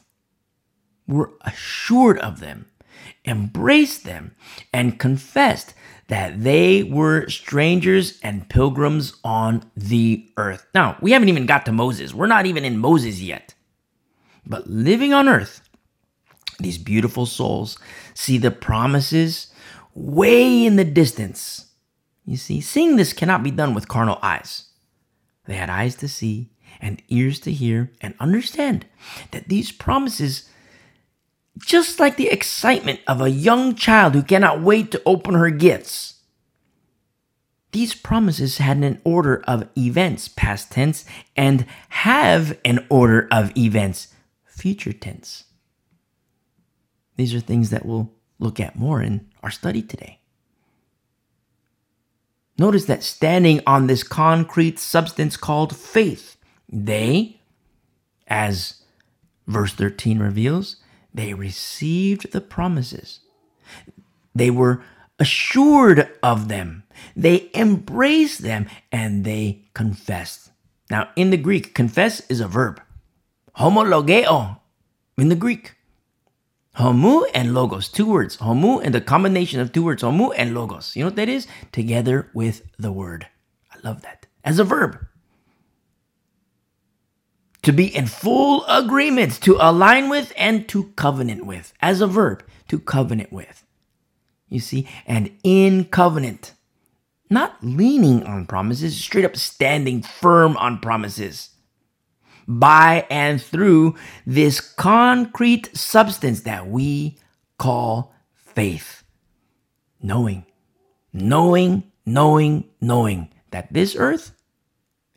were 1.07 1.31
assured 1.41 2.19
of 2.19 2.39
them, 2.39 2.67
embraced 3.25 4.03
them, 4.03 4.35
and 4.73 4.99
confessed 4.99 5.73
that 6.07 6.43
they 6.43 6.83
were 6.83 7.27
strangers 7.29 8.19
and 8.23 8.49
pilgrims 8.49 9.15
on 9.23 9.69
the 9.75 10.29
earth. 10.37 10.65
Now, 10.73 10.97
we 11.01 11.11
haven't 11.11 11.29
even 11.29 11.45
got 11.45 11.65
to 11.65 11.71
Moses. 11.71 12.13
We're 12.13 12.27
not 12.27 12.45
even 12.45 12.63
in 12.63 12.77
Moses 12.77 13.21
yet. 13.21 13.53
But 14.45 14.67
living 14.67 15.13
on 15.13 15.27
earth, 15.27 15.61
these 16.59 16.77
beautiful 16.77 17.25
souls 17.25 17.77
see 18.13 18.37
the 18.37 18.51
promises 18.51 19.53
way 19.93 20.65
in 20.65 20.77
the 20.77 20.85
distance. 20.85 21.71
You 22.25 22.37
see, 22.37 22.61
seeing 22.61 22.95
this 22.95 23.13
cannot 23.13 23.43
be 23.43 23.51
done 23.51 23.73
with 23.73 23.87
carnal 23.87 24.19
eyes. 24.21 24.69
They 25.45 25.55
had 25.55 25.69
eyes 25.69 25.95
to 25.95 26.07
see 26.07 26.51
and 26.79 27.01
ears 27.07 27.39
to 27.41 27.51
hear 27.51 27.91
and 28.01 28.13
understand 28.19 28.85
that 29.31 29.49
these 29.49 29.71
promises, 29.71 30.49
just 31.57 31.99
like 31.99 32.17
the 32.17 32.29
excitement 32.29 32.99
of 33.07 33.21
a 33.21 33.29
young 33.29 33.75
child 33.75 34.13
who 34.13 34.23
cannot 34.23 34.61
wait 34.61 34.91
to 34.91 35.01
open 35.05 35.33
her 35.33 35.49
gifts, 35.49 36.15
these 37.71 37.93
promises 37.93 38.57
had 38.57 38.77
an 38.77 39.01
order 39.03 39.43
of 39.47 39.67
events, 39.77 40.27
past 40.27 40.71
tense, 40.71 41.05
and 41.35 41.65
have 41.89 42.57
an 42.65 42.85
order 42.89 43.27
of 43.31 43.55
events, 43.57 44.13
future 44.45 44.93
tense. 44.93 45.45
These 47.17 47.33
are 47.33 47.39
things 47.39 47.69
that 47.71 47.85
we'll 47.85 48.11
look 48.39 48.59
at 48.59 48.75
more 48.75 49.01
in 49.01 49.27
our 49.43 49.51
study 49.51 49.81
today. 49.81 50.19
Notice 52.57 52.85
that 52.85 53.03
standing 53.03 53.61
on 53.67 53.87
this 53.87 54.01
concrete 54.01 54.79
substance 54.79 55.37
called 55.37 55.75
faith, 55.75 56.37
they, 56.67 57.39
as 58.27 58.81
verse 59.45 59.73
13 59.73 60.19
reveals, 60.19 60.77
they 61.17 61.33
received 61.33 62.31
the 62.31 62.41
promises. 62.41 63.19
They 64.33 64.49
were 64.49 64.81
assured 65.19 66.09
of 66.21 66.47
them. 66.47 66.83
They 67.15 67.49
embraced 67.53 68.43
them 68.43 68.67
and 68.91 69.25
they 69.25 69.65
confessed. 69.73 70.51
Now, 70.89 71.09
in 71.15 71.31
the 71.31 71.37
Greek, 71.37 71.73
confess 71.73 72.21
is 72.29 72.39
a 72.39 72.47
verb. 72.47 72.81
Homologeo 73.57 74.59
in 75.17 75.29
the 75.29 75.35
Greek. 75.35 75.73
Homu 76.77 77.25
and 77.33 77.55
logos, 77.55 77.89
two 77.89 78.05
words. 78.05 78.37
Homu 78.37 78.79
and 78.83 78.93
the 78.93 79.01
combination 79.01 79.59
of 79.59 79.73
two 79.73 79.83
words, 79.83 80.03
homu 80.03 80.31
and 80.37 80.53
logos. 80.53 80.95
You 80.95 81.01
know 81.01 81.07
what 81.07 81.15
that 81.15 81.27
is? 81.27 81.47
Together 81.71 82.29
with 82.35 82.61
the 82.77 82.91
word. 82.91 83.25
I 83.73 83.77
love 83.83 84.03
that. 84.03 84.27
As 84.43 84.59
a 84.59 84.63
verb. 84.63 84.99
To 87.67 87.73
be 87.73 87.93
in 87.93 88.05
full 88.07 88.63
agreement, 88.67 89.41
to 89.41 89.57
align 89.59 90.07
with, 90.07 90.31
and 90.37 90.69
to 90.69 90.85
covenant 90.95 91.45
with. 91.45 91.73
As 91.81 91.99
a 91.99 92.07
verb, 92.07 92.41
to 92.69 92.79
covenant 92.79 93.33
with. 93.33 93.65
You 94.47 94.61
see, 94.61 94.87
and 95.05 95.31
in 95.43 95.83
covenant. 95.83 96.53
Not 97.29 97.61
leaning 97.61 98.23
on 98.23 98.45
promises, 98.45 98.95
straight 98.95 99.25
up 99.25 99.35
standing 99.35 100.01
firm 100.01 100.55
on 100.55 100.79
promises 100.79 101.49
by 102.47 103.05
and 103.09 103.41
through 103.41 103.95
this 104.25 104.61
concrete 104.61 105.75
substance 105.75 106.43
that 106.43 106.67
we 106.67 107.17
call 107.57 108.15
faith. 108.33 109.03
Knowing, 110.01 110.45
knowing, 111.11 111.83
knowing, 112.05 112.63
knowing 112.79 113.27
that 113.51 113.73
this 113.73 113.93
earth 113.97 114.31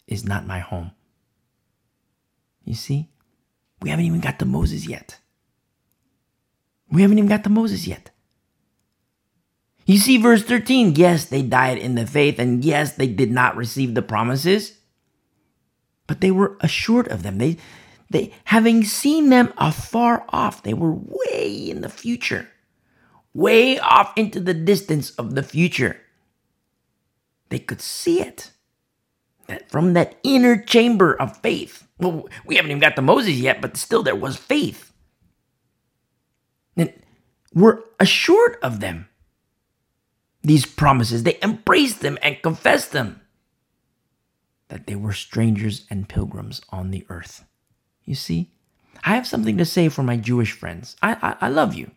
is 0.09 0.25
not 0.25 0.49
my 0.49 0.59
home. 0.59 0.91
You 2.71 2.77
see, 2.77 3.11
we 3.83 3.91
haven't 3.91 4.07
even 4.07 4.21
got 4.21 4.39
to 4.39 4.47
Moses 4.47 4.89
yet. 4.89 5.19
We 6.91 7.03
haven't 7.03 7.19
even 7.19 7.29
got 7.29 7.45
to 7.45 7.51
Moses 7.51 7.87
yet. 7.87 8.11
You 9.87 9.99
see, 9.99 10.19
verse 10.19 10.43
13 10.43 10.95
yes, 10.97 11.27
they 11.27 11.43
died 11.43 11.79
in 11.79 11.97
the 11.97 12.07
faith, 12.07 12.39
and 12.39 12.65
yes, 12.65 12.95
they 12.95 13.09
did 13.09 13.31
not 13.31 13.57
receive 13.57 13.95
the 13.95 14.03
promises 14.03 14.81
but 16.11 16.21
they 16.21 16.33
were 16.33 16.57
assured 16.61 17.07
of 17.07 17.23
them. 17.23 17.39
They, 17.39 17.57
they, 18.11 18.33
having 18.47 18.83
seen 18.83 19.29
them 19.29 19.53
afar 19.57 20.25
off, 20.31 20.65
they 20.65 20.75
were 20.75 20.93
way 20.93 21.69
in 21.71 21.83
the 21.83 21.89
future, 21.89 22.49
way 23.33 23.79
off 23.79 24.13
into 24.17 24.41
the 24.41 24.53
distance 24.53 25.11
of 25.11 25.37
the 25.37 25.45
future. 25.45 26.01
They 27.51 27.61
could 27.61 27.81
see 27.81 28.21
it 28.21 28.51
that 29.47 29.71
from 29.71 29.93
that 29.93 30.17
inner 30.25 30.61
chamber 30.61 31.15
of 31.15 31.37
faith. 31.37 31.87
Well, 32.01 32.29
we 32.47 32.57
haven't 32.57 32.71
even 32.71 32.81
got 32.81 32.97
to 32.97 33.03
Moses 33.03 33.35
yet, 33.35 33.61
but 33.61 33.77
still 33.77 34.03
there 34.03 34.17
was 34.17 34.37
faith. 34.37 34.93
And 36.77 36.93
we're 37.55 37.81
assured 37.99 38.57
of 38.63 38.81
them. 38.81 39.09
These 40.43 40.65
promises, 40.65 41.23
they 41.23 41.39
embraced 41.43 42.01
them 42.01 42.19
and 42.23 42.41
confessed 42.43 42.93
them 42.93 43.21
that 44.69 44.87
they 44.87 44.97
were 44.97 45.13
strangers 45.13 45.85
and 45.91 46.09
pilgrims 46.09 46.63
on 46.71 46.91
the 46.91 47.05
earth. 47.11 47.45
You 48.05 48.15
see, 48.15 48.51
I 49.05 49.15
have 49.15 49.27
something 49.27 49.59
to 49.59 49.65
say 49.65 49.89
for 49.89 50.03
my 50.03 50.17
Jewish 50.17 50.53
friends. 50.53 50.97
I, 51.03 51.17
I, 51.21 51.47
I 51.47 51.49
love 51.49 51.75
you. 51.75 51.91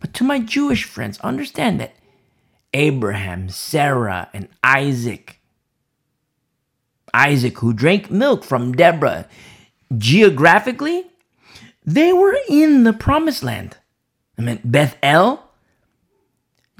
But 0.00 0.14
to 0.14 0.24
my 0.24 0.40
Jewish 0.40 0.84
friends, 0.84 1.20
understand 1.20 1.80
that 1.80 1.94
Abraham, 2.72 3.48
Sarah, 3.50 4.28
and 4.32 4.48
Isaac, 4.64 5.39
Isaac, 7.14 7.58
who 7.58 7.72
drank 7.72 8.10
milk 8.10 8.44
from 8.44 8.72
Deborah, 8.72 9.26
geographically, 9.96 11.06
they 11.84 12.12
were 12.12 12.36
in 12.48 12.84
the 12.84 12.92
promised 12.92 13.42
land. 13.42 13.76
I 14.38 14.42
mean, 14.42 14.60
Bethel, 14.64 15.42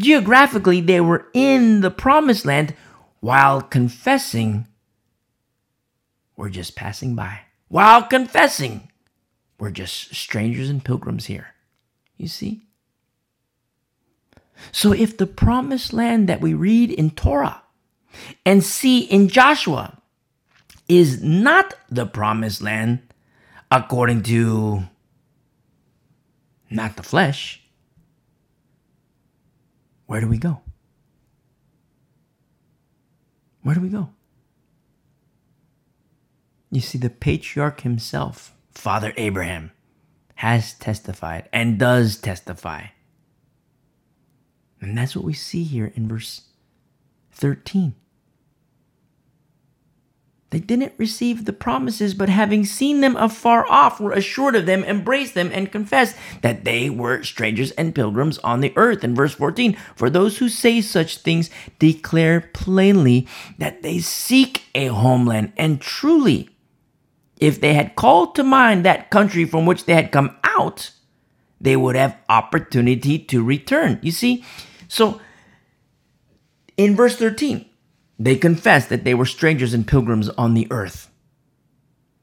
geographically, 0.01 0.81
they 0.81 1.01
were 1.01 1.27
in 1.35 1.81
the 1.81 1.91
promised 1.91 2.47
land 2.47 2.75
while 3.21 3.61
confessing 3.61 4.67
we're 6.37 6.49
just 6.49 6.75
passing 6.75 7.15
by. 7.15 7.41
While 7.69 8.03
confessing, 8.05 8.89
we're 9.59 9.71
just 9.71 10.15
strangers 10.15 10.71
and 10.71 10.83
pilgrims 10.83 11.27
here. 11.27 11.49
You 12.17 12.29
see? 12.29 12.63
So 14.73 14.93
if 14.93 15.17
the 15.17 15.27
promised 15.27 15.93
land 15.93 16.29
that 16.29 16.41
we 16.41 16.55
read 16.55 16.91
in 16.91 17.11
Torah 17.11 17.63
and 18.45 18.65
see 18.65 19.01
in 19.01 19.29
Joshua 19.29 20.00
is 20.91 21.23
not 21.23 21.75
the 21.89 22.05
promised 22.05 22.61
land 22.61 22.99
according 23.71 24.25
to 24.25 24.83
not 26.69 26.97
the 26.97 27.03
flesh, 27.05 27.63
where 30.07 30.21
do 30.21 30.27
we 30.27 30.37
go? 30.37 30.63
Where 33.63 33.77
do 33.77 33.81
we 33.81 33.89
go? 33.89 34.11
You 36.73 36.81
see, 36.81 36.99
the 36.99 37.11
patriarch 37.11 37.83
himself, 37.83 38.53
Father 38.73 39.13
Abraham, 39.17 39.71
has 40.37 40.75
testified 40.75 41.49
and 41.53 41.79
does 41.79 42.17
testify. 42.17 42.87
And 44.81 44.99
that's 44.99 45.15
what 45.15 45.25
we 45.25 45.35
see 45.35 45.63
here 45.63 45.93
in 45.95 46.09
verse 46.09 46.43
13. 47.33 47.95
They 50.51 50.59
didn't 50.59 50.95
receive 50.99 51.45
the 51.45 51.53
promises, 51.53 52.13
but 52.13 52.29
having 52.29 52.65
seen 52.65 53.01
them 53.01 53.17
afar 53.17 53.71
off, 53.71 54.01
were 54.01 54.13
assured 54.13 54.57
of 54.57 54.67
them, 54.67 54.83
embraced 54.83 55.35
them, 55.35 55.51
and 55.53 55.71
confessed 55.71 56.17
that 56.43 56.65
they 56.65 56.91
were 56.91 57.23
strangers 57.23 57.71
and 57.73 57.95
pilgrims 57.95 58.39
on 58.39 58.61
the 58.61 58.73
earth. 58.77 59.05
In 59.05 59.15
verse 59.15 59.35
14, 59.35 59.77
for 59.95 60.11
those 60.11 60.39
who 60.39 60.49
say 60.49 60.81
such 60.81 61.19
things 61.19 61.51
declare 61.79 62.41
plainly 62.53 63.29
that 63.59 63.83
they 63.83 64.01
seek 64.01 64.65
a 64.75 64.87
homeland, 64.87 65.53
and 65.57 65.81
truly 65.81 66.51
if 67.41 67.61
they 67.61 67.75
had 67.75 67.97
called 67.97 68.35
to 68.35 68.45
mind 68.45 68.85
that 68.85 69.11
country 69.11 69.45
from 69.45 69.67
which 69.67 69.87
they 69.87 69.95
had 69.95 70.13
come 70.13 70.37
out, 70.45 70.91
they 71.61 71.77
would 71.77 71.97
have 71.97 72.17
opportunity 72.29 73.19
to 73.19 73.43
return. 73.43 73.99
You 74.03 74.13
see? 74.13 74.45
So 74.89 75.21
in 76.77 76.95
verse 76.97 77.17
13, 77.17 77.70
they 78.21 78.37
confessed 78.37 78.91
that 78.91 79.03
they 79.03 79.15
were 79.15 79.25
strangers 79.25 79.73
and 79.73 79.89
pilgrims 79.89 80.29
on 80.29 80.53
the 80.53 80.69
earth. 80.71 81.11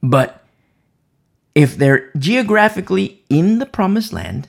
But 0.04 0.46
if 1.56 1.76
they're 1.76 2.12
geographically 2.16 3.24
in 3.30 3.58
the 3.58 3.66
promised 3.66 4.14
land 4.14 4.48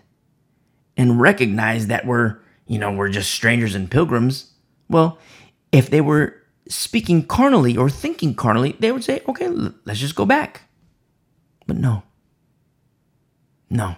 and 0.95 1.19
recognize 1.19 1.87
that 1.87 2.05
we're, 2.05 2.37
you 2.67 2.79
know, 2.79 2.93
we're 2.93 3.09
just 3.09 3.31
strangers 3.31 3.75
and 3.75 3.91
pilgrims, 3.91 4.53
well, 4.91 5.19
if 5.73 5.89
they 5.89 6.03
were 6.03 6.37
speaking 6.69 7.25
carnally 7.25 7.79
or 7.79 7.89
thinking 7.89 8.35
carnally, 8.35 8.77
they 8.79 8.93
would 8.93 9.03
say, 9.03 9.23
okay, 9.27 9.49
let's 9.49 10.01
just 10.01 10.15
go 10.15 10.27
back. 10.27 10.65
But 11.67 11.79
no. 11.79 12.03
No. 13.71 13.97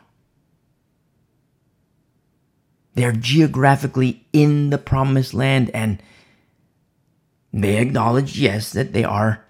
They're 2.95 3.11
geographically 3.11 4.25
in 4.33 4.71
the 4.71 4.79
promised 4.79 5.35
land 5.35 5.73
and 5.75 6.01
They 7.53 7.79
acknowledged, 7.79 8.37
yes, 8.37 8.73
that 8.73 8.93
they 8.93 9.05
are 9.05 9.45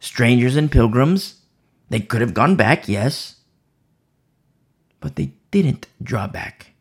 strangers 0.00 0.56
and 0.56 0.70
pilgrims. 0.70 1.42
They 1.88 2.00
could 2.00 2.20
have 2.20 2.34
gone 2.34 2.56
back, 2.56 2.88
yes. 2.88 3.36
But 5.00 5.16
they 5.16 5.34
didn't 5.50 5.86
draw 6.02 6.26
back 6.26 6.72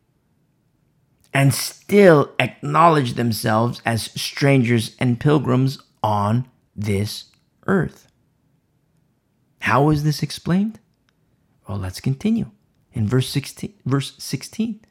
and 1.35 1.53
still 1.53 2.31
acknowledge 2.39 3.15
themselves 3.15 3.81
as 3.85 4.03
strangers 4.19 4.95
and 4.99 5.19
pilgrims 5.19 5.77
on 6.01 6.47
this 6.73 7.25
earth. 7.67 8.07
How 9.59 9.89
is 9.89 10.05
this 10.05 10.23
explained? 10.23 10.79
Well, 11.67 11.77
let's 11.77 11.99
continue 11.99 12.51
in 12.93 13.05
verse 13.05 13.27
16, 13.27 13.73
verse 13.85 14.13
16. 14.17 14.84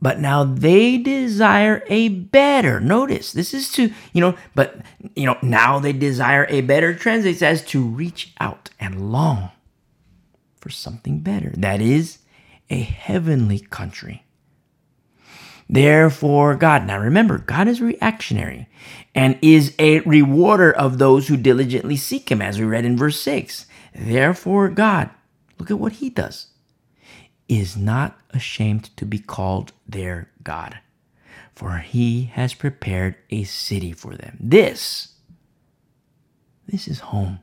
But 0.00 0.20
now 0.20 0.44
they 0.44 0.98
desire 0.98 1.82
a 1.88 2.08
better. 2.08 2.80
Notice 2.80 3.32
this 3.32 3.54
is 3.54 3.70
to, 3.72 3.90
you 4.12 4.20
know, 4.20 4.36
but, 4.54 4.76
you 5.14 5.24
know, 5.24 5.38
now 5.42 5.78
they 5.78 5.92
desire 5.92 6.46
a 6.50 6.60
better 6.60 6.94
translates 6.94 7.42
as 7.42 7.64
to 7.66 7.82
reach 7.82 8.34
out 8.38 8.70
and 8.78 9.10
long 9.10 9.50
for 10.56 10.68
something 10.68 11.20
better. 11.20 11.52
That 11.56 11.80
is 11.80 12.18
a 12.68 12.80
heavenly 12.80 13.60
country. 13.60 14.24
Therefore, 15.68 16.54
God. 16.54 16.86
Now 16.86 16.98
remember, 16.98 17.38
God 17.38 17.66
is 17.66 17.80
reactionary 17.80 18.68
and 19.14 19.38
is 19.42 19.74
a 19.78 20.00
rewarder 20.00 20.72
of 20.72 20.98
those 20.98 21.28
who 21.28 21.36
diligently 21.36 21.96
seek 21.96 22.30
him, 22.30 22.40
as 22.40 22.58
we 22.58 22.64
read 22.64 22.84
in 22.84 22.96
verse 22.96 23.18
6. 23.20 23.66
Therefore, 23.94 24.68
God, 24.68 25.10
look 25.58 25.70
at 25.70 25.78
what 25.78 25.94
he 25.94 26.10
does, 26.10 26.48
is 27.48 27.76
not 27.76 28.18
ashamed 28.30 28.96
to 28.96 29.04
be 29.04 29.18
called 29.18 29.72
their 29.88 30.30
God, 30.42 30.78
for 31.54 31.78
he 31.78 32.24
has 32.24 32.54
prepared 32.54 33.16
a 33.30 33.44
city 33.44 33.92
for 33.92 34.16
them. 34.16 34.36
This, 34.40 35.14
this 36.66 36.88
is 36.88 37.00
home. 37.00 37.38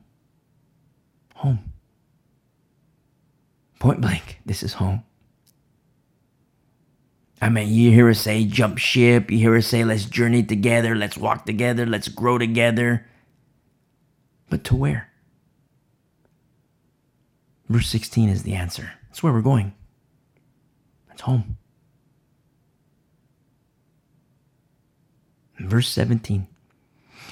Home. 1.36 1.72
Point 3.78 4.00
blank, 4.00 4.40
this 4.44 4.62
is 4.62 4.74
home. 4.74 5.04
I 7.40 7.48
mean, 7.50 7.68
you 7.68 7.90
hear 7.90 8.08
us 8.08 8.20
say 8.20 8.44
jump 8.44 8.78
ship, 8.78 9.30
you 9.30 9.38
hear 9.38 9.56
us 9.56 9.66
say 9.66 9.84
let's 9.84 10.06
journey 10.06 10.42
together, 10.42 10.94
let's 10.94 11.16
walk 11.18 11.44
together, 11.44 11.84
let's 11.84 12.08
grow 12.08 12.38
together. 12.38 13.06
But 14.48 14.64
to 14.64 14.76
where? 14.76 15.10
Verse 17.68 17.88
16 17.88 18.28
is 18.28 18.42
the 18.44 18.54
answer. 18.54 18.92
That's 19.08 19.22
where 19.22 19.32
we're 19.32 19.42
going. 19.42 19.74
That's 21.14 21.22
home. 21.22 21.58
Verse 25.60 25.88
17. 25.88 26.48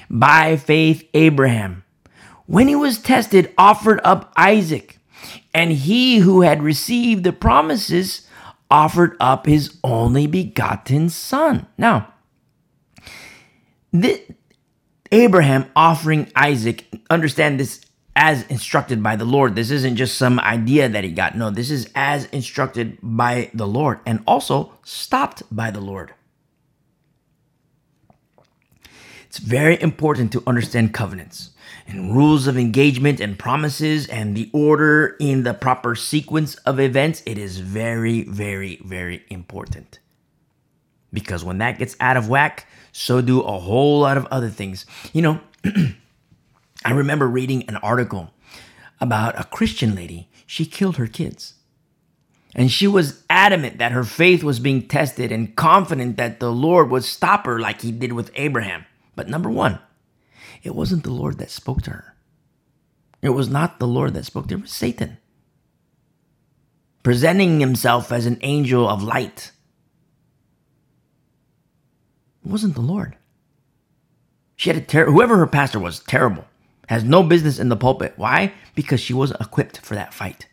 By 0.09 0.55
faith, 0.55 1.05
Abraham, 1.13 1.83
when 2.45 2.69
he 2.69 2.75
was 2.75 2.97
tested, 2.97 3.53
offered 3.57 3.99
up 4.05 4.31
Isaac. 4.37 4.99
And 5.53 5.71
he 5.71 6.19
who 6.19 6.41
had 6.41 6.63
received 6.63 7.25
the 7.25 7.33
promises 7.33 8.25
offered 8.71 9.17
up 9.19 9.45
his 9.45 9.77
only 9.83 10.27
begotten 10.27 11.09
son. 11.09 11.67
Now, 11.77 12.13
the, 13.91 14.23
Abraham 15.11 15.69
offering 15.75 16.31
Isaac, 16.35 16.87
understand 17.09 17.59
this 17.59 17.81
as 18.15 18.43
instructed 18.43 19.01
by 19.01 19.15
the 19.15 19.25
Lord. 19.25 19.55
This 19.55 19.71
isn't 19.71 19.95
just 19.95 20.17
some 20.17 20.39
idea 20.39 20.87
that 20.89 21.03
he 21.03 21.11
got. 21.11 21.35
No, 21.35 21.49
this 21.49 21.71
is 21.71 21.89
as 21.95 22.25
instructed 22.25 22.97
by 23.01 23.49
the 23.53 23.67
Lord 23.67 23.99
and 24.05 24.23
also 24.27 24.73
stopped 24.83 25.43
by 25.51 25.71
the 25.71 25.81
Lord. 25.81 26.13
It's 29.25 29.39
very 29.39 29.81
important 29.81 30.31
to 30.33 30.43
understand 30.45 30.93
covenants 30.93 31.53
and 31.87 32.15
rules 32.15 32.47
of 32.47 32.57
engagement 32.57 33.19
and 33.19 33.37
promises 33.37 34.07
and 34.07 34.35
the 34.35 34.49
order 34.53 35.15
in 35.19 35.43
the 35.43 35.53
proper 35.53 35.95
sequence 35.95 36.55
of 36.55 36.79
events, 36.79 37.23
it 37.25 37.37
is 37.37 37.59
very, 37.59 38.23
very, 38.23 38.79
very 38.83 39.23
important. 39.29 39.99
Because 41.11 41.43
when 41.43 41.59
that 41.59 41.77
gets 41.77 41.95
out 41.99 42.17
of 42.17 42.29
whack, 42.29 42.67
so 42.91 43.21
do 43.21 43.41
a 43.41 43.59
whole 43.59 44.01
lot 44.01 44.17
of 44.17 44.25
other 44.27 44.49
things. 44.49 44.85
You 45.13 45.21
know, 45.21 45.39
I 46.85 46.91
remember 46.91 47.27
reading 47.27 47.63
an 47.67 47.77
article 47.77 48.31
about 48.99 49.39
a 49.39 49.45
Christian 49.45 49.95
lady. 49.95 50.29
She 50.45 50.65
killed 50.65 50.97
her 50.97 51.07
kids. 51.07 51.55
And 52.55 52.71
she 52.71 52.87
was 52.87 53.23
adamant 53.29 53.79
that 53.79 53.91
her 53.91 54.03
faith 54.03 54.43
was 54.43 54.59
being 54.59 54.87
tested 54.87 55.31
and 55.31 55.55
confident 55.55 56.17
that 56.17 56.39
the 56.39 56.51
Lord 56.51 56.89
would 56.91 57.03
stop 57.03 57.45
her 57.45 57.59
like 57.59 57.81
he 57.81 57.91
did 57.91 58.13
with 58.13 58.31
Abraham. 58.35 58.85
But 59.15 59.27
number 59.27 59.49
one, 59.49 59.79
it 60.61 60.75
wasn't 60.75 61.03
the 61.03 61.11
Lord 61.11 61.39
that 61.39 61.49
spoke 61.49 61.81
to 61.83 61.91
her. 61.91 62.15
It 63.21 63.29
was 63.29 63.49
not 63.49 63.79
the 63.79 63.87
Lord 63.87 64.13
that 64.13 64.25
spoke 64.25 64.47
to 64.47 64.55
her, 64.55 64.59
it 64.59 64.63
was 64.63 64.71
Satan. 64.71 65.17
Presenting 67.01 67.59
himself 67.59 68.11
as 68.11 68.25
an 68.25 68.37
angel 68.41 68.87
of 68.87 69.01
light. 69.01 69.51
It 72.45 72.51
wasn't 72.51 72.75
the 72.75 72.81
Lord. 72.81 73.17
She 74.55 74.69
had 74.69 74.77
a 74.77 74.81
ter- 74.81 75.11
whoever 75.11 75.37
her 75.37 75.47
pastor 75.47 75.79
was, 75.79 75.99
terrible. 76.01 76.45
Has 76.89 77.03
no 77.03 77.23
business 77.23 77.59
in 77.59 77.69
the 77.69 77.77
pulpit. 77.77 78.13
Why? 78.17 78.53
Because 78.75 78.99
she 78.99 79.13
wasn't 79.13 79.41
equipped 79.41 79.79
for 79.79 79.95
that 79.95 80.13
fight. 80.13 80.47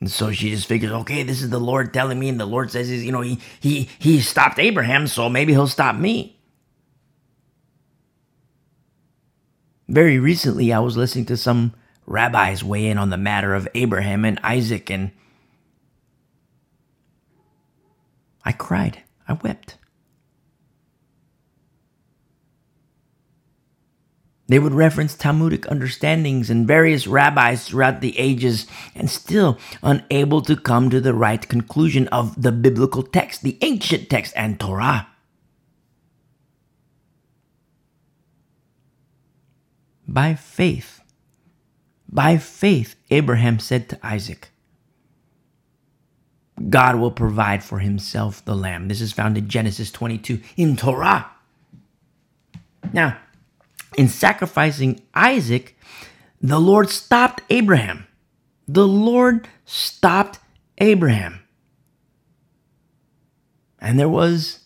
And 0.00 0.10
so 0.10 0.32
she 0.32 0.50
just 0.50 0.66
figures, 0.66 0.92
okay, 0.92 1.22
this 1.22 1.42
is 1.42 1.50
the 1.50 1.58
Lord 1.58 1.94
telling 1.94 2.18
me, 2.18 2.28
and 2.28 2.38
the 2.38 2.46
Lord 2.46 2.70
says, 2.70 2.90
you 2.90 3.10
know, 3.10 3.22
he 3.22 3.40
he 3.60 3.88
he 3.98 4.20
stopped 4.20 4.58
Abraham, 4.58 5.06
so 5.06 5.28
maybe 5.28 5.52
he'll 5.52 5.66
stop 5.66 5.96
me. 5.96 6.38
Very 9.88 10.18
recently, 10.18 10.72
I 10.72 10.80
was 10.80 10.96
listening 10.96 11.26
to 11.26 11.36
some 11.36 11.74
rabbis 12.06 12.62
weigh 12.62 12.86
in 12.86 12.98
on 12.98 13.10
the 13.10 13.16
matter 13.16 13.54
of 13.54 13.68
Abraham 13.74 14.24
and 14.24 14.38
Isaac, 14.42 14.90
and 14.90 15.10
I 18.44 18.52
cried. 18.52 19.02
I 19.26 19.34
wept. 19.34 19.76
They 24.46 24.58
would 24.58 24.74
reference 24.74 25.14
Talmudic 25.14 25.70
understandings 25.70 26.50
and 26.50 26.66
various 26.66 27.06
rabbis 27.06 27.66
throughout 27.66 28.00
the 28.00 28.18
ages 28.18 28.66
and 28.94 29.08
still 29.08 29.58
unable 29.82 30.42
to 30.42 30.54
come 30.54 30.90
to 30.90 31.00
the 31.00 31.14
right 31.14 31.46
conclusion 31.48 32.08
of 32.08 32.40
the 32.40 32.52
biblical 32.52 33.02
text, 33.02 33.42
the 33.42 33.56
ancient 33.62 34.10
text, 34.10 34.34
and 34.36 34.60
Torah. 34.60 35.08
By 40.06 40.34
faith, 40.34 41.00
by 42.06 42.36
faith, 42.36 42.96
Abraham 43.10 43.58
said 43.58 43.88
to 43.88 44.06
Isaac, 44.06 44.50
God 46.68 46.96
will 46.96 47.10
provide 47.10 47.64
for 47.64 47.78
himself 47.80 48.44
the 48.44 48.54
lamb. 48.54 48.88
This 48.88 49.00
is 49.00 49.12
found 49.12 49.36
in 49.38 49.48
Genesis 49.48 49.90
22 49.90 50.40
in 50.56 50.76
Torah. 50.76 51.30
Now, 52.92 53.18
in 53.96 54.08
sacrificing 54.08 55.00
Isaac, 55.14 55.76
the 56.40 56.60
Lord 56.60 56.90
stopped 56.90 57.42
Abraham. 57.50 58.06
The 58.66 58.86
Lord 58.86 59.48
stopped 59.64 60.38
Abraham. 60.78 61.40
And 63.78 63.98
there 63.98 64.08
was 64.08 64.60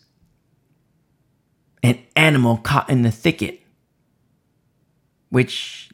an 1.83 1.99
animal 2.15 2.57
caught 2.57 2.89
in 2.89 3.01
the 3.01 3.11
thicket 3.11 3.61
which 5.29 5.89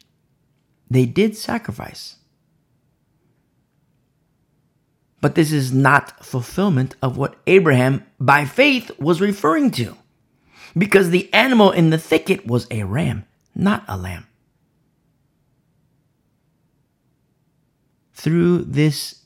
they 0.90 1.06
did 1.06 1.36
sacrifice. 1.36 2.18
But 5.22 5.36
this 5.36 5.52
is 5.52 5.74
not 5.74 6.24
fulfillment 6.24 6.96
of 7.02 7.18
what 7.18 7.36
Abraham, 7.48 8.06
by 8.20 8.46
faith, 8.46 8.92
was 9.00 9.22
referring 9.22 9.72
to. 9.72 9.98
Because 10.78 11.10
the 11.10 11.34
animal 11.34 11.72
in 11.72 11.90
the 11.90 11.98
thicket 11.98 12.46
was 12.46 12.68
a 12.70 12.84
ram, 12.84 13.26
not 13.56 13.84
a 13.88 13.98
lamb. 13.98 14.28
Through 18.14 18.64
this 18.64 19.22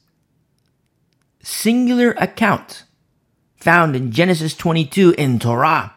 singular 1.42 2.12
account 2.12 2.84
found 3.56 3.96
in 3.96 4.12
Genesis 4.12 4.54
22 4.56 5.16
in 5.18 5.40
Torah, 5.40 5.94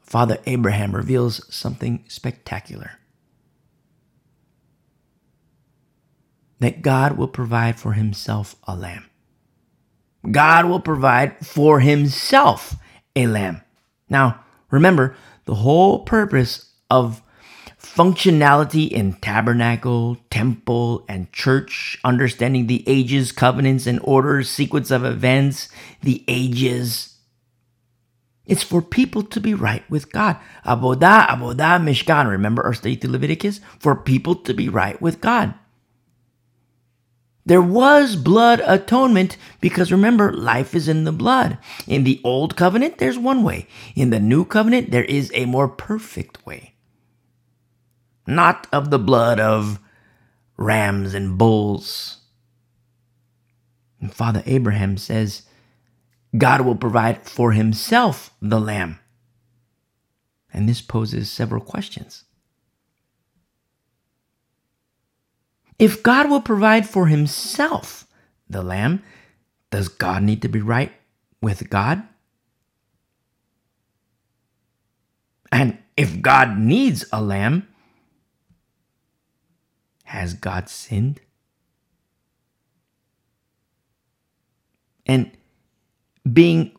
Father 0.00 0.38
Abraham 0.46 0.92
reveals 0.92 1.42
something 1.54 2.04
spectacular 2.08 2.92
that 6.60 6.82
God 6.82 7.16
will 7.16 7.28
provide 7.28 7.78
for 7.78 7.92
himself 7.92 8.56
a 8.66 8.74
lamb. 8.74 9.04
God 10.28 10.64
will 10.64 10.80
provide 10.80 11.46
for 11.46 11.80
himself 11.80 12.76
a 13.18 13.26
lamb. 13.26 13.62
Now, 14.08 14.44
remember, 14.70 15.16
the 15.44 15.56
whole 15.56 16.04
purpose 16.06 16.70
of 16.90 17.22
functionality 17.78 18.88
in 18.88 19.14
tabernacle, 19.14 20.18
temple, 20.30 21.04
and 21.08 21.32
church, 21.32 21.98
understanding 22.04 22.66
the 22.66 22.84
ages, 22.86 23.32
covenants, 23.32 23.86
and 23.86 24.00
orders, 24.04 24.48
sequence 24.48 24.90
of 24.90 25.04
events, 25.04 25.68
the 26.02 26.24
ages, 26.28 27.16
It's 28.48 28.62
for 28.62 28.80
people 28.80 29.22
to 29.24 29.40
be 29.40 29.52
right 29.52 29.84
with 29.90 30.10
God. 30.10 30.38
Abodah, 30.64 31.28
abodah, 31.28 31.78
mishkan. 31.84 32.28
Remember 32.30 32.64
our 32.64 32.72
state 32.74 33.02
to 33.02 33.10
Leviticus? 33.10 33.60
For 33.78 33.94
people 33.94 34.34
to 34.36 34.54
be 34.54 34.68
right 34.70 35.00
with 35.02 35.20
God. 35.20 35.54
There 37.48 37.62
was 37.62 38.14
blood 38.14 38.60
atonement 38.66 39.38
because 39.62 39.90
remember, 39.90 40.30
life 40.34 40.74
is 40.74 40.86
in 40.86 41.04
the 41.04 41.12
blood. 41.12 41.56
In 41.86 42.04
the 42.04 42.20
old 42.22 42.56
covenant, 42.56 42.98
there's 42.98 43.18
one 43.18 43.42
way. 43.42 43.66
In 43.96 44.10
the 44.10 44.20
new 44.20 44.44
covenant, 44.44 44.90
there 44.90 45.04
is 45.04 45.32
a 45.32 45.46
more 45.46 45.66
perfect 45.66 46.44
way. 46.44 46.74
Not 48.26 48.66
of 48.70 48.90
the 48.90 48.98
blood 48.98 49.40
of 49.40 49.80
rams 50.58 51.14
and 51.14 51.38
bulls. 51.38 52.18
And 53.98 54.12
Father 54.12 54.42
Abraham 54.44 54.98
says, 54.98 55.44
God 56.36 56.60
will 56.60 56.76
provide 56.76 57.26
for 57.26 57.52
himself 57.52 58.30
the 58.42 58.60
lamb. 58.60 58.98
And 60.52 60.68
this 60.68 60.82
poses 60.82 61.30
several 61.30 61.62
questions. 61.62 62.24
If 65.78 66.02
God 66.02 66.28
will 66.28 66.40
provide 66.40 66.88
for 66.88 67.06
himself 67.06 68.06
the 68.48 68.62
lamb, 68.62 69.02
does 69.70 69.88
God 69.88 70.22
need 70.22 70.42
to 70.42 70.48
be 70.48 70.60
right 70.60 70.92
with 71.40 71.70
God? 71.70 72.02
And 75.52 75.78
if 75.96 76.20
God 76.20 76.58
needs 76.58 77.04
a 77.12 77.22
lamb, 77.22 77.68
has 80.04 80.34
God 80.34 80.68
sinned? 80.68 81.20
And 85.06 85.30
being 86.30 86.72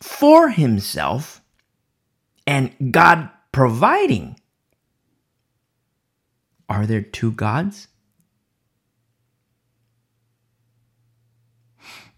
for 0.00 0.48
himself 0.50 1.42
and 2.46 2.74
God 2.92 3.28
providing, 3.52 4.40
are 6.68 6.86
there 6.86 7.02
two 7.02 7.32
gods? 7.32 7.88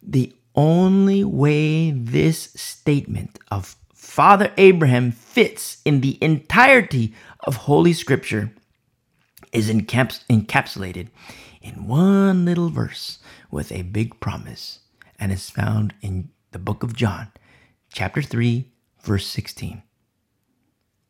The 0.02 0.34
only 0.54 1.24
way 1.24 1.90
this 1.90 2.50
statement 2.54 3.38
of 3.50 3.76
Father 3.94 4.52
Abraham 4.56 5.12
fits 5.12 5.78
in 5.84 6.00
the 6.00 6.18
entirety 6.20 7.14
of 7.40 7.56
Holy 7.56 7.92
Scripture 7.92 8.52
is 9.52 9.70
encaps- 9.70 10.24
encapsulated 10.28 11.08
in 11.62 11.86
one 11.86 12.44
little 12.44 12.68
verse 12.68 13.18
with 13.50 13.70
a 13.70 13.82
big 13.82 14.18
promise, 14.20 14.80
and 15.18 15.30
is 15.30 15.50
found 15.50 15.94
in 16.02 16.30
the 16.50 16.58
book 16.58 16.82
of 16.82 16.96
John, 16.96 17.28
chapter 17.92 18.20
3, 18.20 18.68
verse 19.02 19.26
16. 19.26 19.82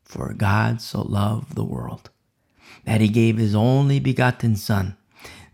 For 0.03 0.33
God 0.33 0.81
so 0.81 1.01
loved 1.01 1.55
the 1.55 1.63
world 1.63 2.09
that 2.85 3.01
he 3.01 3.07
gave 3.07 3.37
his 3.37 3.55
only 3.55 3.99
begotten 3.99 4.55
Son 4.55 4.95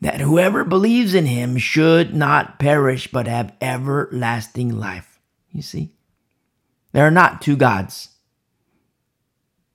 that 0.02 0.22
whoever 0.22 0.64
believes 0.64 1.14
in 1.14 1.26
him 1.26 1.58
should 1.58 2.16
not 2.16 2.60
perish 2.60 3.12
but 3.12 3.28
have 3.28 3.54
everlasting 3.60 4.78
life. 4.78 5.20
You 5.52 5.62
see? 5.62 5.92
There 6.92 7.06
are 7.06 7.12
not 7.12 7.42
two 7.42 7.56
gods. 7.56 8.10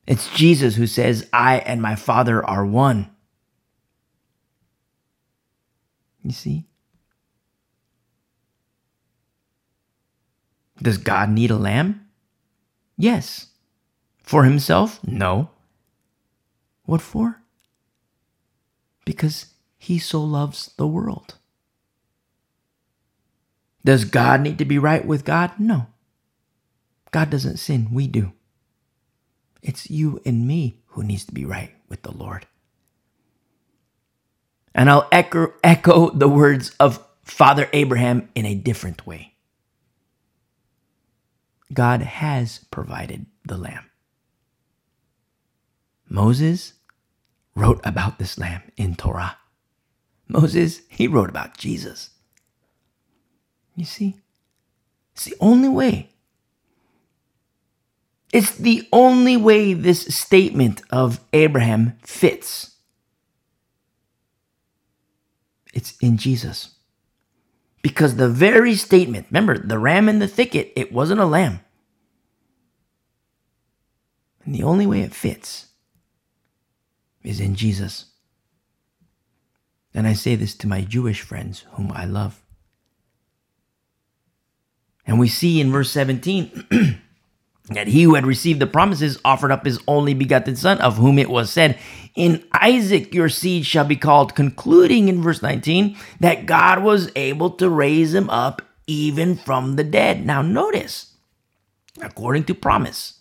It's 0.06 0.34
Jesus 0.34 0.76
who 0.76 0.86
says, 0.86 1.28
I 1.32 1.58
and 1.58 1.80
my 1.80 1.94
Father 1.94 2.44
are 2.44 2.64
one. 2.64 3.10
You 6.22 6.32
see? 6.32 6.66
Does 10.82 10.98
God 10.98 11.30
need 11.30 11.50
a 11.50 11.56
lamb? 11.56 12.06
Yes. 12.96 13.48
For 14.22 14.44
himself? 14.44 15.00
No. 15.04 15.50
What 16.84 17.00
for? 17.00 17.42
Because 19.04 19.53
he 19.84 19.98
so 19.98 20.22
loves 20.24 20.72
the 20.78 20.86
world. 20.86 21.34
Does 23.84 24.06
God 24.06 24.40
need 24.40 24.56
to 24.58 24.64
be 24.64 24.78
right 24.78 25.04
with 25.06 25.26
God? 25.26 25.52
No. 25.58 25.88
God 27.10 27.28
doesn't 27.28 27.58
sin, 27.58 27.88
we 27.92 28.06
do. 28.06 28.32
It's 29.62 29.90
you 29.90 30.22
and 30.24 30.48
me 30.48 30.80
who 30.88 31.04
needs 31.04 31.26
to 31.26 31.34
be 31.34 31.44
right 31.44 31.74
with 31.90 32.02
the 32.02 32.12
Lord. 32.12 32.46
And 34.74 34.88
I'll 34.88 35.06
echo, 35.12 35.52
echo 35.62 36.10
the 36.10 36.28
words 36.28 36.74
of 36.80 37.04
Father 37.22 37.68
Abraham 37.74 38.30
in 38.34 38.46
a 38.46 38.54
different 38.54 39.06
way. 39.06 39.34
God 41.74 42.00
has 42.00 42.60
provided 42.70 43.26
the 43.44 43.58
lamb. 43.58 43.90
Moses 46.08 46.72
wrote 47.54 47.80
about 47.84 48.18
this 48.18 48.38
lamb 48.38 48.62
in 48.78 48.94
Torah. 48.96 49.36
Moses, 50.34 50.82
he 50.88 51.06
wrote 51.06 51.30
about 51.30 51.56
Jesus. 51.56 52.10
You 53.76 53.84
see? 53.84 54.16
It's 55.12 55.26
the 55.26 55.36
only 55.40 55.68
way. 55.68 56.10
It's 58.32 58.50
the 58.56 58.88
only 58.92 59.36
way 59.36 59.74
this 59.74 60.06
statement 60.06 60.82
of 60.90 61.20
Abraham 61.32 61.96
fits. 62.02 62.74
It's 65.72 65.96
in 65.98 66.16
Jesus. 66.16 66.74
Because 67.80 68.16
the 68.16 68.28
very 68.28 68.74
statement, 68.74 69.28
remember, 69.30 69.56
the 69.56 69.78
ram 69.78 70.08
in 70.08 70.18
the 70.18 70.26
thicket, 70.26 70.72
it 70.74 70.92
wasn't 70.92 71.20
a 71.20 71.26
lamb. 71.26 71.60
And 74.44 74.52
the 74.52 74.64
only 74.64 74.86
way 74.86 75.02
it 75.02 75.14
fits 75.14 75.68
is 77.22 77.38
in 77.38 77.54
Jesus. 77.54 78.06
And 79.94 80.06
I 80.06 80.12
say 80.12 80.34
this 80.34 80.54
to 80.56 80.66
my 80.66 80.80
Jewish 80.80 81.20
friends 81.20 81.64
whom 81.72 81.92
I 81.92 82.04
love. 82.04 82.42
And 85.06 85.20
we 85.20 85.28
see 85.28 85.60
in 85.60 85.70
verse 85.70 85.90
17 85.90 86.66
that 87.70 87.88
he 87.88 88.02
who 88.02 88.14
had 88.14 88.26
received 88.26 88.60
the 88.60 88.66
promises 88.66 89.18
offered 89.24 89.52
up 89.52 89.64
his 89.64 89.78
only 89.86 90.14
begotten 90.14 90.56
son, 90.56 90.78
of 90.78 90.96
whom 90.96 91.18
it 91.18 91.30
was 91.30 91.50
said, 91.50 91.78
In 92.14 92.44
Isaac 92.52 93.14
your 93.14 93.28
seed 93.28 93.64
shall 93.66 93.84
be 93.84 93.96
called, 93.96 94.34
concluding 94.34 95.08
in 95.08 95.22
verse 95.22 95.42
19 95.42 95.96
that 96.20 96.46
God 96.46 96.82
was 96.82 97.10
able 97.14 97.50
to 97.50 97.70
raise 97.70 98.12
him 98.14 98.28
up 98.30 98.62
even 98.86 99.36
from 99.36 99.76
the 99.76 99.84
dead. 99.84 100.26
Now, 100.26 100.42
notice, 100.42 101.14
according 102.00 102.44
to 102.44 102.54
promise, 102.54 103.20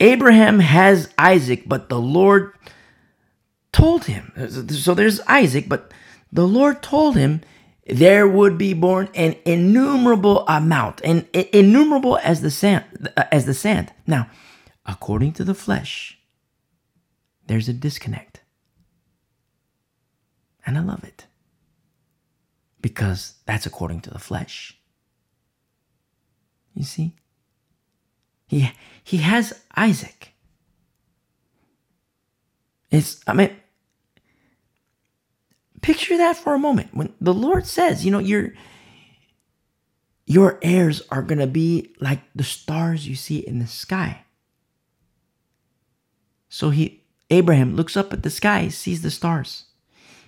Abraham 0.00 0.60
has 0.60 1.12
Isaac, 1.18 1.64
but 1.66 1.88
the 1.88 2.00
Lord 2.00 2.52
told 3.78 4.04
him. 4.04 4.32
So 4.70 4.94
there's 4.94 5.20
Isaac, 5.20 5.68
but 5.68 5.92
the 6.32 6.46
Lord 6.46 6.82
told 6.82 7.16
him 7.16 7.40
there 7.86 8.28
would 8.28 8.58
be 8.58 8.74
born 8.74 9.08
an 9.14 9.36
innumerable 9.44 10.44
amount, 10.46 11.00
and 11.04 11.26
innumerable 11.32 12.18
as 12.18 12.42
the 12.42 12.50
sand, 12.50 12.84
as 13.32 13.46
the 13.46 13.54
sand. 13.54 13.92
Now, 14.06 14.28
according 14.84 15.32
to 15.34 15.44
the 15.44 15.54
flesh, 15.54 16.18
there's 17.46 17.68
a 17.68 17.72
disconnect. 17.72 18.42
And 20.66 20.76
I 20.76 20.82
love 20.82 21.04
it. 21.04 21.26
Because 22.80 23.34
that's 23.46 23.66
according 23.66 24.00
to 24.02 24.10
the 24.10 24.18
flesh. 24.18 24.78
You 26.74 26.84
see? 26.84 27.16
He 28.46 28.70
he 29.02 29.18
has 29.18 29.62
Isaac. 29.76 30.32
It's 32.90 33.20
I 33.26 33.32
mean 33.34 33.50
Picture 35.82 36.16
that 36.16 36.36
for 36.36 36.54
a 36.54 36.58
moment. 36.58 36.88
When 36.92 37.12
the 37.20 37.34
Lord 37.34 37.66
says, 37.66 38.04
you 38.04 38.10
know, 38.10 38.18
your 38.18 38.52
your 40.26 40.58
heirs 40.62 41.02
are 41.10 41.22
going 41.22 41.38
to 41.38 41.46
be 41.46 41.94
like 42.00 42.20
the 42.34 42.44
stars 42.44 43.08
you 43.08 43.14
see 43.14 43.38
in 43.38 43.58
the 43.58 43.66
sky. 43.66 44.24
So 46.48 46.70
he 46.70 47.04
Abraham 47.30 47.76
looks 47.76 47.96
up 47.96 48.12
at 48.12 48.22
the 48.22 48.30
sky, 48.30 48.68
sees 48.68 49.02
the 49.02 49.10
stars. 49.10 49.64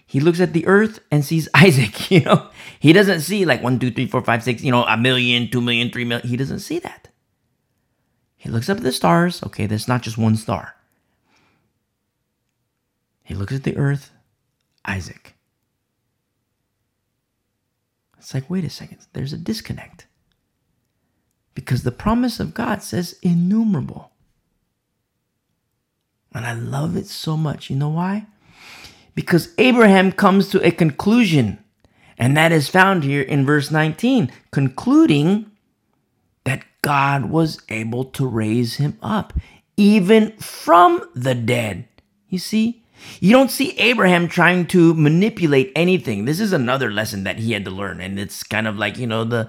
He 0.06 0.18
looks 0.18 0.40
at 0.40 0.52
the 0.52 0.66
earth 0.66 1.00
and 1.10 1.24
sees 1.24 1.48
Isaac, 1.54 2.10
you 2.10 2.20
know. 2.20 2.48
He 2.78 2.92
doesn't 2.92 3.20
see 3.20 3.44
like 3.44 3.62
one, 3.62 3.78
two, 3.78 3.90
three, 3.90 4.06
four, 4.06 4.22
five, 4.22 4.42
six, 4.42 4.62
you 4.62 4.70
know, 4.72 4.84
a 4.84 4.96
million, 4.96 5.50
two 5.50 5.60
million, 5.60 5.90
three 5.90 6.04
million. 6.04 6.28
He 6.28 6.36
doesn't 6.36 6.60
see 6.60 6.78
that. 6.80 7.08
He 8.36 8.48
looks 8.48 8.68
up 8.68 8.78
at 8.78 8.82
the 8.82 8.92
stars. 8.92 9.42
Okay, 9.42 9.66
there's 9.66 9.88
not 9.88 10.02
just 10.02 10.18
one 10.18 10.36
star. 10.36 10.74
He 13.22 13.34
looks 13.34 13.54
at 13.54 13.62
the 13.62 13.76
earth, 13.76 14.10
Isaac. 14.84 15.34
It's 18.20 18.34
like, 18.34 18.50
wait 18.50 18.64
a 18.64 18.70
second, 18.70 18.98
there's 19.14 19.32
a 19.32 19.38
disconnect. 19.38 20.06
Because 21.54 21.82
the 21.82 21.90
promise 21.90 22.38
of 22.38 22.52
God 22.52 22.82
says 22.82 23.18
innumerable. 23.22 24.12
And 26.34 26.44
I 26.44 26.52
love 26.52 26.96
it 26.96 27.06
so 27.06 27.36
much. 27.36 27.70
You 27.70 27.76
know 27.76 27.88
why? 27.88 28.26
Because 29.14 29.54
Abraham 29.56 30.12
comes 30.12 30.50
to 30.50 30.64
a 30.64 30.70
conclusion, 30.70 31.64
and 32.18 32.36
that 32.36 32.52
is 32.52 32.68
found 32.68 33.04
here 33.04 33.22
in 33.22 33.46
verse 33.46 33.70
19, 33.70 34.30
concluding 34.50 35.50
that 36.44 36.64
God 36.82 37.30
was 37.30 37.60
able 37.70 38.04
to 38.04 38.26
raise 38.26 38.76
him 38.76 38.98
up, 39.02 39.32
even 39.78 40.32
from 40.36 41.02
the 41.14 41.34
dead. 41.34 41.88
You 42.28 42.38
see? 42.38 42.79
You 43.20 43.32
don't 43.32 43.50
see 43.50 43.78
Abraham 43.78 44.28
trying 44.28 44.66
to 44.68 44.94
manipulate 44.94 45.72
anything. 45.76 46.24
This 46.24 46.40
is 46.40 46.52
another 46.52 46.90
lesson 46.90 47.24
that 47.24 47.38
he 47.38 47.52
had 47.52 47.64
to 47.64 47.70
learn. 47.70 48.00
And 48.00 48.18
it's 48.18 48.42
kind 48.42 48.66
of 48.66 48.76
like, 48.76 48.98
you 48.98 49.06
know, 49.06 49.24
the 49.24 49.48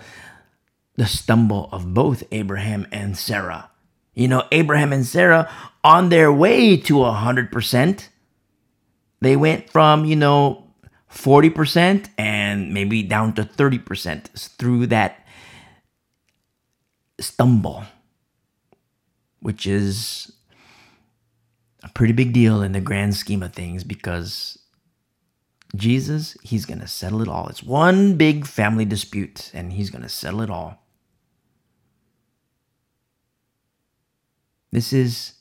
the 0.96 1.06
stumble 1.06 1.70
of 1.72 1.94
both 1.94 2.24
Abraham 2.32 2.86
and 2.92 3.18
Sarah. 3.18 3.70
You 4.14 4.28
know, 4.28 4.44
Abraham 4.52 4.92
and 4.92 5.06
Sarah 5.06 5.50
on 5.84 6.10
their 6.10 6.32
way 6.32 6.76
to 6.78 7.04
a 7.04 7.12
hundred 7.12 7.52
percent. 7.52 8.10
They 9.22 9.36
went 9.36 9.70
from, 9.70 10.06
you 10.06 10.16
know, 10.16 10.72
40% 11.12 12.10
and 12.18 12.74
maybe 12.74 13.04
down 13.04 13.34
to 13.34 13.44
30% 13.44 14.28
through 14.58 14.88
that 14.88 15.26
stumble, 17.20 17.84
which 19.40 19.68
is 19.68 20.32
a 21.84 21.90
pretty 21.90 22.14
big 22.14 22.34
deal 22.34 22.62
in 22.62 22.72
the 22.74 22.82
grand 22.82 23.16
scheme 23.16 23.44
of 23.44 23.54
things 23.54 23.84
because 23.84 24.60
Jesus, 25.76 26.38
he's 26.44 26.66
going 26.66 26.80
to 26.80 26.88
settle 26.88 27.22
it 27.22 27.28
all. 27.28 27.48
It's 27.48 27.64
one 27.64 28.16
big 28.16 28.46
family 28.46 28.86
dispute 28.86 29.52
and 29.54 29.74
he's 29.74 29.90
going 29.90 30.04
to 30.04 30.10
settle 30.10 30.42
it 30.42 30.50
all. 30.50 30.84
This 34.72 34.94
is 34.94 35.34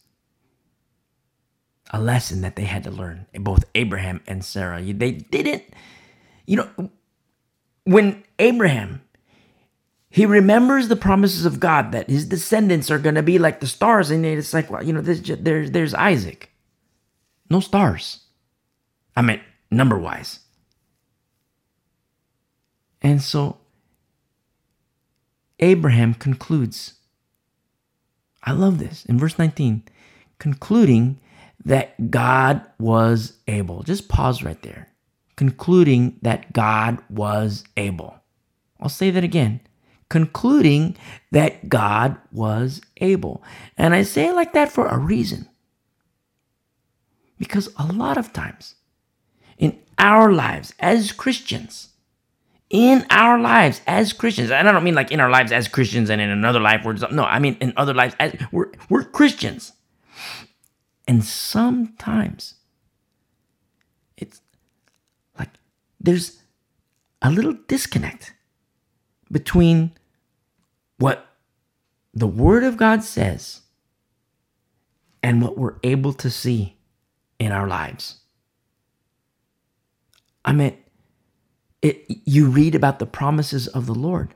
a 1.93 2.01
lesson 2.01 2.41
that 2.43 2.57
they 2.57 2.65
had 2.65 2.85
to 2.85 2.91
learn, 2.91 3.27
both 3.35 3.65
Abraham 3.75 4.21
and 4.27 4.45
Sarah. 4.45 4.83
They 4.83 5.13
didn't, 5.13 5.65
you 6.47 6.57
know, 6.57 6.91
when 7.85 8.25
Abraham, 8.39 9.03
he 10.11 10.27
remembers 10.27 10.89
the 10.89 10.97
promises 10.97 11.47
of 11.47 11.61
God 11.61 11.93
that 11.93 12.11
his 12.11 12.27
descendants 12.27 12.91
are 12.91 12.99
going 12.99 13.15
to 13.15 13.23
be 13.23 13.39
like 13.39 13.61
the 13.61 13.67
stars, 13.69 14.11
and 14.11 14.27
it's 14.27 14.53
like, 14.53 14.69
well, 14.69 14.83
you 14.83 14.93
know, 14.93 15.01
there's, 15.01 15.23
there's, 15.23 15.71
there's 15.71 15.95
Isaac. 15.95 16.51
No 17.49 17.61
stars. 17.61 18.25
I 19.17 19.23
mean, 19.23 19.41
number 19.71 19.97
wise. 19.97 20.41
And 23.01 23.23
so 23.23 23.59
Abraham 25.61 26.15
concludes. 26.15 26.95
I 28.43 28.53
love 28.53 28.79
this 28.79 29.05
in 29.05 29.19
verse 29.19 29.39
19, 29.39 29.85
concluding 30.39 31.21
that 31.65 32.11
God 32.11 32.63
was 32.79 33.35
able. 33.47 33.83
Just 33.85 34.09
pause 34.09 34.43
right 34.43 34.61
there. 34.63 34.89
Concluding 35.37 36.19
that 36.23 36.53
God 36.53 36.99
was 37.09 37.65
able. 37.77 38.17
I'll 38.81 38.89
say 38.89 39.11
that 39.11 39.25
again. 39.25 39.61
Concluding 40.11 40.97
that 41.31 41.71
God 41.71 42.19
was 42.31 42.83
able. 42.99 43.43
And 43.79 43.95
I 43.95 44.03
say 44.03 44.29
it 44.29 44.35
like 44.35 44.53
that 44.53 44.71
for 44.71 44.87
a 44.87 44.99
reason. 44.99 45.49
Because 47.39 47.71
a 47.79 47.87
lot 47.87 48.19
of 48.19 48.35
times 48.35 48.75
in 49.57 49.79
our 49.99 50.33
lives 50.33 50.75
as 50.79 51.13
Christians, 51.13 51.91
in 52.69 53.07
our 53.11 53.39
lives 53.39 53.81
as 53.87 54.13
Christians, 54.13 54.51
and 54.51 54.69
I 54.69 54.73
don't 54.73 54.85
mean 54.85 54.95
like 54.95 55.11
in 55.11 55.21
our 55.21 55.31
lives 55.31 55.53
as 55.53 55.69
Christians 55.69 56.11
and 56.11 56.21
in 56.21 56.29
another 56.29 56.61
life 56.61 56.85
we're 56.85 56.97
no, 57.11 57.25
I 57.25 57.39
mean 57.39 57.57
in 57.61 57.73
other 57.77 57.95
lives 57.95 58.15
as 58.19 58.35
we're 58.53 58.73
we're 58.89 59.05
Christians. 59.05 59.73
And 61.09 61.25
sometimes 61.25 62.55
it's 64.17 64.41
like 65.39 65.51
there's 65.99 66.41
a 67.23 67.31
little 67.31 67.55
disconnect 67.69 68.35
between 69.31 69.93
what 71.01 71.27
the 72.15 72.27
Word 72.27 72.63
of 72.63 72.77
God 72.77 73.03
says 73.03 73.63
and 75.23 75.43
what 75.43 75.59
we're 75.59 75.77
able 75.83 76.13
to 76.13 76.31
see 76.31 76.77
in 77.39 77.53
our 77.53 77.67
lives. 77.67 78.21
I 80.45 80.53
mean, 80.53 80.77
it, 81.83 82.05
you 82.27 82.47
read 82.47 82.75
about 82.75 82.99
the 82.99 83.07
promises 83.07 83.67
of 83.67 83.87
the 83.87 83.95
Lord, 83.95 84.35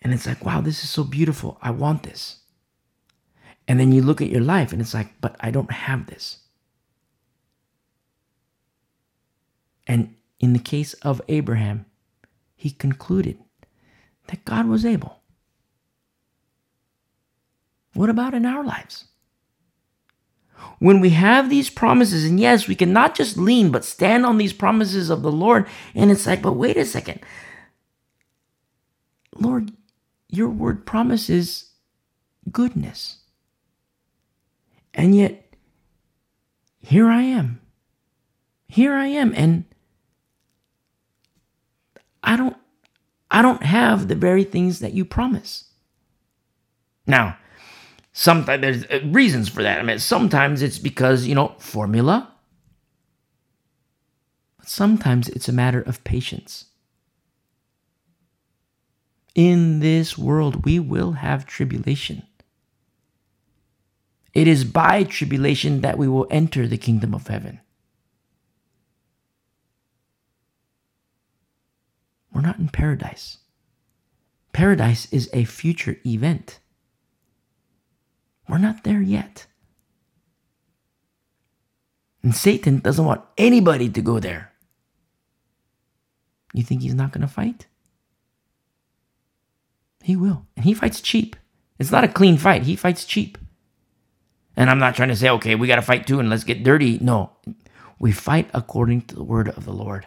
and 0.00 0.12
it's 0.14 0.26
like, 0.26 0.44
wow, 0.44 0.60
this 0.62 0.82
is 0.82 0.90
so 0.90 1.04
beautiful. 1.04 1.58
I 1.60 1.70
want 1.70 2.02
this. 2.02 2.38
And 3.68 3.78
then 3.78 3.92
you 3.92 4.02
look 4.02 4.22
at 4.22 4.30
your 4.30 4.40
life 4.40 4.72
and 4.72 4.80
it's 4.80 4.94
like, 4.94 5.20
but 5.20 5.36
I 5.38 5.50
don't 5.50 5.70
have 5.70 6.06
this. 6.06 6.38
And 9.86 10.16
in 10.40 10.54
the 10.54 10.58
case 10.58 10.94
of 10.94 11.22
Abraham, 11.28 11.84
he 12.56 12.70
concluded 12.70 13.38
that 14.26 14.44
God 14.44 14.66
was 14.66 14.84
able. 14.84 15.19
What 18.00 18.08
about 18.08 18.32
in 18.32 18.46
our 18.46 18.64
lives? 18.64 19.04
When 20.78 21.00
we 21.00 21.10
have 21.10 21.50
these 21.50 21.68
promises, 21.68 22.24
and 22.24 22.40
yes, 22.40 22.66
we 22.66 22.74
can 22.74 22.94
not 22.94 23.14
just 23.14 23.36
lean, 23.36 23.70
but 23.70 23.84
stand 23.84 24.24
on 24.24 24.38
these 24.38 24.54
promises 24.54 25.10
of 25.10 25.20
the 25.20 25.30
Lord, 25.30 25.66
and 25.94 26.10
it's 26.10 26.26
like, 26.26 26.40
but 26.40 26.54
wait 26.54 26.78
a 26.78 26.86
second. 26.86 27.20
Lord, 29.36 29.72
your 30.30 30.48
word 30.48 30.86
promises 30.86 31.72
goodness. 32.50 33.18
And 34.94 35.14
yet, 35.14 35.52
here 36.78 37.10
I 37.10 37.20
am. 37.20 37.60
Here 38.66 38.94
I 38.94 39.08
am. 39.08 39.34
And 39.36 39.66
I 42.22 42.38
don't 42.38 42.56
I 43.30 43.42
don't 43.42 43.62
have 43.62 44.08
the 44.08 44.14
very 44.14 44.44
things 44.44 44.78
that 44.78 44.94
you 44.94 45.04
promise. 45.04 45.64
Now, 47.06 47.36
sometimes 48.12 48.60
there's 48.60 48.84
uh, 48.84 49.06
reasons 49.06 49.48
for 49.48 49.62
that. 49.62 49.78
I 49.78 49.82
mean, 49.82 49.98
sometimes 49.98 50.62
it's 50.62 50.78
because, 50.78 51.26
you 51.26 51.34
know, 51.34 51.54
formula. 51.58 52.32
But 54.58 54.68
sometimes 54.68 55.28
it's 55.28 55.48
a 55.48 55.52
matter 55.52 55.80
of 55.80 56.04
patience. 56.04 56.66
In 59.34 59.80
this 59.80 60.18
world, 60.18 60.64
we 60.64 60.78
will 60.78 61.12
have 61.12 61.46
tribulation. 61.46 62.24
It 64.32 64.46
is 64.46 64.64
by 64.64 65.04
tribulation 65.04 65.80
that 65.80 65.98
we 65.98 66.08
will 66.08 66.26
enter 66.30 66.66
the 66.66 66.78
kingdom 66.78 67.14
of 67.14 67.26
heaven. 67.26 67.60
We're 72.32 72.42
not 72.42 72.58
in 72.58 72.68
paradise. 72.68 73.38
Paradise 74.52 75.12
is 75.12 75.28
a 75.32 75.44
future 75.44 75.98
event. 76.06 76.59
We're 78.50 78.58
not 78.58 78.82
there 78.82 79.00
yet. 79.00 79.46
And 82.24 82.34
Satan 82.34 82.80
doesn't 82.80 83.04
want 83.04 83.22
anybody 83.38 83.88
to 83.88 84.02
go 84.02 84.18
there. 84.18 84.50
You 86.52 86.64
think 86.64 86.82
he's 86.82 86.94
not 86.94 87.12
going 87.12 87.22
to 87.22 87.32
fight? 87.32 87.66
He 90.02 90.16
will. 90.16 90.46
And 90.56 90.64
he 90.64 90.74
fights 90.74 91.00
cheap. 91.00 91.36
It's 91.78 91.92
not 91.92 92.02
a 92.02 92.08
clean 92.08 92.36
fight. 92.36 92.64
He 92.64 92.74
fights 92.74 93.04
cheap. 93.04 93.38
And 94.56 94.68
I'm 94.68 94.80
not 94.80 94.96
trying 94.96 95.10
to 95.10 95.16
say, 95.16 95.30
okay, 95.30 95.54
we 95.54 95.68
got 95.68 95.76
to 95.76 95.82
fight 95.82 96.08
too 96.08 96.18
and 96.18 96.28
let's 96.28 96.44
get 96.44 96.64
dirty. 96.64 96.98
No, 97.00 97.30
we 98.00 98.10
fight 98.10 98.50
according 98.52 99.02
to 99.02 99.14
the 99.14 99.22
word 99.22 99.48
of 99.48 99.64
the 99.64 99.72
Lord, 99.72 100.06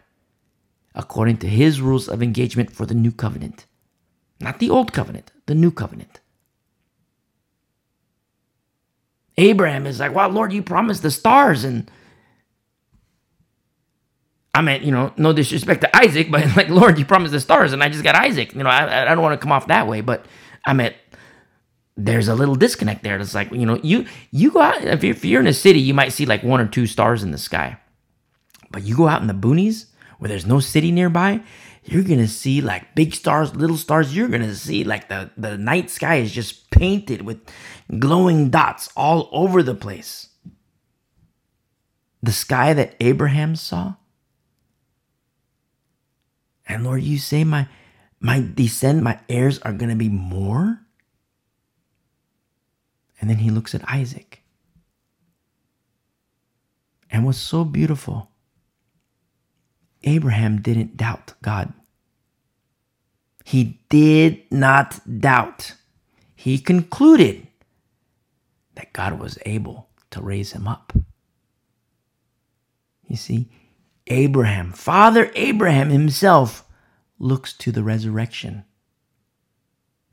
according 0.93 1.37
to 1.37 1.47
his 1.47 1.79
rules 1.79 2.09
of 2.09 2.21
engagement 2.21 2.71
for 2.71 2.85
the 2.85 2.93
new 2.93 3.11
covenant. 3.13 3.65
Not 4.41 4.59
the 4.59 4.69
old 4.69 4.91
covenant, 4.91 5.31
the 5.45 5.55
new 5.55 5.71
covenant. 5.71 6.19
Abraham 9.37 9.87
is 9.87 9.99
like, 9.99 10.13
wow, 10.13 10.29
Lord, 10.29 10.53
you 10.53 10.61
promised 10.61 11.01
the 11.01 11.11
stars. 11.11 11.63
And 11.63 11.89
I 14.53 14.61
mean, 14.61 14.83
you 14.83 14.91
know, 14.91 15.13
no 15.17 15.33
disrespect 15.33 15.81
to 15.81 15.95
Isaac, 15.95 16.29
but 16.29 16.43
like, 16.55 16.69
Lord, 16.69 16.99
you 16.99 17.05
promised 17.05 17.33
the 17.33 17.39
stars, 17.39 17.73
and 17.73 17.83
I 17.83 17.89
just 17.89 18.03
got 18.03 18.15
Isaac. 18.15 18.53
You 18.53 18.63
know, 18.63 18.69
I, 18.69 19.03
I 19.03 19.15
don't 19.15 19.23
want 19.23 19.39
to 19.39 19.43
come 19.43 19.51
off 19.51 19.67
that 19.67 19.87
way, 19.87 20.01
but 20.01 20.25
I 20.65 20.73
meant 20.73 20.95
there's 21.95 22.27
a 22.27 22.35
little 22.35 22.55
disconnect 22.55 23.03
there. 23.03 23.19
It's 23.19 23.35
like 23.35 23.51
you 23.51 23.65
know, 23.65 23.79
you 23.83 24.05
you 24.31 24.51
go 24.51 24.61
out 24.61 24.83
if 24.83 25.03
you're, 25.03 25.15
if 25.15 25.25
you're 25.25 25.41
in 25.41 25.47
a 25.47 25.53
city, 25.53 25.79
you 25.79 25.93
might 25.93 26.13
see 26.13 26.25
like 26.25 26.43
one 26.43 26.61
or 26.61 26.67
two 26.67 26.87
stars 26.87 27.23
in 27.23 27.31
the 27.31 27.37
sky, 27.37 27.77
but 28.71 28.83
you 28.83 28.95
go 28.95 29.07
out 29.07 29.21
in 29.21 29.27
the 29.27 29.33
boonies 29.33 29.85
where 30.19 30.29
there's 30.29 30.45
no 30.45 30.59
city 30.59 30.91
nearby, 30.91 31.41
you're 31.85 32.03
gonna 32.03 32.27
see 32.27 32.61
like 32.61 32.95
big 32.95 33.13
stars, 33.13 33.55
little 33.55 33.77
stars. 33.77 34.15
You're 34.15 34.29
gonna 34.29 34.55
see 34.55 34.83
like 34.83 35.09
the 35.09 35.31
the 35.37 35.57
night 35.57 35.89
sky 35.89 36.15
is 36.15 36.31
just 36.31 36.69
painted 36.71 37.23
with 37.23 37.39
glowing 37.99 38.49
dots 38.51 38.89
all 38.97 39.29
over 39.31 39.63
the 39.63 39.75
place. 39.75 40.29
The 42.23 42.33
sky 42.33 42.73
that 42.73 42.95
Abraham 43.01 43.55
saw. 43.55 43.95
And 46.67 46.83
Lord, 46.83 47.03
you 47.03 47.19
say 47.19 47.43
my 47.43 47.67
my 48.21 48.45
descend, 48.55 49.03
my 49.03 49.19
heirs 49.29 49.59
are 49.59 49.73
gonna 49.73 49.95
be 49.97 50.09
more 50.09 50.81
and 53.21 53.29
then 53.29 53.37
he 53.37 53.51
looks 53.51 53.75
at 53.75 53.87
Isaac. 53.89 54.43
And 57.11 57.25
what's 57.25 57.39
so 57.39 57.65
beautiful, 57.65 58.29
Abraham 60.03 60.61
didn't 60.61 60.97
doubt 60.97 61.33
God. 61.43 61.73
He 63.45 63.79
did 63.89 64.43
not 64.51 64.99
doubt. 65.21 65.73
he 66.35 66.59
concluded 66.59 67.47
that 68.75 68.93
God 68.93 69.19
was 69.19 69.37
able 69.45 69.89
to 70.11 70.21
raise 70.21 70.51
him 70.51 70.67
up. 70.67 70.93
You 73.07 73.15
see, 73.15 73.49
Abraham, 74.07 74.71
Father 74.71 75.31
Abraham 75.35 75.89
himself, 75.89 76.65
looks 77.19 77.53
to 77.53 77.71
the 77.71 77.83
resurrection. 77.83 78.65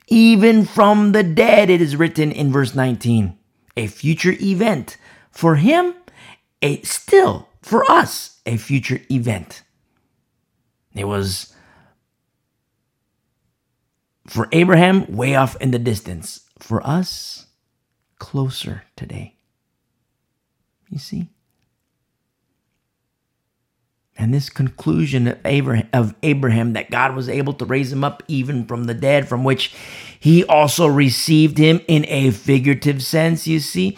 Even 0.08 0.64
from 0.64 1.12
the 1.12 1.22
dead, 1.22 1.70
it 1.70 1.80
is 1.80 1.96
written 1.96 2.32
in 2.32 2.52
verse 2.52 2.74
19, 2.74 3.38
a 3.76 3.86
future 3.86 4.34
event. 4.40 4.96
For 5.30 5.56
him, 5.56 5.94
a 6.62 6.82
still, 6.82 7.48
for 7.62 7.88
us, 7.90 8.40
a 8.44 8.56
future 8.56 9.00
event. 9.10 9.62
It 10.94 11.04
was 11.04 11.54
for 14.26 14.48
Abraham, 14.52 15.16
way 15.16 15.34
off 15.34 15.56
in 15.60 15.70
the 15.70 15.78
distance. 15.78 16.40
For 16.58 16.86
us, 16.86 17.46
closer 18.20 18.84
today. 18.94 19.34
You 20.88 20.98
see? 20.98 21.30
And 24.16 24.34
this 24.34 24.50
conclusion 24.50 25.26
of 25.26 25.38
Abraham, 25.44 25.88
of 25.92 26.14
Abraham, 26.22 26.74
that 26.74 26.90
God 26.90 27.16
was 27.16 27.28
able 27.28 27.54
to 27.54 27.64
raise 27.64 27.90
him 27.90 28.04
up 28.04 28.22
even 28.28 28.66
from 28.66 28.84
the 28.84 28.94
dead, 28.94 29.28
from 29.28 29.42
which 29.42 29.74
he 30.20 30.44
also 30.44 30.86
received 30.86 31.58
him 31.58 31.80
in 31.88 32.04
a 32.06 32.30
figurative 32.30 33.02
sense, 33.02 33.46
you 33.46 33.60
see, 33.60 33.96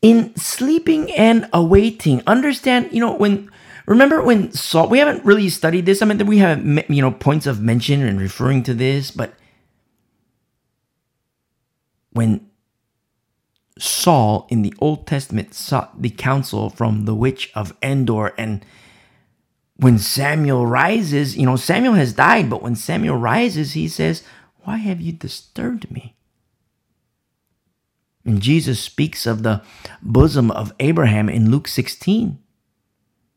in 0.00 0.34
sleeping 0.36 1.10
and 1.12 1.48
awaiting. 1.52 2.22
Understand, 2.26 2.90
you 2.92 3.00
know, 3.00 3.14
when 3.14 3.50
remember 3.86 4.22
when 4.22 4.52
Saul, 4.52 4.88
we 4.88 4.98
haven't 4.98 5.24
really 5.24 5.48
studied 5.48 5.86
this. 5.86 6.02
I 6.02 6.06
mean, 6.06 6.24
we 6.26 6.38
have, 6.38 6.64
you 6.64 7.02
know, 7.02 7.10
points 7.10 7.46
of 7.46 7.60
mention 7.60 8.02
and 8.02 8.20
referring 8.20 8.62
to 8.64 8.74
this, 8.74 9.10
but 9.10 9.34
when 12.12 12.48
Saul 13.78 14.46
in 14.50 14.62
the 14.62 14.74
Old 14.78 15.06
Testament 15.06 15.54
sought 15.54 16.00
the 16.00 16.10
counsel 16.10 16.70
from 16.70 17.04
the 17.04 17.14
witch 17.14 17.50
of 17.54 17.76
Endor 17.82 18.32
and 18.38 18.64
when 19.78 19.98
Samuel 19.98 20.66
rises, 20.66 21.36
you 21.36 21.44
know, 21.44 21.56
Samuel 21.56 21.94
has 21.94 22.12
died, 22.12 22.48
but 22.48 22.62
when 22.62 22.76
Samuel 22.76 23.16
rises, 23.16 23.72
he 23.72 23.88
says, 23.88 24.22
Why 24.64 24.78
have 24.78 25.00
you 25.00 25.12
disturbed 25.12 25.90
me? 25.90 26.16
And 28.24 28.42
Jesus 28.42 28.80
speaks 28.80 29.26
of 29.26 29.42
the 29.42 29.62
bosom 30.02 30.50
of 30.50 30.72
Abraham 30.80 31.28
in 31.28 31.50
Luke 31.50 31.68
16. 31.68 32.38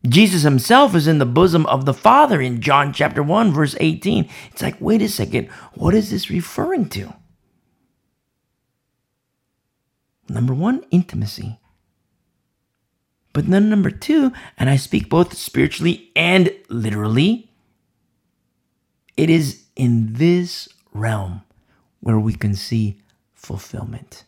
Jesus 0.07 0.44
himself 0.44 0.95
is 0.95 1.07
in 1.07 1.20
the 1.20 1.26
bosom 1.26 1.66
of 1.66 1.86
the 1.86 1.94
Father 1.94 2.41
in 2.41 2.61
John 2.61 2.94
chapter 2.94 3.22
1, 3.22 3.52
verse 3.52 3.76
18. 3.80 4.30
It's 4.52 4.61
like, 4.61 4.80
wait 4.80 5.02
a 5.02 5.10
second, 5.10 5.49
what 5.74 5.94
is 5.94 6.10
this 6.10 6.30
referring 6.30 6.88
to? 6.90 7.14
Number 10.30 10.53
one, 10.53 10.85
intimacy. 10.91 11.60
But 13.34 13.47
then 13.47 13.69
number 13.69 13.89
two, 13.91 14.31
and 14.57 14.69
I 14.69 14.76
speak 14.76 15.10
both 15.10 15.35
spiritually 15.35 16.11
and 16.15 16.51
literally, 16.69 17.51
it 19.18 19.30
is 19.30 19.65
in 19.76 20.14
this 20.14 20.69
realm 20.93 21.41
where 21.99 22.19
we 22.19 22.34
can 22.34 22.56
see 22.56 23.01
fulfillment. 23.34 24.23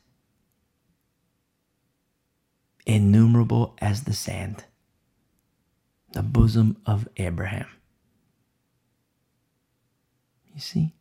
Innumerable 2.85 3.75
as 3.79 4.03
the 4.03 4.13
sand, 4.13 4.65
the 6.13 6.23
bosom 6.23 6.77
of 6.85 7.07
Abraham. 7.17 7.67
You 10.53 10.61
see? 10.61 10.93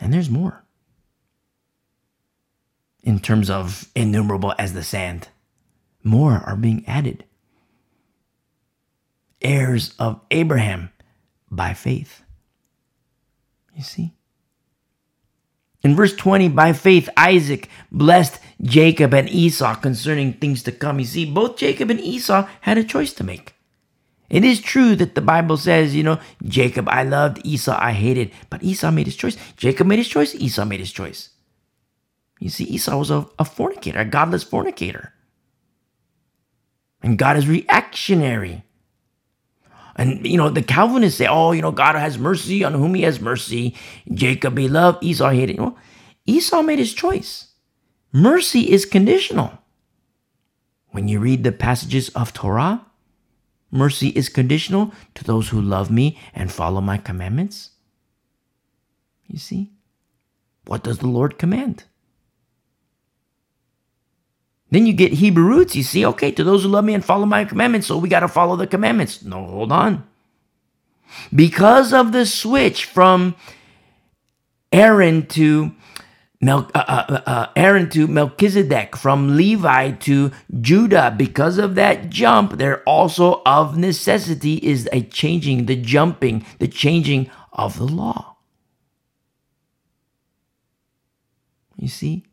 And 0.00 0.12
there's 0.12 0.30
more 0.30 0.64
in 3.02 3.18
terms 3.18 3.50
of 3.50 3.88
innumerable 3.94 4.54
as 4.58 4.72
the 4.72 4.82
sand 4.82 5.28
more 6.04 6.42
are 6.46 6.56
being 6.56 6.84
added. 6.86 7.24
Heirs 9.40 9.94
of 9.98 10.20
Abraham 10.30 10.90
by 11.50 11.74
faith. 11.74 12.22
You 13.76 13.82
see? 13.82 14.14
In 15.82 15.96
verse 15.96 16.14
20, 16.14 16.48
by 16.48 16.72
faith, 16.72 17.08
Isaac 17.16 17.68
blessed 17.90 18.38
Jacob 18.60 19.12
and 19.14 19.28
Esau 19.28 19.74
concerning 19.74 20.34
things 20.34 20.62
to 20.62 20.72
come. 20.72 21.00
You 21.00 21.04
see, 21.04 21.24
both 21.24 21.56
Jacob 21.56 21.90
and 21.90 22.00
Esau 22.00 22.48
had 22.60 22.78
a 22.78 22.84
choice 22.84 23.12
to 23.14 23.24
make. 23.24 23.54
It 24.30 24.44
is 24.44 24.60
true 24.60 24.94
that 24.96 25.14
the 25.14 25.20
Bible 25.20 25.56
says, 25.56 25.94
you 25.94 26.04
know, 26.04 26.20
Jacob 26.44 26.88
I 26.88 27.02
loved, 27.02 27.44
Esau 27.44 27.76
I 27.78 27.92
hated, 27.92 28.30
but 28.48 28.62
Esau 28.62 28.90
made 28.92 29.06
his 29.06 29.16
choice. 29.16 29.36
Jacob 29.56 29.88
made 29.88 29.98
his 29.98 30.08
choice, 30.08 30.34
Esau 30.34 30.64
made 30.64 30.80
his 30.80 30.92
choice. 30.92 31.31
You 32.42 32.48
see, 32.48 32.64
Esau 32.64 32.98
was 32.98 33.10
a, 33.12 33.24
a 33.38 33.44
fornicator, 33.44 34.00
a 34.00 34.04
godless 34.04 34.42
fornicator. 34.42 35.12
And 37.00 37.16
God 37.16 37.36
is 37.36 37.46
reactionary. 37.46 38.64
And, 39.94 40.26
you 40.26 40.36
know, 40.36 40.50
the 40.50 40.62
Calvinists 40.62 41.18
say, 41.18 41.28
oh, 41.28 41.52
you 41.52 41.62
know, 41.62 41.70
God 41.70 41.94
has 41.94 42.18
mercy 42.18 42.64
on 42.64 42.74
whom 42.74 42.94
he 42.94 43.02
has 43.02 43.20
mercy. 43.20 43.76
Jacob 44.12 44.58
he 44.58 44.66
loved, 44.66 45.04
Esau 45.04 45.30
hated. 45.30 45.60
Well, 45.60 45.78
Esau 46.26 46.62
made 46.62 46.80
his 46.80 46.92
choice. 46.92 47.52
Mercy 48.12 48.72
is 48.72 48.86
conditional. 48.86 49.56
When 50.88 51.06
you 51.06 51.20
read 51.20 51.44
the 51.44 51.52
passages 51.52 52.08
of 52.08 52.32
Torah, 52.32 52.84
mercy 53.70 54.08
is 54.08 54.28
conditional 54.28 54.92
to 55.14 55.22
those 55.22 55.50
who 55.50 55.62
love 55.62 55.92
me 55.92 56.18
and 56.34 56.50
follow 56.50 56.80
my 56.80 56.98
commandments. 56.98 57.70
You 59.28 59.38
see? 59.38 59.70
What 60.66 60.82
does 60.82 60.98
the 60.98 61.06
Lord 61.06 61.38
command? 61.38 61.84
Then 64.72 64.86
you 64.86 64.94
get 64.94 65.12
Hebrew 65.12 65.44
roots. 65.44 65.76
You 65.76 65.82
see, 65.82 66.06
okay, 66.06 66.32
to 66.32 66.42
those 66.42 66.62
who 66.62 66.70
love 66.70 66.86
me 66.86 66.94
and 66.94 67.04
follow 67.04 67.26
my 67.26 67.44
commandments, 67.44 67.86
so 67.86 67.98
we 67.98 68.08
got 68.08 68.20
to 68.20 68.28
follow 68.28 68.56
the 68.56 68.66
commandments. 68.66 69.22
No, 69.22 69.44
hold 69.44 69.70
on. 69.70 70.08
Because 71.34 71.92
of 71.92 72.12
the 72.12 72.24
switch 72.24 72.86
from 72.86 73.36
Aaron 74.72 75.26
to 75.26 75.72
Mel, 76.40 76.70
uh, 76.74 76.78
uh, 76.88 77.20
uh, 77.26 77.46
Aaron 77.54 77.90
to 77.90 78.06
Melchizedek, 78.06 78.96
from 78.96 79.36
Levi 79.36 79.90
to 79.90 80.32
Judah, 80.62 81.14
because 81.14 81.58
of 81.58 81.74
that 81.74 82.08
jump, 82.08 82.52
there 82.52 82.82
also 82.84 83.42
of 83.44 83.76
necessity 83.76 84.54
is 84.54 84.88
a 84.90 85.02
changing, 85.02 85.66
the 85.66 85.76
jumping, 85.76 86.46
the 86.60 86.66
changing 86.66 87.30
of 87.52 87.76
the 87.76 87.84
law. 87.84 88.36
You 91.76 91.88
see? 91.88 92.24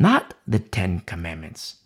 Not 0.00 0.34
the 0.48 0.58
Ten 0.58 1.00
Commandments, 1.00 1.76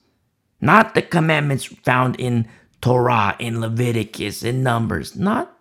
not 0.60 0.94
the 0.94 1.02
commandments 1.02 1.64
found 1.64 2.16
in 2.18 2.48
Torah, 2.80 3.36
in 3.38 3.60
Leviticus, 3.60 4.42
in 4.42 4.62
Numbers. 4.62 5.16
Not, 5.16 5.58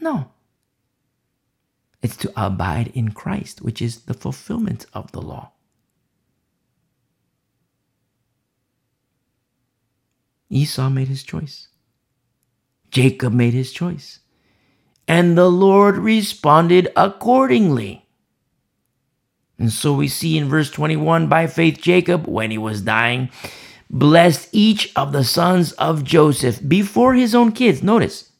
no. 0.00 0.30
It's 2.02 2.16
to 2.16 2.32
abide 2.36 2.88
in 2.94 3.12
Christ, 3.12 3.62
which 3.62 3.80
is 3.80 4.02
the 4.02 4.14
fulfillment 4.14 4.86
of 4.92 5.12
the 5.12 5.22
law. 5.22 5.52
Esau 10.50 10.90
made 10.90 11.08
his 11.08 11.22
choice. 11.22 11.68
Jacob 12.90 13.32
made 13.32 13.54
his 13.54 13.72
choice. 13.72 14.20
And 15.08 15.38
the 15.38 15.50
Lord 15.50 15.96
responded 15.96 16.92
accordingly. 16.96 18.01
And 19.62 19.70
so 19.70 19.92
we 19.92 20.08
see 20.08 20.36
in 20.36 20.48
verse 20.48 20.72
21 20.72 21.28
by 21.28 21.46
faith, 21.46 21.80
Jacob, 21.80 22.26
when 22.26 22.50
he 22.50 22.58
was 22.58 22.82
dying, 22.82 23.30
blessed 23.88 24.48
each 24.50 24.92
of 24.96 25.12
the 25.12 25.22
sons 25.22 25.70
of 25.74 26.02
Joseph 26.02 26.58
before 26.66 27.14
his 27.14 27.32
own 27.32 27.52
kids. 27.52 27.80
Notice, 27.80 28.32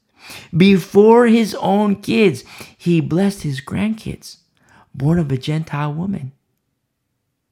before 0.57 1.29
his 1.29 1.55
own 1.55 2.03
kids, 2.03 2.43
he 2.77 3.01
blessed 3.01 3.45
his 3.45 3.61
grandkids, 3.61 4.39
born 4.97 5.21
of 5.21 5.31
a 5.31 5.39
Gentile 5.39 5.95
woman. 5.95 6.33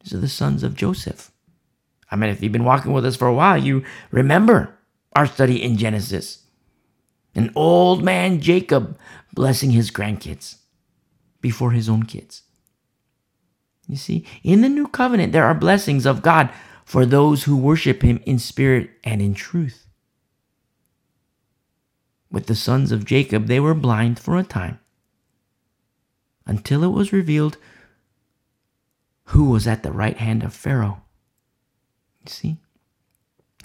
These 0.02 0.14
are 0.14 0.20
the 0.20 0.28
sons 0.28 0.64
of 0.64 0.74
Joseph. 0.74 1.30
I 2.10 2.16
mean, 2.16 2.30
if 2.30 2.42
you've 2.42 2.50
been 2.50 2.64
walking 2.64 2.92
with 2.92 3.06
us 3.06 3.14
for 3.14 3.28
a 3.28 3.34
while, 3.34 3.56
you 3.56 3.84
remember 4.10 4.76
our 5.14 5.26
study 5.26 5.62
in 5.62 5.76
Genesis. 5.76 6.42
An 7.36 7.52
old 7.54 8.02
man, 8.02 8.40
Jacob, 8.40 8.98
blessing 9.32 9.70
his 9.70 9.92
grandkids 9.92 10.56
before 11.40 11.70
his 11.70 11.88
own 11.88 12.02
kids. 12.02 12.42
You 13.90 13.96
see, 13.96 14.24
in 14.44 14.60
the 14.60 14.68
new 14.68 14.86
covenant, 14.86 15.32
there 15.32 15.44
are 15.44 15.54
blessings 15.54 16.06
of 16.06 16.22
God 16.22 16.50
for 16.84 17.04
those 17.04 17.44
who 17.44 17.56
worship 17.56 18.02
Him 18.02 18.20
in 18.24 18.38
spirit 18.38 18.90
and 19.02 19.20
in 19.20 19.34
truth. 19.34 19.86
With 22.30 22.46
the 22.46 22.54
sons 22.54 22.92
of 22.92 23.04
Jacob, 23.04 23.46
they 23.46 23.58
were 23.58 23.74
blind 23.74 24.20
for 24.20 24.38
a 24.38 24.44
time 24.44 24.78
until 26.46 26.84
it 26.84 26.88
was 26.88 27.12
revealed 27.12 27.56
who 29.26 29.50
was 29.50 29.66
at 29.66 29.82
the 29.82 29.92
right 29.92 30.16
hand 30.16 30.42
of 30.42 30.54
Pharaoh. 30.54 31.02
You 32.24 32.30
see, 32.30 32.56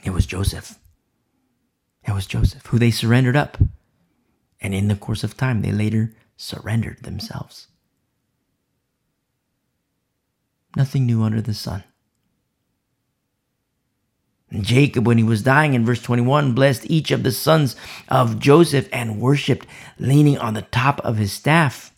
it 0.04 0.12
was 0.12 0.26
Joseph. 0.26 0.80
It 2.08 2.14
was 2.14 2.26
Joseph 2.28 2.66
who 2.68 2.80
they 2.80 2.92
surrendered 2.92 3.36
up. 3.36 3.58
And 4.62 4.74
in 4.74 4.88
the 4.88 4.96
course 4.96 5.24
of 5.24 5.38
time, 5.38 5.62
they 5.62 5.72
later 5.72 6.14
surrendered 6.38 7.04
themselves. 7.04 7.68
Nothing 10.76 11.06
new 11.06 11.24
under 11.24 11.42
the 11.42 11.54
sun. 11.54 11.84
And 14.52 14.64
Jacob, 14.64 15.08
when 15.08 15.18
he 15.18 15.24
was 15.24 15.42
dying 15.42 15.74
in 15.74 15.86
verse 15.86 16.02
21, 16.02 16.54
blessed 16.54 16.90
each 16.90 17.12
of 17.12 17.24
the 17.24 17.32
sons 17.32 17.76
of 18.08 18.40
Joseph 18.40 18.88
and 18.94 19.20
worshiped, 19.20 19.66
leaning 20.00 20.38
on 20.38 20.54
the 20.54 20.62
top 20.62 21.00
of 21.02 21.18
his 21.18 21.34
staff. 21.34 21.94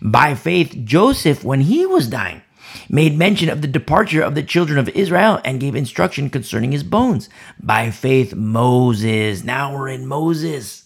By 0.00 0.34
faith, 0.34 0.76
Joseph, 0.84 1.42
when 1.42 1.62
he 1.62 1.86
was 1.86 2.08
dying, 2.08 2.42
made 2.88 3.16
mention 3.16 3.48
of 3.48 3.60
the 3.60 3.68
departure 3.68 4.22
of 4.22 4.34
the 4.34 4.42
children 4.42 4.78
of 4.78 4.88
Israel 4.90 5.40
and 5.44 5.60
gave 5.60 5.74
instruction 5.74 6.30
concerning 6.30 6.72
his 6.72 6.82
bones. 6.82 7.28
By 7.60 7.90
faith, 7.90 8.34
Moses, 8.34 9.42
now 9.42 9.74
we're 9.74 9.88
in 9.88 10.06
Moses. 10.06 10.83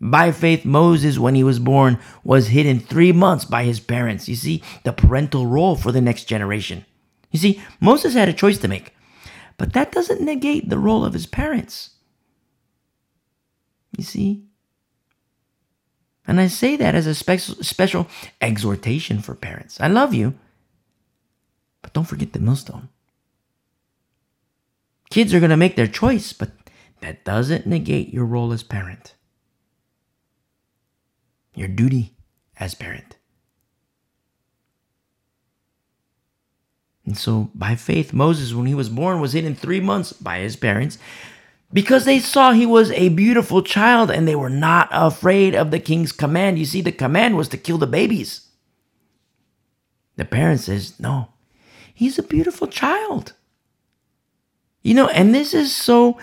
By 0.00 0.32
faith, 0.32 0.64
Moses, 0.64 1.18
when 1.18 1.34
he 1.34 1.44
was 1.44 1.58
born, 1.58 1.98
was 2.24 2.48
hidden 2.48 2.80
three 2.80 3.12
months 3.12 3.44
by 3.44 3.64
his 3.64 3.80
parents. 3.80 4.28
You 4.28 4.34
see, 4.34 4.62
the 4.82 4.92
parental 4.92 5.46
role 5.46 5.76
for 5.76 5.92
the 5.92 6.00
next 6.00 6.24
generation. 6.24 6.86
You 7.30 7.38
see, 7.38 7.62
Moses 7.80 8.14
had 8.14 8.28
a 8.28 8.32
choice 8.32 8.58
to 8.58 8.68
make, 8.68 8.94
but 9.58 9.74
that 9.74 9.92
doesn't 9.92 10.22
negate 10.22 10.68
the 10.68 10.78
role 10.78 11.04
of 11.04 11.12
his 11.12 11.26
parents. 11.26 11.90
You 13.96 14.04
see? 14.04 14.44
And 16.26 16.40
I 16.40 16.46
say 16.46 16.76
that 16.76 16.94
as 16.94 17.06
a 17.06 17.14
special, 17.14 17.56
special 17.56 18.06
exhortation 18.40 19.20
for 19.20 19.34
parents. 19.34 19.80
I 19.80 19.88
love 19.88 20.14
you, 20.14 20.34
but 21.82 21.92
don't 21.92 22.04
forget 22.04 22.32
the 22.32 22.38
millstone. 22.38 22.88
Kids 25.10 25.34
are 25.34 25.40
going 25.40 25.50
to 25.50 25.56
make 25.56 25.76
their 25.76 25.88
choice, 25.88 26.32
but 26.32 26.52
that 27.00 27.24
doesn't 27.24 27.66
negate 27.66 28.14
your 28.14 28.24
role 28.24 28.52
as 28.52 28.62
parent, 28.62 29.14
your 31.60 31.68
duty 31.68 32.16
as 32.58 32.74
parent. 32.74 33.16
And 37.06 37.16
so, 37.16 37.50
by 37.54 37.74
faith, 37.76 38.12
Moses, 38.12 38.54
when 38.54 38.66
he 38.66 38.74
was 38.74 38.88
born, 38.88 39.20
was 39.20 39.32
hidden 39.32 39.54
three 39.54 39.80
months 39.80 40.12
by 40.12 40.38
his 40.38 40.56
parents 40.56 40.98
because 41.72 42.04
they 42.04 42.18
saw 42.18 42.52
he 42.52 42.66
was 42.66 42.90
a 42.92 43.10
beautiful 43.10 43.62
child 43.62 44.10
and 44.10 44.26
they 44.26 44.34
were 44.34 44.50
not 44.50 44.88
afraid 44.90 45.54
of 45.54 45.70
the 45.70 45.80
king's 45.80 46.12
command. 46.12 46.58
You 46.58 46.64
see, 46.64 46.80
the 46.80 46.92
command 46.92 47.36
was 47.36 47.48
to 47.48 47.56
kill 47.56 47.78
the 47.78 47.86
babies. 47.86 48.48
The 50.16 50.24
parent 50.24 50.60
says, 50.60 50.98
No, 51.00 51.28
he's 51.94 52.18
a 52.18 52.22
beautiful 52.22 52.66
child. 52.66 53.34
You 54.82 54.94
know, 54.94 55.08
and 55.08 55.34
this 55.34 55.52
is 55.52 55.74
so 55.74 56.18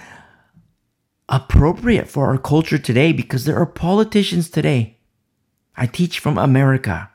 appropriate 1.29 2.07
for 2.07 2.27
our 2.27 2.37
culture 2.37 2.77
today 2.77 3.11
because 3.11 3.45
there 3.45 3.57
are 3.57 3.65
politicians 3.65 4.49
today. 4.49 4.96
I 5.77 5.85
teach 5.85 6.19
from 6.19 6.37
America 6.37 7.11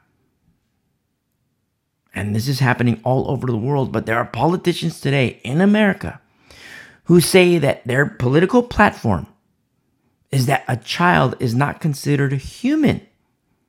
and 2.15 2.35
this 2.35 2.49
is 2.49 2.59
happening 2.61 3.01
all 3.05 3.31
over 3.31 3.47
the 3.47 3.57
world, 3.57 3.91
but 3.91 4.07
there 4.07 4.19
are 4.19 4.25
politicians 4.25 5.01
today 5.01 5.41
in 5.45 5.61
America 5.61 6.21
who 7.05 7.21
say 7.21 7.59
that 7.59 7.85
their 7.87 8.07
political 8.07 8.63
platform 8.63 9.27
is 10.31 10.47
that 10.47 10.65
a 10.69 10.77
child 10.77 11.35
is 11.41 11.55
not 11.55 11.81
considered 11.81 12.33
human 12.33 13.01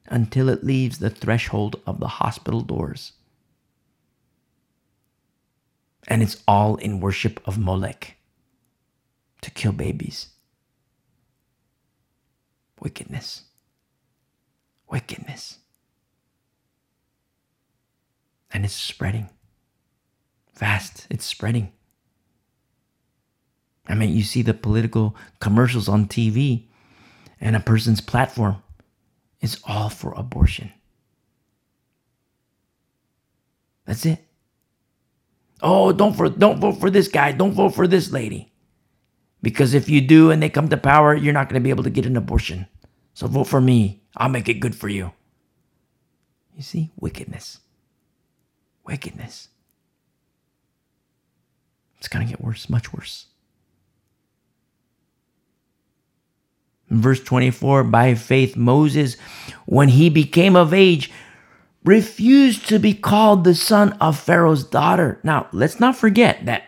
until 0.07 0.49
it 0.49 0.63
leaves 0.63 0.99
the 0.99 1.09
threshold 1.09 1.81
of 1.87 1.99
the 1.99 2.07
hospital 2.07 2.61
doors. 2.61 3.13
And 6.07 6.21
it's 6.21 6.43
all 6.47 6.75
in 6.75 6.99
worship 6.99 7.41
of 7.45 7.57
Molech 7.57 8.17
to 9.41 9.51
kill 9.51 9.71
babies. 9.71 10.29
Wickedness. 12.81 13.43
Wickedness 14.93 15.57
and 18.53 18.63
it's 18.63 18.73
spreading 18.73 19.27
fast. 20.53 21.07
It's 21.09 21.25
spreading. 21.25 21.73
I 23.87 23.95
mean, 23.95 24.15
you 24.15 24.23
see 24.23 24.41
the 24.43 24.53
political 24.53 25.15
commercials 25.39 25.89
on 25.89 26.07
TV, 26.07 26.67
and 27.41 27.55
a 27.55 27.59
person's 27.59 27.99
platform 27.99 28.63
is 29.41 29.59
all 29.67 29.89
for 29.89 30.13
abortion. 30.13 30.71
That's 33.85 34.05
it. 34.05 34.19
Oh, 35.61 35.91
don't 35.91 36.13
for 36.13 36.29
don't 36.29 36.59
vote 36.59 36.79
for 36.79 36.89
this 36.89 37.09
guy. 37.09 37.33
Don't 37.33 37.51
vote 37.51 37.75
for 37.75 37.87
this 37.87 38.11
lady. 38.11 38.53
Because 39.41 39.73
if 39.73 39.89
you 39.89 39.99
do 39.99 40.31
and 40.31 40.41
they 40.41 40.47
come 40.47 40.69
to 40.69 40.77
power, 40.77 41.13
you're 41.13 41.33
not 41.33 41.49
going 41.49 41.61
to 41.61 41.63
be 41.63 41.69
able 41.69 41.83
to 41.83 41.89
get 41.89 42.05
an 42.05 42.15
abortion. 42.15 42.67
So 43.13 43.27
vote 43.27 43.45
for 43.45 43.61
me. 43.61 44.01
I'll 44.17 44.29
make 44.29 44.49
it 44.49 44.55
good 44.55 44.75
for 44.75 44.89
you. 44.89 45.11
You 46.55 46.63
see, 46.63 46.91
wickedness 46.99 47.59
wickedness. 48.83 49.49
It's 51.97 52.07
going 52.07 52.25
to 52.25 52.29
get 52.29 52.41
worse, 52.43 52.69
much 52.69 52.93
worse. 52.93 53.27
In 56.89 57.01
verse 57.01 57.23
24, 57.23 57.85
by 57.85 58.13
faith, 58.15 58.55
Moses, 58.55 59.15
when 59.65 59.89
he 59.89 60.09
became 60.09 60.55
of 60.55 60.73
age, 60.73 61.11
refused 61.83 62.67
to 62.67 62.77
be 62.77 62.93
called 62.93 63.43
the 63.43 63.55
son 63.55 63.93
of 63.93 64.19
Pharaoh's 64.19 64.63
daughter. 64.63 65.19
Now, 65.23 65.47
let's 65.51 65.79
not 65.79 65.95
forget 65.95 66.45
that 66.45 66.63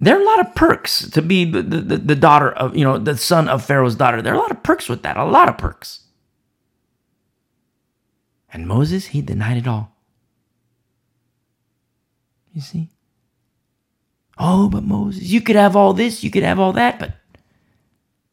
there 0.00 0.16
are 0.16 0.20
a 0.20 0.24
lot 0.24 0.40
of 0.40 0.54
perks 0.54 1.08
to 1.10 1.22
be 1.22 1.44
the, 1.44 1.62
the, 1.62 1.96
the 1.96 2.14
daughter 2.14 2.50
of, 2.50 2.76
you 2.76 2.84
know, 2.84 2.98
the 2.98 3.16
son 3.16 3.48
of 3.48 3.64
Pharaoh's 3.64 3.94
daughter. 3.94 4.20
There 4.20 4.32
are 4.32 4.36
a 4.36 4.40
lot 4.40 4.50
of 4.50 4.62
perks 4.62 4.88
with 4.88 5.02
that, 5.02 5.16
a 5.16 5.24
lot 5.24 5.48
of 5.48 5.56
perks. 5.56 6.00
And 8.52 8.66
Moses, 8.66 9.06
he 9.06 9.22
denied 9.22 9.56
it 9.56 9.66
all. 9.66 9.96
You 12.52 12.60
see? 12.60 12.90
Oh, 14.38 14.68
but 14.68 14.82
Moses, 14.82 15.24
you 15.24 15.40
could 15.40 15.56
have 15.56 15.76
all 15.76 15.92
this, 15.92 16.22
you 16.22 16.30
could 16.30 16.42
have 16.42 16.58
all 16.58 16.72
that, 16.74 16.98
but 16.98 17.12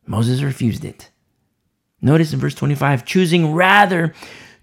Moses 0.05 0.41
refused 0.41 0.83
it. 0.83 1.09
Notice 2.01 2.33
in 2.33 2.39
verse 2.39 2.55
25, 2.55 3.05
choosing 3.05 3.53
rather 3.53 4.13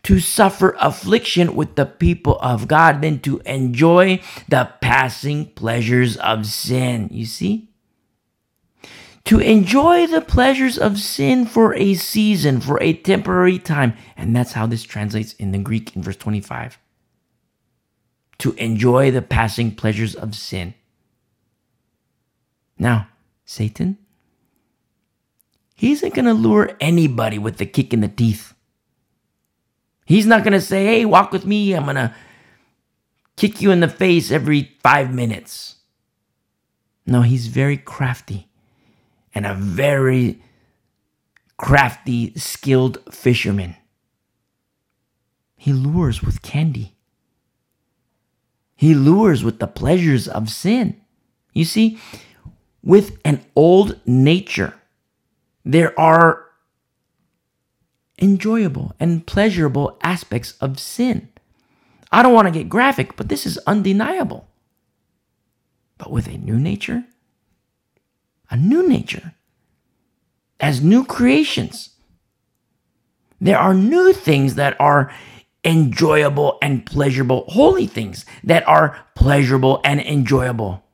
to 0.04 0.20
suffer 0.20 0.76
affliction 0.80 1.54
with 1.54 1.76
the 1.76 1.86
people 1.86 2.38
of 2.40 2.68
God 2.68 3.02
than 3.02 3.20
to 3.20 3.40
enjoy 3.40 4.20
the 4.48 4.72
passing 4.80 5.46
pleasures 5.46 6.16
of 6.16 6.46
sin. 6.46 7.08
You 7.12 7.26
see? 7.26 7.70
to 9.24 9.38
enjoy 9.38 10.06
the 10.06 10.20
pleasures 10.20 10.78
of 10.78 10.98
sin 10.98 11.46
for 11.46 11.74
a 11.74 11.94
season, 11.94 12.60
for 12.60 12.82
a 12.82 12.92
temporary 12.92 13.58
time. 13.58 13.94
And 14.16 14.34
that's 14.34 14.52
how 14.52 14.66
this 14.66 14.82
translates 14.82 15.34
in 15.34 15.52
the 15.52 15.58
Greek 15.58 15.94
in 15.94 16.02
verse 16.02 16.16
25. 16.16 16.78
To 18.38 18.52
enjoy 18.54 19.10
the 19.10 19.22
passing 19.22 19.74
pleasures 19.74 20.14
of 20.14 20.34
sin. 20.34 20.74
Now, 22.78 23.08
Satan, 23.44 23.98
he 25.76 25.92
isn't 25.92 26.14
going 26.14 26.24
to 26.24 26.34
lure 26.34 26.76
anybody 26.80 27.38
with 27.38 27.58
the 27.58 27.66
kick 27.66 27.92
in 27.92 28.00
the 28.00 28.08
teeth. 28.08 28.49
He's 30.10 30.26
not 30.26 30.42
going 30.42 30.54
to 30.54 30.60
say, 30.60 30.86
hey, 30.86 31.04
walk 31.04 31.30
with 31.30 31.46
me. 31.46 31.72
I'm 31.72 31.84
going 31.84 31.94
to 31.94 32.12
kick 33.36 33.62
you 33.62 33.70
in 33.70 33.78
the 33.78 33.86
face 33.86 34.32
every 34.32 34.72
five 34.82 35.14
minutes. 35.14 35.76
No, 37.06 37.22
he's 37.22 37.46
very 37.46 37.76
crafty 37.76 38.48
and 39.32 39.46
a 39.46 39.54
very 39.54 40.42
crafty, 41.56 42.36
skilled 42.36 42.98
fisherman. 43.14 43.76
He 45.56 45.72
lures 45.72 46.24
with 46.24 46.42
candy. 46.42 46.96
He 48.74 48.96
lures 48.96 49.44
with 49.44 49.60
the 49.60 49.68
pleasures 49.68 50.26
of 50.26 50.50
sin. 50.50 51.00
You 51.52 51.64
see, 51.64 52.00
with 52.82 53.16
an 53.24 53.44
old 53.54 54.00
nature, 54.04 54.74
there 55.64 55.96
are 56.00 56.49
enjoyable 58.20 58.94
and 59.00 59.26
pleasurable 59.26 59.98
aspects 60.02 60.52
of 60.60 60.78
sin. 60.78 61.28
I 62.12 62.22
don't 62.22 62.34
want 62.34 62.46
to 62.48 62.52
get 62.58 62.68
graphic, 62.68 63.16
but 63.16 63.28
this 63.28 63.46
is 63.46 63.58
undeniable. 63.66 64.48
But 65.98 66.10
with 66.10 66.26
a 66.26 66.38
new 66.38 66.58
nature, 66.58 67.04
a 68.50 68.56
new 68.56 68.86
nature, 68.88 69.34
as 70.60 70.82
new 70.82 71.04
creations. 71.04 71.90
There 73.40 73.58
are 73.58 73.72
new 73.72 74.12
things 74.12 74.56
that 74.56 74.78
are 74.78 75.12
enjoyable 75.64 76.58
and 76.62 76.84
pleasurable, 76.84 77.44
holy 77.48 77.86
things 77.86 78.26
that 78.44 78.66
are 78.68 78.98
pleasurable 79.14 79.80
and 79.84 80.00
enjoyable. 80.00 80.84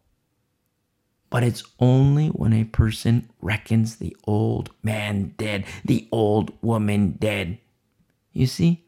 But 1.28 1.42
it's 1.42 1.64
only 1.80 2.28
when 2.28 2.52
a 2.52 2.64
person 2.64 3.28
reckons 3.40 3.96
the 3.96 4.16
old 4.24 4.70
man 4.82 5.34
dead, 5.36 5.64
the 5.84 6.08
old 6.12 6.52
woman 6.62 7.12
dead. 7.18 7.58
You 8.32 8.46
see? 8.46 8.84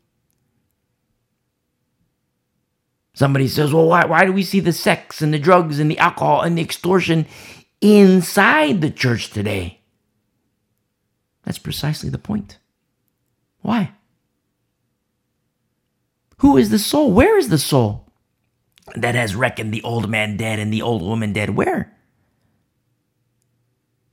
Somebody 3.12 3.48
says, 3.48 3.72
well, 3.72 3.88
why, 3.88 4.04
why 4.04 4.24
do 4.24 4.32
we 4.32 4.44
see 4.44 4.60
the 4.60 4.72
sex 4.72 5.20
and 5.20 5.34
the 5.34 5.40
drugs 5.40 5.80
and 5.80 5.90
the 5.90 5.98
alcohol 5.98 6.42
and 6.42 6.56
the 6.56 6.62
extortion 6.62 7.26
inside 7.80 8.80
the 8.80 8.90
church 8.90 9.30
today. 9.30 9.80
That's 11.44 11.58
precisely 11.58 12.10
the 12.10 12.18
point. 12.18 12.58
Why? 13.60 13.92
Who 16.38 16.56
is 16.56 16.70
the 16.70 16.78
soul? 16.78 17.12
Where 17.12 17.36
is 17.38 17.48
the 17.48 17.58
soul 17.58 18.12
that 18.94 19.14
has 19.14 19.34
reckoned 19.34 19.72
the 19.72 19.82
old 19.82 20.08
man 20.08 20.36
dead 20.36 20.58
and 20.58 20.72
the 20.72 20.82
old 20.82 21.02
woman 21.02 21.32
dead? 21.32 21.50
Where? 21.50 21.96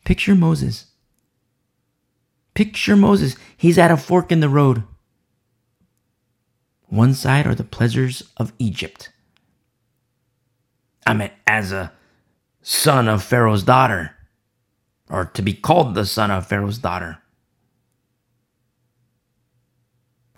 Picture 0.06 0.36
Moses. 0.36 0.86
Picture 2.54 2.96
Moses. 2.96 3.36
He's 3.58 3.78
at 3.78 3.92
a 3.92 3.98
fork 3.98 4.32
in 4.32 4.40
the 4.40 4.48
road. 4.48 4.84
One 6.88 7.14
side 7.14 7.46
are 7.48 7.56
the 7.56 7.64
pleasures 7.64 8.24
of 8.38 8.54
Egypt. 8.60 9.10
I 11.06 11.14
mean, 11.14 11.32
as 11.46 11.72
a 11.72 11.92
son 12.62 13.08
of 13.08 13.24
Pharaoh's 13.24 13.64
daughter, 13.64 14.16
or 15.10 15.26
to 15.26 15.42
be 15.42 15.54
called 15.54 15.96
the 15.96 16.06
son 16.06 16.32
of 16.32 16.48
Pharaoh's 16.48 16.78
daughter. 16.78 17.18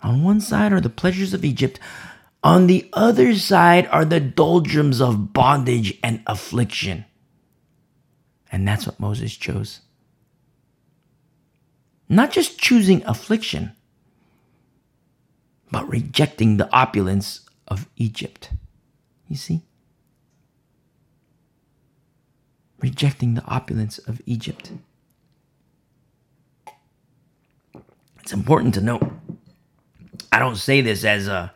On 0.02 0.22
one 0.22 0.40
side 0.40 0.72
are 0.72 0.80
the 0.80 0.90
pleasures 0.90 1.34
of 1.34 1.44
Egypt, 1.44 1.78
on 2.42 2.66
the 2.66 2.88
other 2.94 3.34
side 3.34 3.86
are 3.88 4.04
the 4.04 4.20
doldrums 4.20 5.00
of 5.00 5.32
bondage 5.32 5.98
and 6.02 6.22
affliction. 6.26 7.04
And 8.50 8.66
that's 8.66 8.86
what 8.86 8.98
Moses 8.98 9.36
chose. 9.36 9.80
Not 12.08 12.32
just 12.32 12.58
choosing 12.58 13.04
affliction, 13.04 13.72
but 15.70 15.88
rejecting 15.88 16.56
the 16.56 16.70
opulence 16.72 17.40
of 17.66 17.88
Egypt. 17.96 18.50
You 19.28 19.36
see? 19.36 19.62
Rejecting 22.78 23.34
the 23.34 23.44
opulence 23.44 23.98
of 23.98 24.22
Egypt. 24.24 24.72
It's 28.20 28.32
important 28.32 28.74
to 28.74 28.80
note. 28.80 29.10
I 30.32 30.38
don't 30.38 30.56
say 30.56 30.80
this 30.80 31.04
as 31.04 31.28
a 31.28 31.52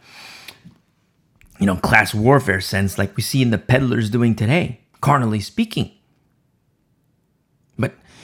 you 1.61 1.67
know 1.67 1.77
class 1.77 2.13
warfare 2.15 2.61
sense 2.61 2.99
like 2.99 3.17
we 3.17 3.23
see 3.23 3.41
in 3.41 3.51
the 3.51 3.59
peddlers 3.59 4.11
doing 4.11 4.35
today, 4.35 4.81
carnally 5.01 5.41
speaking. 5.41 5.93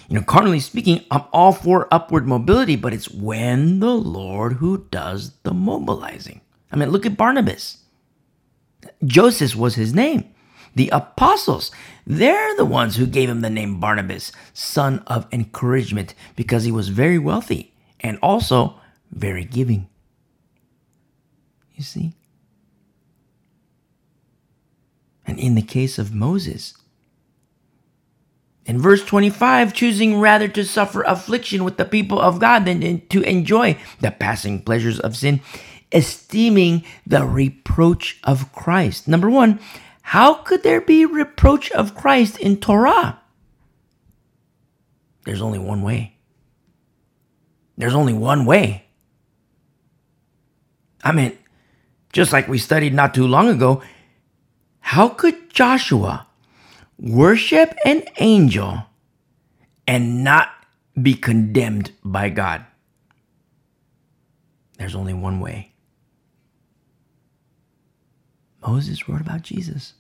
You 0.09 0.15
know, 0.17 0.23
carnally 0.23 0.61
speaking, 0.61 1.05
I'm 1.11 1.25
all 1.33 1.53
for 1.53 1.87
upward 1.93 2.27
mobility, 2.27 2.77
but 2.77 2.95
it's 2.95 3.11
when 3.11 3.81
the 3.81 3.93
Lord 3.93 4.55
who 4.55 4.87
does 4.91 5.35
the 5.43 5.53
mobilizing. 5.53 6.41
I 6.73 6.77
mean, 6.77 6.91
look 6.91 7.05
at 7.05 7.17
Barnabas. 7.17 7.85
Joseph 9.05 9.55
was 9.55 9.75
his 9.75 9.93
name. 9.93 10.33
The 10.75 10.89
apostles, 10.91 11.71
they're 12.07 12.57
the 12.57 12.65
ones 12.65 12.97
who 12.97 13.07
gave 13.07 13.29
him 13.29 13.43
the 13.43 13.51
name 13.51 13.81
Barnabas, 13.81 14.33
son 14.55 15.03
of 15.07 15.27
encouragement, 15.31 16.15
because 16.37 16.65
he 16.65 16.73
was 16.73 16.89
very 16.89 17.19
wealthy 17.19 17.75
and 18.01 18.19
also 18.23 18.81
very 19.11 19.45
giving. 19.45 19.89
You 21.75 21.83
see? 21.83 22.15
And 25.27 25.39
in 25.39 25.55
the 25.55 25.63
case 25.63 25.99
of 25.99 26.15
Moses, 26.15 26.78
in 28.69 28.79
verse 28.79 29.03
25, 29.03 29.73
choosing 29.73 30.21
rather 30.21 30.47
to 30.47 30.63
suffer 30.63 31.03
affliction 31.03 31.65
with 31.65 31.79
the 31.79 31.87
people 31.87 32.21
of 32.21 32.39
God 32.39 32.67
than 32.67 33.01
to 33.09 33.23
enjoy 33.23 33.79
the 34.01 34.11
passing 34.11 34.63
pleasures 34.63 35.01
of 35.01 35.17
sin, 35.17 35.41
esteeming 35.91 36.85
the 37.07 37.25
reproach 37.25 38.21
of 38.25 38.53
Christ. 38.53 39.09
Number 39.09 39.31
one, 39.31 39.59
how 40.03 40.35
could 40.35 40.63
there 40.63 40.83
be 40.83 41.07
reproach 41.07 41.73
of 41.73 41.95
Christ 41.95 42.39
in 42.39 42.59
Torah? 42.59 43.19
There's 45.25 45.43
only 45.43 45.59
one 45.59 45.83
way. 45.83 46.19
There's 47.79 47.95
only 47.95 48.13
one 48.13 48.45
way. 48.45 48.85
I 51.03 51.13
mean, 51.13 51.39
just 52.13 52.35
like 52.35 52.49
we 52.49 52.59
studied 52.59 52.93
not 52.93 53.15
too 53.15 53.27
long 53.27 53.49
ago, 53.49 53.83
how 54.81 55.09
could 55.09 55.51
Joshua 55.51 56.28
worship 56.99 57.77
an 57.85 58.05
angel 58.19 58.83
and 59.87 60.25
not 60.25 60.51
be 61.01 61.15
condemned 61.15 61.93
by 62.05 62.29
God. 62.29 62.65
There's 64.79 64.95
only 64.95 65.15
one 65.15 65.41
way. 65.41 65.73
Moses 68.67 69.09
wrote 69.09 69.21
about 69.21 69.43
Jesus. 69.43 69.95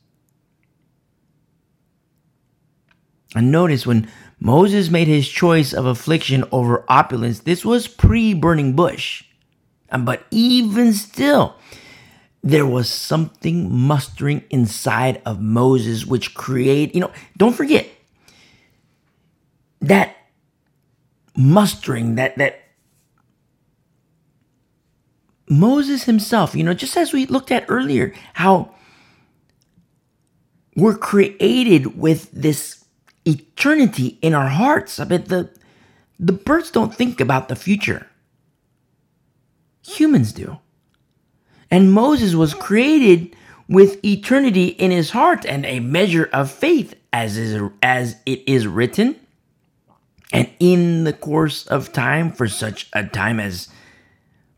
And 3.34 3.52
notice 3.52 3.86
when 3.86 4.08
Moses 4.40 4.90
made 4.90 5.08
his 5.08 5.28
choice 5.28 5.72
of 5.72 5.84
affliction 5.84 6.44
over 6.50 6.84
opulence, 6.88 7.40
this 7.40 7.64
was 7.64 7.86
pre 7.86 8.34
burning 8.34 8.74
bush. 8.74 9.24
But 9.90 10.26
even 10.30 10.92
still, 10.92 11.56
there 12.42 12.66
was 12.66 12.88
something 12.88 13.72
mustering 13.74 14.44
inside 14.50 15.20
of 15.26 15.40
Moses, 15.40 16.06
which 16.06 16.34
create, 16.34 16.94
you 16.94 17.00
know, 17.00 17.10
don't 17.36 17.54
forget 17.54 17.86
that 19.80 20.16
mustering, 21.36 22.14
that 22.16 22.36
that 22.38 22.60
Moses 25.48 26.04
himself, 26.04 26.54
you 26.54 26.62
know, 26.62 26.74
just 26.74 26.96
as 26.96 27.12
we 27.12 27.26
looked 27.26 27.50
at 27.50 27.64
earlier, 27.68 28.12
how 28.34 28.74
we're 30.76 30.96
created 30.96 31.98
with 31.98 32.30
this 32.30 32.84
eternity 33.24 34.18
in 34.22 34.34
our 34.34 34.48
hearts. 34.48 34.98
I 35.00 35.04
bet 35.04 35.26
the 35.26 35.50
the 36.20 36.32
birds 36.32 36.70
don't 36.70 36.94
think 36.94 37.20
about 37.20 37.48
the 37.48 37.56
future. 37.56 38.06
Humans 39.86 40.32
do. 40.32 40.58
And 41.70 41.92
Moses 41.92 42.34
was 42.34 42.54
created 42.54 43.36
with 43.68 44.02
eternity 44.04 44.68
in 44.68 44.90
his 44.90 45.10
heart 45.10 45.44
and 45.44 45.66
a 45.66 45.80
measure 45.80 46.28
of 46.32 46.50
faith, 46.50 46.94
as 47.12 47.36
is 47.36 47.62
as 47.82 48.16
it 48.24 48.42
is 48.46 48.66
written. 48.66 49.16
And 50.32 50.50
in 50.58 51.04
the 51.04 51.12
course 51.12 51.66
of 51.66 51.92
time, 51.92 52.32
for 52.32 52.48
such 52.48 52.88
a 52.92 53.04
time 53.04 53.40
as 53.40 53.68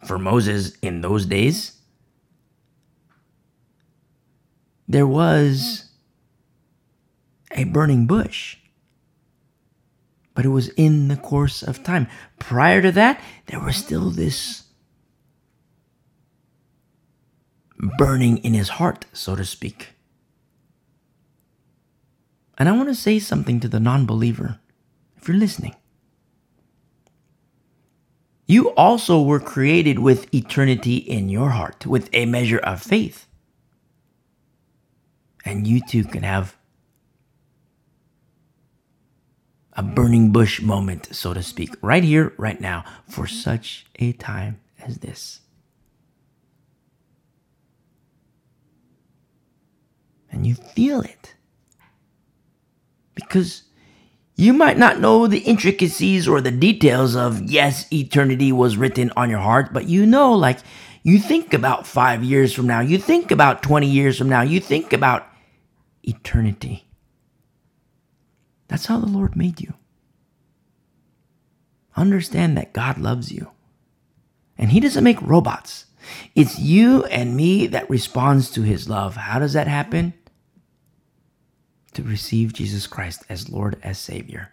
for 0.04 0.18
Moses 0.18 0.76
in 0.82 1.00
those 1.00 1.26
days, 1.26 1.76
there 4.88 5.06
was 5.06 5.84
a 7.52 7.64
burning 7.64 8.06
bush. 8.06 8.56
But 10.34 10.44
it 10.44 10.48
was 10.48 10.68
in 10.70 11.08
the 11.08 11.16
course 11.16 11.62
of 11.62 11.82
time. 11.82 12.08
Prior 12.38 12.80
to 12.82 12.92
that, 12.92 13.20
there 13.46 13.60
was 13.60 13.76
still 13.76 14.10
this 14.10 14.59
burning 17.80 18.38
in 18.38 18.54
his 18.54 18.70
heart, 18.70 19.06
so 19.12 19.34
to 19.36 19.44
speak. 19.44 19.90
And 22.58 22.68
I 22.68 22.72
want 22.72 22.88
to 22.88 22.94
say 22.94 23.18
something 23.18 23.58
to 23.60 23.68
the 23.68 23.80
non 23.80 24.04
believer, 24.04 24.58
if 25.16 25.26
you're 25.26 25.36
listening. 25.36 25.74
You 28.46 28.70
also 28.70 29.22
were 29.22 29.40
created 29.40 30.00
with 30.00 30.32
eternity 30.34 30.96
in 30.96 31.28
your 31.28 31.50
heart, 31.50 31.86
with 31.86 32.10
a 32.12 32.26
measure 32.26 32.58
of 32.58 32.82
faith. 32.82 33.26
And 35.44 35.66
you 35.66 35.80
too 35.80 36.04
can 36.04 36.22
have 36.22 36.56
a 39.72 39.82
burning 39.82 40.32
bush 40.32 40.60
moment, 40.60 41.14
so 41.14 41.32
to 41.32 41.42
speak, 41.42 41.74
right 41.80 42.04
here, 42.04 42.34
right 42.36 42.60
now, 42.60 42.84
for 43.08 43.26
such 43.26 43.86
a 43.98 44.12
time 44.12 44.60
as 44.80 44.98
this. 44.98 45.40
And 50.30 50.46
you 50.46 50.54
feel 50.54 51.00
it. 51.00 51.34
Because 53.14 53.64
you 54.36 54.52
might 54.52 54.78
not 54.78 55.00
know 55.00 55.26
the 55.26 55.40
intricacies 55.40 56.26
or 56.26 56.40
the 56.40 56.50
details 56.50 57.14
of, 57.14 57.42
yes, 57.42 57.86
eternity 57.92 58.52
was 58.52 58.76
written 58.76 59.12
on 59.16 59.28
your 59.28 59.40
heart, 59.40 59.72
but 59.72 59.88
you 59.88 60.06
know, 60.06 60.32
like, 60.32 60.58
you 61.02 61.18
think 61.18 61.54
about 61.54 61.86
five 61.86 62.22
years 62.22 62.52
from 62.52 62.66
now, 62.66 62.80
you 62.80 62.98
think 62.98 63.30
about 63.30 63.62
20 63.62 63.86
years 63.86 64.18
from 64.18 64.28
now, 64.28 64.42
you 64.42 64.60
think 64.60 64.92
about 64.92 65.26
eternity. 66.02 66.86
That's 68.68 68.86
how 68.86 68.98
the 68.98 69.06
Lord 69.06 69.36
made 69.36 69.60
you. 69.60 69.74
Understand 71.96 72.56
that 72.56 72.72
God 72.72 72.98
loves 72.98 73.32
you. 73.32 73.50
And 74.56 74.70
He 74.70 74.80
doesn't 74.80 75.04
make 75.04 75.20
robots. 75.20 75.86
It's 76.34 76.58
you 76.58 77.04
and 77.06 77.36
me 77.36 77.66
that 77.66 77.90
responds 77.90 78.50
to 78.52 78.62
His 78.62 78.88
love. 78.88 79.16
How 79.16 79.38
does 79.38 79.54
that 79.54 79.66
happen? 79.68 80.14
To 81.92 82.02
receive 82.02 82.52
Jesus 82.52 82.86
Christ 82.86 83.24
as 83.28 83.50
Lord, 83.50 83.78
as 83.82 83.98
Savior. 83.98 84.50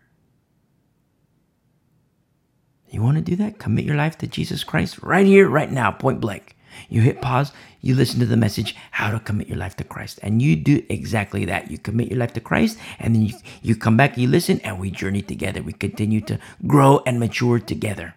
You 2.90 3.02
want 3.02 3.18
to 3.18 3.24
do 3.24 3.36
that? 3.36 3.60
Commit 3.60 3.86
your 3.86 3.96
life 3.96 4.18
to 4.20 4.28
Jesus 4.28 4.64
Christ 4.64 5.00
right 5.04 5.26
here, 5.26 5.50
right 5.50 5.72
now, 5.72 5.92
point 5.92 6.22
blank. 6.22 6.56
You 6.90 7.02
hit 7.02 7.22
pause, 7.22 7.52
you 7.82 7.96
listen 7.96 8.20
to 8.20 8.26
the 8.26 8.38
message, 8.38 8.76
how 8.92 9.12
to 9.12 9.20
commit 9.20 9.48
your 9.48 9.58
life 9.58 9.76
to 9.78 9.84
Christ. 9.84 10.20
And 10.22 10.42
you 10.42 10.56
do 10.56 10.84
exactly 10.90 11.46
that. 11.46 11.72
You 11.72 11.78
commit 11.78 12.10
your 12.10 12.20
life 12.20 12.34
to 12.34 12.40
Christ, 12.40 12.78
and 13.00 13.16
then 13.16 13.24
you, 13.24 13.36
you 13.62 13.76
come 13.76 13.98
back, 13.98 14.18
you 14.18 14.28
listen, 14.28 14.60
and 14.62 14.80
we 14.80 14.92
journey 14.92 15.22
together. 15.22 15.62
We 15.62 15.74
continue 15.74 16.22
to 16.22 16.40
grow 16.66 17.02
and 17.06 17.20
mature 17.20 17.60
together. 17.60 18.16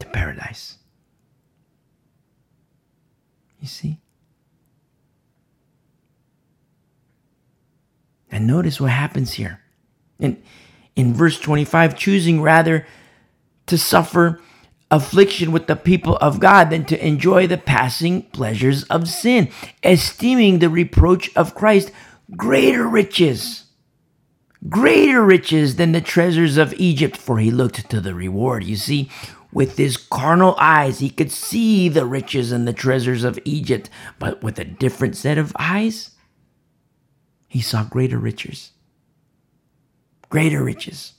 to 0.00 0.06
paradise. 0.06 0.78
You 3.60 3.68
see? 3.68 4.00
And 8.30 8.46
notice 8.46 8.80
what 8.80 8.90
happens 8.90 9.34
here. 9.34 9.60
In, 10.18 10.42
in 10.96 11.14
verse 11.14 11.38
25, 11.38 11.96
choosing 11.96 12.42
rather 12.42 12.86
to 13.66 13.78
suffer 13.78 14.40
affliction 14.90 15.52
with 15.52 15.66
the 15.66 15.76
people 15.76 16.16
of 16.16 16.40
God 16.40 16.70
than 16.70 16.84
to 16.86 17.06
enjoy 17.06 17.46
the 17.46 17.58
passing 17.58 18.22
pleasures 18.22 18.84
of 18.84 19.08
sin, 19.08 19.50
esteeming 19.82 20.58
the 20.58 20.68
reproach 20.68 21.34
of 21.36 21.54
Christ 21.54 21.92
greater 22.36 22.88
riches, 22.88 23.64
greater 24.68 25.22
riches 25.24 25.76
than 25.76 25.92
the 25.92 26.00
treasures 26.00 26.56
of 26.56 26.74
Egypt, 26.74 27.16
for 27.16 27.38
he 27.38 27.50
looked 27.50 27.88
to 27.90 28.00
the 28.00 28.14
reward. 28.14 28.64
You 28.64 28.76
see, 28.76 29.10
with 29.52 29.76
his 29.76 29.96
carnal 29.96 30.54
eyes, 30.58 30.98
he 30.98 31.10
could 31.10 31.30
see 31.30 31.88
the 31.88 32.06
riches 32.06 32.52
and 32.52 32.66
the 32.66 32.72
treasures 32.72 33.24
of 33.24 33.38
Egypt, 33.44 33.90
but 34.18 34.42
with 34.42 34.58
a 34.58 34.64
different 34.64 35.16
set 35.16 35.38
of 35.38 35.52
eyes, 35.58 36.12
he 37.50 37.60
saw 37.60 37.82
greater 37.82 38.16
riches. 38.16 38.70
Greater 40.28 40.62
riches. 40.62 41.14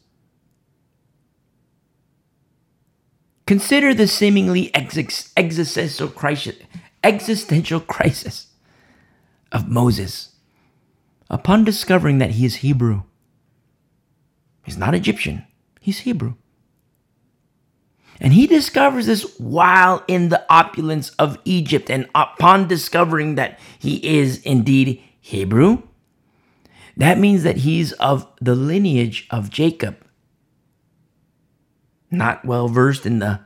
Consider 3.45 3.93
the 3.93 4.07
seemingly 4.07 4.73
ex- 4.73 5.33
existential 5.35 6.07
crisis, 6.07 6.55
existential 7.03 7.81
crisis 7.81 8.47
of 9.51 9.67
Moses 9.67 10.35
upon 11.29 11.65
discovering 11.65 12.19
that 12.19 12.31
he 12.31 12.45
is 12.45 12.55
Hebrew. 12.55 13.03
He's 14.63 14.77
not 14.77 14.95
Egyptian, 14.95 15.45
he's 15.81 15.99
Hebrew. 15.99 16.35
And 18.21 18.31
he 18.31 18.47
discovers 18.47 19.07
this 19.07 19.37
while 19.37 20.01
in 20.07 20.29
the 20.29 20.45
opulence 20.49 21.09
of 21.19 21.39
Egypt. 21.43 21.89
And 21.89 22.07
upon 22.15 22.69
discovering 22.69 23.35
that 23.35 23.59
he 23.79 24.17
is 24.19 24.41
indeed 24.43 25.03
Hebrew, 25.19 25.81
that 26.97 27.19
means 27.19 27.43
that 27.43 27.57
he's 27.57 27.91
of 27.93 28.27
the 28.41 28.55
lineage 28.55 29.27
of 29.31 29.49
Jacob. 29.49 29.97
Not 32.09 32.43
well 32.45 32.67
versed 32.67 33.05
in 33.05 33.19
the 33.19 33.41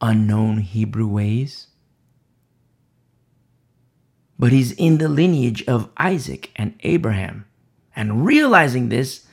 unknown 0.00 0.58
Hebrew 0.58 1.06
ways. 1.06 1.68
But 4.38 4.52
he's 4.52 4.72
in 4.72 4.98
the 4.98 5.08
lineage 5.08 5.64
of 5.66 5.90
Isaac 5.96 6.50
and 6.56 6.74
Abraham. 6.80 7.46
And 7.96 8.24
realizing 8.24 8.88
this, 8.88 9.26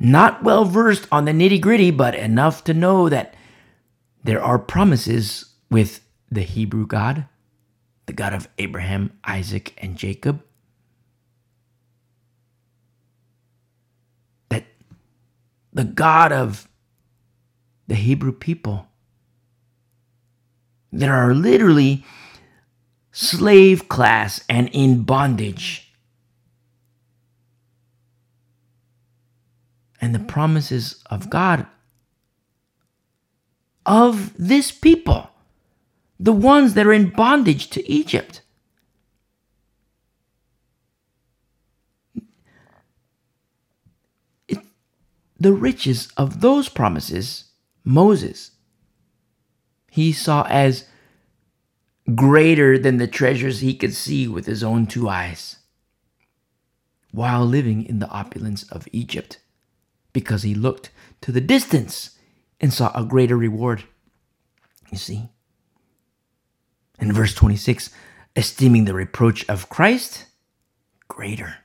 not 0.00 0.42
well 0.42 0.64
versed 0.64 1.06
on 1.12 1.26
the 1.26 1.32
nitty 1.32 1.60
gritty, 1.60 1.90
but 1.90 2.14
enough 2.14 2.64
to 2.64 2.74
know 2.74 3.08
that 3.08 3.34
there 4.24 4.42
are 4.42 4.58
promises 4.58 5.54
with 5.70 6.00
the 6.30 6.42
Hebrew 6.42 6.86
God, 6.86 7.26
the 8.06 8.12
God 8.12 8.32
of 8.32 8.48
Abraham, 8.58 9.12
Isaac, 9.24 9.74
and 9.78 9.96
Jacob. 9.96 10.42
That 14.48 14.64
the 15.72 15.84
God 15.84 16.32
of 16.32 16.68
the 17.86 17.94
Hebrew 17.94 18.32
people 18.32 18.86
that 20.92 21.08
are 21.08 21.34
literally 21.34 22.04
slave 23.12 23.88
class 23.88 24.44
and 24.48 24.68
in 24.72 25.02
bondage 25.02 25.92
and 30.00 30.14
the 30.14 30.20
promises 30.20 31.02
of 31.10 31.30
God 31.30 31.66
of 33.86 34.32
this 34.38 34.70
people, 34.70 35.30
the 36.18 36.32
ones 36.32 36.74
that 36.74 36.86
are 36.86 36.92
in 36.92 37.10
bondage 37.10 37.70
to 37.70 37.90
Egypt. 37.90 38.42
The 45.40 45.52
riches 45.54 46.12
of 46.18 46.42
those 46.42 46.68
promises, 46.68 47.44
Moses, 47.82 48.52
he 49.90 50.12
saw 50.12 50.46
as 50.48 50.84
greater 52.14 52.78
than 52.78 52.98
the 52.98 53.08
treasures 53.08 53.60
he 53.60 53.74
could 53.74 53.94
see 53.94 54.28
with 54.28 54.46
his 54.46 54.62
own 54.62 54.86
two 54.86 55.08
eyes 55.08 55.56
while 57.12 57.44
living 57.44 57.84
in 57.84 57.98
the 57.98 58.08
opulence 58.08 58.62
of 58.70 58.86
Egypt 58.92 59.40
because 60.12 60.42
he 60.42 60.54
looked 60.54 60.90
to 61.20 61.32
the 61.32 61.40
distance 61.40 62.18
and 62.60 62.72
saw 62.72 62.92
a 62.94 63.04
greater 63.04 63.36
reward. 63.36 63.84
You 64.92 64.98
see? 64.98 65.28
In 67.00 67.12
verse 67.12 67.34
26, 67.34 67.90
esteeming 68.36 68.84
the 68.84 68.94
reproach 68.94 69.48
of 69.48 69.68
Christ 69.68 70.26
greater. 71.08 71.56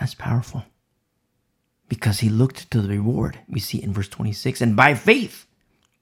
That's 0.00 0.14
powerful. 0.14 0.64
Because 1.88 2.20
he 2.20 2.30
looked 2.30 2.70
to 2.70 2.80
the 2.80 2.88
reward, 2.88 3.38
we 3.48 3.60
see 3.60 3.82
in 3.82 3.92
verse 3.92 4.08
26. 4.08 4.62
And 4.62 4.74
by 4.74 4.94
faith, 4.94 5.46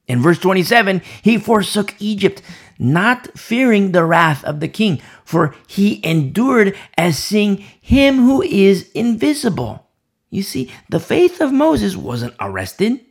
in 0.07 0.21
verse 0.21 0.39
27, 0.39 1.01
he 1.21 1.37
forsook 1.37 1.93
Egypt, 1.99 2.41
not 2.79 3.37
fearing 3.37 3.91
the 3.91 4.05
wrath 4.05 4.43
of 4.45 4.61
the 4.61 4.67
king, 4.69 5.01
for 5.25 5.53
he 5.67 6.03
endured 6.03 6.75
as 6.97 7.19
seeing 7.19 7.57
him 7.81 8.17
who 8.17 8.41
is 8.41 8.89
invisible. 8.93 9.87
You 10.29 10.43
see, 10.43 10.71
the 10.89 10.99
faith 10.99 11.41
of 11.41 11.51
Moses 11.51 11.97
wasn't 11.97 12.35
arrested. 12.39 13.01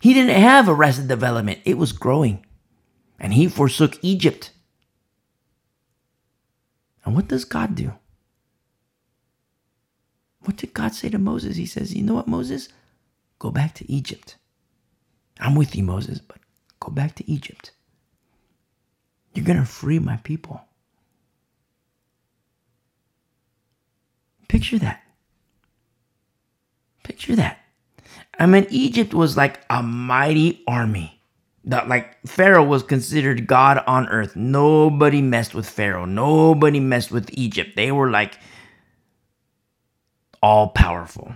He 0.00 0.12
didn't 0.12 0.40
have 0.40 0.68
arrested 0.68 1.08
development, 1.08 1.60
it 1.64 1.78
was 1.78 1.92
growing. 1.92 2.44
And 3.20 3.32
he 3.32 3.48
forsook 3.48 3.98
Egypt. 4.02 4.50
And 7.04 7.14
what 7.14 7.28
does 7.28 7.44
God 7.44 7.74
do? 7.74 7.92
What 10.44 10.56
did 10.56 10.74
God 10.74 10.94
say 10.94 11.08
to 11.08 11.18
Moses? 11.18 11.56
He 11.56 11.66
says, 11.66 11.94
You 11.94 12.02
know 12.02 12.14
what, 12.14 12.28
Moses? 12.28 12.68
Go 13.38 13.50
back 13.50 13.74
to 13.74 13.90
Egypt. 13.90 14.36
I'm 15.40 15.54
with 15.54 15.74
you, 15.74 15.82
Moses, 15.82 16.18
but 16.20 16.38
go 16.80 16.90
back 16.90 17.14
to 17.16 17.30
Egypt. 17.30 17.72
You're 19.34 19.44
going 19.44 19.58
to 19.58 19.64
free 19.64 19.98
my 19.98 20.16
people. 20.18 20.60
Picture 24.48 24.78
that. 24.78 25.02
Picture 27.02 27.34
that. 27.36 27.58
I 28.38 28.46
mean, 28.46 28.66
Egypt 28.70 29.12
was 29.14 29.36
like 29.36 29.60
a 29.70 29.82
mighty 29.82 30.62
army. 30.66 31.20
That 31.64 31.88
like 31.88 32.18
Pharaoh 32.26 32.62
was 32.62 32.82
considered 32.82 33.46
God 33.46 33.82
on 33.86 34.06
earth. 34.10 34.36
Nobody 34.36 35.22
messed 35.22 35.54
with 35.54 35.68
Pharaoh. 35.68 36.04
Nobody 36.04 36.78
messed 36.78 37.10
with 37.10 37.30
Egypt. 37.32 37.74
They 37.74 37.90
were 37.90 38.10
like 38.10 38.38
all 40.44 40.68
powerful 40.68 41.32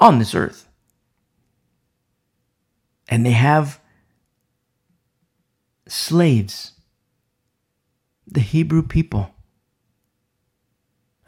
on 0.00 0.18
this 0.18 0.34
earth 0.34 0.66
and 3.08 3.24
they 3.24 3.30
have 3.30 3.78
slaves, 5.86 6.72
the 8.26 8.40
Hebrew 8.40 8.82
people. 8.82 9.30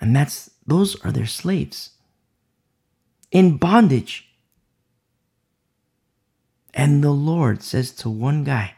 And 0.01 0.17
that's 0.17 0.51
those 0.67 1.01
are 1.05 1.13
their 1.13 1.27
slaves 1.27 1.91
in 3.31 3.57
bondage. 3.57 4.25
And 6.75 7.05
the 7.05 7.13
Lord 7.13 7.63
says 7.63 7.93
to 7.93 8.11
one 8.11 8.43
guy, 8.43 8.75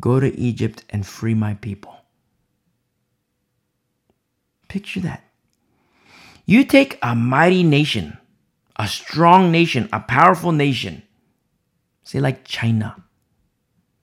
Go 0.00 0.18
to 0.18 0.34
Egypt 0.34 0.82
and 0.88 1.06
free 1.06 1.34
my 1.34 1.54
people. 1.54 1.94
Picture 4.68 5.00
that. 5.00 5.25
You 6.46 6.64
take 6.64 6.98
a 7.02 7.14
mighty 7.14 7.62
nation, 7.62 8.16
a 8.76 8.88
strong 8.88 9.52
nation, 9.52 9.88
a 9.92 10.00
powerful 10.00 10.52
nation, 10.52 11.02
Say 12.06 12.20
like 12.20 12.44
China. 12.44 12.94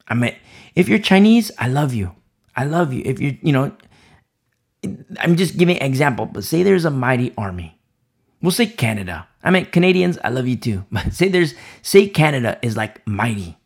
I 0.09 0.13
mean, 0.13 0.35
if 0.75 0.89
you're 0.89 0.99
Chinese, 0.99 1.51
I 1.57 1.69
love 1.69 1.93
you. 1.93 2.11
I 2.53 2.65
love 2.65 2.91
you. 2.91 3.01
If 3.05 3.21
you're, 3.21 3.35
you 3.41 3.53
know, 3.53 3.71
I'm 5.21 5.37
just 5.37 5.55
giving 5.55 5.77
an 5.77 5.87
example, 5.87 6.25
but 6.25 6.43
say 6.43 6.63
there's 6.63 6.83
a 6.83 6.91
mighty 6.91 7.33
army. 7.37 7.79
We'll 8.41 8.51
say 8.51 8.67
Canada. 8.67 9.25
I 9.41 9.51
mean, 9.51 9.67
Canadians, 9.67 10.19
I 10.21 10.29
love 10.29 10.47
you 10.47 10.57
too. 10.57 10.85
But 10.91 11.13
say 11.13 11.29
there's, 11.29 11.55
say 11.81 12.09
Canada 12.09 12.59
is 12.61 12.75
like 12.75 13.07
mighty 13.07 13.57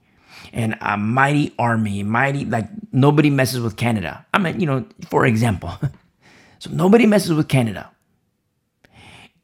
and 0.54 0.78
a 0.82 0.98
mighty 0.98 1.56
army, 1.58 2.04
mighty, 2.04 2.46
like 2.46 2.70
nobody 2.92 3.32
messes 3.32 3.60
with 3.60 3.76
Canada. 3.76 4.24
I 4.36 4.38
mean, 4.38 4.60
you 4.60 4.68
know, 4.68 4.86
for 5.10 5.26
example. 5.26 5.72
so 6.60 6.70
nobody 6.70 7.08
messes 7.08 7.34
with 7.34 7.48
Canada. 7.48 7.90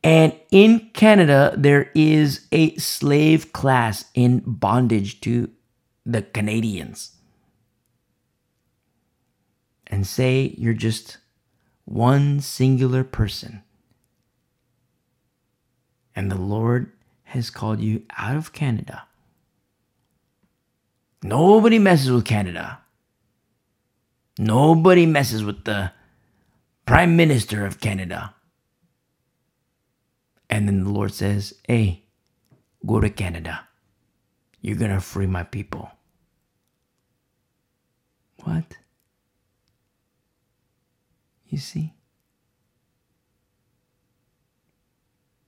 And 0.03 0.37
in 0.51 0.89
Canada, 0.93 1.53
there 1.57 1.89
is 1.95 2.47
a 2.51 2.75
slave 2.75 3.53
class 3.53 4.05
in 4.13 4.43
bondage 4.45 5.21
to 5.21 5.49
the 6.05 6.21
Canadians. 6.21 7.13
And 9.87 10.05
say 10.05 10.53
you're 10.57 10.73
just 10.73 11.17
one 11.85 12.41
singular 12.41 13.03
person. 13.03 13.63
And 16.15 16.29
the 16.29 16.37
Lord 16.37 16.91
has 17.23 17.49
called 17.49 17.79
you 17.79 18.03
out 18.17 18.35
of 18.35 18.53
Canada. 18.53 19.07
Nobody 21.23 21.79
messes 21.79 22.11
with 22.11 22.25
Canada. 22.25 22.79
Nobody 24.37 25.05
messes 25.05 25.43
with 25.43 25.63
the 25.63 25.91
Prime 26.85 27.15
Minister 27.15 27.65
of 27.65 27.79
Canada. 27.79 28.35
And 30.49 30.67
then 30.67 30.83
the 30.83 30.89
Lord 30.89 31.13
says, 31.13 31.53
Hey, 31.67 32.03
go 32.85 32.99
to 32.99 33.09
Canada. 33.09 33.67
You're 34.61 34.77
going 34.77 34.91
to 34.91 35.01
free 35.01 35.27
my 35.27 35.43
people. 35.43 35.91
What? 38.43 38.77
You 41.47 41.57
see? 41.57 41.93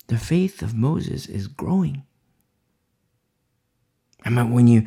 The 0.08 0.18
faith 0.18 0.62
of 0.62 0.76
Moses 0.76 1.28
is 1.28 1.48
growing. 1.48 2.04
I 4.24 4.30
mean, 4.30 4.52
when 4.52 4.68
you 4.68 4.86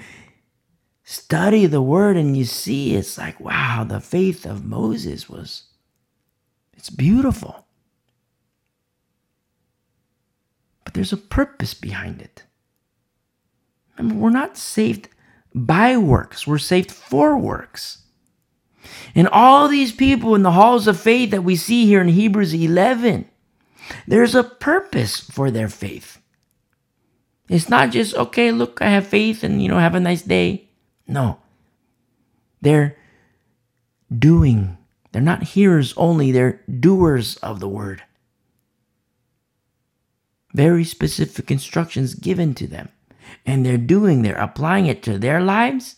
study 1.04 1.66
the 1.66 1.82
word 1.82 2.16
and 2.16 2.36
you 2.36 2.44
see, 2.44 2.94
it's 2.94 3.18
like, 3.18 3.40
wow, 3.40 3.84
the 3.88 4.00
faith 4.00 4.44
of 4.44 4.64
Moses 4.64 5.28
was, 5.28 5.64
it's 6.74 6.90
beautiful. 6.90 7.66
But 10.88 10.94
there's 10.94 11.12
a 11.12 11.18
purpose 11.18 11.74
behind 11.74 12.22
it. 12.22 12.44
Remember, 13.98 14.22
we're 14.22 14.30
not 14.30 14.56
saved 14.56 15.10
by 15.54 15.98
works, 15.98 16.46
we're 16.46 16.56
saved 16.56 16.90
for 16.90 17.36
works. 17.36 18.04
And 19.14 19.28
all 19.28 19.68
these 19.68 19.92
people 19.92 20.34
in 20.34 20.44
the 20.44 20.52
halls 20.52 20.86
of 20.86 20.98
faith 20.98 21.30
that 21.32 21.44
we 21.44 21.56
see 21.56 21.84
here 21.84 22.00
in 22.00 22.08
Hebrews 22.08 22.54
11, 22.54 23.28
there's 24.06 24.34
a 24.34 24.42
purpose 24.42 25.20
for 25.20 25.50
their 25.50 25.68
faith. 25.68 26.22
It's 27.50 27.68
not 27.68 27.90
just, 27.90 28.14
okay, 28.14 28.50
look, 28.50 28.80
I 28.80 28.88
have 28.88 29.06
faith 29.06 29.44
and, 29.44 29.62
you 29.62 29.68
know, 29.68 29.78
have 29.78 29.94
a 29.94 30.00
nice 30.00 30.22
day. 30.22 30.70
No. 31.06 31.36
They're 32.62 32.96
doing. 34.10 34.78
They're 35.12 35.20
not 35.20 35.42
hearers 35.42 35.92
only, 35.98 36.32
they're 36.32 36.62
doers 36.80 37.36
of 37.36 37.60
the 37.60 37.68
word. 37.68 38.04
Very 40.58 40.84
specific 40.84 41.50
instructions 41.50 42.14
given 42.16 42.54
to 42.56 42.68
them. 42.68 42.90
And 43.46 43.66
they're 43.66 43.78
doing, 43.78 44.22
they're 44.22 44.36
applying 44.36 44.86
it 44.88 45.02
to 45.04 45.18
their 45.18 45.40
lives 45.42 45.96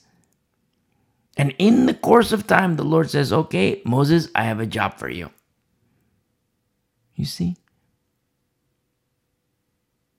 and 1.36 1.54
in 1.58 1.86
the 1.86 1.94
course 1.94 2.32
of 2.32 2.46
time, 2.46 2.76
the 2.76 2.84
Lord 2.84 3.10
says, 3.10 3.32
Okay, 3.32 3.82
Moses, 3.86 4.28
I 4.34 4.44
have 4.44 4.60
a 4.60 4.66
job 4.66 4.98
for 4.98 5.08
you. 5.08 5.30
You 7.16 7.24
see? 7.24 7.56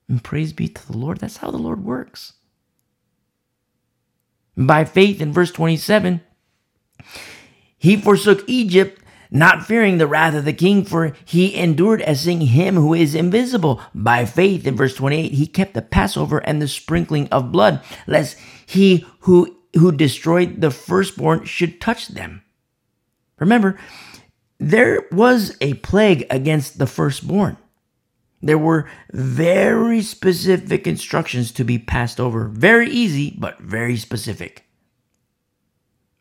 And 0.08 0.22
praise 0.24 0.52
be 0.52 0.68
to 0.68 0.86
the 0.86 0.98
Lord. 0.98 1.18
That's 1.18 1.38
how 1.38 1.50
the 1.50 1.58
Lord 1.58 1.84
works. 1.84 2.34
By 4.56 4.84
faith, 4.84 5.20
in 5.20 5.32
verse 5.32 5.52
27, 5.52 6.22
he 7.78 7.96
forsook 7.96 8.44
Egypt, 8.48 9.01
not 9.32 9.64
fearing 9.64 9.96
the 9.96 10.06
wrath 10.06 10.34
of 10.34 10.44
the 10.44 10.52
king, 10.52 10.84
for 10.84 11.14
he 11.24 11.56
endured 11.56 12.02
as 12.02 12.20
seeing 12.20 12.42
him 12.42 12.74
who 12.76 12.92
is 12.92 13.14
invisible. 13.14 13.80
By 13.94 14.26
faith, 14.26 14.66
in 14.66 14.76
verse 14.76 14.94
28, 14.94 15.32
he 15.32 15.46
kept 15.46 15.72
the 15.72 15.80
Passover 15.80 16.38
and 16.38 16.60
the 16.60 16.68
sprinkling 16.68 17.28
of 17.28 17.50
blood, 17.50 17.82
lest 18.06 18.36
he 18.66 19.06
who 19.20 19.56
who 19.74 19.90
destroyed 19.90 20.60
the 20.60 20.70
firstborn 20.70 21.44
should 21.46 21.80
touch 21.80 22.08
them. 22.08 22.42
Remember, 23.38 23.78
there 24.58 25.06
was 25.10 25.56
a 25.62 25.74
plague 25.74 26.26
against 26.28 26.78
the 26.78 26.86
firstborn. 26.86 27.56
There 28.42 28.58
were 28.58 28.86
very 29.12 30.02
specific 30.02 30.86
instructions 30.86 31.52
to 31.52 31.64
be 31.64 31.78
passed 31.78 32.20
over. 32.20 32.48
Very 32.48 32.90
easy, 32.90 33.34
but 33.38 33.58
very 33.60 33.96
specific. 33.96 34.66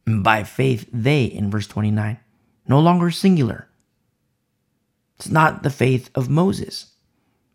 By 0.06 0.44
faith, 0.44 0.88
they, 0.94 1.26
in 1.26 1.52
verse 1.52 1.68
29, 1.68 2.20
no 2.72 2.80
longer 2.80 3.12
singular. 3.12 3.68
It's 5.18 5.30
not 5.30 5.62
the 5.62 5.70
faith 5.70 6.10
of 6.16 6.30
Moses. 6.30 6.94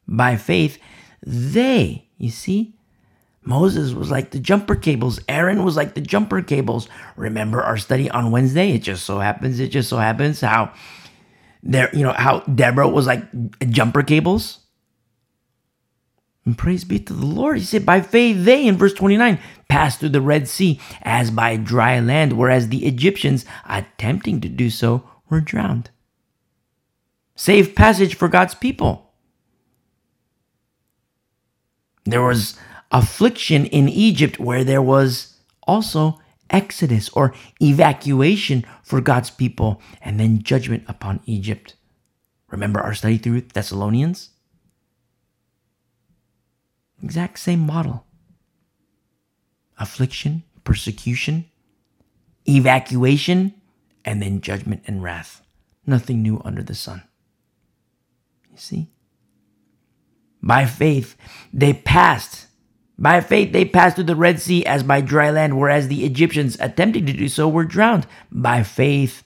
By 0.06 0.36
faith, 0.36 0.78
they, 1.24 2.08
you 2.18 2.30
see, 2.30 2.76
Moses 3.42 3.94
was 3.94 4.10
like 4.10 4.30
the 4.30 4.38
jumper 4.38 4.76
cables. 4.76 5.18
Aaron 5.26 5.64
was 5.64 5.74
like 5.74 5.94
the 5.94 6.00
jumper 6.02 6.42
cables. 6.42 6.88
Remember 7.16 7.62
our 7.62 7.78
study 7.78 8.10
on 8.10 8.30
Wednesday? 8.30 8.72
It 8.72 8.82
just 8.82 9.04
so 9.04 9.18
happens, 9.18 9.58
it 9.58 9.68
just 9.68 9.88
so 9.88 9.96
happens 9.96 10.40
how 10.42 10.72
there, 11.62 11.88
you 11.94 12.02
know, 12.02 12.12
how 12.12 12.40
Deborah 12.40 12.88
was 12.88 13.06
like 13.06 13.24
jumper 13.70 14.02
cables. 14.02 14.60
And 16.44 16.56
praise 16.56 16.84
be 16.84 17.00
to 17.00 17.12
the 17.12 17.26
Lord. 17.26 17.58
He 17.58 17.64
said, 17.64 17.86
by 17.86 18.02
faith, 18.02 18.44
they, 18.44 18.66
in 18.66 18.76
verse 18.76 18.94
29, 18.94 19.40
passed 19.68 20.00
through 20.00 20.10
the 20.10 20.20
Red 20.20 20.48
Sea 20.48 20.80
as 21.02 21.30
by 21.30 21.56
dry 21.56 21.98
land, 22.00 22.34
whereas 22.34 22.68
the 22.68 22.86
Egyptians, 22.86 23.44
attempting 23.68 24.40
to 24.40 24.48
do 24.48 24.70
so, 24.70 25.08
were 25.28 25.40
drowned. 25.40 25.90
Safe 27.34 27.74
passage 27.74 28.14
for 28.14 28.28
God's 28.28 28.54
people. 28.54 29.12
There 32.04 32.22
was 32.22 32.58
affliction 32.90 33.66
in 33.66 33.88
Egypt, 33.88 34.38
where 34.38 34.64
there 34.64 34.82
was 34.82 35.36
also 35.64 36.20
exodus 36.48 37.08
or 37.10 37.34
evacuation 37.60 38.64
for 38.82 39.00
God's 39.00 39.30
people, 39.30 39.82
and 40.00 40.18
then 40.18 40.42
judgment 40.42 40.84
upon 40.86 41.20
Egypt. 41.26 41.74
Remember 42.50 42.80
our 42.80 42.94
study 42.94 43.18
through 43.18 43.40
Thessalonians? 43.40 44.30
Exact 47.02 47.38
same 47.38 47.60
model 47.60 48.05
affliction, 49.78 50.42
persecution, 50.64 51.46
evacuation, 52.48 53.54
and 54.04 54.22
then 54.22 54.40
judgment 54.40 54.82
and 54.86 55.02
wrath. 55.02 55.42
Nothing 55.86 56.22
new 56.22 56.40
under 56.44 56.62
the 56.62 56.74
sun. 56.74 57.02
You 58.50 58.58
see? 58.58 58.88
By 60.42 60.66
faith, 60.66 61.16
they 61.52 61.72
passed 61.72 62.46
by 62.98 63.20
faith, 63.20 63.52
they 63.52 63.64
passed 63.66 63.96
through 63.96 64.04
the 64.04 64.16
Red 64.16 64.40
Sea 64.40 64.64
as 64.64 64.82
by 64.82 65.02
dry 65.02 65.30
land, 65.30 65.58
whereas 65.58 65.88
the 65.88 66.04
Egyptians, 66.04 66.56
attempting 66.60 67.04
to 67.06 67.12
do 67.12 67.28
so, 67.28 67.48
were 67.48 67.64
drowned. 67.64 68.06
By 68.32 68.62
faith, 68.62 69.22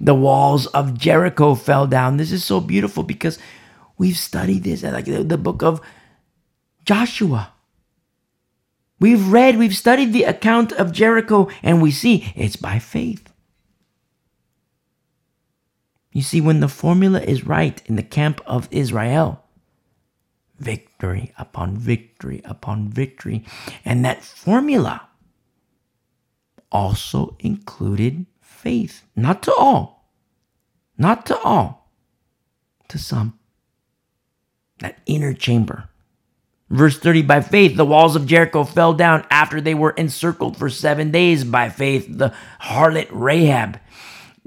the 0.00 0.14
walls 0.14 0.66
of 0.66 0.98
Jericho 0.98 1.54
fell 1.54 1.86
down. 1.86 2.16
This 2.16 2.32
is 2.32 2.44
so 2.44 2.60
beautiful 2.60 3.04
because 3.04 3.38
we've 3.96 4.16
studied 4.16 4.64
this, 4.64 4.82
like 4.82 5.04
the 5.04 5.38
book 5.38 5.62
of 5.62 5.80
Joshua. 6.84 7.52
We've 9.00 9.32
read, 9.32 9.58
we've 9.58 9.74
studied 9.74 10.12
the 10.12 10.24
account 10.24 10.72
of 10.72 10.92
Jericho, 10.92 11.48
and 11.62 11.80
we 11.80 11.90
see 11.90 12.32
it's 12.36 12.56
by 12.56 12.78
faith. 12.78 13.32
You 16.12 16.22
see, 16.22 16.40
when 16.40 16.60
the 16.60 16.68
formula 16.68 17.20
is 17.20 17.46
right 17.46 17.80
in 17.86 17.96
the 17.96 18.02
camp 18.02 18.40
of 18.46 18.68
Israel, 18.70 19.44
victory 20.60 21.32
upon 21.38 21.76
victory 21.76 22.42
upon 22.44 22.88
victory. 22.88 23.44
And 23.84 24.04
that 24.04 24.22
formula 24.22 25.08
also 26.70 27.36
included 27.40 28.26
faith. 28.40 29.02
Not 29.16 29.42
to 29.44 29.54
all, 29.54 30.12
not 30.96 31.26
to 31.26 31.38
all, 31.38 31.90
to 32.88 32.98
some. 32.98 33.38
That 34.78 34.98
inner 35.06 35.34
chamber. 35.34 35.89
Verse 36.70 36.98
30 36.98 37.22
By 37.22 37.40
faith, 37.40 37.76
the 37.76 37.84
walls 37.84 38.16
of 38.16 38.26
Jericho 38.26 38.64
fell 38.64 38.94
down 38.94 39.26
after 39.30 39.60
they 39.60 39.74
were 39.74 39.90
encircled 39.90 40.56
for 40.56 40.70
seven 40.70 41.10
days. 41.10 41.44
By 41.44 41.68
faith, 41.68 42.06
the 42.08 42.32
harlot 42.60 43.08
Rahab 43.10 43.80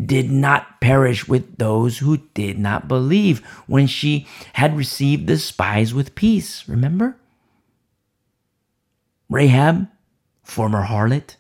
did 0.04 0.32
not 0.32 0.82
perish 0.82 1.28
with 1.28 1.58
those 1.58 2.00
who 2.00 2.18
did 2.34 2.58
not 2.58 2.88
believe 2.88 3.40
when 3.68 3.88
she 3.88 4.28
had 4.54 4.76
received 4.76 5.28
the 5.28 5.38
spies 5.38 5.94
with 5.94 6.16
peace. 6.16 6.68
Remember? 6.68 7.18
Rahab, 9.30 9.88
former 10.44 10.84
harlot, 10.86 11.36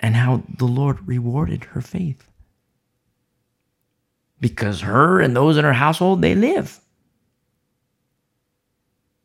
and 0.00 0.16
how 0.16 0.42
the 0.56 0.66
Lord 0.66 1.06
rewarded 1.06 1.64
her 1.64 1.80
faith. 1.80 2.26
Because 4.40 4.80
her 4.80 5.20
and 5.20 5.36
those 5.36 5.58
in 5.58 5.64
her 5.64 5.74
household, 5.74 6.22
they 6.22 6.34
live. 6.34 6.80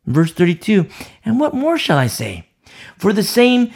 Verse 0.05 0.31
32 0.31 0.87
And 1.23 1.39
what 1.39 1.53
more 1.53 1.77
shall 1.77 1.97
I 1.97 2.07
say? 2.07 2.47
For 2.97 3.13
the 3.13 3.23
same 3.23 3.71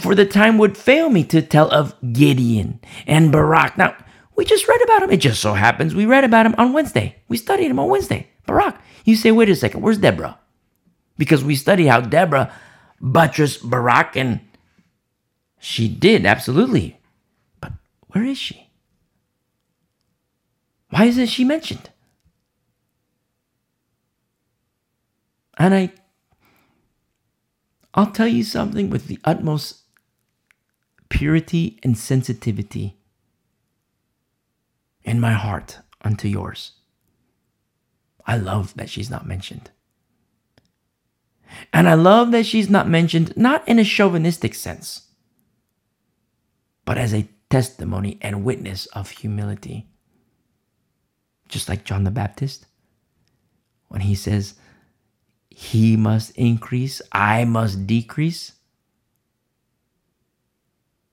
for 0.00 0.14
the 0.14 0.26
time 0.26 0.58
would 0.58 0.76
fail 0.76 1.10
me 1.10 1.22
to 1.24 1.40
tell 1.40 1.70
of 1.70 1.94
Gideon 2.12 2.80
and 3.06 3.30
Barak. 3.30 3.78
Now, 3.78 3.96
we 4.34 4.44
just 4.44 4.66
read 4.66 4.82
about 4.82 5.04
him. 5.04 5.10
It 5.10 5.18
just 5.18 5.40
so 5.40 5.54
happens 5.54 5.94
we 5.94 6.06
read 6.06 6.24
about 6.24 6.46
him 6.46 6.54
on 6.58 6.72
Wednesday. 6.72 7.16
We 7.28 7.36
studied 7.36 7.70
him 7.70 7.78
on 7.78 7.88
Wednesday. 7.88 8.28
Barak. 8.46 8.80
You 9.04 9.14
say, 9.14 9.30
wait 9.30 9.48
a 9.48 9.56
second, 9.56 9.82
where's 9.82 9.98
Deborah? 9.98 10.38
Because 11.16 11.44
we 11.44 11.54
study 11.54 11.86
how 11.86 12.00
Deborah 12.00 12.52
buttressed 13.00 13.68
Barak, 13.68 14.16
and 14.16 14.40
she 15.58 15.88
did, 15.88 16.26
absolutely. 16.26 17.00
But 17.60 17.72
where 18.08 18.24
is 18.24 18.38
she? 18.38 18.70
Why 20.90 21.04
isn't 21.04 21.26
she 21.26 21.44
mentioned? 21.44 21.90
And 25.58 25.74
I 25.74 25.92
I'll 27.94 28.12
tell 28.12 28.28
you 28.28 28.44
something 28.44 28.90
with 28.90 29.08
the 29.08 29.18
utmost 29.24 29.80
purity 31.08 31.80
and 31.82 31.98
sensitivity 31.98 32.96
in 35.02 35.18
my 35.18 35.32
heart 35.32 35.78
unto 36.02 36.28
yours. 36.28 36.72
I 38.26 38.36
love 38.36 38.74
that 38.74 38.90
she's 38.90 39.10
not 39.10 39.26
mentioned. 39.26 39.70
And 41.72 41.88
I 41.88 41.94
love 41.94 42.30
that 42.32 42.44
she's 42.46 42.68
not 42.68 42.88
mentioned 42.88 43.36
not 43.36 43.66
in 43.66 43.78
a 43.78 43.84
chauvinistic 43.84 44.54
sense, 44.54 45.08
but 46.84 46.98
as 46.98 47.14
a 47.14 47.28
testimony 47.50 48.18
and 48.20 48.44
witness 48.44 48.86
of 48.86 49.10
humility. 49.10 49.88
Just 51.48 51.68
like 51.68 51.84
John 51.84 52.04
the 52.04 52.10
Baptist, 52.10 52.66
when 53.88 54.02
he 54.02 54.14
says, 54.14 54.54
He 55.58 55.96
must 55.96 56.30
increase, 56.36 57.02
I 57.10 57.44
must 57.44 57.84
decrease. 57.84 58.52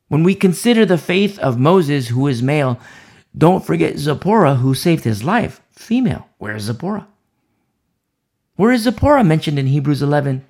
When 0.07 0.21
we 0.23 0.35
consider 0.35 0.85
the 0.85 0.99
faith 0.99 1.39
of 1.39 1.57
Moses, 1.57 2.09
who 2.09 2.27
is 2.27 2.43
male, 2.43 2.79
don't 3.35 3.65
forget 3.65 3.97
Zipporah, 3.97 4.53
who 4.53 4.75
saved 4.75 5.03
his 5.03 5.23
life, 5.23 5.61
female. 5.71 6.29
Where 6.37 6.55
is 6.55 6.65
Zipporah? 6.65 7.07
Where 8.55 8.71
is 8.71 8.83
Zipporah 8.83 9.23
mentioned 9.23 9.57
in 9.57 9.65
Hebrews 9.65 10.03
11? 10.03 10.45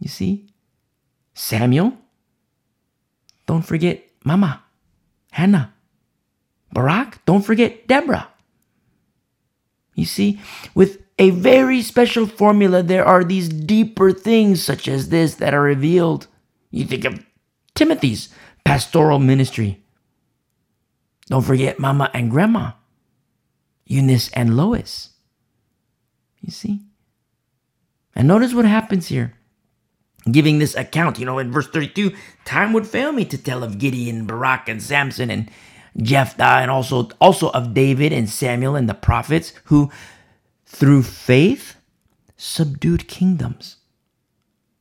You 0.00 0.08
see? 0.08 0.48
Samuel. 1.32 1.96
Don't 3.46 3.64
forget 3.64 4.02
Mama, 4.24 4.64
Hannah. 5.30 5.72
Barak. 6.72 7.24
Don't 7.24 7.46
forget 7.46 7.86
Deborah. 7.86 8.30
You 9.94 10.06
see, 10.06 10.40
with 10.74 11.03
a 11.18 11.30
very 11.30 11.82
special 11.82 12.26
formula, 12.26 12.82
there 12.82 13.04
are 13.04 13.22
these 13.22 13.48
deeper 13.48 14.12
things 14.12 14.62
such 14.62 14.88
as 14.88 15.08
this 15.08 15.36
that 15.36 15.54
are 15.54 15.62
revealed. 15.62 16.26
You 16.70 16.84
think 16.84 17.04
of 17.04 17.24
Timothy's 17.74 18.28
pastoral 18.64 19.18
ministry. 19.18 19.84
Don't 21.28 21.42
forget 21.42 21.78
Mama 21.78 22.10
and 22.12 22.30
Grandma, 22.30 22.72
Eunice 23.86 24.30
and 24.32 24.56
Lois. 24.56 25.10
You 26.40 26.50
see? 26.50 26.82
And 28.14 28.28
notice 28.28 28.52
what 28.52 28.66
happens 28.66 29.08
here. 29.08 29.34
Giving 30.30 30.58
this 30.58 30.74
account, 30.74 31.18
you 31.18 31.26
know, 31.26 31.38
in 31.38 31.52
verse 31.52 31.68
32, 31.68 32.12
time 32.44 32.72
would 32.72 32.86
fail 32.86 33.12
me 33.12 33.24
to 33.26 33.38
tell 33.38 33.62
of 33.62 33.78
Gideon, 33.78 34.26
Barak, 34.26 34.68
and 34.68 34.82
Samson, 34.82 35.30
and 35.30 35.50
Jephthah, 35.98 36.60
and 36.60 36.70
also, 36.70 37.10
also 37.20 37.50
of 37.50 37.74
David 37.74 38.12
and 38.12 38.28
Samuel 38.28 38.74
and 38.74 38.88
the 38.88 38.94
prophets, 38.94 39.52
who 39.64 39.90
through 40.74 41.04
faith 41.04 41.76
subdued 42.36 43.06
kingdoms, 43.06 43.76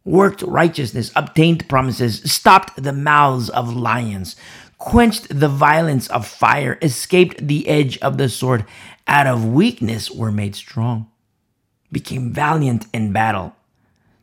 worked 0.04 0.42
righteousness, 0.42 1.12
obtained 1.16 1.70
promises, 1.70 2.20
stopped 2.30 2.82
the 2.82 2.92
mouths 2.92 3.48
of 3.50 3.76
lions, 3.76 4.36
quenched 4.80 5.40
the 5.40 5.48
violence 5.48 6.08
of 6.08 6.28
fire, 6.28 6.80
escaped 6.82 7.48
the 7.48 7.68
edge 7.68 8.00
of 8.00 8.18
the 8.18 8.28
sword, 8.28 8.66
out 9.08 9.28
of 9.28 9.46
weakness 9.46 10.10
were 10.10 10.32
made 10.32 10.56
strong, 10.56 11.12
became 11.92 12.34
valiant 12.34 12.88
in 12.92 13.14
battle, 13.14 13.56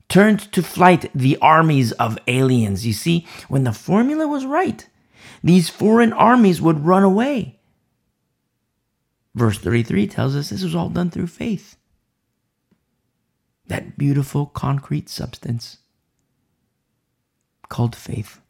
turned 0.09 0.41
to 0.51 0.65
flight 0.65 1.09
the 1.15 1.37
armies 1.41 1.93
of 1.93 2.19
aliens. 2.27 2.85
You 2.85 2.93
see, 2.93 3.29
when 3.47 3.63
the 3.63 3.73
formula 3.73 4.27
was 4.27 4.45
right, 4.45 4.89
these 5.45 5.71
foreign 5.71 6.13
armies 6.13 6.61
would 6.61 6.85
run 6.85 7.05
away. 7.05 7.60
Verse 9.35 9.59
33 9.59 10.07
tells 10.07 10.35
us 10.35 10.51
this 10.51 10.65
was 10.65 10.75
all 10.75 10.89
done 10.89 11.11
through 11.11 11.29
faith. 11.29 11.77
That 13.67 13.97
beautiful 13.97 14.47
concrete 14.47 15.09
substance 15.09 15.79
called 17.69 17.95
faith. 17.95 18.41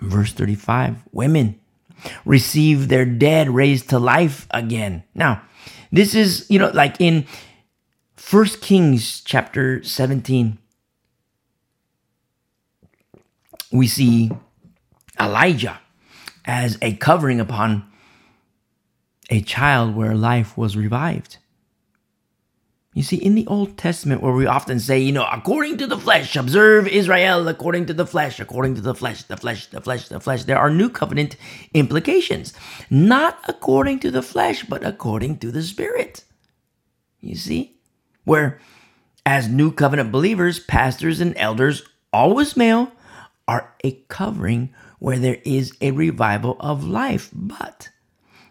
Verse 0.00 0.32
35 0.32 0.96
Women 1.12 1.60
receive 2.24 2.88
their 2.88 3.04
dead 3.04 3.50
raised 3.50 3.90
to 3.90 3.98
life 3.98 4.46
again. 4.50 5.04
Now, 5.14 5.42
this 5.90 6.14
is, 6.14 6.46
you 6.48 6.58
know, 6.58 6.70
like 6.74 7.00
in 7.00 7.26
First 8.16 8.60
Kings 8.60 9.20
chapter 9.20 9.82
17, 9.82 10.58
we 13.72 13.86
see 13.86 14.30
Elijah 15.20 15.80
as 16.44 16.78
a 16.82 16.94
covering 16.94 17.40
upon 17.40 17.87
a 19.28 19.40
child 19.42 19.94
where 19.94 20.14
life 20.14 20.56
was 20.56 20.76
revived. 20.76 21.38
You 22.94 23.02
see, 23.04 23.16
in 23.16 23.36
the 23.36 23.46
Old 23.46 23.76
Testament, 23.76 24.22
where 24.22 24.32
we 24.32 24.46
often 24.46 24.80
say, 24.80 24.98
you 24.98 25.12
know, 25.12 25.26
according 25.30 25.76
to 25.78 25.86
the 25.86 25.98
flesh, 25.98 26.34
observe 26.34 26.88
Israel 26.88 27.46
according 27.46 27.86
to 27.86 27.92
the 27.92 28.06
flesh, 28.06 28.40
according 28.40 28.74
to 28.74 28.80
the 28.80 28.94
flesh, 28.94 29.22
the 29.22 29.36
flesh, 29.36 29.66
the 29.66 29.80
flesh, 29.80 30.08
the 30.08 30.18
flesh, 30.18 30.44
there 30.44 30.58
are 30.58 30.70
new 30.70 30.88
covenant 30.88 31.36
implications. 31.74 32.54
Not 32.90 33.38
according 33.46 34.00
to 34.00 34.10
the 34.10 34.22
flesh, 34.22 34.64
but 34.64 34.84
according 34.84 35.38
to 35.38 35.52
the 35.52 35.62
Spirit. 35.62 36.24
You 37.20 37.36
see? 37.36 37.78
Where, 38.24 38.58
as 39.24 39.48
new 39.48 39.70
covenant 39.70 40.10
believers, 40.10 40.58
pastors 40.58 41.20
and 41.20 41.36
elders, 41.36 41.84
always 42.12 42.56
male, 42.56 42.90
are 43.46 43.74
a 43.84 43.92
covering 44.08 44.74
where 44.98 45.18
there 45.18 45.38
is 45.44 45.72
a 45.80 45.92
revival 45.92 46.56
of 46.58 46.84
life. 46.84 47.30
But 47.32 47.90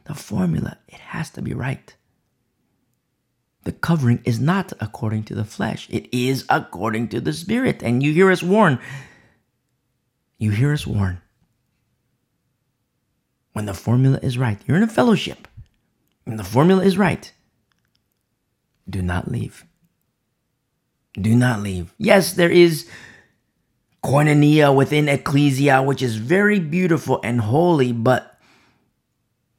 the 0.07 0.15
formula, 0.15 0.77
it 0.87 0.99
has 0.99 1.29
to 1.31 1.41
be 1.41 1.53
right 1.53 1.95
the 3.67 3.73
covering 3.73 4.21
is 4.23 4.39
not 4.39 4.71
according 4.79 5.23
to 5.23 5.35
the 5.35 5.43
flesh, 5.43 5.89
it 5.89 6.07
is 6.17 6.45
according 6.47 7.09
to 7.09 7.19
the 7.19 7.33
Spirit. 7.33 7.83
And 7.83 8.01
you 8.01 8.13
hear 8.13 8.31
us 8.31 8.41
warn. 8.41 8.79
You 10.37 10.51
hear 10.51 10.71
us 10.71 10.87
warn. 10.87 11.19
When 13.51 13.65
the 13.65 13.73
formula 13.73 14.19
is 14.23 14.37
right, 14.37 14.57
you're 14.65 14.77
in 14.77 14.83
a 14.83 14.87
fellowship. 14.87 15.49
When 16.23 16.37
the 16.37 16.45
formula 16.45 16.81
is 16.81 16.97
right, 16.97 17.29
do 18.89 19.01
not 19.01 19.29
leave. 19.29 19.65
Do 21.19 21.35
not 21.35 21.61
leave. 21.61 21.93
Yes, 21.97 22.31
there 22.31 22.49
is 22.49 22.87
koinonia 24.01 24.73
within 24.73 25.09
ecclesia, 25.09 25.83
which 25.83 26.01
is 26.01 26.15
very 26.15 26.61
beautiful 26.61 27.19
and 27.21 27.41
holy, 27.41 27.91
but 27.91 28.26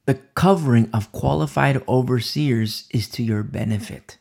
the 0.08 0.14
covering 0.14 0.88
of 0.94 1.12
qualified 1.12 1.82
overseers 1.86 2.88
is 2.90 3.10
to 3.10 3.22
your 3.22 3.42
benefit. 3.42 4.16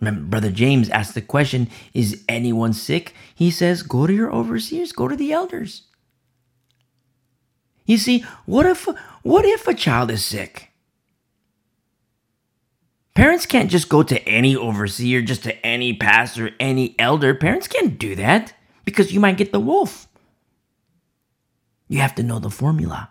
Remember, 0.00 0.22
Brother 0.22 0.50
James 0.50 0.88
asked 0.88 1.12
the 1.12 1.20
question 1.20 1.68
Is 1.92 2.24
anyone 2.30 2.72
sick? 2.72 3.12
He 3.34 3.50
says, 3.50 3.82
Go 3.82 4.06
to 4.06 4.12
your 4.14 4.32
overseers, 4.32 4.92
go 4.92 5.06
to 5.06 5.14
the 5.14 5.34
elders. 5.34 5.82
You 7.84 7.98
see, 7.98 8.24
what 8.46 8.64
if 8.64 8.88
what 9.22 9.44
if 9.44 9.68
a 9.68 9.74
child 9.74 10.10
is 10.10 10.24
sick? 10.24 10.70
Parents 13.14 13.44
can't 13.44 13.70
just 13.70 13.90
go 13.90 14.02
to 14.02 14.26
any 14.26 14.56
overseer, 14.56 15.20
just 15.20 15.42
to 15.42 15.66
any 15.66 15.92
pastor, 15.92 16.52
any 16.58 16.98
elder. 16.98 17.34
Parents 17.34 17.68
can't 17.68 17.98
do 17.98 18.14
that 18.14 18.54
because 18.86 19.12
you 19.12 19.20
might 19.20 19.36
get 19.36 19.52
the 19.52 19.60
wolf. 19.60 20.08
You 21.86 21.98
have 21.98 22.14
to 22.14 22.22
know 22.22 22.38
the 22.38 22.48
formula 22.48 23.10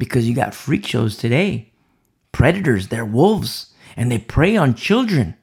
because 0.00 0.26
you 0.28 0.34
got 0.34 0.54
freak 0.54 0.84
shows 0.84 1.16
today. 1.16 1.70
Predators, 2.32 2.88
they're 2.88 3.04
wolves, 3.04 3.72
and 3.96 4.10
they 4.10 4.18
prey 4.18 4.56
on 4.56 4.74
children. 4.74 5.36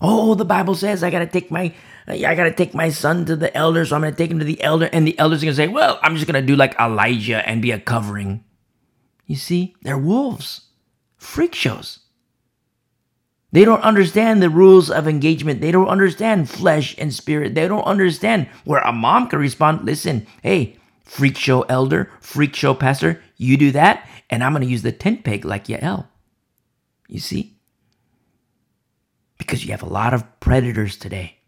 Oh, 0.00 0.34
the 0.34 0.44
Bible 0.44 0.74
says 0.74 1.04
I 1.04 1.10
gotta 1.10 1.26
take 1.26 1.50
my 1.50 1.72
I 2.08 2.34
gotta 2.34 2.52
take 2.52 2.74
my 2.74 2.88
son 2.88 3.24
to 3.26 3.36
the 3.36 3.54
elder, 3.56 3.84
so 3.84 3.94
I'm 3.94 4.02
gonna 4.02 4.16
take 4.16 4.30
him 4.30 4.40
to 4.40 4.44
the 4.44 4.62
elder, 4.62 4.88
and 4.92 5.06
the 5.06 5.18
elder's 5.18 5.42
are 5.42 5.46
gonna 5.46 5.54
say, 5.54 5.68
Well, 5.68 6.00
I'm 6.02 6.16
just 6.16 6.26
gonna 6.26 6.42
do 6.42 6.56
like 6.56 6.74
Elijah 6.80 7.46
and 7.48 7.62
be 7.62 7.70
a 7.70 7.78
covering. 7.78 8.42
You 9.26 9.36
see, 9.36 9.76
they're 9.82 9.98
wolves. 9.98 10.62
Freak 11.16 11.54
shows. 11.54 12.00
They 13.52 13.64
don't 13.64 13.82
understand 13.82 14.42
the 14.42 14.50
rules 14.50 14.90
of 14.90 15.06
engagement. 15.06 15.60
They 15.60 15.70
don't 15.70 15.86
understand 15.86 16.50
flesh 16.50 16.96
and 16.98 17.14
spirit. 17.14 17.54
They 17.54 17.68
don't 17.68 17.84
understand 17.84 18.48
where 18.64 18.80
a 18.80 18.92
mom 18.92 19.28
can 19.28 19.38
respond, 19.38 19.84
listen, 19.84 20.26
hey, 20.42 20.76
freak 21.04 21.36
show 21.36 21.62
elder, 21.62 22.10
freak 22.20 22.56
show 22.56 22.74
pastor, 22.74 23.22
you 23.36 23.56
do 23.56 23.70
that, 23.72 24.08
and 24.30 24.42
I'm 24.42 24.52
going 24.52 24.62
to 24.62 24.68
use 24.68 24.82
the 24.82 24.92
tent 24.92 25.24
peg 25.24 25.44
like 25.44 25.66
Yael. 25.66 26.08
You 27.08 27.20
see? 27.20 27.56
Because 29.38 29.64
you 29.64 29.70
have 29.72 29.82
a 29.82 29.86
lot 29.86 30.14
of 30.14 30.40
predators 30.40 30.96
today. 30.96 31.38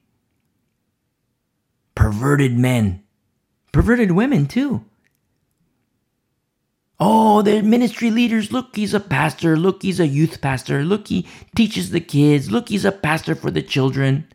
Perverted 1.94 2.56
men, 2.56 3.02
perverted 3.72 4.12
women 4.12 4.46
too. 4.46 4.84
Oh, 6.98 7.42
they're 7.42 7.62
ministry 7.62 8.10
leaders. 8.10 8.52
Look, 8.52 8.74
he's 8.74 8.94
a 8.94 9.00
pastor. 9.00 9.56
Look, 9.56 9.82
he's 9.82 10.00
a 10.00 10.06
youth 10.06 10.40
pastor. 10.40 10.82
Look, 10.82 11.08
he 11.08 11.26
teaches 11.54 11.90
the 11.90 12.00
kids. 12.00 12.50
Look, 12.50 12.70
he's 12.70 12.86
a 12.86 12.92
pastor 12.92 13.34
for 13.34 13.50
the 13.50 13.62
children. 13.62 14.26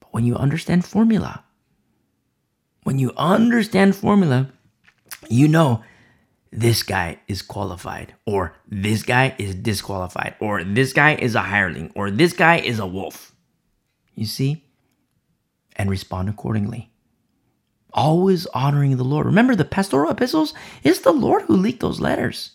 But 0.00 0.12
when 0.12 0.24
you 0.24 0.34
understand 0.36 0.84
formula, 0.84 1.43
when 2.84 2.98
you 2.98 3.12
understand 3.16 3.96
formula, 3.96 4.50
you 5.28 5.48
know 5.48 5.82
this 6.52 6.84
guy 6.84 7.18
is 7.26 7.42
qualified, 7.42 8.14
or 8.26 8.56
this 8.68 9.02
guy 9.02 9.34
is 9.38 9.56
disqualified, 9.56 10.36
or 10.38 10.62
this 10.62 10.92
guy 10.92 11.14
is 11.14 11.34
a 11.34 11.40
hireling, 11.40 11.90
or 11.96 12.10
this 12.10 12.32
guy 12.32 12.58
is 12.58 12.78
a 12.78 12.86
wolf. 12.86 13.34
You 14.14 14.26
see? 14.26 14.64
And 15.74 15.90
respond 15.90 16.28
accordingly. 16.28 16.92
Always 17.92 18.46
honoring 18.46 18.96
the 18.96 19.04
Lord. 19.04 19.26
Remember, 19.26 19.56
the 19.56 19.64
pastoral 19.64 20.10
epistles, 20.10 20.54
it's 20.84 21.00
the 21.00 21.12
Lord 21.12 21.42
who 21.42 21.56
leaked 21.56 21.80
those 21.80 22.00
letters. 22.00 22.52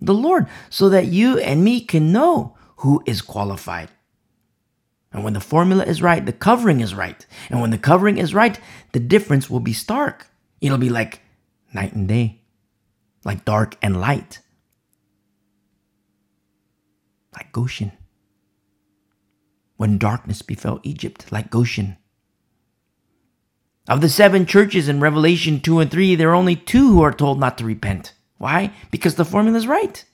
The 0.00 0.14
Lord, 0.14 0.46
so 0.70 0.88
that 0.88 1.06
you 1.06 1.38
and 1.38 1.62
me 1.62 1.80
can 1.80 2.12
know 2.12 2.56
who 2.76 3.02
is 3.04 3.20
qualified. 3.20 3.90
And 5.12 5.24
when 5.24 5.32
the 5.32 5.40
formula 5.40 5.84
is 5.84 6.02
right, 6.02 6.24
the 6.24 6.32
covering 6.32 6.80
is 6.80 6.94
right. 6.94 7.24
And 7.48 7.60
when 7.60 7.70
the 7.70 7.78
covering 7.78 8.18
is 8.18 8.34
right, 8.34 8.60
the 8.92 9.00
difference 9.00 9.48
will 9.48 9.60
be 9.60 9.72
stark. 9.72 10.26
It'll 10.60 10.78
be 10.78 10.90
like 10.90 11.22
night 11.72 11.94
and 11.94 12.06
day, 12.06 12.42
like 13.24 13.44
dark 13.44 13.76
and 13.80 14.00
light, 14.00 14.40
like 17.34 17.52
Goshen. 17.52 17.92
When 19.76 19.96
darkness 19.96 20.42
befell 20.42 20.80
Egypt, 20.82 21.30
like 21.30 21.50
Goshen. 21.50 21.96
Of 23.88 24.02
the 24.02 24.08
seven 24.10 24.44
churches 24.44 24.88
in 24.88 25.00
Revelation 25.00 25.60
2 25.60 25.80
and 25.80 25.90
3, 25.90 26.14
there 26.16 26.30
are 26.30 26.34
only 26.34 26.56
two 26.56 26.88
who 26.92 27.00
are 27.02 27.12
told 27.12 27.40
not 27.40 27.56
to 27.58 27.64
repent. 27.64 28.12
Why? 28.36 28.72
Because 28.90 29.14
the 29.14 29.24
formula 29.24 29.56
is 29.56 29.66
right. 29.66 30.04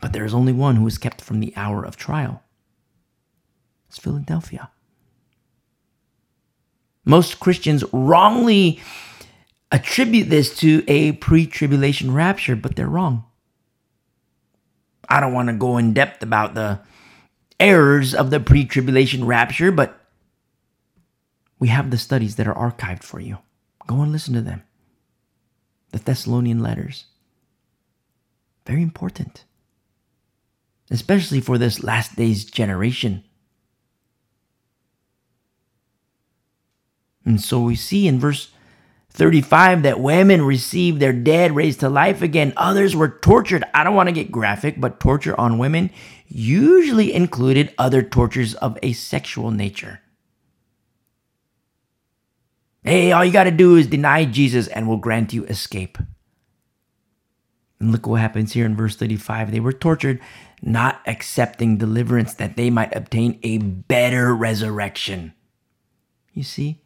But 0.00 0.12
there 0.12 0.26
is 0.26 0.34
only 0.34 0.52
one 0.52 0.76
who 0.76 0.86
is 0.86 0.98
kept 0.98 1.22
from 1.22 1.40
the 1.40 1.54
hour 1.56 1.84
of 1.84 1.96
trial. 1.96 2.43
It's 3.94 4.02
Philadelphia. 4.02 4.70
Most 7.04 7.38
Christians 7.38 7.84
wrongly 7.92 8.80
attribute 9.70 10.28
this 10.30 10.58
to 10.58 10.82
a 10.88 11.12
pre 11.12 11.46
tribulation 11.46 12.12
rapture, 12.12 12.56
but 12.56 12.74
they're 12.74 12.88
wrong. 12.88 13.24
I 15.08 15.20
don't 15.20 15.32
want 15.32 15.48
to 15.48 15.54
go 15.54 15.78
in 15.78 15.94
depth 15.94 16.24
about 16.24 16.54
the 16.54 16.80
errors 17.60 18.16
of 18.16 18.30
the 18.30 18.40
pre 18.40 18.64
tribulation 18.64 19.26
rapture, 19.26 19.70
but 19.70 20.00
we 21.60 21.68
have 21.68 21.92
the 21.92 21.98
studies 21.98 22.34
that 22.34 22.48
are 22.48 22.72
archived 22.72 23.04
for 23.04 23.20
you. 23.20 23.38
Go 23.86 24.00
and 24.00 24.10
listen 24.10 24.34
to 24.34 24.40
them. 24.40 24.64
The 25.92 26.00
Thessalonian 26.00 26.58
letters. 26.58 27.04
Very 28.66 28.82
important, 28.82 29.44
especially 30.90 31.40
for 31.40 31.58
this 31.58 31.84
last 31.84 32.16
days 32.16 32.44
generation. 32.44 33.22
And 37.24 37.40
so 37.40 37.60
we 37.60 37.76
see 37.76 38.06
in 38.06 38.20
verse 38.20 38.50
35 39.10 39.84
that 39.84 40.00
women 40.00 40.42
received 40.42 41.00
their 41.00 41.12
dead 41.12 41.54
raised 41.54 41.80
to 41.80 41.88
life 41.88 42.20
again. 42.20 42.52
Others 42.56 42.96
were 42.96 43.08
tortured. 43.08 43.64
I 43.72 43.84
don't 43.84 43.94
want 43.94 44.08
to 44.08 44.14
get 44.14 44.32
graphic, 44.32 44.80
but 44.80 45.00
torture 45.00 45.38
on 45.38 45.58
women 45.58 45.90
usually 46.26 47.12
included 47.12 47.72
other 47.78 48.02
tortures 48.02 48.54
of 48.54 48.76
a 48.82 48.92
sexual 48.92 49.50
nature. 49.52 50.00
Hey, 52.82 53.12
all 53.12 53.24
you 53.24 53.32
got 53.32 53.44
to 53.44 53.50
do 53.50 53.76
is 53.76 53.86
deny 53.86 54.24
Jesus 54.24 54.66
and 54.66 54.88
we'll 54.88 54.98
grant 54.98 55.32
you 55.32 55.44
escape. 55.44 55.96
And 57.80 57.92
look 57.92 58.06
what 58.06 58.20
happens 58.20 58.52
here 58.52 58.66
in 58.66 58.76
verse 58.76 58.96
35. 58.96 59.52
They 59.52 59.60
were 59.60 59.72
tortured, 59.72 60.20
not 60.60 61.00
accepting 61.06 61.78
deliverance 61.78 62.34
that 62.34 62.56
they 62.56 62.68
might 62.68 62.94
obtain 62.94 63.38
a 63.42 63.58
better 63.58 64.34
resurrection. 64.34 65.34
You 66.32 66.42
see? 66.42 66.83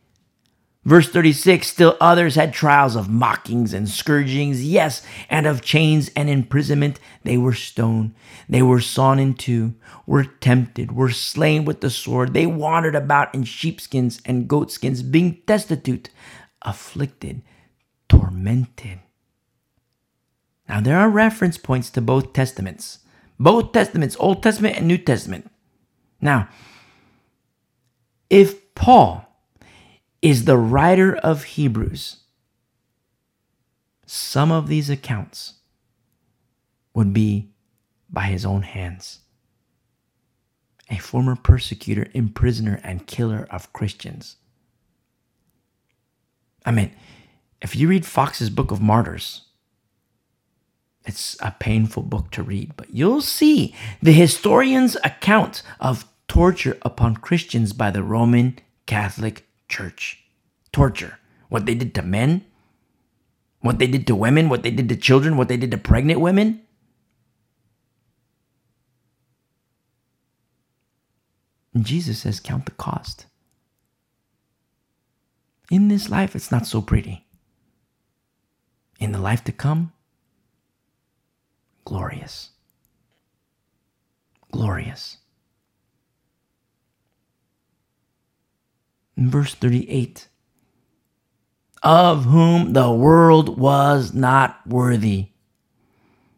Verse 0.88 1.06
36 1.10 1.68
Still 1.68 1.98
others 2.00 2.34
had 2.36 2.54
trials 2.54 2.96
of 2.96 3.10
mockings 3.10 3.74
and 3.74 3.86
scourgings, 3.86 4.64
yes, 4.64 5.02
and 5.28 5.46
of 5.46 5.60
chains 5.60 6.10
and 6.16 6.30
imprisonment. 6.30 6.98
They 7.24 7.36
were 7.36 7.52
stoned, 7.52 8.14
they 8.48 8.62
were 8.62 8.80
sawn 8.80 9.18
in 9.18 9.34
two, 9.34 9.74
were 10.06 10.24
tempted, 10.24 10.92
were 10.92 11.10
slain 11.10 11.66
with 11.66 11.82
the 11.82 11.90
sword. 11.90 12.32
They 12.32 12.46
wandered 12.46 12.94
about 12.94 13.34
in 13.34 13.44
sheepskins 13.44 14.22
and 14.24 14.48
goatskins, 14.48 15.02
being 15.02 15.42
destitute, 15.44 16.08
afflicted, 16.62 17.42
tormented. 18.08 19.00
Now, 20.70 20.80
there 20.80 20.98
are 20.98 21.10
reference 21.10 21.58
points 21.58 21.90
to 21.90 22.00
both 22.00 22.32
testaments, 22.32 23.00
both 23.38 23.72
testaments, 23.72 24.16
Old 24.18 24.42
Testament 24.42 24.78
and 24.78 24.88
New 24.88 24.96
Testament. 24.96 25.50
Now, 26.22 26.48
if 28.30 28.74
Paul 28.74 29.27
is 30.22 30.44
the 30.44 30.56
writer 30.58 31.16
of 31.16 31.44
Hebrews. 31.44 32.16
Some 34.06 34.50
of 34.50 34.68
these 34.68 34.90
accounts 34.90 35.54
would 36.94 37.12
be 37.12 37.50
by 38.10 38.24
his 38.24 38.44
own 38.44 38.62
hands. 38.62 39.20
A 40.90 40.96
former 40.96 41.36
persecutor, 41.36 42.08
imprisoner, 42.14 42.80
and 42.82 43.06
killer 43.06 43.46
of 43.50 43.72
Christians. 43.72 44.36
I 46.64 46.70
mean, 46.70 46.92
if 47.60 47.76
you 47.76 47.88
read 47.88 48.06
Foxe's 48.06 48.50
Book 48.50 48.70
of 48.70 48.80
Martyrs, 48.80 49.42
it's 51.04 51.36
a 51.40 51.54
painful 51.58 52.02
book 52.02 52.30
to 52.32 52.42
read, 52.42 52.76
but 52.76 52.94
you'll 52.94 53.20
see 53.20 53.74
the 54.02 54.12
historian's 54.12 54.96
account 55.04 55.62
of 55.80 56.06
torture 56.28 56.78
upon 56.82 57.16
Christians 57.16 57.72
by 57.72 57.90
the 57.90 58.02
Roman 58.02 58.58
Catholic 58.86 59.47
church. 59.68 60.24
Torture. 60.72 61.18
What 61.48 61.66
they 61.66 61.74
did 61.74 61.94
to 61.94 62.02
men, 62.02 62.44
what 63.60 63.78
they 63.78 63.86
did 63.86 64.06
to 64.06 64.14
women, 64.14 64.48
what 64.48 64.62
they 64.62 64.70
did 64.70 64.88
to 64.88 64.96
children, 64.96 65.36
what 65.36 65.48
they 65.48 65.56
did 65.56 65.70
to 65.70 65.78
pregnant 65.78 66.20
women. 66.20 66.62
And 71.74 71.84
Jesus 71.84 72.20
says, 72.20 72.40
Count 72.40 72.64
the 72.66 72.72
cost. 72.72 73.26
In 75.70 75.88
this 75.88 76.08
life, 76.08 76.34
it's 76.34 76.50
not 76.50 76.66
so 76.66 76.80
pretty. 76.80 77.26
In 78.98 79.12
the 79.12 79.18
life 79.18 79.44
to 79.44 79.52
come, 79.52 79.92
glorious. 81.84 82.50
Glorious. 84.50 85.18
Verse 89.18 89.54
38 89.54 90.28
of 91.82 92.24
whom 92.24 92.72
the 92.72 92.90
world 92.90 93.58
was 93.58 94.12
not 94.12 94.66
worthy. 94.66 95.28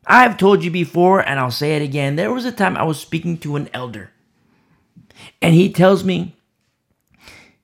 I've 0.07 0.37
told 0.37 0.65
you 0.65 0.71
before, 0.71 1.21
and 1.21 1.39
I'll 1.39 1.51
say 1.51 1.77
it 1.77 1.83
again. 1.83 2.17
There 2.17 2.33
was 2.33 2.45
a 2.45 2.53
time 2.53 2.77
I 2.77 2.83
was 2.83 2.99
speaking 2.99 3.39
to 3.39 3.57
an 3.57 3.69
elder, 3.73 4.11
and 5.41 5.55
he 5.55 5.73
tells 5.73 6.05
me, 6.05 6.37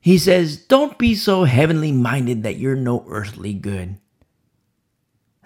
he 0.01 0.19
says, 0.19 0.57
Don't 0.57 0.99
be 0.99 1.15
so 1.15 1.45
heavenly 1.45 1.93
minded 1.93 2.45
that 2.45 2.59
you're 2.59 2.77
no 2.77 3.05
earthly 3.09 3.53
good. 3.53 3.99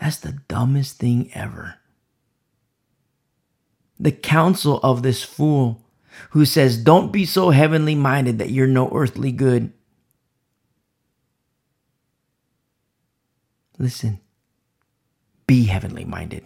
That's 0.01 0.19
the 0.19 0.39
dumbest 0.49 0.99
thing 0.99 1.31
ever. 1.35 1.77
The 3.99 4.13
counsel 4.13 4.79
of 4.83 5.03
this 5.03 5.23
fool 5.23 5.83
who 6.31 6.45
says, 6.45 6.77
Don't 6.77 7.13
be 7.13 7.25
so 7.25 7.51
heavenly 7.51 7.95
minded 7.95 8.39
that 8.39 8.51
you're 8.51 8.67
no 8.67 8.91
earthly 8.93 9.33
good. 9.33 9.73
Listen, 13.79 14.21
be 15.47 15.65
heavenly 15.65 16.05
minded. 16.05 16.45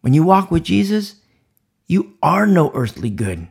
When 0.00 0.14
you 0.14 0.22
walk 0.22 0.50
with 0.50 0.62
Jesus, 0.62 1.16
you 1.86 2.16
are 2.22 2.46
no 2.46 2.70
earthly 2.74 3.10
good 3.10 3.48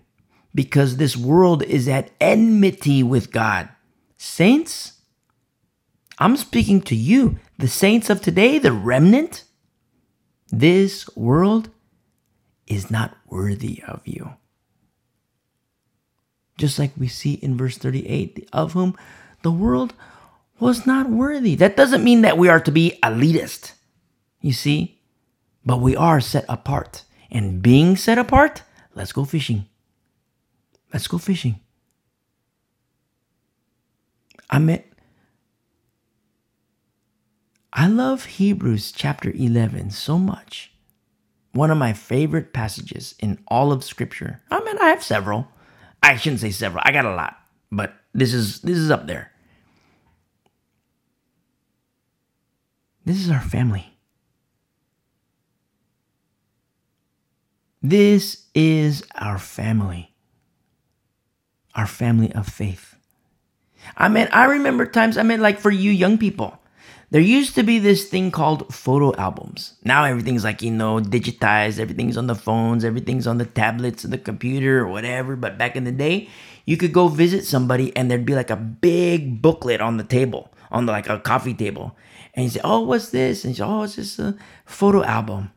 because 0.56 0.98
this 0.98 1.18
world 1.18 1.64
is 1.64 1.88
at 1.88 2.11
enmity 2.22 3.03
with 3.03 3.31
God. 3.31 3.69
Saints, 4.15 4.94
I'm 6.18 6.38
speaking 6.38 6.81
to 6.84 6.95
you, 6.95 7.38
the 7.60 7.68
saints 7.68 8.10
of 8.10 8.22
today, 8.22 8.57
the 8.57 8.72
remnant. 8.72 9.44
This 10.49 11.07
world 11.15 11.69
is 12.68 12.91
not 12.91 13.18
worthy 13.27 13.81
of 13.88 14.02
you. 14.06 14.35
Just 16.57 16.77
like 16.80 16.91
we 16.98 17.07
see 17.07 17.34
in 17.34 17.57
verse 17.57 17.77
38, 17.77 18.49
of 18.52 18.73
whom 18.73 18.95
the 19.41 19.52
world 19.52 19.94
was 20.60 20.85
not 20.85 21.10
worthy. 21.10 21.56
That 21.56 21.77
doesn't 21.77 22.03
mean 22.03 22.22
that 22.22 22.38
we 22.38 22.49
are 22.49 22.60
to 22.60 22.72
be 22.72 22.99
elitist, 23.03 23.73
you 24.41 24.53
see, 24.53 24.99
but 25.65 25.81
we 25.81 25.95
are 25.95 26.19
set 26.19 26.45
apart. 26.49 27.03
And 27.30 27.61
being 27.61 27.95
set 27.95 28.18
apart, 28.18 28.64
let's 28.95 29.11
go 29.11 29.23
fishing. 29.26 29.65
Let's 30.94 31.07
go 31.07 31.18
fishing. 31.18 31.60
I 34.49 34.60
mean, 34.60 34.84
I 37.73 37.88
love 37.88 38.26
Hebrews 38.26 38.91
chapter 38.91 39.31
11 39.31 39.91
so 39.91 40.18
much 40.18 40.72
one 41.53 41.72
of 41.72 41.78
my 41.78 41.94
favorite 41.94 42.53
passages 42.53 43.15
in 43.19 43.40
all 43.48 43.72
of 43.72 43.84
scripture. 43.84 44.41
I 44.52 44.64
mean, 44.64 44.78
I 44.80 44.90
have 44.90 45.03
several. 45.03 45.48
I 46.03 46.15
shouldn't 46.15 46.41
say 46.41 46.52
several. 46.52 46.84
I 46.86 46.91
got 46.91 47.06
a 47.06 47.15
lot, 47.15 47.38
but 47.72 47.94
this 48.14 48.34
is 48.34 48.61
this 48.61 48.78
is 48.78 48.91
up 48.91 49.07
there. 49.07 49.32
This 53.06 53.18
is 53.18 53.32
our 53.32 53.41
family. 53.41 53.94
This 57.82 58.48
is 58.53 59.06
our 59.15 59.40
family. 59.40 60.14
Our 61.74 61.88
family 61.88 62.34
of 62.34 62.48
faith. 62.48 62.95
I 63.95 64.10
mean, 64.10 64.28
I 64.34 64.45
remember 64.45 64.86
times, 64.86 65.18
I 65.18 65.24
mean, 65.24 65.40
like 65.40 65.60
for 65.60 65.72
you 65.72 65.91
young 65.91 66.18
people, 66.18 66.60
there 67.10 67.22
used 67.22 67.56
to 67.56 67.64
be 67.64 67.80
this 67.80 68.10
thing 68.10 68.32
called 68.32 68.74
photo 68.74 69.16
albums. 69.16 69.76
Now 69.84 70.04
everything's 70.04 70.44
like, 70.44 70.62
you 70.62 70.72
know, 70.72 71.00
digitized, 71.00 71.80
everything's 71.80 72.18
on 72.18 72.28
the 72.28 72.36
phones, 72.36 72.84
everything's 72.84 73.28
on 73.28 73.38
the 73.38 73.46
tablets, 73.46 74.04
the 74.04 74.18
computer, 74.18 74.82
or 74.82 74.88
whatever. 74.88 75.36
But 75.36 75.58
back 75.58 75.76
in 75.76 75.86
the 75.86 75.92
day, 75.92 76.30
you 76.66 76.76
could 76.76 76.92
go 76.92 77.08
visit 77.08 77.46
somebody 77.46 77.96
and 77.96 78.12
there'd 78.12 78.26
be 78.26 78.36
like 78.36 78.50
a 78.50 78.58
big 78.58 79.42
booklet 79.42 79.80
on 79.80 79.96
the 79.96 80.04
table, 80.04 80.52
on 80.70 80.86
the, 80.86 80.92
like 80.92 81.08
a 81.08 81.20
coffee 81.20 81.54
table. 81.54 81.96
And 82.34 82.44
you 82.44 82.50
say, 82.52 82.62
Oh, 82.64 82.82
what's 82.82 83.10
this? 83.10 83.46
And 83.46 83.52
you 83.54 83.64
say, 83.64 83.64
Oh, 83.64 83.84
it's 83.84 83.96
just 83.96 84.20
a 84.20 84.36
photo 84.66 85.04
album 85.04 85.52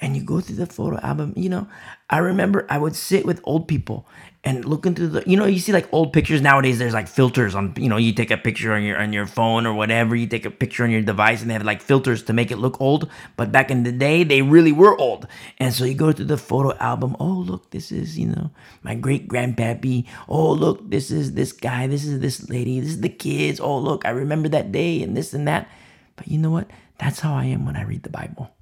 and 0.00 0.16
you 0.16 0.22
go 0.22 0.40
through 0.40 0.56
the 0.56 0.66
photo 0.66 0.98
album 0.98 1.32
you 1.36 1.48
know 1.48 1.66
i 2.10 2.18
remember 2.18 2.66
i 2.68 2.78
would 2.78 2.94
sit 2.94 3.24
with 3.24 3.40
old 3.44 3.66
people 3.66 4.06
and 4.46 4.64
look 4.64 4.86
into 4.86 5.08
the 5.08 5.24
you 5.26 5.36
know 5.36 5.44
you 5.44 5.58
see 5.58 5.72
like 5.72 5.92
old 5.92 6.12
pictures 6.12 6.40
nowadays 6.40 6.78
there's 6.78 6.94
like 6.94 7.08
filters 7.08 7.56
on 7.56 7.74
you 7.76 7.88
know 7.88 7.96
you 7.96 8.12
take 8.12 8.30
a 8.30 8.36
picture 8.36 8.72
on 8.72 8.82
your 8.84 8.96
on 8.96 9.12
your 9.12 9.26
phone 9.26 9.66
or 9.66 9.74
whatever 9.74 10.14
you 10.14 10.28
take 10.28 10.44
a 10.44 10.50
picture 10.50 10.84
on 10.84 10.90
your 10.90 11.02
device 11.02 11.40
and 11.40 11.50
they 11.50 11.54
have 11.54 11.64
like 11.64 11.82
filters 11.82 12.22
to 12.22 12.32
make 12.32 12.52
it 12.52 12.56
look 12.56 12.80
old 12.80 13.10
but 13.36 13.50
back 13.50 13.72
in 13.72 13.82
the 13.82 13.90
day 13.90 14.22
they 14.22 14.42
really 14.42 14.72
were 14.72 14.96
old. 14.98 15.26
And 15.58 15.74
so 15.74 15.84
you 15.84 15.94
go 15.94 16.12
to 16.12 16.24
the 16.24 16.38
photo 16.38 16.76
album 16.78 17.16
oh 17.18 17.42
look 17.50 17.70
this 17.70 17.90
is 17.90 18.16
you 18.16 18.28
know 18.28 18.50
my 18.84 18.94
great 18.94 19.26
grandpappy 19.26 20.06
oh 20.28 20.52
look 20.52 20.88
this 20.88 21.10
is 21.10 21.34
this 21.34 21.52
guy 21.52 21.88
this 21.88 22.04
is 22.04 22.20
this 22.20 22.48
lady 22.48 22.78
this 22.78 22.90
is 22.90 23.00
the 23.00 23.08
kids. 23.08 23.58
Oh 23.58 23.78
look 23.78 24.04
i 24.06 24.10
remember 24.10 24.48
that 24.50 24.70
day 24.70 25.02
and 25.02 25.16
this 25.16 25.34
and 25.34 25.48
that. 25.48 25.68
But 26.14 26.28
you 26.28 26.38
know 26.38 26.50
what? 26.50 26.70
That's 26.98 27.18
how 27.20 27.34
i 27.34 27.44
am 27.44 27.66
when 27.66 27.76
i 27.76 27.82
read 27.82 28.04
the 28.04 28.10
bible 28.10 28.55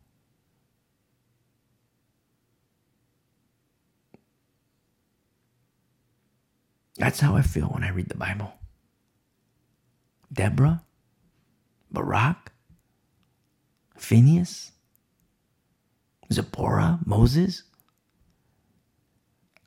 That's 6.96 7.20
how 7.20 7.36
I 7.36 7.42
feel 7.42 7.66
when 7.66 7.84
I 7.84 7.90
read 7.90 8.08
the 8.08 8.16
Bible. 8.16 8.52
Deborah, 10.32 10.82
Barak, 11.90 12.52
Phineas, 13.96 14.72
Zipporah, 16.32 17.00
Moses. 17.04 17.62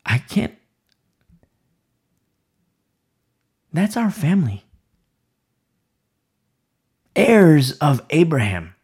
I 0.05 0.17
can't. 0.19 0.55
That's 3.73 3.97
our 3.97 4.11
family. 4.11 4.65
Heirs 7.15 7.73
of 7.73 8.01
Abraham. 8.09 8.75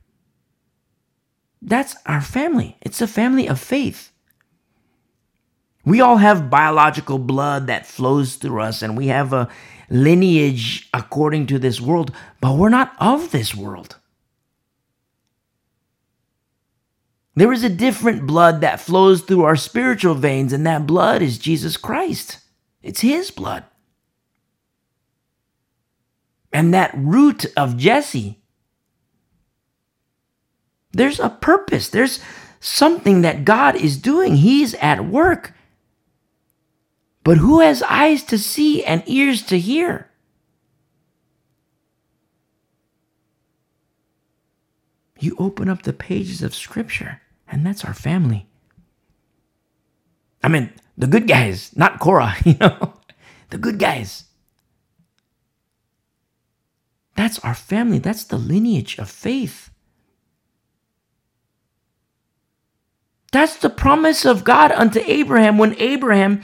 That's 1.62 1.96
our 2.06 2.22
family. 2.22 2.78
It's 2.82 3.02
a 3.02 3.08
family 3.08 3.48
of 3.48 3.60
faith. 3.60 4.13
We 5.86 6.00
all 6.02 6.18
have 6.18 6.50
biological 6.50 7.20
blood 7.20 7.68
that 7.68 7.86
flows 7.86 8.36
through 8.36 8.62
us, 8.62 8.82
and 8.82 8.98
we 8.98 9.08
have 9.08 9.34
a 9.34 9.50
lineage 9.90 10.90
according 10.94 11.48
to 11.48 11.60
this 11.60 11.82
world, 11.82 12.12
but 12.40 12.58
we're 12.58 12.70
not 12.70 12.96
of 13.00 13.32
this 13.32 13.54
world. 13.54 13.98
There 17.36 17.52
is 17.52 17.64
a 17.64 17.70
different 17.70 18.28
blood 18.28 18.62
that 18.62 18.80
flows 18.80 19.22
through 19.22 19.44
our 19.44 19.56
spiritual 19.56 20.16
veins, 20.16 20.54
and 20.54 20.66
that 20.66 20.88
blood 20.88 21.22
is 21.22 21.38
Jesus 21.38 21.78
Christ. 21.78 22.40
It's 22.82 23.02
His 23.02 23.32
blood. 23.32 23.64
And 26.52 26.74
that 26.74 26.92
root 26.96 27.46
of 27.58 27.78
Jesse, 27.78 28.40
there's 30.92 31.20
a 31.20 31.30
purpose. 31.30 31.90
There's 31.90 32.20
something 32.60 33.22
that 33.22 33.44
God 33.44 33.76
is 33.76 33.98
doing. 33.98 34.36
He's 34.36 34.76
at 34.76 35.06
work. 35.06 35.53
But 37.24 37.38
who 37.38 37.62
has 37.62 37.82
eyes 37.84 38.24
to 38.24 38.38
see 38.38 38.84
and 38.84 39.04
ears 39.06 39.42
to 39.44 39.60
hear? 39.60 40.10
You 45.20 45.36
open 45.40 45.70
up 45.70 45.84
the 45.84 45.94
pages 45.94 46.42
of 46.42 46.54
Scripture, 46.54 47.22
and 47.48 47.66
that's 47.66 47.86
our 47.86 47.94
family. 47.94 48.46
I 50.44 50.50
mean, 50.50 50.74
the 50.98 51.08
good 51.08 51.28
guys, 51.28 51.74
not 51.78 52.00
Korah, 52.00 52.36
you 52.44 52.56
know, 52.60 52.94
the 53.50 53.58
good 53.58 53.80
guys. 53.80 54.26
That's 57.16 57.40
our 57.40 57.56
family. 57.56 58.00
That's 58.00 58.26
the 58.26 58.38
lineage 58.38 58.98
of 58.98 59.10
faith. 59.10 59.70
That's 63.32 63.56
the 63.56 63.70
promise 63.70 64.26
of 64.26 64.44
God 64.44 64.72
unto 64.72 65.00
Abraham 65.06 65.58
when 65.58 65.76
Abraham 65.80 66.42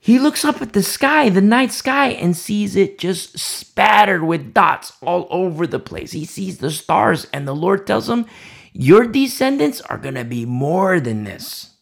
he 0.00 0.18
looks 0.18 0.44
up 0.44 0.62
at 0.62 0.72
the 0.72 0.82
sky, 0.82 1.28
the 1.28 1.40
night 1.40 1.72
sky, 1.72 2.08
and 2.08 2.36
sees 2.36 2.76
it 2.76 2.98
just 2.98 3.38
spattered 3.38 4.22
with 4.22 4.54
dots 4.54 4.92
all 5.02 5.26
over 5.30 5.66
the 5.66 5.80
place. 5.80 6.12
He 6.12 6.24
sees 6.24 6.58
the 6.58 6.70
stars, 6.70 7.26
and 7.32 7.48
the 7.48 7.54
Lord 7.54 7.86
tells 7.86 8.08
him, 8.08 8.26
Your 8.72 9.06
descendants 9.06 9.80
are 9.82 9.98
going 9.98 10.14
to 10.14 10.24
be 10.24 10.46
more 10.46 11.00
than 11.00 11.24
this. 11.24 11.74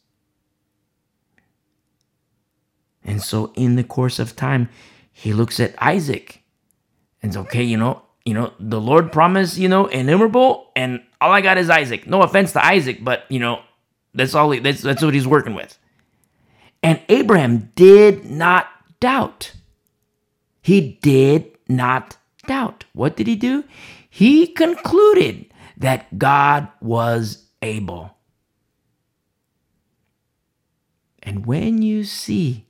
And 3.04 3.22
so, 3.22 3.52
in 3.54 3.76
the 3.76 3.84
course 3.84 4.18
of 4.18 4.34
time, 4.34 4.68
he 5.12 5.32
looks 5.32 5.60
at 5.60 5.74
Isaac 5.80 6.42
and 7.22 7.32
says, 7.32 7.42
okay, 7.44 7.62
you 7.62 7.76
know, 7.76 8.02
you 8.24 8.34
know, 8.34 8.52
the 8.58 8.80
Lord 8.80 9.12
promised, 9.12 9.56
you 9.56 9.68
know, 9.68 9.86
innumerable, 9.86 10.72
and 10.74 11.00
all 11.20 11.30
I 11.30 11.40
got 11.40 11.58
is 11.58 11.70
Isaac. 11.70 12.06
No 12.06 12.22
offense 12.22 12.52
to 12.52 12.64
Isaac, 12.64 13.04
but 13.04 13.24
you 13.28 13.38
know, 13.38 13.62
that's 14.14 14.34
all. 14.34 14.50
He, 14.50 14.58
that's 14.58 14.80
that's 14.80 15.02
what 15.02 15.14
he's 15.14 15.26
working 15.26 15.54
with. 15.54 15.78
And 16.82 17.00
Abraham 17.08 17.72
did 17.74 18.24
not 18.30 18.68
doubt. 19.00 19.52
He 20.62 20.98
did 21.02 21.56
not 21.68 22.16
doubt. 22.46 22.84
What 22.92 23.16
did 23.16 23.26
he 23.26 23.36
do? 23.36 23.64
He 24.08 24.46
concluded 24.46 25.46
that 25.76 26.18
God 26.18 26.68
was 26.80 27.44
able. 27.62 28.16
And 31.22 31.44
when 31.44 31.82
you 31.82 32.04
see 32.04 32.66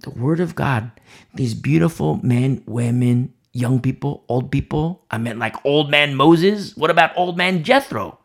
the 0.00 0.10
Word 0.10 0.40
of 0.40 0.54
God, 0.54 0.90
these 1.34 1.54
beautiful 1.54 2.20
men, 2.22 2.62
women, 2.66 3.34
young 3.52 3.80
people, 3.80 4.24
old 4.28 4.50
people, 4.50 5.04
I 5.10 5.18
meant 5.18 5.38
like 5.38 5.56
old 5.64 5.90
man 5.90 6.14
Moses. 6.14 6.76
What 6.76 6.90
about 6.90 7.16
old 7.16 7.36
man 7.36 7.64
Jethro? 7.64 8.18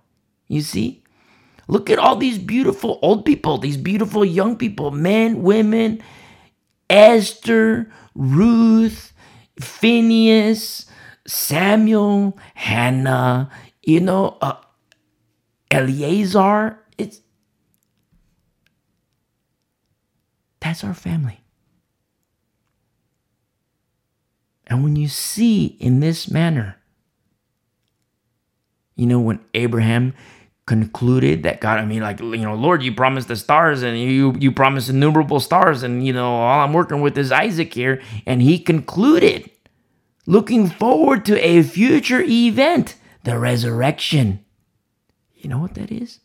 You 0.48 0.62
see? 0.62 1.03
Look 1.68 1.90
at 1.90 2.00
all 2.00 2.16
these 2.16 2.38
beautiful 2.38 3.00
old 3.02 3.26
people, 3.26 3.58
these 3.58 3.78
beautiful 3.78 4.26
young 4.26 4.58
people, 4.58 4.92
men, 4.92 5.44
women, 5.44 6.02
Esther, 6.90 7.92
Ruth, 8.16 9.14
Phineas, 9.60 10.86
Samuel, 11.26 12.38
Hannah, 12.54 13.50
you 13.82 14.02
know, 14.02 14.38
uh, 14.42 14.58
Eleazar. 15.72 16.80
It's 16.98 17.22
that's 20.60 20.84
our 20.84 20.94
family. 20.94 21.40
And 24.68 24.84
when 24.84 24.96
you 24.96 25.08
see 25.08 25.66
in 25.66 26.00
this 26.00 26.30
manner, 26.30 26.78
you 28.96 29.06
know, 29.06 29.20
when 29.20 29.40
Abraham 29.54 30.14
concluded 30.66 31.44
that 31.44 31.60
God, 31.60 31.80
I 31.80 31.86
mean, 31.86 32.02
like, 32.02 32.20
you 32.20 32.38
know, 32.38 32.56
Lord, 32.56 32.84
you 32.84 32.94
promised 32.94 33.28
the 33.28 33.36
stars 33.36 33.82
and 33.82 34.00
you 34.00 34.34
you 34.40 34.52
promised 34.52 34.90
innumerable 34.90 35.40
stars, 35.40 35.84
and 35.84 36.06
you 36.06 36.14
know, 36.14 36.36
all 36.36 36.62
I'm 36.62 36.74
working 36.74 37.02
with 37.02 37.18
is 37.18 37.32
Isaac 37.32 37.74
here. 37.74 38.02
And 38.26 38.42
he 38.42 38.60
concluded, 38.60 39.50
looking 40.26 40.70
forward 40.70 41.26
to 41.26 41.40
a 41.46 41.64
future 41.64 42.22
event, 42.22 42.96
the 43.24 43.38
resurrection. 43.38 44.44
You 45.34 45.50
know 45.50 45.60
what 45.60 45.74
that 45.76 45.92
is? 45.92 46.20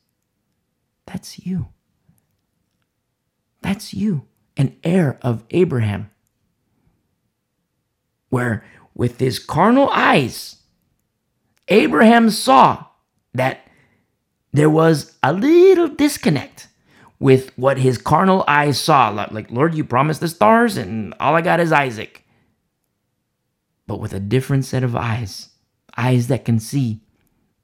That's 1.07 1.45
you. 1.45 1.69
That's 3.63 3.93
you, 3.93 4.27
an 4.57 4.77
heir 4.85 5.19
of 5.23 5.45
Abraham. 5.51 6.11
Where 8.29 8.65
with 8.95 9.19
his 9.19 9.39
carnal 9.39 9.89
eyes, 9.91 10.57
Abraham 11.69 12.31
saw 12.31 12.85
that 13.35 13.68
there 14.59 14.71
was 14.71 15.17
a 15.23 15.33
little 15.33 15.89
disconnect 15.89 16.69
with 17.21 17.57
what 17.57 17.79
his 17.79 17.97
carnal 17.99 18.45
eyes 18.49 18.81
saw. 18.81 19.11
Like, 19.11 19.51
Lord, 19.51 19.75
you 19.75 19.85
promised 19.85 20.21
the 20.21 20.29
stars, 20.29 20.77
and 20.77 21.15
all 21.21 21.37
I 21.37 21.43
got 21.43 21.61
is 21.61 21.73
Isaac. 21.73 22.25
But 23.87 24.01
with 24.01 24.13
a 24.13 24.21
different 24.21 24.65
set 24.65 24.83
of 24.83 24.97
eyes, 24.97 25.51
eyes 25.97 26.27
that 26.29 26.45
can 26.45 26.59
see 26.59 27.01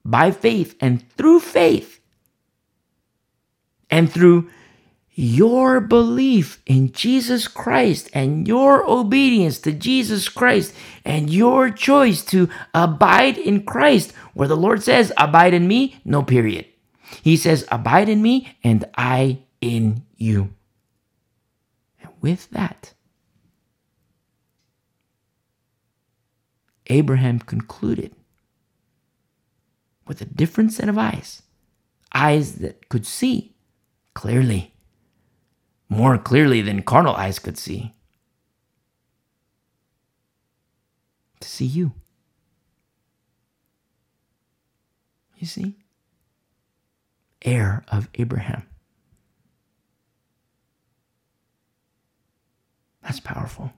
by 0.03 0.31
faith 0.31 0.75
and 0.79 1.09
through 1.11 1.39
faith 1.39 1.99
and 3.89 4.11
through 4.11 4.49
your 5.11 5.79
belief 5.79 6.61
in 6.65 6.91
Jesus 6.91 7.47
Christ 7.47 8.09
and 8.13 8.47
your 8.47 8.89
obedience 8.89 9.59
to 9.59 9.71
Jesus 9.71 10.27
Christ 10.27 10.73
and 11.05 11.29
your 11.29 11.69
choice 11.69 12.23
to 12.25 12.49
abide 12.73 13.37
in 13.37 13.63
Christ, 13.63 14.13
where 14.33 14.47
the 14.47 14.57
Lord 14.57 14.83
says, 14.83 15.13
Abide 15.17 15.53
in 15.53 15.67
me, 15.67 15.97
no 16.03 16.21
period. 16.21 16.65
He 17.21 17.37
says, 17.37 17.67
Abide 17.71 18.09
in 18.09 18.21
me 18.21 18.57
and 18.63 18.85
I 18.97 19.39
in 19.61 20.03
you. 20.15 20.53
And 22.01 22.09
with 22.21 22.49
that, 22.51 22.93
Abraham 26.87 27.39
concluded 27.39 28.15
with 30.07 30.21
a 30.21 30.25
different 30.25 30.71
set 30.71 30.87
of 30.87 30.97
eyes, 30.97 31.41
eyes 32.13 32.55
that 32.55 32.89
could 32.89 33.05
see 33.05 33.55
clearly 34.13 34.75
more 35.89 36.17
clearly 36.17 36.61
than 36.61 36.81
carnal 36.81 37.15
eyes 37.15 37.39
could 37.39 37.57
see. 37.57 37.93
To 41.41 41.47
see 41.47 41.65
you. 41.65 41.93
You 45.37 45.47
see? 45.47 45.75
Heir 47.45 47.85
of 47.87 48.09
Abraham. 48.15 48.63
That's 53.03 53.19
powerful. 53.19 53.71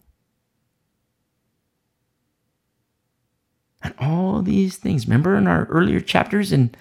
And 3.83 3.93
all 3.99 4.41
these 4.41 4.77
things, 4.77 5.05
remember 5.05 5.35
in 5.35 5.47
our 5.47 5.65
earlier 5.65 5.99
chapters 5.99 6.51
in 6.51 6.73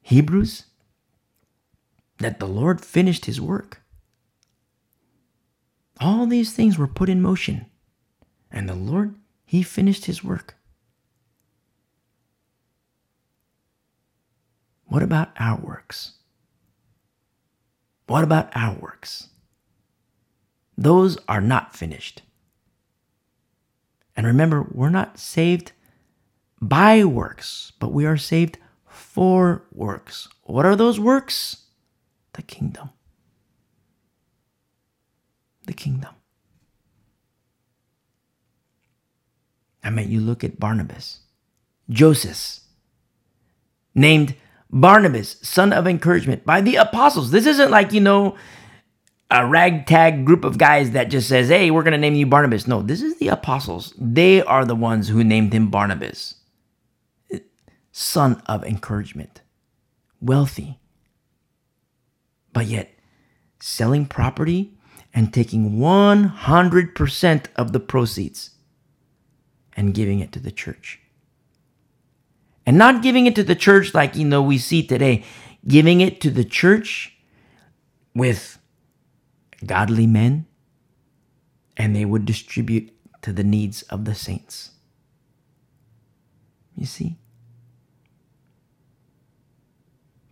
Hebrews, 0.00 0.64
that 2.18 2.40
the 2.40 2.46
Lord 2.48 2.80
finished 2.80 3.26
his 3.26 3.40
work. 3.40 3.82
All 6.00 6.26
these 6.26 6.52
things 6.52 6.78
were 6.78 6.86
put 6.86 7.08
in 7.08 7.20
motion, 7.20 7.66
and 8.50 8.68
the 8.68 8.74
Lord, 8.74 9.16
He 9.44 9.62
finished 9.62 10.04
His 10.04 10.22
work. 10.22 10.57
What 14.88 15.02
about 15.02 15.30
our 15.38 15.58
works? 15.60 16.12
What 18.06 18.24
about 18.24 18.50
our 18.54 18.74
works? 18.74 19.28
Those 20.76 21.18
are 21.28 21.40
not 21.40 21.76
finished. 21.76 22.22
And 24.16 24.26
remember, 24.26 24.66
we're 24.70 24.90
not 24.90 25.18
saved 25.18 25.72
by 26.60 27.04
works, 27.04 27.72
but 27.78 27.92
we 27.92 28.06
are 28.06 28.16
saved 28.16 28.58
for 28.86 29.62
works. 29.72 30.28
What 30.42 30.66
are 30.66 30.74
those 30.74 30.98
works? 30.98 31.64
The 32.32 32.42
kingdom 32.42 32.90
the 35.68 35.74
kingdom. 35.74 36.14
I 39.84 39.90
mean, 39.90 40.10
you 40.10 40.20
look 40.20 40.42
at 40.42 40.58
Barnabas, 40.58 41.20
Joseph, 41.88 42.60
named 43.94 44.34
Barnabas, 44.70 45.36
son 45.42 45.72
of 45.72 45.86
encouragement, 45.86 46.44
by 46.44 46.60
the 46.60 46.76
apostles. 46.76 47.30
This 47.30 47.46
isn't 47.46 47.70
like, 47.70 47.92
you 47.92 48.00
know, 48.00 48.36
a 49.30 49.46
ragtag 49.46 50.24
group 50.24 50.44
of 50.44 50.58
guys 50.58 50.92
that 50.92 51.10
just 51.10 51.28
says, 51.28 51.48
hey, 51.48 51.70
we're 51.70 51.82
going 51.82 51.92
to 51.92 51.98
name 51.98 52.14
you 52.14 52.26
Barnabas. 52.26 52.66
No, 52.66 52.82
this 52.82 53.02
is 53.02 53.18
the 53.18 53.28
apostles. 53.28 53.94
They 53.98 54.42
are 54.42 54.64
the 54.64 54.74
ones 54.74 55.08
who 55.08 55.22
named 55.24 55.52
him 55.52 55.70
Barnabas, 55.70 56.34
son 57.92 58.42
of 58.46 58.64
encouragement, 58.64 59.42
wealthy, 60.20 60.78
but 62.52 62.66
yet 62.66 62.90
selling 63.60 64.06
property 64.06 64.78
and 65.12 65.32
taking 65.32 65.78
100% 65.78 67.46
of 67.56 67.72
the 67.72 67.80
proceeds 67.80 68.50
and 69.76 69.94
giving 69.94 70.20
it 70.20 70.32
to 70.32 70.38
the 70.38 70.52
church. 70.52 71.00
And 72.68 72.76
not 72.76 73.02
giving 73.02 73.24
it 73.24 73.34
to 73.36 73.42
the 73.42 73.54
church 73.54 73.94
like, 73.94 74.14
you 74.14 74.26
know, 74.26 74.42
we 74.42 74.58
see 74.58 74.86
today, 74.86 75.24
giving 75.66 76.02
it 76.02 76.20
to 76.20 76.30
the 76.30 76.44
church 76.44 77.16
with 78.14 78.58
godly 79.64 80.06
men, 80.06 80.44
and 81.78 81.96
they 81.96 82.04
would 82.04 82.26
distribute 82.26 82.92
to 83.22 83.32
the 83.32 83.42
needs 83.42 83.80
of 83.84 84.04
the 84.04 84.14
saints. 84.14 84.72
You 86.76 86.84
see? 86.84 87.16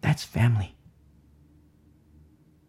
That's 0.03 0.23
family 0.23 0.77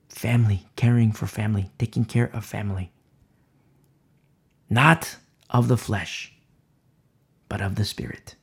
family, 0.07 0.65
caring 0.77 1.11
for 1.11 1.27
family, 1.27 1.69
taking 1.77 2.05
care 2.05 2.31
of 2.33 2.43
family. 2.45 2.91
Not 4.69 5.17
of 5.49 5.67
the 5.67 5.77
flesh, 5.77 6.33
but 7.49 7.61
of 7.61 7.75
the 7.75 7.83
spirit. 7.83 8.35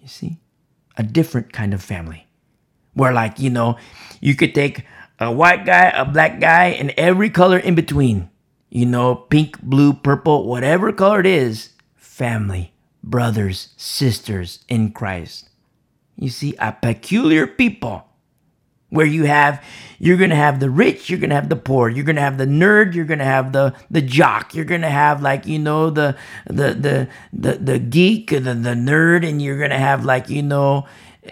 You 0.00 0.08
see? 0.08 0.38
A 0.96 1.02
different 1.02 1.52
kind 1.52 1.72
of 1.72 1.82
family. 1.82 2.26
Where, 2.94 3.12
like, 3.12 3.38
you 3.38 3.50
know, 3.50 3.76
you 4.20 4.34
could 4.34 4.54
take 4.54 4.84
a 5.18 5.30
white 5.30 5.64
guy, 5.64 5.90
a 5.94 6.04
black 6.04 6.40
guy, 6.40 6.66
and 6.66 6.92
every 6.96 7.30
color 7.30 7.58
in 7.58 7.74
between. 7.74 8.30
You 8.68 8.86
know, 8.86 9.14
pink, 9.14 9.60
blue, 9.62 9.92
purple, 9.92 10.46
whatever 10.46 10.92
color 10.92 11.20
it 11.20 11.26
is, 11.26 11.70
family, 11.96 12.72
brothers, 13.02 13.74
sisters 13.76 14.64
in 14.68 14.92
Christ. 14.92 15.48
You 16.16 16.28
see, 16.28 16.54
a 16.58 16.72
peculiar 16.72 17.46
people 17.46 18.06
where 18.90 19.06
you 19.06 19.24
have 19.24 19.64
you're 19.98 20.16
going 20.16 20.30
to 20.30 20.36
have 20.36 20.60
the 20.60 20.68
rich 20.68 21.08
you're 21.08 21.18
going 21.18 21.30
to 21.30 21.36
have 21.36 21.48
the 21.48 21.56
poor 21.56 21.88
you're 21.88 22.04
going 22.04 22.16
to 22.16 22.22
have 22.22 22.38
the 22.38 22.46
nerd 22.46 22.94
you're 22.94 23.04
going 23.04 23.18
to 23.18 23.24
have 23.24 23.52
the 23.52 23.74
the 23.90 24.02
jock 24.02 24.54
you're 24.54 24.64
going 24.64 24.80
to 24.82 24.90
have 24.90 25.22
like 25.22 25.46
you 25.46 25.58
know 25.58 25.90
the 25.90 26.16
the 26.46 26.74
the 26.74 27.08
the, 27.32 27.52
the 27.54 27.78
geek 27.78 28.30
the, 28.30 28.40
the 28.40 28.74
nerd 28.74 29.26
and 29.26 29.40
you're 29.40 29.58
going 29.58 29.70
to 29.70 29.78
have 29.78 30.04
like 30.04 30.28
you 30.28 30.42
know 30.42 30.86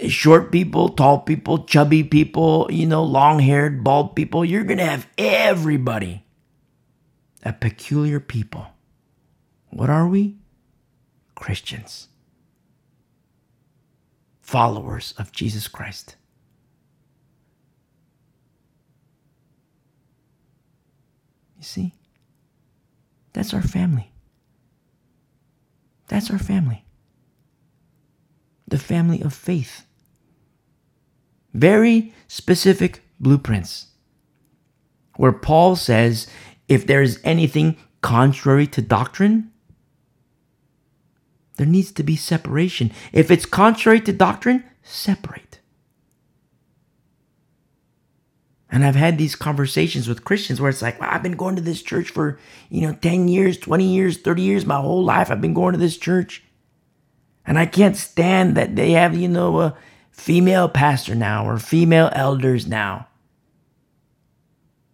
short 0.06 0.52
people 0.52 0.90
tall 0.90 1.18
people 1.20 1.64
chubby 1.64 2.04
people 2.04 2.68
you 2.70 2.86
know 2.86 3.02
long 3.02 3.38
haired 3.40 3.82
bald 3.82 4.14
people. 4.14 4.44
You're 4.44 4.64
going 4.64 4.78
to 4.78 4.86
have 4.86 5.08
everybody. 5.16 6.24
A 7.44 7.52
peculiar 7.52 8.20
people. 8.20 8.66
What 9.70 9.88
are 9.88 10.08
we? 10.08 10.36
Christians. 11.34 12.08
Followers 14.40 15.14
of 15.18 15.30
jesus 15.30 15.68
christ 15.68 16.16
You 21.57 21.57
see? 21.68 21.94
That's 23.32 23.54
our 23.54 23.62
family. 23.62 24.10
That's 26.08 26.30
our 26.30 26.38
family. 26.38 26.84
The 28.66 28.78
family 28.78 29.22
of 29.22 29.32
faith. 29.32 29.86
Very 31.54 32.12
specific 32.26 33.02
blueprints. 33.20 33.86
Where 35.16 35.32
Paul 35.32 35.76
says, 35.76 36.26
if 36.68 36.86
there 36.86 37.02
is 37.02 37.20
anything 37.24 37.76
contrary 38.02 38.66
to 38.68 38.82
doctrine, 38.82 39.50
there 41.56 41.66
needs 41.66 41.90
to 41.92 42.02
be 42.02 42.14
separation. 42.14 42.92
If 43.12 43.30
it's 43.30 43.46
contrary 43.46 44.00
to 44.02 44.12
doctrine, 44.12 44.64
separate. 44.82 45.47
And 48.70 48.84
I've 48.84 48.96
had 48.96 49.16
these 49.16 49.34
conversations 49.34 50.08
with 50.08 50.24
Christians 50.24 50.60
where 50.60 50.68
it's 50.68 50.82
like, 50.82 51.00
well, 51.00 51.08
I've 51.10 51.22
been 51.22 51.36
going 51.36 51.56
to 51.56 51.62
this 51.62 51.82
church 51.82 52.10
for, 52.10 52.38
you 52.68 52.82
know, 52.82 52.92
10 52.92 53.28
years, 53.28 53.56
20 53.56 53.84
years, 53.84 54.18
30 54.18 54.42
years, 54.42 54.66
my 54.66 54.76
whole 54.76 55.02
life. 55.02 55.30
I've 55.30 55.40
been 55.40 55.54
going 55.54 55.72
to 55.72 55.78
this 55.78 55.96
church. 55.96 56.42
And 57.46 57.58
I 57.58 57.64
can't 57.64 57.96
stand 57.96 58.56
that 58.56 58.76
they 58.76 58.90
have, 58.90 59.16
you 59.16 59.28
know, 59.28 59.60
a 59.60 59.76
female 60.10 60.68
pastor 60.68 61.14
now 61.14 61.48
or 61.48 61.58
female 61.58 62.10
elders 62.12 62.66
now. 62.66 63.08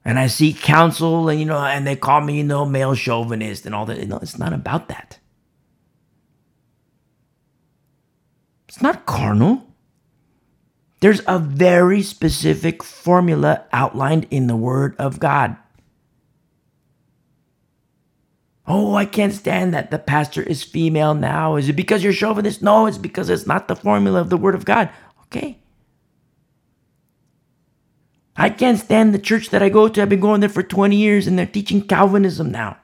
And 0.04 0.20
I 0.20 0.28
seek 0.28 0.60
counsel 0.60 1.28
and, 1.28 1.40
you 1.40 1.46
know, 1.46 1.58
and 1.58 1.84
they 1.84 1.96
call 1.96 2.20
me, 2.20 2.36
you 2.36 2.44
know, 2.44 2.64
male 2.64 2.94
chauvinist 2.94 3.66
and 3.66 3.74
all 3.74 3.86
that. 3.86 4.06
No, 4.06 4.18
it's 4.18 4.38
not 4.38 4.52
about 4.52 4.88
that. 4.88 5.18
It's 8.68 8.82
not 8.82 9.06
carnal. 9.06 9.73
There's 11.04 11.20
a 11.26 11.38
very 11.38 12.00
specific 12.00 12.82
formula 12.82 13.66
outlined 13.74 14.26
in 14.30 14.46
the 14.46 14.56
Word 14.56 14.96
of 14.98 15.20
God. 15.20 15.54
Oh, 18.66 18.94
I 18.94 19.04
can't 19.04 19.34
stand 19.34 19.74
that 19.74 19.90
the 19.90 19.98
pastor 19.98 20.42
is 20.42 20.62
female 20.62 21.12
now. 21.12 21.56
Is 21.56 21.68
it 21.68 21.74
because 21.74 22.02
you're 22.02 22.14
chauvinist? 22.14 22.62
No, 22.62 22.86
it's 22.86 22.96
because 22.96 23.28
it's 23.28 23.46
not 23.46 23.68
the 23.68 23.76
formula 23.76 24.18
of 24.18 24.30
the 24.30 24.38
Word 24.38 24.54
of 24.54 24.64
God. 24.64 24.88
Okay. 25.24 25.58
I 28.34 28.48
can't 28.48 28.78
stand 28.78 29.12
the 29.12 29.18
church 29.18 29.50
that 29.50 29.62
I 29.62 29.68
go 29.68 29.88
to. 29.88 30.00
I've 30.00 30.08
been 30.08 30.20
going 30.20 30.40
there 30.40 30.48
for 30.48 30.62
20 30.62 30.96
years 30.96 31.26
and 31.26 31.38
they're 31.38 31.44
teaching 31.44 31.86
Calvinism 31.86 32.50
now. 32.50 32.78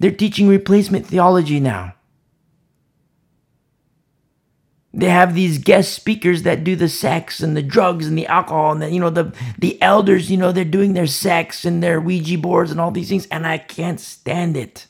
They're 0.00 0.10
teaching 0.10 0.48
replacement 0.48 1.06
theology 1.06 1.60
now. 1.60 1.94
They 4.94 5.10
have 5.10 5.34
these 5.34 5.58
guest 5.58 5.94
speakers 5.94 6.42
that 6.44 6.64
do 6.64 6.74
the 6.74 6.88
sex 6.88 7.40
and 7.40 7.56
the 7.56 7.62
drugs 7.62 8.06
and 8.06 8.16
the 8.16 8.26
alcohol 8.26 8.72
and 8.72 8.82
the, 8.82 8.90
you 8.90 9.00
know 9.00 9.10
the 9.10 9.34
the 9.58 9.80
elders, 9.82 10.30
you 10.30 10.36
know, 10.36 10.52
they're 10.52 10.64
doing 10.64 10.94
their 10.94 11.06
sex 11.06 11.64
and 11.64 11.82
their 11.82 12.00
Ouija 12.00 12.38
boards 12.38 12.70
and 12.70 12.80
all 12.80 12.90
these 12.90 13.10
things 13.10 13.26
and 13.26 13.46
I 13.46 13.58
can't 13.58 14.00
stand 14.00 14.56
it. 14.56 14.86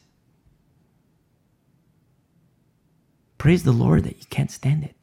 Praise 3.39 3.65
the 3.65 3.73
Lord 3.73 4.05
that 4.05 4.19
you 4.19 4.27
can't 4.31 4.51
stand 4.51 4.85
it. 4.85 4.95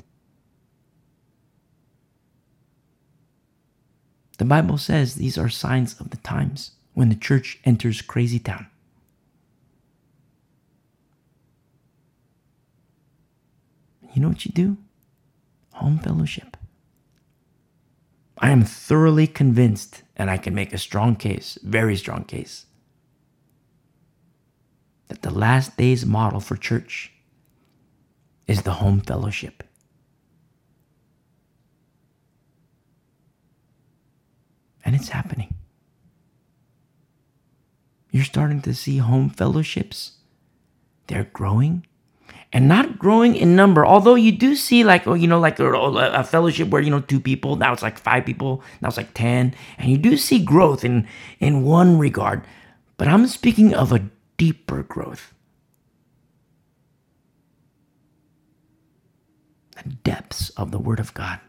The 4.37 4.45
Bible 4.45 4.77
says 4.77 5.15
these 5.15 5.37
are 5.37 5.49
signs 5.49 5.99
of 5.99 6.09
the 6.11 6.17
times 6.17 6.71
when 6.93 7.09
the 7.09 7.15
church 7.15 7.59
enters 7.65 8.01
crazy 8.01 8.39
town. 8.39 8.67
You 14.13 14.21
know 14.21 14.29
what 14.29 14.45
you 14.45 14.51
do? 14.53 14.77
Home 15.85 15.99
fellowship. 15.99 16.57
I 18.39 18.49
am 18.49 18.63
thoroughly 18.63 19.27
convinced, 19.27 20.01
and 20.15 20.31
I 20.31 20.37
can 20.37 20.55
make 20.55 20.73
a 20.73 20.79
strong 20.79 21.15
case, 21.15 21.59
very 21.61 21.95
strong 21.95 22.23
case, 22.23 22.65
that 25.09 25.21
the 25.21 25.29
last 25.29 25.77
days 25.77 26.03
model 26.03 26.39
for 26.39 26.55
church 26.55 27.11
is 28.47 28.63
the 28.63 28.81
home 28.81 28.99
fellowship. 28.99 29.61
And 34.83 34.95
it's 34.95 35.09
happening. 35.09 35.53
You're 38.09 38.23
starting 38.23 38.63
to 38.63 38.73
see 38.73 38.97
home 38.97 39.29
fellowships. 39.29 40.17
They're 41.05 41.29
growing 41.31 41.85
and 42.53 42.67
not 42.67 42.97
growing 42.97 43.35
in 43.35 43.55
number. 43.55 43.85
Although 43.85 44.15
you 44.15 44.31
do 44.31 44.55
see 44.55 44.83
like, 44.83 45.05
oh, 45.07 45.13
you 45.13 45.27
know, 45.27 45.39
like 45.39 45.59
a, 45.59 45.73
a, 45.73 46.23
fellowship 46.23 46.69
where, 46.69 46.81
you 46.81 46.89
know, 46.89 47.01
two 47.01 47.19
people, 47.19 47.55
now 47.55 47.73
it's 47.73 47.81
like 47.81 47.97
five 47.97 48.25
people, 48.25 48.63
now 48.81 48.87
it's 48.87 48.97
like 48.97 49.13
10. 49.13 49.53
And 49.77 49.91
you 49.91 49.97
do 49.97 50.17
see 50.17 50.43
growth 50.43 50.83
in, 50.83 51.07
in 51.39 51.63
one 51.63 51.97
regard. 51.97 52.43
But 52.97 53.07
I'm 53.07 53.27
speaking 53.27 53.73
of 53.73 53.91
a 53.91 54.09
deeper 54.37 54.83
growth. 54.83 55.33
The 59.83 59.89
depths 59.89 60.49
of 60.51 60.71
the 60.71 60.79
Word 60.79 60.99
of 60.99 61.13
God. 61.13 61.39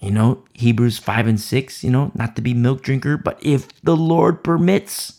You 0.00 0.12
know, 0.12 0.44
Hebrews 0.54 0.98
5 0.98 1.26
and 1.26 1.40
6, 1.40 1.82
you 1.82 1.90
know, 1.90 2.12
not 2.14 2.36
to 2.36 2.42
be 2.42 2.54
milk 2.54 2.82
drinker, 2.82 3.16
but 3.16 3.38
if 3.42 3.68
the 3.82 3.96
Lord 3.96 4.44
permits, 4.44 5.17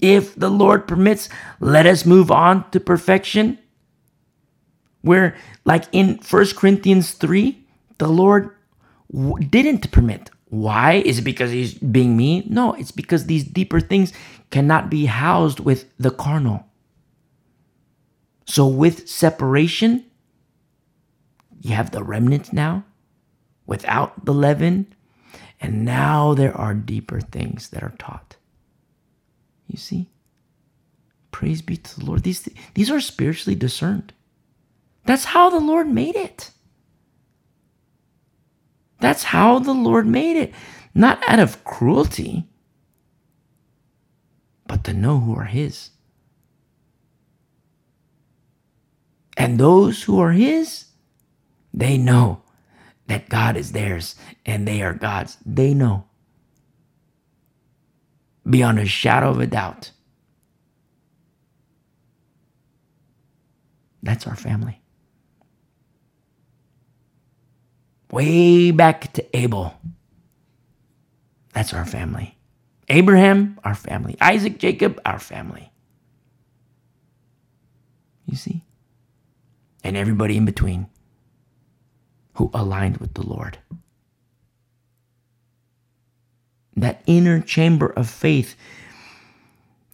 if 0.00 0.34
the 0.34 0.50
Lord 0.50 0.86
permits, 0.86 1.28
let 1.60 1.86
us 1.86 2.04
move 2.04 2.30
on 2.30 2.68
to 2.70 2.80
perfection. 2.80 3.58
Where, 5.02 5.36
like 5.64 5.84
in 5.92 6.18
First 6.18 6.56
Corinthians 6.56 7.12
3, 7.12 7.64
the 7.98 8.08
Lord 8.08 8.50
didn't 9.50 9.90
permit. 9.92 10.30
Why? 10.48 10.94
Is 10.94 11.18
it 11.18 11.22
because 11.22 11.50
he's 11.50 11.74
being 11.74 12.16
mean? 12.16 12.46
No, 12.48 12.74
it's 12.74 12.90
because 12.90 13.26
these 13.26 13.44
deeper 13.44 13.80
things 13.80 14.12
cannot 14.50 14.90
be 14.90 15.06
housed 15.06 15.60
with 15.60 15.86
the 15.98 16.10
carnal. 16.10 16.66
So, 18.46 18.66
with 18.66 19.08
separation, 19.08 20.04
you 21.60 21.74
have 21.74 21.90
the 21.90 22.02
remnant 22.04 22.52
now 22.52 22.84
without 23.66 24.24
the 24.24 24.34
leaven. 24.34 24.94
And 25.60 25.84
now 25.84 26.34
there 26.34 26.56
are 26.56 26.74
deeper 26.74 27.20
things 27.20 27.70
that 27.70 27.82
are 27.82 27.94
taught. 27.98 28.36
You 29.66 29.78
see? 29.78 30.08
Praise 31.30 31.62
be 31.62 31.76
to 31.76 32.00
the 32.00 32.06
Lord. 32.06 32.22
These, 32.22 32.48
these 32.74 32.90
are 32.90 33.00
spiritually 33.00 33.54
discerned. 33.54 34.12
That's 35.04 35.26
how 35.26 35.50
the 35.50 35.60
Lord 35.60 35.88
made 35.88 36.16
it. 36.16 36.50
That's 39.00 39.24
how 39.24 39.58
the 39.58 39.74
Lord 39.74 40.06
made 40.06 40.36
it. 40.36 40.54
Not 40.94 41.22
out 41.28 41.38
of 41.38 41.62
cruelty, 41.64 42.46
but 44.66 44.84
to 44.84 44.94
know 44.94 45.20
who 45.20 45.34
are 45.36 45.44
His. 45.44 45.90
And 49.36 49.60
those 49.60 50.04
who 50.04 50.18
are 50.18 50.32
His, 50.32 50.86
they 51.74 51.98
know 51.98 52.42
that 53.06 53.28
God 53.28 53.56
is 53.56 53.72
theirs 53.72 54.16
and 54.46 54.66
they 54.66 54.82
are 54.82 54.94
God's. 54.94 55.36
They 55.44 55.74
know 55.74 56.05
beyond 58.48 58.78
a 58.78 58.86
shadow 58.86 59.30
of 59.30 59.40
a 59.40 59.46
doubt. 59.46 59.90
That's 64.02 64.26
our 64.26 64.36
family. 64.36 64.80
Way 68.10 68.70
back 68.70 69.12
to 69.14 69.36
Abel. 69.36 69.74
That's 71.52 71.74
our 71.74 71.84
family. 71.84 72.38
Abraham, 72.88 73.58
our 73.64 73.74
family. 73.74 74.16
Isaac, 74.20 74.58
Jacob, 74.58 75.00
our 75.04 75.18
family. 75.18 75.72
You 78.26 78.36
see? 78.36 78.64
And 79.82 79.96
everybody 79.96 80.36
in 80.36 80.44
between 80.44 80.88
who 82.34 82.50
aligned 82.54 82.98
with 82.98 83.14
the 83.14 83.26
Lord. 83.26 83.58
That 86.76 87.02
inner 87.06 87.40
chamber 87.40 87.86
of 87.86 88.08
faith 88.08 88.54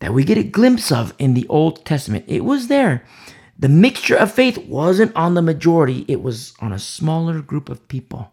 that 0.01 0.13
we 0.13 0.25
get 0.25 0.37
a 0.37 0.43
glimpse 0.43 0.91
of 0.91 1.15
in 1.19 1.35
the 1.35 1.47
Old 1.47 1.85
Testament, 1.85 2.25
it 2.27 2.45
was 2.45 2.67
there. 2.67 3.05
The 3.57 3.69
mixture 3.69 4.17
of 4.17 4.33
faith 4.33 4.59
wasn't 4.59 5.15
on 5.15 5.35
the 5.35 5.43
majority, 5.43 6.05
it 6.09 6.21
was 6.23 6.55
on 6.59 6.73
a 6.73 6.79
smaller 6.81 7.41
group 7.41 7.69
of 7.69 7.87
people. 7.87 8.33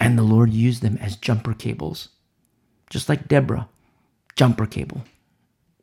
And 0.00 0.18
the 0.18 0.24
Lord 0.24 0.50
used 0.50 0.82
them 0.82 0.98
as 0.98 1.14
jumper 1.16 1.54
cables, 1.54 2.08
just 2.90 3.08
like 3.08 3.28
Deborah, 3.28 3.68
jumper 4.34 4.66
cable. 4.66 5.04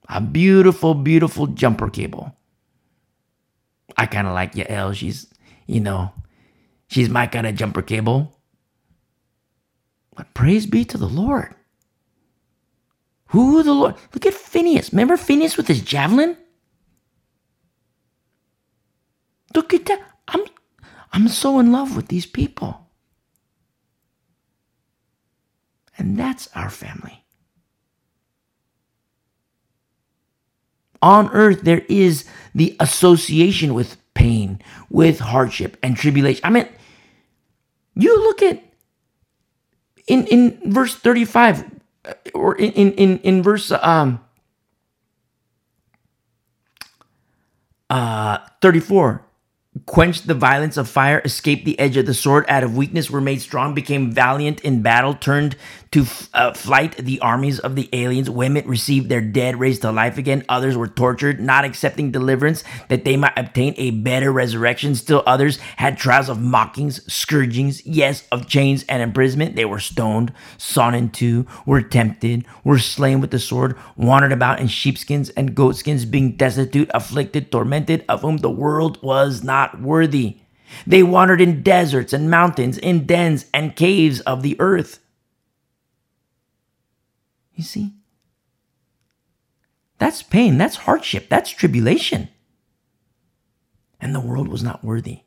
A 0.09 0.19
beautiful, 0.19 0.93
beautiful 0.93 1.47
jumper 1.47 1.89
cable. 1.89 2.35
I 3.97 4.05
kind 4.05 4.27
of 4.27 4.33
like 4.33 4.53
Yael. 4.53 4.93
She's, 4.93 5.27
you 5.65 5.79
know, 5.79 6.11
she's 6.87 7.09
my 7.09 7.25
kind 7.27 7.47
of 7.47 7.55
jumper 7.55 7.81
cable. 7.81 8.32
But 10.15 10.33
praise 10.33 10.65
be 10.65 10.85
to 10.85 10.97
the 10.97 11.07
Lord. 11.07 11.55
Who 13.27 13.63
the 13.63 13.73
Lord? 13.73 13.95
Look 14.13 14.25
at 14.25 14.33
Phineas. 14.33 14.91
Remember 14.91 15.17
Phineas 15.17 15.57
with 15.57 15.67
his 15.67 15.81
javelin? 15.81 16.37
Look 19.55 19.73
at 19.73 19.85
that. 19.87 20.01
I'm, 20.27 20.41
I'm 21.11 21.27
so 21.27 21.59
in 21.59 21.71
love 21.71 21.95
with 21.95 22.07
these 22.07 22.25
people. 22.25 22.87
And 25.97 26.17
that's 26.17 26.49
our 26.55 26.69
family. 26.69 27.23
on 31.03 31.29
earth 31.33 31.61
there 31.61 31.83
is 31.89 32.25
the 32.55 32.75
association 32.79 33.73
with 33.75 33.97
pain, 34.15 34.59
with 34.89 35.19
hardship 35.19 35.77
and 35.83 35.97
tribulation. 35.97 36.41
I 36.43 36.49
mean, 36.49 36.67
you 37.93 38.17
look 38.23 38.41
at 38.41 38.63
in 40.07 40.25
in 40.27 40.71
verse 40.71 40.95
35 40.95 41.63
uh, 42.05 42.13
or 42.33 42.55
in 42.55 42.93
in 42.93 43.19
in 43.19 43.43
verse 43.43 43.71
um 43.71 44.19
uh 47.89 48.37
34 48.61 49.23
quenched 49.85 50.27
the 50.27 50.33
violence 50.33 50.77
of 50.77 50.89
fire, 50.89 51.21
escaped 51.25 51.65
the 51.65 51.77
edge 51.79 51.97
of 51.97 52.05
the 52.05 52.13
sword, 52.13 52.45
out 52.47 52.63
of 52.63 52.77
weakness 52.77 53.09
were 53.09 53.21
made 53.21 53.41
strong, 53.41 53.73
became 53.73 54.11
valiant 54.11 54.61
in 54.61 54.81
battle, 54.81 55.13
turned 55.13 55.55
to 55.91 56.05
uh, 56.33 56.51
flight 56.53 56.97
the 56.97 57.19
armies 57.19 57.59
of 57.59 57.75
the 57.75 57.87
aliens. 57.93 58.27
Women 58.27 58.67
received 58.67 59.09
their 59.09 59.21
dead 59.21 59.59
raised 59.59 59.83
to 59.83 59.91
life 59.91 60.17
again. 60.17 60.43
Others 60.49 60.75
were 60.75 60.87
tortured, 60.87 61.39
not 61.39 61.65
accepting 61.65 62.11
deliverance 62.11 62.63
that 62.89 63.05
they 63.05 63.15
might 63.15 63.37
obtain 63.37 63.75
a 63.77 63.91
better 63.91 64.31
resurrection. 64.31 64.95
Still 64.95 65.21
others 65.27 65.59
had 65.77 65.99
trials 65.99 66.29
of 66.29 66.41
mockings, 66.41 67.03
scourgings, 67.13 67.85
yes, 67.85 68.27
of 68.31 68.47
chains 68.47 68.83
and 68.89 69.03
imprisonment. 69.03 69.55
They 69.55 69.65
were 69.65 69.79
stoned, 69.79 70.33
sawn 70.57 70.95
in 70.95 71.11
two, 71.11 71.45
were 71.65 71.83
tempted, 71.83 72.45
were 72.63 72.79
slain 72.79 73.21
with 73.21 73.29
the 73.29 73.37
sword, 73.37 73.77
wandered 73.95 74.31
about 74.31 74.59
in 74.59 74.67
sheepskins 74.67 75.29
and 75.31 75.53
goatskins, 75.53 76.05
being 76.05 76.35
destitute, 76.35 76.89
afflicted, 76.93 77.51
tormented, 77.51 78.03
of 78.09 78.21
whom 78.21 78.37
the 78.37 78.49
world 78.49 78.99
was 79.03 79.43
not 79.43 79.72
worthy. 79.79 80.37
They 80.87 81.03
wandered 81.03 81.41
in 81.41 81.63
deserts 81.63 82.13
and 82.13 82.29
mountains, 82.29 82.77
in 82.77 83.05
dens 83.05 83.45
and 83.53 83.75
caves 83.75 84.21
of 84.21 84.41
the 84.41 84.55
earth. 84.59 84.99
You 87.53 87.63
see? 87.63 87.93
That's 89.99 90.23
pain, 90.23 90.57
that's 90.57 90.75
hardship, 90.75 91.29
that's 91.29 91.49
tribulation. 91.49 92.29
And 94.01 94.13
the 94.13 94.19
world 94.19 94.47
was 94.47 94.63
not 94.63 94.83
worthy. 94.83 95.21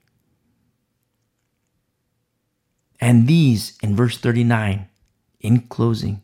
And 3.01 3.27
these, 3.27 3.79
in 3.83 3.95
verse 3.95 4.19
39, 4.19 4.89
in 5.41 5.61
closing, 5.69 6.23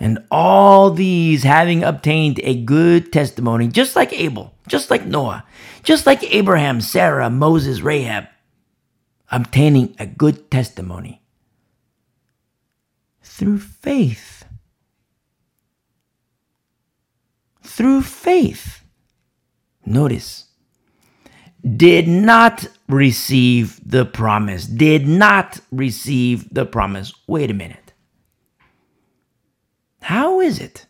And 0.00 0.24
all 0.30 0.90
these 0.90 1.42
having 1.42 1.82
obtained 1.82 2.40
a 2.44 2.62
good 2.62 3.12
testimony, 3.12 3.68
just 3.68 3.96
like 3.96 4.12
Abel, 4.12 4.54
just 4.68 4.90
like 4.90 5.04
Noah, 5.04 5.44
just 5.82 6.06
like 6.06 6.22
Abraham, 6.32 6.80
Sarah, 6.80 7.30
Moses, 7.30 7.80
Rahab, 7.80 8.26
obtaining 9.30 9.96
a 9.98 10.06
good 10.06 10.50
testimony 10.50 11.22
through 13.22 13.58
faith. 13.58 14.44
Through 17.62 18.02
faith. 18.02 18.82
Notice, 19.86 20.46
did 21.76 22.08
not 22.08 22.66
receive 22.88 23.80
the 23.88 24.04
promise, 24.04 24.66
did 24.66 25.08
not 25.08 25.60
receive 25.72 26.52
the 26.52 26.66
promise. 26.66 27.12
Wait 27.26 27.50
a 27.50 27.54
minute. 27.54 27.87
How 30.00 30.40
is 30.40 30.60
it? 30.60 30.86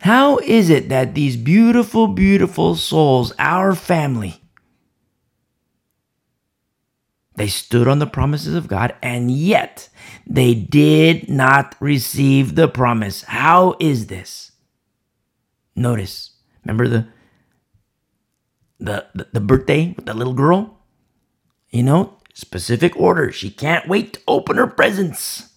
How 0.00 0.36
is 0.38 0.68
it 0.68 0.90
that 0.90 1.14
these 1.14 1.36
beautiful, 1.36 2.08
beautiful 2.08 2.74
souls, 2.74 3.32
our 3.38 3.74
family, 3.74 4.42
they 7.36 7.48
stood 7.48 7.88
on 7.88 8.00
the 8.00 8.06
promises 8.06 8.54
of 8.54 8.68
God 8.68 8.94
and 9.02 9.30
yet 9.30 9.88
they 10.26 10.54
did 10.54 11.30
not 11.30 11.74
receive 11.80 12.54
the 12.54 12.68
promise? 12.68 13.22
How 13.22 13.76
is 13.80 14.08
this? 14.08 14.52
Notice, 15.74 16.32
remember 16.64 16.86
the 16.88 17.08
the, 18.78 19.06
the, 19.32 19.40
birthday 19.40 19.94
with 19.96 20.04
the 20.04 20.12
little 20.12 20.34
girl? 20.34 20.78
You 21.70 21.82
know, 21.82 22.18
specific 22.34 22.94
order. 22.96 23.32
She 23.32 23.50
can't 23.50 23.88
wait 23.88 24.14
to 24.14 24.20
open 24.28 24.56
her 24.56 24.66
presents. 24.66 25.53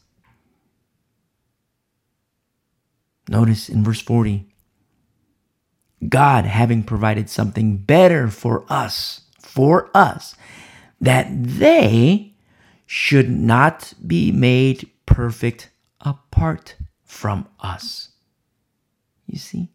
Notice 3.30 3.70
in 3.70 3.84
verse 3.84 4.02
40 4.02 4.48
God 6.08 6.46
having 6.46 6.84
provided 6.84 7.30
something 7.30 7.78
better 7.78 8.28
for 8.28 8.66
us, 8.70 9.22
for 9.40 9.90
us, 9.96 10.36
that 11.02 11.28
they 11.32 12.34
should 12.86 13.30
not 13.30 13.94
be 14.06 14.32
made 14.32 14.90
perfect 15.06 15.70
apart 16.02 16.76
from 17.04 17.48
us. 17.60 18.10
You 19.26 19.40
see? 19.40 19.70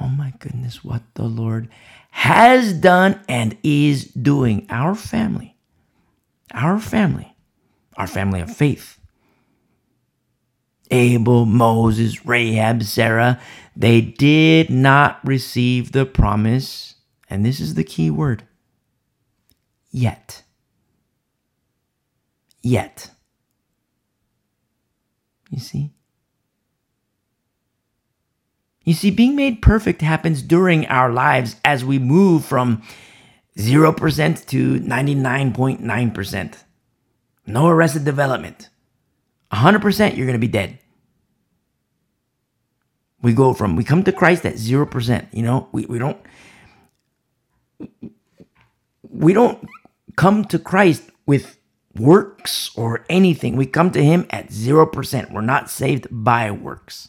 Oh 0.00 0.08
my 0.08 0.32
goodness, 0.38 0.82
what 0.82 1.02
the 1.14 1.24
Lord 1.24 1.68
has 2.10 2.72
done 2.72 3.20
and 3.28 3.56
is 3.62 4.06
doing. 4.06 4.66
Our 4.70 4.94
family, 4.94 5.56
our 6.52 6.78
family, 6.80 7.36
our 7.96 8.06
family 8.06 8.40
of 8.40 8.54
faith. 8.54 8.98
Abel, 10.90 11.46
Moses, 11.46 12.26
Rahab, 12.26 12.82
Sarah, 12.82 13.40
they 13.76 14.00
did 14.00 14.70
not 14.70 15.20
receive 15.24 15.92
the 15.92 16.06
promise. 16.06 16.94
And 17.28 17.44
this 17.44 17.60
is 17.60 17.74
the 17.74 17.84
key 17.84 18.10
word 18.10 18.44
yet. 19.90 20.42
Yet. 22.62 23.10
You 25.50 25.60
see? 25.60 25.92
You 28.84 28.92
see, 28.92 29.10
being 29.10 29.34
made 29.34 29.62
perfect 29.62 30.02
happens 30.02 30.42
during 30.42 30.86
our 30.86 31.10
lives 31.10 31.56
as 31.64 31.84
we 31.84 31.98
move 31.98 32.44
from 32.44 32.82
0% 33.56 34.46
to 34.46 34.80
99.9%. 34.80 36.54
No 37.46 37.68
arrested 37.68 38.04
development. 38.04 38.68
100% 39.52 40.16
you're 40.16 40.26
going 40.26 40.38
to 40.40 40.46
be 40.46 40.48
dead. 40.48 40.78
We 43.22 43.32
go 43.32 43.54
from, 43.54 43.76
we 43.76 43.84
come 43.84 44.04
to 44.04 44.12
Christ 44.12 44.44
at 44.44 44.54
0%. 44.54 45.26
You 45.32 45.42
know, 45.42 45.68
we, 45.72 45.86
we 45.86 45.98
don't, 45.98 46.18
we 49.08 49.32
don't 49.32 49.66
come 50.16 50.44
to 50.46 50.58
Christ 50.58 51.10
with 51.24 51.58
works 51.96 52.70
or 52.76 53.06
anything. 53.08 53.56
We 53.56 53.66
come 53.66 53.90
to 53.92 54.04
Him 54.04 54.26
at 54.30 54.48
0%. 54.48 55.32
We're 55.32 55.40
not 55.40 55.70
saved 55.70 56.08
by 56.10 56.50
works 56.50 57.08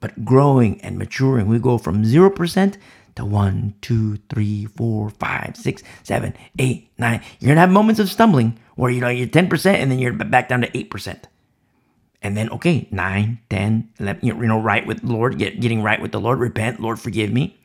but 0.00 0.24
growing 0.24 0.80
and 0.82 0.98
maturing. 0.98 1.46
We 1.46 1.58
go 1.58 1.78
from 1.78 2.04
0% 2.04 2.76
to 3.16 3.24
1, 3.24 3.74
2, 3.80 4.16
3, 4.28 4.66
4, 4.66 5.10
5, 5.10 5.56
6, 5.56 5.82
7, 6.02 6.34
8, 6.58 6.90
9. 6.98 7.20
You're 7.40 7.48
going 7.48 7.56
to 7.56 7.60
have 7.60 7.70
moments 7.70 8.00
of 8.00 8.10
stumbling 8.10 8.58
where 8.76 8.90
you 8.90 9.00
know 9.00 9.08
you're 9.08 9.26
10% 9.26 9.66
and 9.66 9.90
then 9.90 9.98
you're 9.98 10.12
back 10.12 10.48
down 10.48 10.60
to 10.60 10.70
8%. 10.70 11.24
And 12.22 12.36
then, 12.36 12.48
okay, 12.50 12.88
9, 12.90 13.38
10, 13.50 13.90
11, 14.00 14.26
you 14.26 14.34
know, 14.34 14.60
right 14.60 14.86
with 14.86 15.04
Lord, 15.04 15.38
get, 15.38 15.60
getting 15.60 15.82
right 15.82 16.00
with 16.00 16.12
the 16.12 16.20
Lord, 16.20 16.38
repent, 16.38 16.80
Lord, 16.80 16.98
forgive 16.98 17.32
me. 17.32 17.58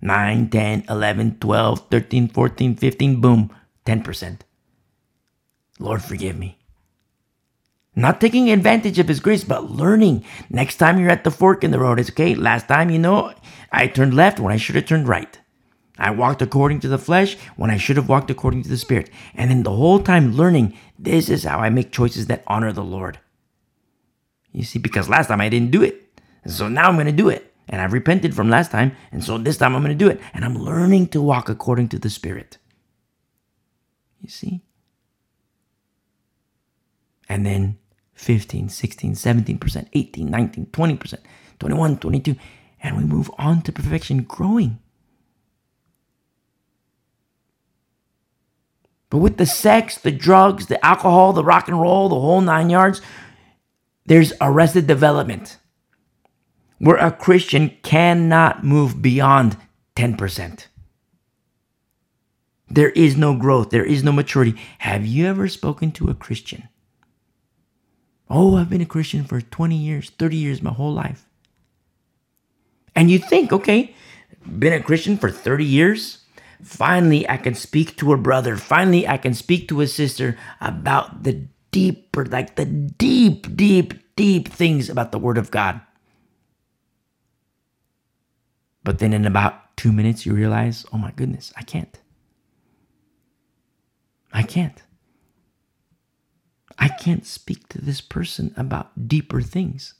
9, 0.00 0.50
10, 0.50 0.84
11, 0.88 1.38
12, 1.38 1.88
13, 1.90 2.28
14, 2.28 2.76
15, 2.76 3.20
boom, 3.20 3.50
10%. 3.86 4.40
Lord, 5.78 6.02
forgive 6.02 6.38
me. 6.38 6.58
Not 7.94 8.20
taking 8.20 8.50
advantage 8.50 8.98
of 8.98 9.08
his 9.08 9.20
grace, 9.20 9.44
but 9.44 9.70
learning. 9.70 10.24
Next 10.48 10.76
time 10.76 10.98
you're 10.98 11.10
at 11.10 11.24
the 11.24 11.30
fork 11.30 11.62
in 11.62 11.70
the 11.70 11.78
road, 11.78 12.00
it's 12.00 12.10
okay. 12.10 12.34
Last 12.34 12.66
time, 12.66 12.88
you 12.88 12.98
know, 12.98 13.34
I 13.70 13.86
turned 13.86 14.14
left 14.14 14.40
when 14.40 14.52
I 14.52 14.56
should 14.56 14.76
have 14.76 14.86
turned 14.86 15.08
right. 15.08 15.38
I 15.98 16.10
walked 16.10 16.42
according 16.42 16.80
to 16.80 16.88
the 16.88 16.98
flesh 16.98 17.36
when 17.56 17.70
I 17.70 17.76
should 17.76 17.96
have 17.96 18.08
walked 18.08 18.30
according 18.30 18.62
to 18.62 18.68
the 18.68 18.78
spirit. 18.78 19.10
And 19.34 19.50
then 19.50 19.62
the 19.62 19.72
whole 19.72 20.00
time 20.00 20.32
learning, 20.32 20.76
this 20.98 21.28
is 21.28 21.44
how 21.44 21.58
I 21.58 21.70
make 21.70 21.92
choices 21.92 22.26
that 22.26 22.44
honor 22.46 22.72
the 22.72 22.84
Lord. 22.84 23.18
You 24.52 24.64
see, 24.64 24.78
because 24.78 25.08
last 25.08 25.28
time 25.28 25.40
I 25.40 25.48
didn't 25.48 25.70
do 25.70 25.82
it. 25.82 26.20
So 26.46 26.68
now 26.68 26.88
I'm 26.88 26.96
going 26.96 27.06
to 27.06 27.12
do 27.12 27.28
it. 27.28 27.54
And 27.68 27.80
I've 27.80 27.92
repented 27.92 28.34
from 28.34 28.50
last 28.50 28.70
time. 28.70 28.92
And 29.12 29.22
so 29.22 29.38
this 29.38 29.56
time 29.56 29.74
I'm 29.74 29.82
going 29.82 29.96
to 29.96 30.04
do 30.04 30.10
it. 30.10 30.20
And 30.34 30.44
I'm 30.44 30.56
learning 30.56 31.08
to 31.08 31.22
walk 31.22 31.48
according 31.48 31.88
to 31.90 31.98
the 31.98 32.10
spirit. 32.10 32.58
You 34.20 34.28
see? 34.28 34.62
And 37.28 37.46
then 37.46 37.78
15, 38.14 38.68
16, 38.68 39.14
17%, 39.14 39.88
18, 39.92 40.30
19, 40.30 40.66
20%, 40.66 41.18
21, 41.58 41.96
22, 41.98 42.36
and 42.82 42.96
we 42.96 43.04
move 43.04 43.30
on 43.38 43.62
to 43.62 43.72
perfection, 43.72 44.22
growing. 44.22 44.78
But 49.12 49.18
with 49.18 49.36
the 49.36 49.44
sex, 49.44 49.98
the 49.98 50.10
drugs, 50.10 50.68
the 50.68 50.82
alcohol, 50.82 51.34
the 51.34 51.44
rock 51.44 51.68
and 51.68 51.78
roll, 51.78 52.08
the 52.08 52.18
whole 52.18 52.40
nine 52.40 52.70
yards, 52.70 53.02
there's 54.06 54.32
arrested 54.40 54.86
development 54.86 55.58
where 56.78 56.96
a 56.96 57.12
Christian 57.12 57.76
cannot 57.82 58.64
move 58.64 59.02
beyond 59.02 59.58
10%. 59.96 60.66
There 62.70 62.88
is 62.88 63.14
no 63.14 63.36
growth, 63.36 63.68
there 63.68 63.84
is 63.84 64.02
no 64.02 64.12
maturity. 64.12 64.58
Have 64.78 65.04
you 65.04 65.26
ever 65.26 65.46
spoken 65.46 65.92
to 65.92 66.08
a 66.08 66.14
Christian 66.14 66.70
Oh, 68.30 68.56
I've 68.56 68.70
been 68.70 68.80
a 68.80 68.86
Christian 68.86 69.24
for 69.24 69.42
20 69.42 69.76
years, 69.76 70.08
30 70.08 70.38
years, 70.38 70.62
my 70.62 70.72
whole 70.72 70.94
life. 70.94 71.28
And 72.96 73.10
you 73.10 73.18
think, 73.18 73.52
okay, 73.52 73.94
been 74.58 74.72
a 74.72 74.82
Christian 74.82 75.18
for 75.18 75.30
30 75.30 75.66
years? 75.66 76.21
Finally, 76.62 77.28
I 77.28 77.36
can 77.36 77.54
speak 77.54 77.96
to 77.96 78.12
a 78.12 78.16
brother. 78.16 78.56
Finally, 78.56 79.06
I 79.08 79.18
can 79.18 79.34
speak 79.34 79.68
to 79.68 79.80
a 79.80 79.86
sister 79.86 80.36
about 80.60 81.24
the 81.24 81.48
deeper, 81.72 82.24
like 82.24 82.56
the 82.56 82.64
deep, 82.64 83.56
deep, 83.56 83.94
deep 84.16 84.48
things 84.48 84.88
about 84.88 85.12
the 85.12 85.18
Word 85.18 85.38
of 85.38 85.50
God. 85.50 85.80
But 88.84 88.98
then 88.98 89.12
in 89.12 89.26
about 89.26 89.76
two 89.76 89.92
minutes, 89.92 90.24
you 90.26 90.34
realize, 90.34 90.86
oh 90.92 90.98
my 90.98 91.12
goodness, 91.12 91.52
I 91.56 91.62
can't. 91.62 91.98
I 94.32 94.42
can't. 94.42 94.82
I 96.78 96.88
can't 96.88 97.26
speak 97.26 97.68
to 97.70 97.80
this 97.80 98.00
person 98.00 98.54
about 98.56 99.08
deeper 99.08 99.40
things. 99.40 99.94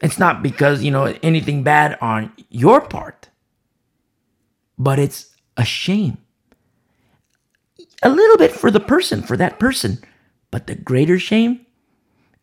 It's 0.00 0.18
not 0.18 0.42
because, 0.42 0.82
you 0.82 0.90
know, 0.90 1.14
anything 1.22 1.62
bad 1.62 1.98
on 2.00 2.32
your 2.50 2.80
part, 2.80 3.28
but 4.78 4.98
it's 4.98 5.34
a 5.56 5.64
shame. 5.64 6.18
A 8.02 8.08
little 8.08 8.36
bit 8.36 8.52
for 8.52 8.70
the 8.70 8.80
person, 8.80 9.22
for 9.22 9.36
that 9.36 9.58
person. 9.58 9.98
But 10.50 10.66
the 10.66 10.74
greater 10.74 11.18
shame 11.18 11.66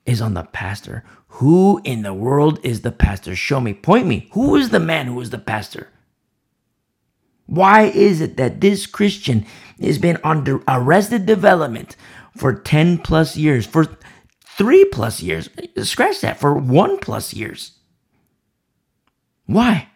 is 0.05 0.21
on 0.21 0.33
the 0.33 0.43
pastor. 0.43 1.03
Who 1.35 1.81
in 1.83 2.01
the 2.01 2.13
world 2.13 2.59
is 2.63 2.81
the 2.81 2.91
pastor? 2.91 3.35
Show 3.35 3.61
me, 3.61 3.73
point 3.73 4.07
me. 4.07 4.29
Who 4.33 4.55
is 4.55 4.69
the 4.69 4.79
man 4.79 5.07
who 5.07 5.19
is 5.21 5.29
the 5.29 5.37
pastor? 5.37 5.89
Why 7.45 7.83
is 7.83 8.21
it 8.21 8.37
that 8.37 8.61
this 8.61 8.85
Christian 8.85 9.45
has 9.81 9.97
been 9.97 10.17
under 10.23 10.61
arrested 10.67 11.25
development 11.25 11.95
for 12.37 12.53
10 12.53 12.99
plus 12.99 13.37
years, 13.37 13.65
for 13.65 13.97
three 14.57 14.85
plus 14.85 15.21
years? 15.21 15.49
Scratch 15.83 16.21
that, 16.21 16.39
for 16.39 16.53
one 16.53 16.97
plus 16.99 17.33
years. 17.33 17.73
Why? 19.45 19.89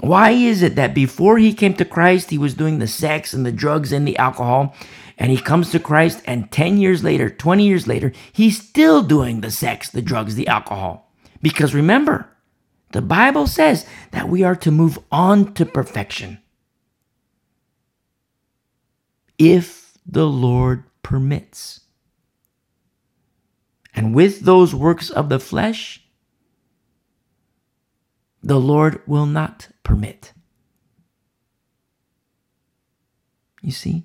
Why 0.00 0.30
is 0.30 0.62
it 0.62 0.76
that 0.76 0.94
before 0.94 1.38
he 1.38 1.52
came 1.52 1.74
to 1.74 1.84
Christ, 1.84 2.30
he 2.30 2.38
was 2.38 2.54
doing 2.54 2.78
the 2.78 2.86
sex 2.86 3.32
and 3.32 3.44
the 3.44 3.52
drugs 3.52 3.92
and 3.92 4.06
the 4.06 4.16
alcohol? 4.16 4.74
And 5.16 5.32
he 5.32 5.38
comes 5.38 5.72
to 5.72 5.80
Christ, 5.80 6.22
and 6.26 6.50
10 6.52 6.78
years 6.78 7.02
later, 7.02 7.28
20 7.28 7.66
years 7.66 7.88
later, 7.88 8.12
he's 8.32 8.62
still 8.62 9.02
doing 9.02 9.40
the 9.40 9.50
sex, 9.50 9.90
the 9.90 10.00
drugs, 10.00 10.36
the 10.36 10.46
alcohol. 10.46 11.12
Because 11.42 11.74
remember, 11.74 12.28
the 12.92 13.02
Bible 13.02 13.48
says 13.48 13.84
that 14.12 14.28
we 14.28 14.44
are 14.44 14.56
to 14.56 14.70
move 14.70 14.98
on 15.10 15.54
to 15.54 15.66
perfection. 15.66 16.38
If 19.38 19.98
the 20.06 20.26
Lord 20.26 20.84
permits. 21.02 21.80
And 23.94 24.14
with 24.14 24.40
those 24.40 24.74
works 24.74 25.10
of 25.10 25.28
the 25.28 25.40
flesh, 25.40 26.07
the 28.48 28.58
Lord 28.58 29.02
will 29.06 29.26
not 29.26 29.68
permit. 29.84 30.32
You 33.60 33.72
see? 33.72 34.04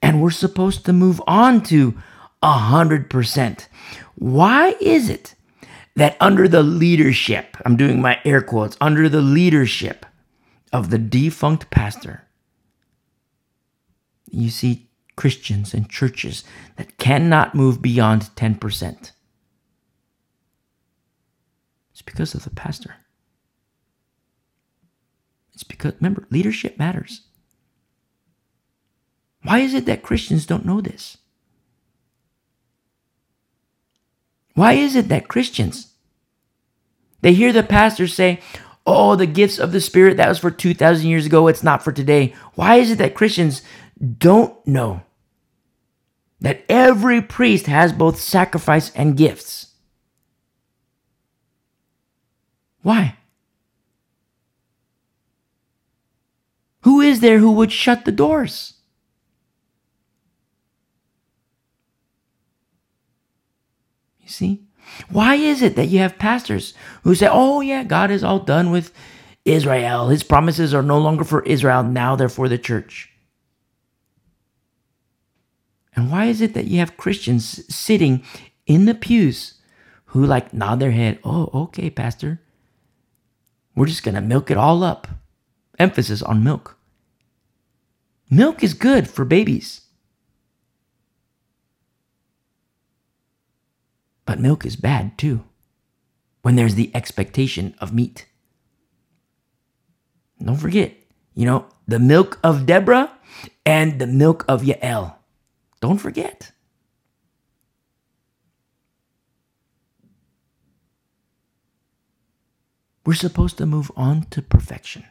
And 0.00 0.22
we're 0.22 0.30
supposed 0.30 0.86
to 0.86 0.92
move 0.94 1.20
on 1.26 1.62
to 1.64 1.94
a 2.42 2.52
hundred 2.52 3.10
percent. 3.10 3.68
Why 4.14 4.74
is 4.80 5.10
it 5.10 5.34
that 5.96 6.16
under 6.18 6.48
the 6.48 6.62
leadership, 6.62 7.58
I'm 7.66 7.76
doing 7.76 8.00
my 8.00 8.18
air 8.24 8.40
quotes, 8.40 8.76
under 8.80 9.06
the 9.08 9.20
leadership 9.20 10.06
of 10.72 10.88
the 10.88 10.98
defunct 10.98 11.68
pastor, 11.68 12.22
you 14.30 14.48
see 14.48 14.88
Christians 15.14 15.74
and 15.74 15.90
churches 15.90 16.42
that 16.76 16.96
cannot 16.96 17.54
move 17.54 17.82
beyond 17.82 18.30
10%. 18.34 19.10
It's 21.90 22.02
because 22.02 22.34
of 22.34 22.44
the 22.44 22.50
pastor. 22.50 22.94
It's 25.58 25.64
because, 25.64 25.94
remember, 25.98 26.24
leadership 26.30 26.78
matters. 26.78 27.22
Why 29.42 29.58
is 29.58 29.74
it 29.74 29.86
that 29.86 30.04
Christians 30.04 30.46
don't 30.46 30.64
know 30.64 30.80
this? 30.80 31.18
Why 34.54 34.74
is 34.74 34.94
it 34.94 35.08
that 35.08 35.26
Christians, 35.26 35.94
they 37.22 37.32
hear 37.32 37.52
the 37.52 37.64
pastor 37.64 38.06
say, 38.06 38.40
Oh, 38.86 39.16
the 39.16 39.26
gifts 39.26 39.58
of 39.58 39.72
the 39.72 39.80
Spirit, 39.80 40.16
that 40.18 40.28
was 40.28 40.38
for 40.38 40.52
2,000 40.52 41.08
years 41.08 41.26
ago, 41.26 41.48
it's 41.48 41.64
not 41.64 41.82
for 41.82 41.90
today. 41.90 42.36
Why 42.54 42.76
is 42.76 42.92
it 42.92 42.98
that 42.98 43.16
Christians 43.16 43.62
don't 44.00 44.64
know 44.64 45.02
that 46.40 46.64
every 46.68 47.20
priest 47.20 47.66
has 47.66 47.92
both 47.92 48.20
sacrifice 48.20 48.92
and 48.94 49.16
gifts? 49.16 49.74
Why? 52.82 53.17
Who 56.88 57.02
is 57.02 57.20
there 57.20 57.38
who 57.38 57.52
would 57.52 57.70
shut 57.70 58.06
the 58.06 58.12
doors? 58.12 58.72
You 64.22 64.30
see? 64.30 64.62
Why 65.10 65.34
is 65.34 65.60
it 65.60 65.76
that 65.76 65.88
you 65.88 65.98
have 65.98 66.18
pastors 66.18 66.72
who 67.02 67.14
say, 67.14 67.28
oh, 67.30 67.60
yeah, 67.60 67.84
God 67.84 68.10
is 68.10 68.24
all 68.24 68.38
done 68.38 68.70
with 68.70 68.90
Israel. 69.44 70.08
His 70.08 70.22
promises 70.22 70.72
are 70.72 70.82
no 70.82 70.96
longer 70.98 71.24
for 71.24 71.42
Israel, 71.42 71.82
now 71.82 72.16
they're 72.16 72.30
for 72.30 72.48
the 72.48 72.56
church? 72.56 73.10
And 75.94 76.10
why 76.10 76.24
is 76.24 76.40
it 76.40 76.54
that 76.54 76.68
you 76.68 76.78
have 76.78 76.96
Christians 76.96 77.62
sitting 77.68 78.24
in 78.66 78.86
the 78.86 78.94
pews 78.94 79.60
who 80.06 80.24
like 80.24 80.54
nod 80.54 80.80
their 80.80 80.92
head, 80.92 81.18
oh, 81.22 81.50
okay, 81.64 81.90
Pastor, 81.90 82.40
we're 83.74 83.84
just 83.84 84.04
going 84.04 84.14
to 84.14 84.22
milk 84.22 84.50
it 84.50 84.56
all 84.56 84.82
up? 84.82 85.06
Emphasis 85.78 86.22
on 86.22 86.42
milk. 86.42 86.77
Milk 88.30 88.62
is 88.62 88.74
good 88.74 89.08
for 89.08 89.24
babies. 89.24 89.82
But 94.26 94.38
milk 94.38 94.66
is 94.66 94.76
bad 94.76 95.16
too, 95.16 95.44
when 96.42 96.56
there's 96.56 96.74
the 96.74 96.90
expectation 96.94 97.74
of 97.80 97.94
meat. 97.94 98.26
Don't 100.44 100.56
forget, 100.56 100.92
you 101.34 101.46
know, 101.46 101.66
the 101.86 101.98
milk 101.98 102.38
of 102.44 102.66
Deborah 102.66 103.10
and 103.64 103.98
the 103.98 104.06
milk 104.06 104.44
of 104.46 104.62
Yael. 104.62 105.14
Don't 105.80 105.98
forget. 105.98 106.52
We're 113.06 113.14
supposed 113.14 113.56
to 113.56 113.64
move 113.64 113.90
on 113.96 114.24
to 114.30 114.42
perfection. 114.42 115.06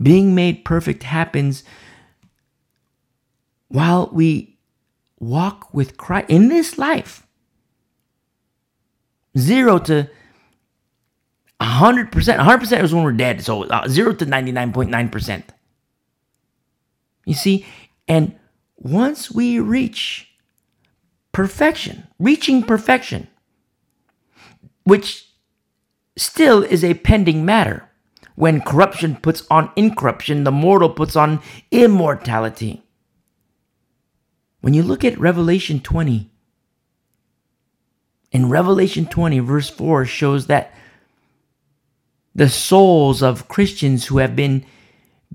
Being 0.00 0.34
made 0.34 0.64
perfect 0.64 1.02
happens 1.02 1.64
while 3.68 4.08
we 4.12 4.58
walk 5.18 5.72
with 5.74 5.96
Christ 5.96 6.30
in 6.30 6.48
this 6.48 6.78
life. 6.78 7.26
Zero 9.36 9.78
to 9.80 10.08
100%. 11.60 12.10
100% 12.10 12.82
is 12.82 12.94
when 12.94 13.04
we're 13.04 13.12
dead. 13.12 13.44
So 13.44 13.64
uh, 13.64 13.88
zero 13.88 14.12
to 14.14 14.26
99.9%. 14.26 15.42
You 17.24 17.34
see? 17.34 17.66
And 18.06 18.36
once 18.76 19.30
we 19.30 19.58
reach 19.58 20.28
perfection, 21.32 22.06
reaching 22.18 22.62
perfection, 22.62 23.28
which 24.84 25.28
still 26.16 26.62
is 26.62 26.82
a 26.82 26.94
pending 26.94 27.44
matter, 27.44 27.87
when 28.38 28.60
corruption 28.60 29.16
puts 29.16 29.44
on 29.50 29.68
incorruption, 29.74 30.44
the 30.44 30.52
mortal 30.52 30.88
puts 30.88 31.16
on 31.16 31.42
immortality. 31.72 32.84
When 34.60 34.74
you 34.74 34.84
look 34.84 35.04
at 35.04 35.18
Revelation 35.18 35.80
20, 35.80 36.30
in 38.30 38.48
Revelation 38.48 39.06
20, 39.06 39.40
verse 39.40 39.68
4 39.68 40.04
shows 40.04 40.46
that 40.46 40.72
the 42.32 42.48
souls 42.48 43.24
of 43.24 43.48
Christians 43.48 44.06
who 44.06 44.18
have 44.18 44.36
been 44.36 44.64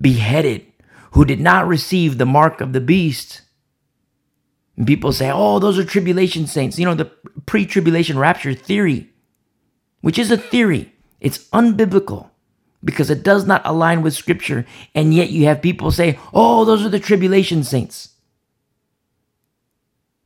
beheaded, 0.00 0.64
who 1.10 1.26
did 1.26 1.40
not 1.40 1.68
receive 1.68 2.16
the 2.16 2.24
mark 2.24 2.62
of 2.62 2.72
the 2.72 2.80
beast, 2.80 3.42
and 4.78 4.86
people 4.86 5.12
say, 5.12 5.30
oh, 5.30 5.58
those 5.58 5.78
are 5.78 5.84
tribulation 5.84 6.46
saints. 6.46 6.78
You 6.78 6.86
know, 6.86 6.94
the 6.94 7.12
pre 7.44 7.66
tribulation 7.66 8.18
rapture 8.18 8.54
theory, 8.54 9.10
which 10.00 10.18
is 10.18 10.30
a 10.30 10.38
theory, 10.38 10.94
it's 11.20 11.50
unbiblical 11.50 12.30
because 12.84 13.10
it 13.10 13.22
does 13.22 13.46
not 13.46 13.62
align 13.64 14.02
with 14.02 14.14
scripture. 14.14 14.66
And 14.94 15.14
yet 15.14 15.30
you 15.30 15.46
have 15.46 15.62
people 15.62 15.90
say, 15.90 16.18
oh, 16.32 16.64
those 16.64 16.84
are 16.84 16.90
the 16.90 17.00
tribulation 17.00 17.64
saints. 17.64 18.10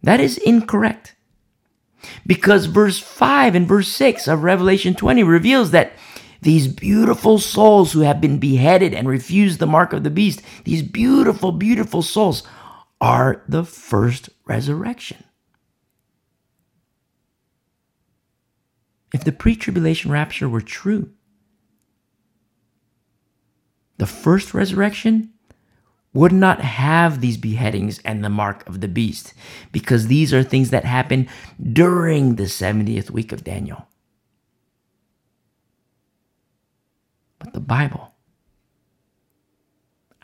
That 0.02 0.20
is 0.20 0.38
incorrect. 0.38 1.14
Because 2.26 2.66
verse 2.66 2.98
5 2.98 3.54
and 3.54 3.66
verse 3.66 3.88
6 3.88 4.28
of 4.28 4.42
Revelation 4.42 4.94
20 4.94 5.22
reveals 5.22 5.70
that 5.72 5.92
these 6.40 6.68
beautiful 6.68 7.38
souls 7.38 7.92
who 7.92 8.00
have 8.00 8.20
been 8.20 8.38
beheaded 8.38 8.94
and 8.94 9.08
refused 9.08 9.58
the 9.58 9.66
mark 9.66 9.92
of 9.92 10.04
the 10.04 10.10
beast, 10.10 10.40
these 10.64 10.82
beautiful, 10.82 11.50
beautiful 11.50 12.02
souls 12.02 12.44
are 13.00 13.42
the 13.48 13.64
first 13.64 14.30
resurrection. 14.46 15.24
If 19.12 19.24
the 19.24 19.32
pre 19.32 19.56
tribulation 19.56 20.10
rapture 20.10 20.48
were 20.48 20.60
true, 20.60 21.10
the 23.98 24.06
first 24.06 24.54
resurrection 24.54 25.32
would 26.14 26.32
not 26.32 26.60
have 26.60 27.20
these 27.20 27.36
beheadings 27.36 28.00
and 28.04 28.24
the 28.24 28.30
mark 28.30 28.66
of 28.68 28.80
the 28.80 28.88
beast 28.88 29.34
because 29.72 30.06
these 30.06 30.32
are 30.32 30.42
things 30.42 30.70
that 30.70 30.84
happen 30.84 31.28
during 31.72 32.36
the 32.36 32.44
70th 32.44 33.10
week 33.10 33.30
of 33.30 33.44
Daniel. 33.44 33.86
But 37.38 37.52
the 37.52 37.60
Bible, 37.60 38.14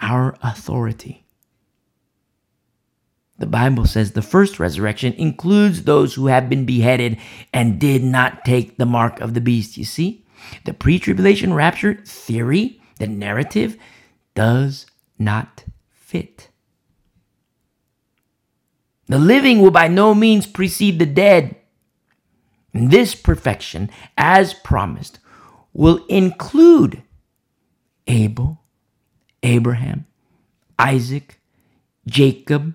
our 0.01 0.37
authority, 0.43 1.25
the 3.39 3.47
Bible 3.47 3.85
says 3.87 4.13
the 4.13 4.23
first 4.23 4.59
resurrection 4.59 5.13
includes 5.15 5.83
those 5.83 6.15
who 6.15 6.29
have 6.29 6.49
been 6.49 6.65
beheaded 6.65 7.19
and 7.53 7.81
did 7.81 8.03
not 8.03 8.45
take 8.45 8.79
the 8.79 8.87
mark 8.87 9.21
of 9.21 9.35
the 9.35 9.41
beast. 9.41 9.77
You 9.77 9.85
see, 9.85 10.25
the 10.65 10.73
pre 10.73 10.99
tribulation 10.99 11.53
rapture 11.53 12.01
theory 12.05 12.81
the 12.99 13.07
narrative 13.07 13.77
does 14.35 14.87
not 15.19 15.65
fit. 15.91 16.49
The 19.07 19.19
living 19.19 19.61
will 19.61 19.71
by 19.71 19.89
no 19.89 20.15
means 20.15 20.47
precede 20.47 20.99
the 20.99 21.07
dead. 21.07 21.57
This 22.73 23.15
perfection, 23.15 23.91
as 24.17 24.55
promised, 24.55 25.19
will 25.73 26.05
include 26.09 27.03
Abel, 28.07 28.61
Abraham, 29.43 30.07
Isaac, 30.79 31.41
Jacob, 32.07 32.75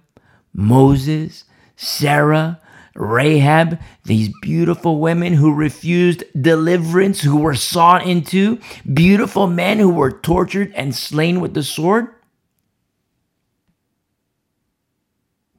Moses, 0.53 1.45
Sarah, 1.75 2.61
Rahab, 3.00 3.80
these 4.03 4.30
beautiful 4.42 5.00
women 5.00 5.34
who 5.34 5.53
refused 5.53 6.24
deliverance, 6.40 7.22
who 7.22 7.38
were 7.38 7.56
sawn 7.56 8.02
into, 8.02 8.60
beautiful 8.94 9.48
men 9.48 9.80
who 9.80 9.90
were 9.90 10.11
tortured 10.11 10.74
and 10.76 10.94
slain 10.94 11.40
with 11.40 11.53
the 11.53 11.64
sword. 11.64 12.08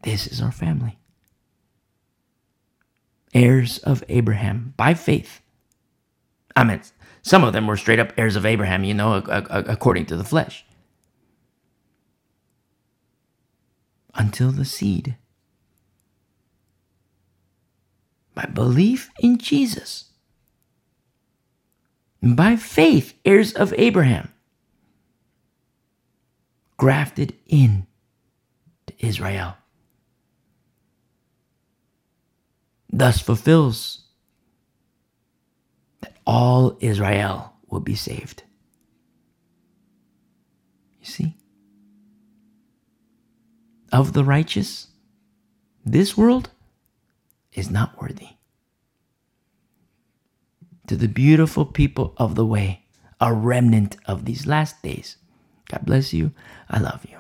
This 0.02 0.27
is 0.27 0.43
our 0.43 0.52
family. 0.52 0.99
Heirs 3.33 3.78
of 3.78 4.05
Abraham 4.09 4.75
by 4.77 4.93
faith. 4.93 5.41
I 6.55 6.65
mean, 6.65 6.83
some 7.23 7.43
of 7.43 7.55
them 7.55 7.67
were 7.67 7.77
straight 7.77 8.01
up 8.01 8.12
heirs 8.19 8.36
of 8.36 8.44
Abraham, 8.44 8.85
you 8.85 8.93
know, 8.93 9.15
according 9.15 10.07
to 10.07 10.17
the 10.17 10.25
flesh. 10.25 10.67
Until 14.15 14.51
the 14.51 14.65
seed 14.65 15.17
by 18.41 18.51
belief 18.51 19.10
in 19.20 19.39
Jesus, 19.39 20.05
by 22.23 22.57
faith, 22.57 23.15
heirs 23.25 23.52
of 23.52 23.75
Abraham, 23.77 24.33
grafted 26.77 27.35
in 27.47 27.86
to 28.86 28.94
Israel. 29.07 29.57
Thus 32.91 33.20
fulfills 33.20 34.05
that 36.01 36.17
all 36.27 36.77
Israel 36.81 37.52
will 37.69 37.81
be 37.81 37.94
saved. 37.94 38.43
You 41.01 41.07
see? 41.07 41.36
Of 43.93 44.12
the 44.12 44.25
righteous, 44.25 44.89
this 45.85 46.17
world 46.17 46.51
is 47.60 47.70
not 47.70 48.00
worthy. 48.02 48.30
To 50.89 50.97
the 50.97 51.06
beautiful 51.06 51.64
people 51.66 52.14
of 52.16 52.34
the 52.34 52.47
way, 52.47 52.86
a 53.20 53.32
remnant 53.32 53.97
of 54.06 54.24
these 54.24 54.47
last 54.47 54.82
days, 54.82 55.18
God 55.68 55.84
bless 55.84 56.12
you. 56.12 56.32
I 56.68 56.80
love 56.80 57.06
you. 57.08 57.19